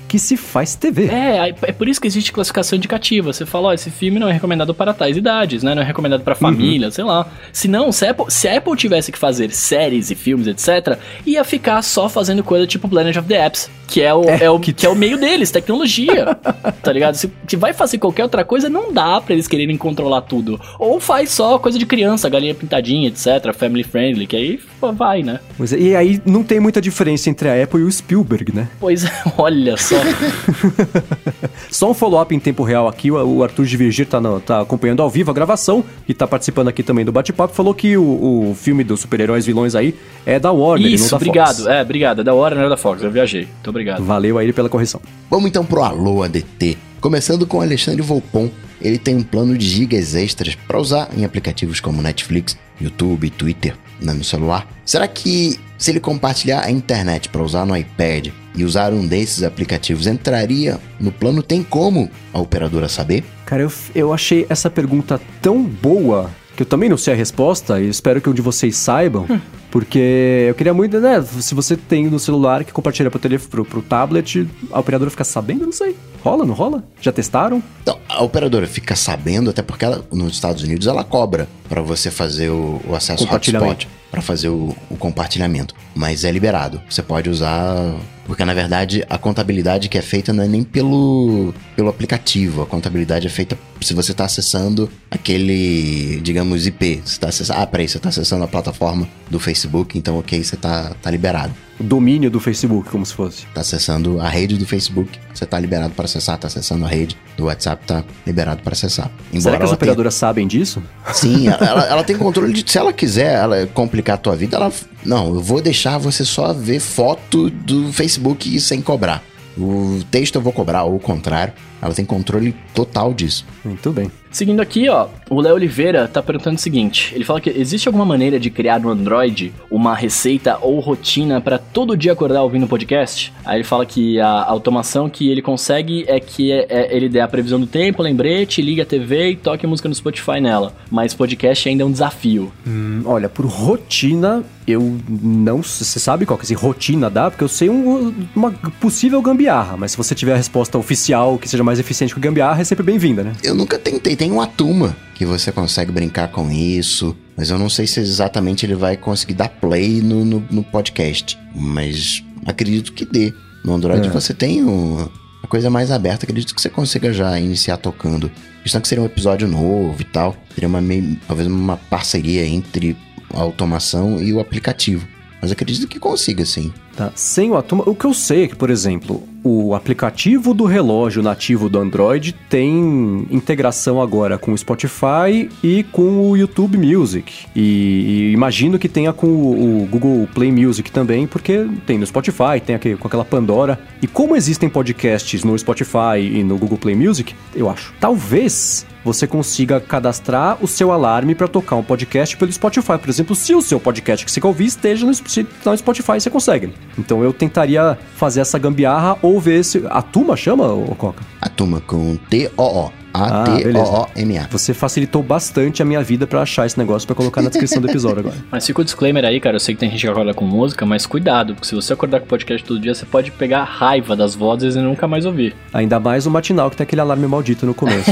que 0.08 0.18
se 0.18 0.38
faz 0.38 0.76
TV. 0.76 1.08
É, 1.08 1.54
é 1.62 1.72
por 1.72 1.88
isso 1.88 2.00
que 2.00 2.08
existe 2.08 2.32
classificação 2.32 2.78
indicativa. 2.78 3.34
Você 3.34 3.46
fala, 3.46 3.70
ó, 3.70 3.74
esse 3.74 3.90
filme 3.90 4.20
não 4.20 4.30
é 4.30 4.34
recomendado 4.34 4.74
para 4.74 4.94
tais 4.94 5.18
idades, 5.18 5.64
né? 5.64 5.76
Não 5.76 5.82
é 5.82 5.86
recomendado 5.86 6.22
para 6.22 6.36
família, 6.36 6.88
uhum. 6.88 6.92
sei 6.92 7.04
lá. 7.04 7.28
Se 7.52 7.68
não, 7.68 7.92
se 7.92 8.06
a, 8.06 8.12
Apple, 8.12 8.26
se 8.30 8.48
a 8.48 8.58
Apple 8.58 8.76
tivesse 8.76 9.12
que 9.12 9.18
fazer 9.18 9.52
séries 9.52 10.10
e 10.10 10.16
filmes, 10.16 10.48
etc., 10.48 10.98
ia 11.26 11.44
ficar 11.44 11.82
só 11.82 12.08
fazendo 12.08 12.44
coisa 12.44 12.66
tipo 12.66 12.88
Planet 12.88 13.18
of 13.18 13.28
the 13.28 13.46
Apps, 13.46 13.70
que 13.88 14.02
é 14.02 14.14
o, 14.14 14.24
é, 14.24 14.44
é 14.44 14.50
o, 14.50 14.60
que... 14.60 14.74
que... 14.74 14.86
é 14.86 14.90
o 14.90 14.96
meio 14.96 15.18
deles, 15.18 15.52
tecnologia. 15.52 16.38
tá 16.82 16.92
ligado? 16.92 17.16
Se, 17.16 17.32
se, 17.48 17.56
vai 17.56 17.74
fazer 17.74 17.98
qualquer 17.98 18.24
outra 18.24 18.44
coisa, 18.44 18.70
não 18.70 18.92
dá 18.94 19.20
para 19.20 19.34
eles 19.34 19.48
quererem 19.48 19.78
controlar 19.78 20.22
tudo. 20.22 20.60
Ou 20.80 21.00
faz 21.00 21.32
só 21.32 21.60
coisa 21.60 21.78
de 21.78 21.86
criança, 21.86 22.30
galinha 22.30 22.56
pintadinha, 22.56 23.10
etc., 23.10 23.54
family 23.54 23.84
friendly, 23.84 24.28
que 24.28 24.36
aí 24.36 24.60
vai, 24.94 25.24
né? 25.24 25.40
Pois 25.58 25.74
é, 25.74 25.80
e 25.80 25.96
aí 25.96 26.22
não 26.26 26.44
tem 26.44 26.60
muita 26.60 26.82
diferença 26.82 27.30
entre 27.30 27.50
a 27.50 27.64
Apple 27.64 27.82
e 27.82 27.84
o 27.84 27.92
Spielberg, 27.92 28.54
né? 28.54 28.68
Pois 28.80 29.06
é, 29.06 29.12
olha 29.38 29.76
só. 29.78 29.97
Só 31.70 31.92
um 31.92 31.94
follow-up 31.94 32.34
em 32.34 32.40
tempo 32.40 32.64
real 32.64 32.88
aqui, 32.88 33.12
o 33.12 33.44
Arthur 33.44 33.66
de 33.66 33.78
Virgir 33.78 34.06
tá, 34.06 34.20
no, 34.20 34.40
tá 34.40 34.62
acompanhando 34.62 35.02
ao 35.02 35.10
vivo 35.10 35.32
a 35.32 35.34
gravação 35.34 35.84
e 36.08 36.14
tá 36.14 36.28
participando 36.28 36.68
aqui 36.68 36.84
também 36.84 37.06
do 37.06 37.12
bate-papo, 37.12 37.54
falou 37.54 37.74
que 37.74 37.98
o, 37.98 38.50
o 38.52 38.56
filme 38.56 38.84
dos 38.84 39.02
super-heróis 39.02 39.46
vilões 39.46 39.76
aí 39.76 39.96
é 40.26 40.40
da 40.40 40.52
Warner, 40.52 40.92
Isso, 40.92 41.04
não 41.06 41.10
da 41.12 41.16
obrigado. 41.18 41.56
Fox. 41.58 41.68
É, 41.68 41.82
obrigado, 41.82 42.22
é 42.22 42.24
da 42.24 42.34
Warner, 42.34 42.60
não 42.60 42.66
é 42.68 42.70
da 42.70 42.78
Fox, 42.78 43.04
eu 43.04 43.12
viajei. 43.12 43.46
Muito 43.46 43.70
obrigado. 43.70 44.04
Valeu 44.04 44.38
aí 44.38 44.52
pela 44.54 44.70
correção. 44.70 45.02
Vamos 45.30 45.50
então 45.50 45.66
pro 45.66 45.84
Alô 45.84 46.24
ADT. 46.24 46.78
Começando 47.00 47.46
com 47.46 47.62
Alexandre 47.62 48.02
Volpon, 48.02 48.50
ele 48.82 48.98
tem 48.98 49.16
um 49.16 49.24
plano 49.24 49.58
de 49.58 49.66
gigas 49.68 50.16
extras 50.16 50.56
para 50.56 50.80
usar 50.80 51.10
em 51.16 51.24
aplicativos 51.24 51.80
como 51.80 52.02
Netflix, 52.02 52.58
YouTube, 52.82 53.30
Twitter 53.30 53.76
né, 54.02 54.14
no 54.14 54.24
celular. 54.24 54.68
Será 54.86 55.08
que 55.08 55.60
se 55.78 55.92
ele 55.92 56.00
compartilhar 56.00 56.64
a 56.66 56.72
internet 56.72 57.30
para 57.30 57.42
usar 57.44 57.66
no 57.66 57.76
iPad 57.76 58.30
e 58.56 58.64
usar 58.64 58.94
um 58.94 59.06
desses 59.06 59.44
aplicativos, 59.44 60.08
entraria 60.08 60.80
no 61.00 61.12
plano? 61.12 61.44
Tem 61.44 61.62
como 61.62 62.10
a 62.34 62.40
operadora 62.40 62.88
saber? 62.88 63.24
Cara, 63.46 63.64
eu, 63.64 63.72
eu 63.94 64.14
achei 64.14 64.46
essa 64.50 64.70
pergunta 64.70 65.22
tão 65.42 65.64
boa 65.64 66.32
que 66.56 66.64
eu 66.64 66.66
também 66.66 66.90
não 66.90 66.98
sei 66.98 67.14
a 67.14 67.18
resposta 67.18 67.80
e 67.80 67.88
espero 67.88 68.20
que 68.20 68.30
um 68.30 68.34
de 68.34 68.42
vocês 68.42 68.76
saibam. 68.76 69.28
Hum. 69.30 69.40
Porque 69.78 70.46
eu 70.50 70.56
queria 70.56 70.74
muito, 70.74 71.00
né? 71.00 71.22
Se 71.22 71.54
você 71.54 71.78
tem 71.78 72.08
no 72.08 72.18
celular 72.18 72.64
que 72.64 72.74
compartilha 72.74 73.12
pro, 73.12 73.20
telefone, 73.20 73.52
pro, 73.52 73.64
pro 73.64 73.82
tablet, 73.84 74.50
a 74.72 74.80
operadora 74.80 75.12
fica 75.12 75.24
sabendo? 75.24 75.66
Não 75.66 75.72
sei. 75.72 75.96
Rola, 76.24 76.48
não 76.48 76.56
rola? 76.56 76.84
Já 77.00 77.12
testaram? 77.12 77.62
Então, 77.84 78.00
a 78.10 78.24
operadora 78.24 78.66
fica 78.66 78.96
sabendo, 78.96 79.52
até 79.52 79.62
porque 79.62 79.86
ela, 79.86 80.04
nos 80.12 80.34
Estados 80.34 80.64
Unidos 80.64 80.88
ela 80.88 81.04
cobra 81.04 81.48
para 81.70 81.80
você 81.80 82.10
fazer 82.10 82.50
o, 82.50 82.82
o 82.88 82.96
acesso 82.96 83.32
hotspot, 83.32 83.88
para 84.10 84.20
fazer 84.20 84.50
o, 84.50 84.76
o 84.90 84.98
compartilhamento. 84.98 85.76
Mas 85.94 86.24
é 86.24 86.32
liberado. 86.32 86.82
Você 86.90 87.04
pode 87.04 87.30
usar 87.30 87.96
porque 88.28 88.44
na 88.44 88.54
verdade 88.54 89.06
a 89.10 89.18
contabilidade 89.18 89.88
que 89.88 89.98
é 89.98 90.02
feita 90.02 90.34
não 90.34 90.44
é 90.44 90.48
nem 90.48 90.62
pelo, 90.62 91.54
pelo 91.76 91.88
aplicativo, 91.88 92.62
a 92.62 92.66
contabilidade 92.66 93.26
é 93.26 93.30
feita 93.30 93.58
se 93.80 93.94
você 93.94 94.12
está 94.12 94.26
acessando 94.26 94.90
aquele, 95.10 96.20
digamos, 96.22 96.68
IP. 96.68 97.02
Você 97.06 97.20
tá 97.20 97.30
acessando, 97.30 97.62
ah, 97.62 97.68
peraí, 97.68 97.88
você 97.88 97.98
está 97.98 98.10
acessando 98.10 98.44
a 98.44 98.48
plataforma 98.48 99.08
do 99.30 99.40
Facebook, 99.40 99.67
então 99.96 100.18
ok, 100.18 100.44
você 100.44 100.56
está 100.56 100.94
tá 101.02 101.12
liberado 101.12 101.54
o 101.80 101.84
domínio 101.84 102.30
do 102.32 102.40
Facebook, 102.40 102.90
como 102.90 103.06
se 103.06 103.14
fosse. 103.14 103.46
Tá 103.54 103.62
acessando 103.62 104.20
a 104.20 104.28
rede 104.28 104.58
do 104.58 104.66
Facebook, 104.66 105.20
você 105.34 105.46
tá 105.46 105.60
liberado 105.60 105.94
para 105.94 106.06
acessar, 106.06 106.38
tá 106.38 106.48
acessando 106.48 106.86
a 106.86 106.88
rede 106.88 107.16
do 107.36 107.46
WhatsApp, 107.46 107.86
tá 107.86 108.04
liberado 108.26 108.64
para 108.64 108.74
acessar. 108.74 109.12
Embora 109.28 109.42
Será 109.42 109.58
que 109.58 109.64
as 109.64 109.72
operadoras 109.72 110.14
tenha... 110.14 110.20
sabem 110.20 110.48
disso? 110.48 110.82
Sim, 111.14 111.48
ela, 111.62 111.86
ela, 111.86 112.04
tem 112.04 112.18
controle 112.18 112.52
de. 112.52 112.70
Se 112.70 112.78
ela 112.78 112.92
quiser 112.92 113.36
ela 113.36 113.68
complicar 113.68 114.16
a 114.16 114.18
tua 114.18 114.36
vida, 114.36 114.58
ela. 114.58 114.72
Não, 115.06 115.36
eu 115.36 115.42
vou 115.42 115.62
deixar 115.62 115.98
você 115.98 116.26
só 116.26 116.52
ver 116.52 116.80
foto 116.80 117.50
do 117.50 117.94
Facebook 117.94 118.60
sem 118.60 118.82
cobrar. 118.82 119.24
O 119.58 120.00
texto 120.12 120.36
eu 120.36 120.42
vou 120.42 120.54
cobrar, 120.54 120.84
ou 120.84 120.96
o 120.96 121.00
contrário. 121.00 121.54
Ela 121.82 121.94
tem 121.94 122.06
controle 122.06 122.56
total 122.74 123.14
disso. 123.14 123.46
Muito 123.64 123.92
bem. 123.92 124.12
Seguindo 124.30 124.60
aqui, 124.60 124.90
ó, 124.90 125.08
o 125.30 125.42
Léo 125.42 125.56
Oliveira 125.56 126.08
tá 126.08 126.22
perguntando 126.22 126.58
o 126.58 126.62
seguinte: 126.62 127.12
ele 127.16 127.24
fala 127.24 127.40
que 127.40 127.50
existe 127.50 127.88
alguma 127.88 128.06
maneira 128.06 128.40
de 128.40 128.50
criar 128.50 128.80
no 128.80 128.90
Android 128.90 129.54
uma 129.72 129.96
receita 129.96 130.58
ou 130.62 130.80
rotina 130.80 131.40
para 131.40 131.58
todo 131.58 131.96
dia 131.96 132.12
acordar 132.12 132.44
ouvindo 132.44 132.68
podcast? 132.68 133.34
Aí 133.46 133.58
ele 133.58 133.64
fala 133.64 133.86
que 133.86 134.20
a 134.20 134.44
automação 134.44 135.10
que 135.10 135.30
ele 135.30 135.42
consegue 135.42 136.06
é 136.08 136.20
que 136.20 136.52
é, 136.52 136.66
é, 136.70 136.96
ele 136.96 137.10
dê 137.10 137.20
a 137.20 137.28
previsão 137.28 137.60
do 137.60 137.68
tempo, 137.68 138.04
lembrete, 138.04 138.62
liga 138.62 138.84
a 138.84 138.86
TV 138.86 139.32
e 139.32 139.36
toque 139.36 139.66
música 139.66 139.88
no 139.88 139.96
Spotify 139.96 140.42
nela. 140.42 140.74
Mas 140.92 141.14
podcast 141.14 141.68
ainda 141.68 141.84
é 141.84 141.86
um 141.86 141.92
desafio. 141.92 142.52
Hum, 142.66 143.04
olha, 143.06 143.30
por 143.30 143.46
rotina, 143.46 144.44
eu 144.68 145.00
não. 145.10 145.64
Você 145.64 146.00
sabe 146.00 146.26
qual 146.26 146.38
que 146.38 146.44
é 146.44 146.48
esse 146.48 146.54
rotina 146.54 147.10
dá? 147.10 147.32
Porque 147.32 147.44
eu 147.44 147.48
sei 147.48 147.70
um, 147.70 148.14
uma 148.36 148.52
possível 148.80 149.22
gambiarra, 149.22 149.78
mas 149.78 149.92
se 149.92 149.98
você 149.98 150.14
tiver 150.14 150.34
a 150.34 150.38
resposta 150.38 150.78
oficial 150.78 151.38
que 151.38 151.48
seja 151.48 151.64
mais 151.64 151.77
eficiente 151.80 152.14
que 152.14 152.20
o 152.20 152.22
gambiarra, 152.22 152.62
é 152.62 152.64
sempre 152.64 152.84
bem-vinda, 152.84 153.24
né? 153.24 153.34
Eu 153.44 153.56
nunca 153.56 153.78
tentei. 153.78 154.16
Tem 154.16 154.32
uma 154.32 154.48
turma 154.48 154.96
que 155.16 155.26
você 155.26 155.52
consegue 155.52 155.92
brincar 155.92 156.30
com 156.30 156.52
isso, 156.52 157.16
mas 157.36 157.50
eu 157.50 157.58
não 157.58 157.70
sei 157.70 157.88
se 157.88 158.00
exatamente 158.00 158.66
ele 158.66 158.76
vai 158.76 158.98
conseguir 158.98 159.34
dar 159.34 159.50
play 159.50 160.02
no, 160.02 160.24
no, 160.24 160.46
no 160.50 160.64
podcast. 160.64 161.38
Mas 161.56 162.24
acredito 162.46 162.94
que 162.94 163.06
dê. 163.06 163.34
No 163.64 163.74
Android 163.74 164.08
é. 164.08 164.12
você 164.12 164.34
tem 164.34 164.64
uma 164.64 165.10
coisa 165.50 165.70
mais 165.70 165.92
aberta, 165.92 166.26
acredito 166.26 166.56
que 166.56 166.62
você 166.62 166.70
consiga 166.70 167.12
já 167.12 167.38
iniciar 167.40 167.78
tocando. 167.78 168.32
Questão 168.64 168.80
que 168.80 168.88
seria 168.88 169.02
um 169.02 169.08
episódio 169.08 169.48
novo 169.48 170.00
e 170.00 170.06
tal. 170.06 170.36
Seria 170.54 170.68
uma 170.68 170.82
meio, 170.82 171.18
talvez 171.28 171.48
uma 171.48 171.78
parceria 171.78 172.46
entre 172.46 172.96
a 173.34 173.40
automação 173.40 174.22
e 174.22 174.32
o 174.34 174.40
aplicativo. 174.40 175.08
Mas 175.42 175.52
acredito 175.52 175.88
que 175.88 176.00
consiga, 176.00 176.46
sim. 176.46 176.74
Tá. 176.98 177.12
Sem 177.14 177.52
o 177.52 177.56
Atuma, 177.56 177.84
o 177.88 177.94
que 177.94 178.06
eu 178.06 178.14
sei 178.14 178.46
é 178.46 178.48
que, 178.48 178.56
por 178.56 178.72
exemplo, 178.72 179.22
o 179.44 179.76
aplicativo 179.76 180.52
do 180.52 180.66
relógio 180.66 181.22
nativo 181.22 181.70
do 181.70 181.80
Android 181.80 182.34
tem 182.50 183.28
integração 183.30 184.02
agora 184.02 184.40
com 184.40 184.52
o 184.52 184.58
Spotify 184.58 185.48
e 185.64 185.84
com 185.92 186.32
o 186.32 186.36
YouTube 186.36 186.76
Music. 186.76 187.46
E, 187.56 187.62
e 187.62 188.34
imagino 188.34 188.80
que 188.80 188.90
tenha 188.90 189.14
com 189.14 189.28
o, 189.28 189.84
o, 189.84 189.86
Google 189.86 190.28
Play 190.34 190.52
Music 190.52 190.92
também, 190.92 191.28
porque 191.28 191.68
tem 191.86 192.00
no 192.00 192.06
Spotify, 192.08 192.60
tem 192.66 192.76
aqui, 192.76 192.96
com 192.96 193.08
aquela 193.08 193.24
Pandora. 193.24 193.80
E 194.02 194.08
como 194.08 194.36
existem 194.36 194.68
podcasts 194.68 195.44
no 195.44 195.58
Spotify 195.58 196.20
e 196.20 196.44
no 196.44 196.58
Google 196.58 196.80
Play 196.80 196.96
Music, 196.96 197.36
eu 197.56 197.70
acho, 197.70 197.94
talvez 198.00 198.88
você 199.04 199.26
consiga 199.26 199.80
cadastrar 199.80 200.58
o 200.62 200.68
seu 200.68 200.92
alarme 200.92 201.34
para 201.34 201.48
tocar 201.48 201.76
um 201.76 201.84
podcast 201.84 202.36
pelo 202.36 202.52
Spotify. 202.52 202.98
Por 203.00 203.08
exemplo, 203.08 203.36
se 203.36 203.54
o 203.56 203.62
seu 203.62 203.80
podcast 203.80 204.26
que 204.26 204.32
você 204.32 204.42
quer 204.42 204.48
ouvir 204.48 204.66
esteja 204.66 205.06
no, 205.06 205.12
no 205.12 205.78
Spotify, 205.78 206.20
você 206.20 206.30
consegue. 206.30 206.74
Então 206.98 207.24
eu 207.24 207.32
tentaria 207.32 207.98
fazer 208.16 208.42
essa 208.42 208.58
gambiarra 208.58 209.18
ou 209.22 209.40
ver 209.40 209.64
se. 209.64 209.84
A 209.90 210.02
Tuma 210.02 210.36
chama, 210.36 210.72
o 210.74 210.96
Coca? 210.96 211.24
A 211.42 211.50
Tuma 211.50 211.82
com 211.82 212.16
T-O-O. 212.30 212.92
A-T-O-O-M-A. 213.14 214.42
Ah, 214.44 214.48
Você 214.52 214.74
facilitou 214.74 215.24
bastante 215.24 215.82
a 215.82 215.86
minha 215.86 216.04
vida 216.04 216.28
para 216.28 216.42
achar 216.42 216.66
esse 216.68 216.78
negócio 216.78 217.08
para 217.08 217.16
colocar 217.16 217.42
na 217.42 217.50
descrição 217.50 217.82
do 217.82 217.90
episódio 217.90 218.20
agora. 218.20 218.36
Mas 218.52 218.66
fica 218.68 218.82
o 218.82 218.84
disclaimer 218.84 219.26
aí, 219.26 219.40
cara. 219.40 219.56
Eu 219.56 219.60
sei 219.60 219.74
que 219.74 219.80
tem 219.80 219.90
gente 219.90 220.02
que 220.02 220.08
acorda 220.08 220.34
com 220.34 220.46
música, 220.46 220.86
mas 220.86 221.06
cuidado, 221.06 221.56
porque 221.56 221.68
se 221.68 221.74
você 221.74 221.94
acordar 221.94 222.20
com 222.20 222.28
podcast 222.28 222.66
todo 222.66 222.80
dia, 222.80 222.94
você 222.94 223.06
pode 223.06 223.32
pegar 223.32 223.64
raiva 223.64 224.16
das 224.16 224.36
vozes 224.36 224.76
e 224.76 224.80
nunca 224.80 225.08
mais 225.08 225.26
ouvir. 225.26 225.56
Ainda 225.74 226.00
mais 226.00 226.28
o 226.28 226.32
matinal 226.32 226.70
que 226.70 226.78
tem 226.78 226.84
aquele 226.84 227.02
alarme 227.02 227.26
maldito 227.28 227.66
no 227.66 227.74
começo. 227.74 228.12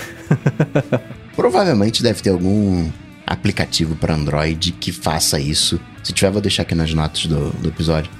Provavelmente 1.36 2.02
deve 2.02 2.22
ter 2.22 2.30
algum 2.30 2.88
aplicativo 3.30 3.94
para 3.94 4.14
Android 4.14 4.72
que 4.72 4.90
faça 4.90 5.38
isso. 5.38 5.80
Se 6.02 6.12
tiver, 6.12 6.30
vou 6.32 6.42
deixar 6.42 6.62
aqui 6.62 6.74
nas 6.74 6.92
notas 6.92 7.26
do, 7.26 7.50
do 7.50 7.68
episódio. 7.68 8.10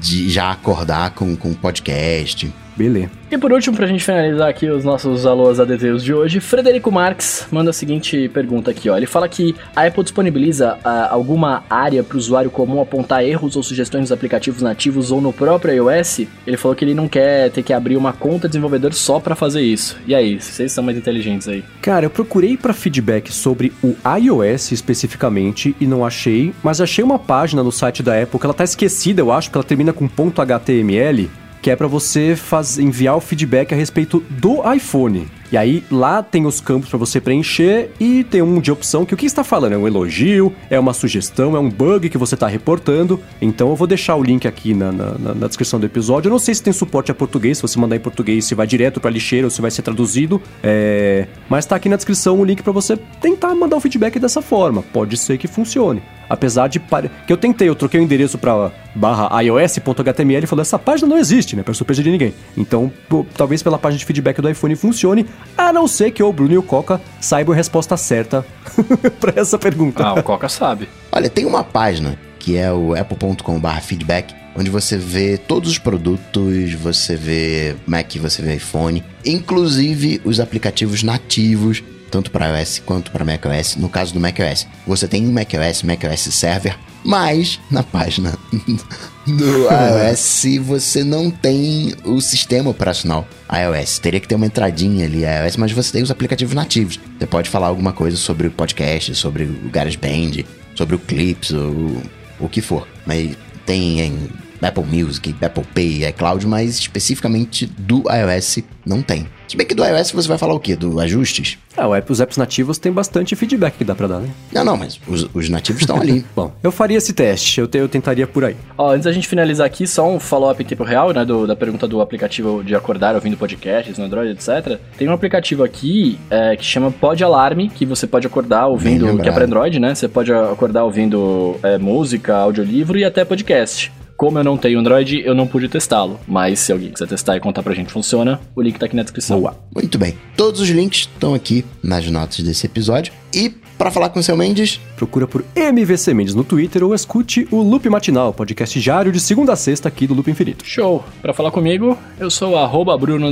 De 0.00 0.30
já 0.30 0.50
acordar 0.50 1.10
com, 1.10 1.36
com 1.36 1.52
podcast. 1.52 2.52
Beleza. 2.76 3.10
E 3.30 3.36
por 3.36 3.52
último, 3.52 3.76
pra 3.76 3.86
gente 3.86 4.04
finalizar 4.04 4.48
aqui 4.48 4.68
os 4.68 4.84
nossos 4.84 5.26
alôs 5.26 5.58
ADTs 5.58 6.04
de 6.04 6.14
hoje, 6.14 6.38
Frederico 6.38 6.92
Marx 6.92 7.48
manda 7.50 7.70
a 7.70 7.72
seguinte 7.72 8.28
pergunta 8.28 8.70
aqui, 8.70 8.88
ó. 8.88 8.96
Ele 8.96 9.06
fala 9.06 9.28
que 9.28 9.54
a 9.74 9.84
Apple 9.84 10.04
disponibiliza 10.04 10.74
uh, 10.74 11.10
alguma 11.10 11.64
área 11.68 12.04
para 12.04 12.14
o 12.14 12.18
usuário 12.18 12.50
comum 12.50 12.80
apontar 12.80 13.24
erros 13.24 13.56
ou 13.56 13.62
sugestões 13.62 14.02
nos 14.02 14.12
aplicativos 14.12 14.62
nativos 14.62 15.10
ou 15.10 15.20
no 15.20 15.32
próprio 15.32 15.74
iOS. 15.74 16.20
Ele 16.46 16.56
falou 16.56 16.76
que 16.76 16.84
ele 16.84 16.94
não 16.94 17.08
quer 17.08 17.50
ter 17.50 17.62
que 17.62 17.72
abrir 17.72 17.96
uma 17.96 18.12
conta 18.12 18.46
desenvolvedor 18.46 18.92
só 18.94 19.18
para 19.18 19.34
fazer 19.34 19.62
isso. 19.62 19.96
E 20.06 20.14
aí, 20.14 20.40
vocês 20.40 20.70
são 20.70 20.84
mais 20.84 20.96
inteligentes 20.96 21.48
aí? 21.48 21.64
Cara, 21.82 22.06
eu 22.06 22.10
procurei 22.10 22.56
para 22.56 22.72
feedback 22.72 23.32
sobre 23.32 23.72
o 23.82 23.96
iOS 24.18 24.70
especificamente 24.70 25.74
e 25.80 25.86
não 25.86 26.04
achei, 26.04 26.52
mas 26.62 26.80
achei 26.80 27.02
uma 27.02 27.18
página 27.18 27.62
no 27.62 27.72
site 27.72 28.02
da 28.02 28.22
Apple 28.22 28.38
que 28.38 28.46
ela 28.46 28.54
tá 28.54 28.64
esquecida, 28.64 29.20
eu 29.20 29.32
acho, 29.32 29.50
que 29.50 29.56
ela 29.56 29.64
termina 29.64 29.92
com 29.92 30.06
.html 30.06 31.28
que 31.66 31.70
é 31.72 31.74
para 31.74 31.88
você 31.88 32.36
faz, 32.36 32.78
enviar 32.78 33.16
o 33.16 33.20
feedback 33.20 33.72
a 33.74 33.76
respeito 33.76 34.22
do 34.30 34.62
iPhone. 34.72 35.26
E 35.50 35.56
aí 35.56 35.82
lá 35.90 36.22
tem 36.22 36.46
os 36.46 36.60
campos 36.60 36.88
para 36.88 36.96
você 36.96 37.20
preencher 37.20 37.90
e 37.98 38.22
tem 38.22 38.40
um 38.40 38.60
de 38.60 38.70
opção 38.70 39.04
que 39.04 39.12
o 39.12 39.16
que 39.16 39.26
está 39.26 39.42
falando 39.42 39.72
é 39.72 39.76
um 39.76 39.84
elogio, 39.84 40.54
é 40.70 40.78
uma 40.78 40.92
sugestão, 40.92 41.56
é 41.56 41.58
um 41.58 41.68
bug 41.68 42.08
que 42.08 42.16
você 42.16 42.36
está 42.36 42.46
reportando. 42.46 43.20
Então 43.42 43.68
eu 43.68 43.74
vou 43.74 43.88
deixar 43.88 44.14
o 44.14 44.22
link 44.22 44.46
aqui 44.46 44.74
na, 44.74 44.92
na, 44.92 45.34
na, 45.34 45.46
descrição 45.48 45.80
do 45.80 45.86
episódio. 45.86 46.28
Eu 46.28 46.32
não 46.32 46.38
sei 46.38 46.54
se 46.54 46.62
tem 46.62 46.72
suporte 46.72 47.10
a 47.10 47.14
português, 47.14 47.58
se 47.58 47.62
você 47.62 47.80
mandar 47.80 47.96
em 47.96 48.00
português, 48.00 48.44
se 48.44 48.54
vai 48.54 48.68
direto 48.68 49.00
para 49.00 49.10
lixeira 49.10 49.48
ou 49.48 49.50
se 49.50 49.60
vai 49.60 49.72
ser 49.72 49.82
traduzido. 49.82 50.40
É... 50.62 51.26
Mas 51.48 51.64
está 51.64 51.74
aqui 51.74 51.88
na 51.88 51.96
descrição 51.96 52.38
o 52.38 52.44
link 52.44 52.62
para 52.62 52.72
você 52.72 52.96
tentar 53.20 53.52
mandar 53.56 53.76
o 53.76 53.80
feedback 53.80 54.20
dessa 54.20 54.40
forma. 54.40 54.84
Pode 54.92 55.16
ser 55.16 55.36
que 55.36 55.48
funcione. 55.48 56.00
Apesar 56.28 56.68
de 56.68 56.80
pare... 56.80 57.10
que 57.26 57.32
eu 57.32 57.36
tentei, 57.36 57.68
eu 57.68 57.74
troquei 57.74 58.00
o 58.00 58.02
endereço 58.02 58.38
para 58.38 58.70
barra 58.94 59.42
ios.html 59.42 60.44
e 60.44 60.46
falou 60.46 60.62
essa 60.62 60.78
página 60.78 61.08
não 61.08 61.18
existe, 61.18 61.54
né? 61.56 61.62
Para 61.62 61.74
surpresa 61.74 62.02
de 62.02 62.10
ninguém. 62.10 62.34
Então, 62.56 62.90
pô, 63.08 63.26
talvez 63.36 63.62
pela 63.62 63.78
página 63.78 63.98
de 63.98 64.04
feedback 64.04 64.40
do 64.40 64.48
iPhone 64.48 64.74
funcione, 64.76 65.26
a 65.56 65.72
não 65.72 65.86
ser 65.86 66.10
que 66.10 66.22
o 66.22 66.32
Bruno 66.32 66.54
e 66.54 66.58
o 66.58 66.62
Coca 66.62 67.00
saibam 67.20 67.52
a 67.52 67.56
resposta 67.56 67.96
certa 67.96 68.44
para 69.20 69.40
essa 69.40 69.58
pergunta. 69.58 70.02
Ah, 70.04 70.14
o 70.14 70.22
Coca 70.22 70.48
sabe. 70.48 70.88
Olha, 71.12 71.28
tem 71.28 71.44
uma 71.44 71.62
página 71.62 72.18
que 72.38 72.56
é 72.56 72.72
o 72.72 72.94
apple.com/feedback, 72.94 74.32
onde 74.56 74.70
você 74.70 74.96
vê 74.96 75.36
todos 75.36 75.70
os 75.70 75.78
produtos, 75.78 76.72
você 76.74 77.16
vê 77.16 77.74
Mac, 77.86 78.14
você 78.16 78.40
vê 78.40 78.54
iPhone, 78.54 79.02
inclusive 79.24 80.20
os 80.24 80.38
aplicativos 80.38 81.02
nativos 81.02 81.82
tanto 82.16 82.30
para 82.30 82.58
iOS 82.58 82.78
quanto 82.78 83.10
para 83.10 83.26
macOS. 83.26 83.76
No 83.76 83.90
caso 83.90 84.14
do 84.14 84.18
macOS, 84.18 84.66
você 84.86 85.06
tem 85.06 85.28
o 85.28 85.32
macOS, 85.32 85.82
macOS 85.82 86.20
Server, 86.20 86.74
mas 87.04 87.60
na 87.70 87.82
página 87.82 88.32
do 89.26 89.68
iOS 89.68 90.44
você 90.62 91.04
não 91.04 91.30
tem 91.30 91.94
o 92.04 92.18
sistema 92.22 92.70
operacional 92.70 93.28
iOS. 93.52 93.98
Teria 93.98 94.18
que 94.18 94.26
ter 94.26 94.34
uma 94.34 94.46
entradinha 94.46 95.04
ali 95.04 95.24
iOS, 95.24 95.58
mas 95.58 95.72
você 95.72 95.92
tem 95.92 96.02
os 96.02 96.10
aplicativos 96.10 96.54
nativos. 96.54 96.98
Você 97.18 97.26
pode 97.26 97.50
falar 97.50 97.66
alguma 97.66 97.92
coisa 97.92 98.16
sobre 98.16 98.46
o 98.46 98.50
podcast, 98.50 99.14
sobre 99.14 99.44
o 99.44 99.68
GarageBand, 99.68 100.46
sobre 100.74 100.96
o 100.96 100.98
Clips, 100.98 101.52
ou 101.52 102.00
o 102.40 102.48
que 102.48 102.62
for. 102.62 102.88
Mas 103.04 103.36
tem 103.66 104.30
Apple 104.62 104.84
Music, 104.84 105.34
Apple 105.40 105.64
Pay, 105.74 106.08
iCloud, 106.08 106.46
mas 106.46 106.78
especificamente 106.78 107.66
do 107.66 108.04
iOS 108.10 108.58
não 108.84 109.02
tem. 109.02 109.26
Se 109.48 109.56
bem 109.56 109.66
que 109.66 109.74
do 109.74 109.84
iOS 109.84 110.10
você 110.10 110.28
vai 110.28 110.38
falar 110.38 110.54
o 110.54 110.60
quê? 110.60 110.74
Do 110.74 110.98
ajustes? 110.98 111.56
É, 111.76 111.84
o 111.84 111.94
app, 111.94 112.10
os 112.10 112.20
apps 112.20 112.36
nativos 112.36 112.78
tem 112.78 112.90
bastante 112.90 113.36
feedback 113.36 113.74
que 113.76 113.84
dá 113.84 113.94
pra 113.94 114.06
dar, 114.06 114.20
né? 114.20 114.28
Não, 114.52 114.64
não, 114.64 114.76
mas 114.76 114.98
os, 115.06 115.28
os 115.32 115.48
nativos 115.48 115.82
estão 115.82 116.00
ali. 116.00 116.24
Bom, 116.34 116.52
eu 116.62 116.72
faria 116.72 116.96
esse 116.96 117.12
teste, 117.12 117.60
eu, 117.60 117.68
te, 117.68 117.78
eu 117.78 117.88
tentaria 117.88 118.26
por 118.26 118.44
aí. 118.44 118.56
Ó, 118.76 118.90
antes 118.90 119.04
da 119.04 119.12
gente 119.12 119.28
finalizar 119.28 119.66
aqui, 119.66 119.86
só 119.86 120.08
um 120.08 120.18
follow-up 120.18 120.60
em 120.62 120.66
tempo 120.66 120.82
real, 120.82 121.12
né, 121.12 121.24
do, 121.24 121.46
da 121.46 121.54
pergunta 121.54 121.86
do 121.86 122.00
aplicativo 122.00 122.64
de 122.64 122.74
acordar 122.74 123.14
ouvindo 123.14 123.36
podcasts 123.36 123.98
no 123.98 124.04
Android, 124.04 124.32
etc. 124.32 124.80
Tem 124.98 125.08
um 125.08 125.12
aplicativo 125.12 125.62
aqui 125.62 126.18
é, 126.30 126.56
que 126.56 126.64
chama 126.64 126.90
Pod 126.90 127.22
Alarme, 127.22 127.68
que 127.68 127.86
você 127.86 128.06
pode 128.06 128.26
acordar 128.26 128.66
ouvindo, 128.66 129.18
que 129.18 129.28
é 129.28 129.32
pra 129.32 129.44
Android, 129.44 129.78
né? 129.78 129.94
Você 129.94 130.08
pode 130.08 130.32
acordar 130.32 130.84
ouvindo 130.84 131.56
é, 131.62 131.78
música, 131.78 132.36
audiolivro 132.36 132.98
e 132.98 133.04
até 133.04 133.24
podcast. 133.24 133.92
Como 134.16 134.38
eu 134.38 134.44
não 134.44 134.56
tenho 134.56 134.78
Android, 134.78 135.20
eu 135.24 135.34
não 135.34 135.46
pude 135.46 135.68
testá-lo. 135.68 136.18
Mas 136.26 136.60
se 136.60 136.72
alguém 136.72 136.90
quiser 136.90 137.06
testar 137.06 137.36
e 137.36 137.40
contar 137.40 137.62
pra 137.62 137.74
gente 137.74 137.92
funciona, 137.92 138.40
o 138.54 138.62
link 138.62 138.78
tá 138.78 138.86
aqui 138.86 138.96
na 138.96 139.02
descrição. 139.02 139.40
Boa. 139.40 139.56
Muito 139.74 139.98
bem. 139.98 140.16
Todos 140.36 140.60
os 140.60 140.68
links 140.68 141.00
estão 141.00 141.34
aqui 141.34 141.64
nas 141.82 142.08
notas 142.10 142.40
desse 142.40 142.66
episódio. 142.66 143.12
E 143.34 143.52
para 143.76 143.90
falar 143.90 144.08
com 144.08 144.20
o 144.20 144.22
seu 144.22 144.36
Mendes, 144.36 144.80
procura 144.96 145.26
por 145.26 145.44
MVC 145.54 146.14
Mendes 146.14 146.34
no 146.34 146.44
Twitter 146.44 146.82
ou 146.82 146.94
escute 146.94 147.46
o 147.50 147.62
Loop 147.62 147.88
Matinal, 147.88 148.32
podcast 148.32 148.80
diário 148.80 149.12
de 149.12 149.20
segunda 149.20 149.52
a 149.52 149.56
sexta 149.56 149.88
aqui 149.88 150.06
do 150.06 150.14
Loop 150.14 150.30
Infinito. 150.30 150.64
Show! 150.64 151.04
Para 151.20 151.34
falar 151.34 151.50
comigo, 151.50 151.96
eu 152.18 152.30
sou 152.30 152.56
arroba 152.56 152.96
Bruno 152.96 153.26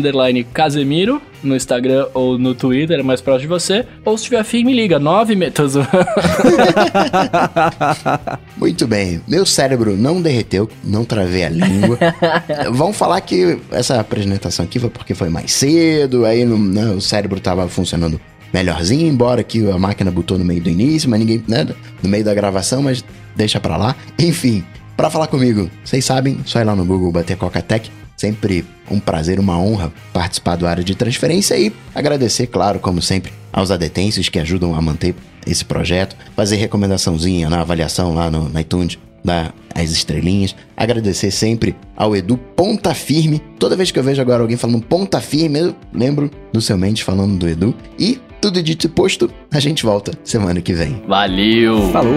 Casemiro 0.52 1.20
no 1.44 1.54
Instagram 1.54 2.06
ou 2.14 2.38
no 2.38 2.54
Twitter, 2.54 2.98
é 2.98 3.02
mais 3.02 3.20
próximo 3.20 3.42
de 3.42 3.46
você. 3.48 3.86
Ou 4.04 4.16
se 4.16 4.24
tiver 4.24 4.38
afim, 4.38 4.64
me 4.64 4.72
liga, 4.72 4.98
9 4.98 5.36
metros. 5.36 5.74
Muito 8.56 8.86
bem. 8.86 9.20
Meu 9.28 9.44
cérebro 9.44 9.96
não 9.96 10.20
derreteu, 10.20 10.68
não 10.82 11.04
travei 11.04 11.44
a 11.44 11.48
língua. 11.50 11.98
Vamos 12.72 12.96
falar 12.96 13.20
que 13.20 13.58
essa 13.70 14.00
apresentação 14.00 14.64
aqui 14.64 14.78
foi 14.78 14.90
porque 14.90 15.14
foi 15.14 15.28
mais 15.28 15.52
cedo, 15.52 16.24
aí 16.24 16.44
não, 16.44 16.58
não, 16.58 16.96
o 16.96 17.00
cérebro 17.00 17.38
tava 17.40 17.68
funcionando 17.68 18.20
melhorzinho, 18.54 19.08
embora 19.08 19.42
que 19.42 19.68
a 19.68 19.76
máquina 19.76 20.12
botou 20.12 20.38
no 20.38 20.44
meio 20.44 20.62
do 20.62 20.70
início, 20.70 21.10
mas 21.10 21.18
ninguém, 21.18 21.42
né, 21.48 21.66
no 22.00 22.08
meio 22.08 22.24
da 22.24 22.32
gravação, 22.32 22.80
mas 22.80 23.04
deixa 23.34 23.58
pra 23.58 23.76
lá. 23.76 23.96
Enfim, 24.16 24.64
para 24.96 25.10
falar 25.10 25.26
comigo, 25.26 25.68
vocês 25.84 26.04
sabem, 26.04 26.38
só 26.46 26.60
ir 26.60 26.64
lá 26.64 26.76
no 26.76 26.84
Google 26.84 27.10
bater 27.10 27.36
Coca-Tech. 27.36 27.90
Sempre 28.16 28.64
um 28.88 29.00
prazer, 29.00 29.40
uma 29.40 29.58
honra 29.58 29.92
participar 30.12 30.54
do 30.54 30.68
área 30.68 30.84
de 30.84 30.94
transferência 30.94 31.58
e 31.58 31.72
agradecer, 31.92 32.46
claro, 32.46 32.78
como 32.78 33.02
sempre, 33.02 33.32
aos 33.52 33.72
adetêncios 33.72 34.28
que 34.28 34.38
ajudam 34.38 34.72
a 34.72 34.80
manter 34.80 35.16
esse 35.44 35.64
projeto, 35.64 36.16
fazer 36.36 36.54
recomendaçãozinha 36.54 37.50
na 37.50 37.60
avaliação 37.60 38.14
lá 38.14 38.30
no, 38.30 38.56
iTunes, 38.58 38.96
dar 39.24 39.52
as 39.74 39.90
estrelinhas. 39.90 40.54
Agradecer 40.76 41.32
sempre 41.32 41.74
ao 41.96 42.14
Edu 42.14 42.36
Ponta 42.36 42.94
Firme. 42.94 43.42
Toda 43.58 43.74
vez 43.74 43.90
que 43.90 43.98
eu 43.98 44.04
vejo 44.04 44.22
agora 44.22 44.42
alguém 44.42 44.56
falando 44.56 44.80
Ponta 44.80 45.20
Firme, 45.20 45.58
eu 45.58 45.76
lembro 45.92 46.30
do 46.52 46.60
seu 46.60 46.78
mente 46.78 47.02
falando 47.02 47.36
do 47.36 47.48
Edu. 47.48 47.74
E 47.98 48.20
tudo 48.44 48.62
dito 48.62 48.84
e 48.84 48.90
posto, 48.90 49.30
a 49.50 49.58
gente 49.58 49.82
volta 49.82 50.12
semana 50.22 50.60
que 50.60 50.74
vem. 50.74 51.02
Valeu! 51.08 51.88
Falou! 51.90 52.12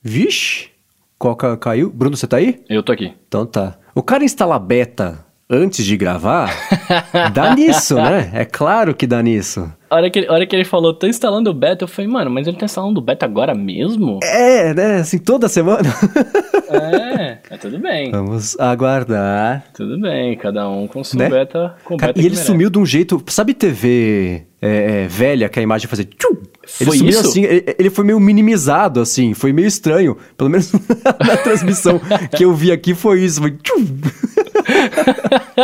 Vixe! 0.00 0.70
Coca 1.18 1.54
caiu. 1.58 1.90
Bruno, 1.90 2.16
você 2.16 2.26
tá 2.26 2.38
aí? 2.38 2.64
Eu 2.66 2.82
tô 2.82 2.92
aqui. 2.92 3.12
Então 3.28 3.44
tá. 3.44 3.78
O 3.94 4.02
cara 4.02 4.24
instala 4.24 4.58
beta 4.58 5.31
antes 5.52 5.84
de 5.84 5.96
gravar, 5.98 6.50
dá 7.34 7.54
nisso, 7.54 7.94
né? 7.96 8.30
É 8.32 8.44
claro 8.46 8.94
que 8.94 9.06
dá 9.06 9.22
nisso. 9.22 9.70
A 9.90 9.96
hora 9.96 10.08
que, 10.08 10.26
a 10.26 10.32
hora 10.32 10.46
que 10.46 10.56
ele 10.56 10.64
falou, 10.64 10.94
tô 10.94 11.06
instalando 11.06 11.50
o 11.50 11.52
beta, 11.52 11.84
eu 11.84 11.88
falei, 11.88 12.10
mano, 12.10 12.30
mas 12.30 12.46
ele 12.46 12.56
tá 12.56 12.64
instalando 12.64 12.98
o 12.98 13.02
beta 13.02 13.26
agora 13.26 13.54
mesmo? 13.54 14.20
É, 14.22 14.72
né? 14.72 15.00
Assim, 15.00 15.18
toda 15.18 15.50
semana. 15.50 15.94
é, 16.70 17.38
é 17.50 17.56
tudo 17.58 17.78
bem. 17.78 18.10
Vamos 18.10 18.58
aguardar. 18.58 19.64
Tudo 19.74 20.00
bem, 20.00 20.34
cada 20.38 20.66
um 20.70 20.86
com 20.86 21.04
seu 21.04 21.18
né? 21.18 21.28
beta. 21.28 21.74
Com 21.84 21.98
Cara, 21.98 22.14
beta 22.14 22.24
e 22.24 22.26
ele 22.26 22.36
sumiu 22.36 22.70
de 22.70 22.78
um 22.78 22.86
jeito. 22.86 23.22
Sabe 23.26 23.52
TV 23.52 24.46
é, 24.62 25.02
é, 25.02 25.08
velha 25.08 25.50
que 25.50 25.58
a 25.58 25.62
imagem 25.62 25.86
fazia. 25.86 26.06
Tchum! 26.06 26.36
Ele 26.80 26.90
foi 26.90 26.96
sumiu 26.96 27.10
isso? 27.10 27.28
assim, 27.28 27.42
ele, 27.42 27.76
ele, 27.78 27.90
foi 27.90 28.04
meio 28.04 28.18
minimizado, 28.18 29.00
assim, 29.00 29.34
foi 29.34 29.52
meio 29.52 29.66
estranho. 29.66 30.16
Pelo 30.38 30.48
menos 30.48 30.72
na 31.20 31.36
transmissão 31.36 32.00
que 32.34 32.44
eu 32.44 32.54
vi 32.54 32.72
aqui 32.72 32.94
foi 32.94 33.20
isso. 33.20 33.42
Foi. 33.42 33.58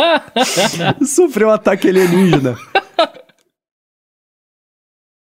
Sofreu 1.05 1.49
um 1.49 1.51
ataque 1.51 1.89
alienígena. 1.89 2.57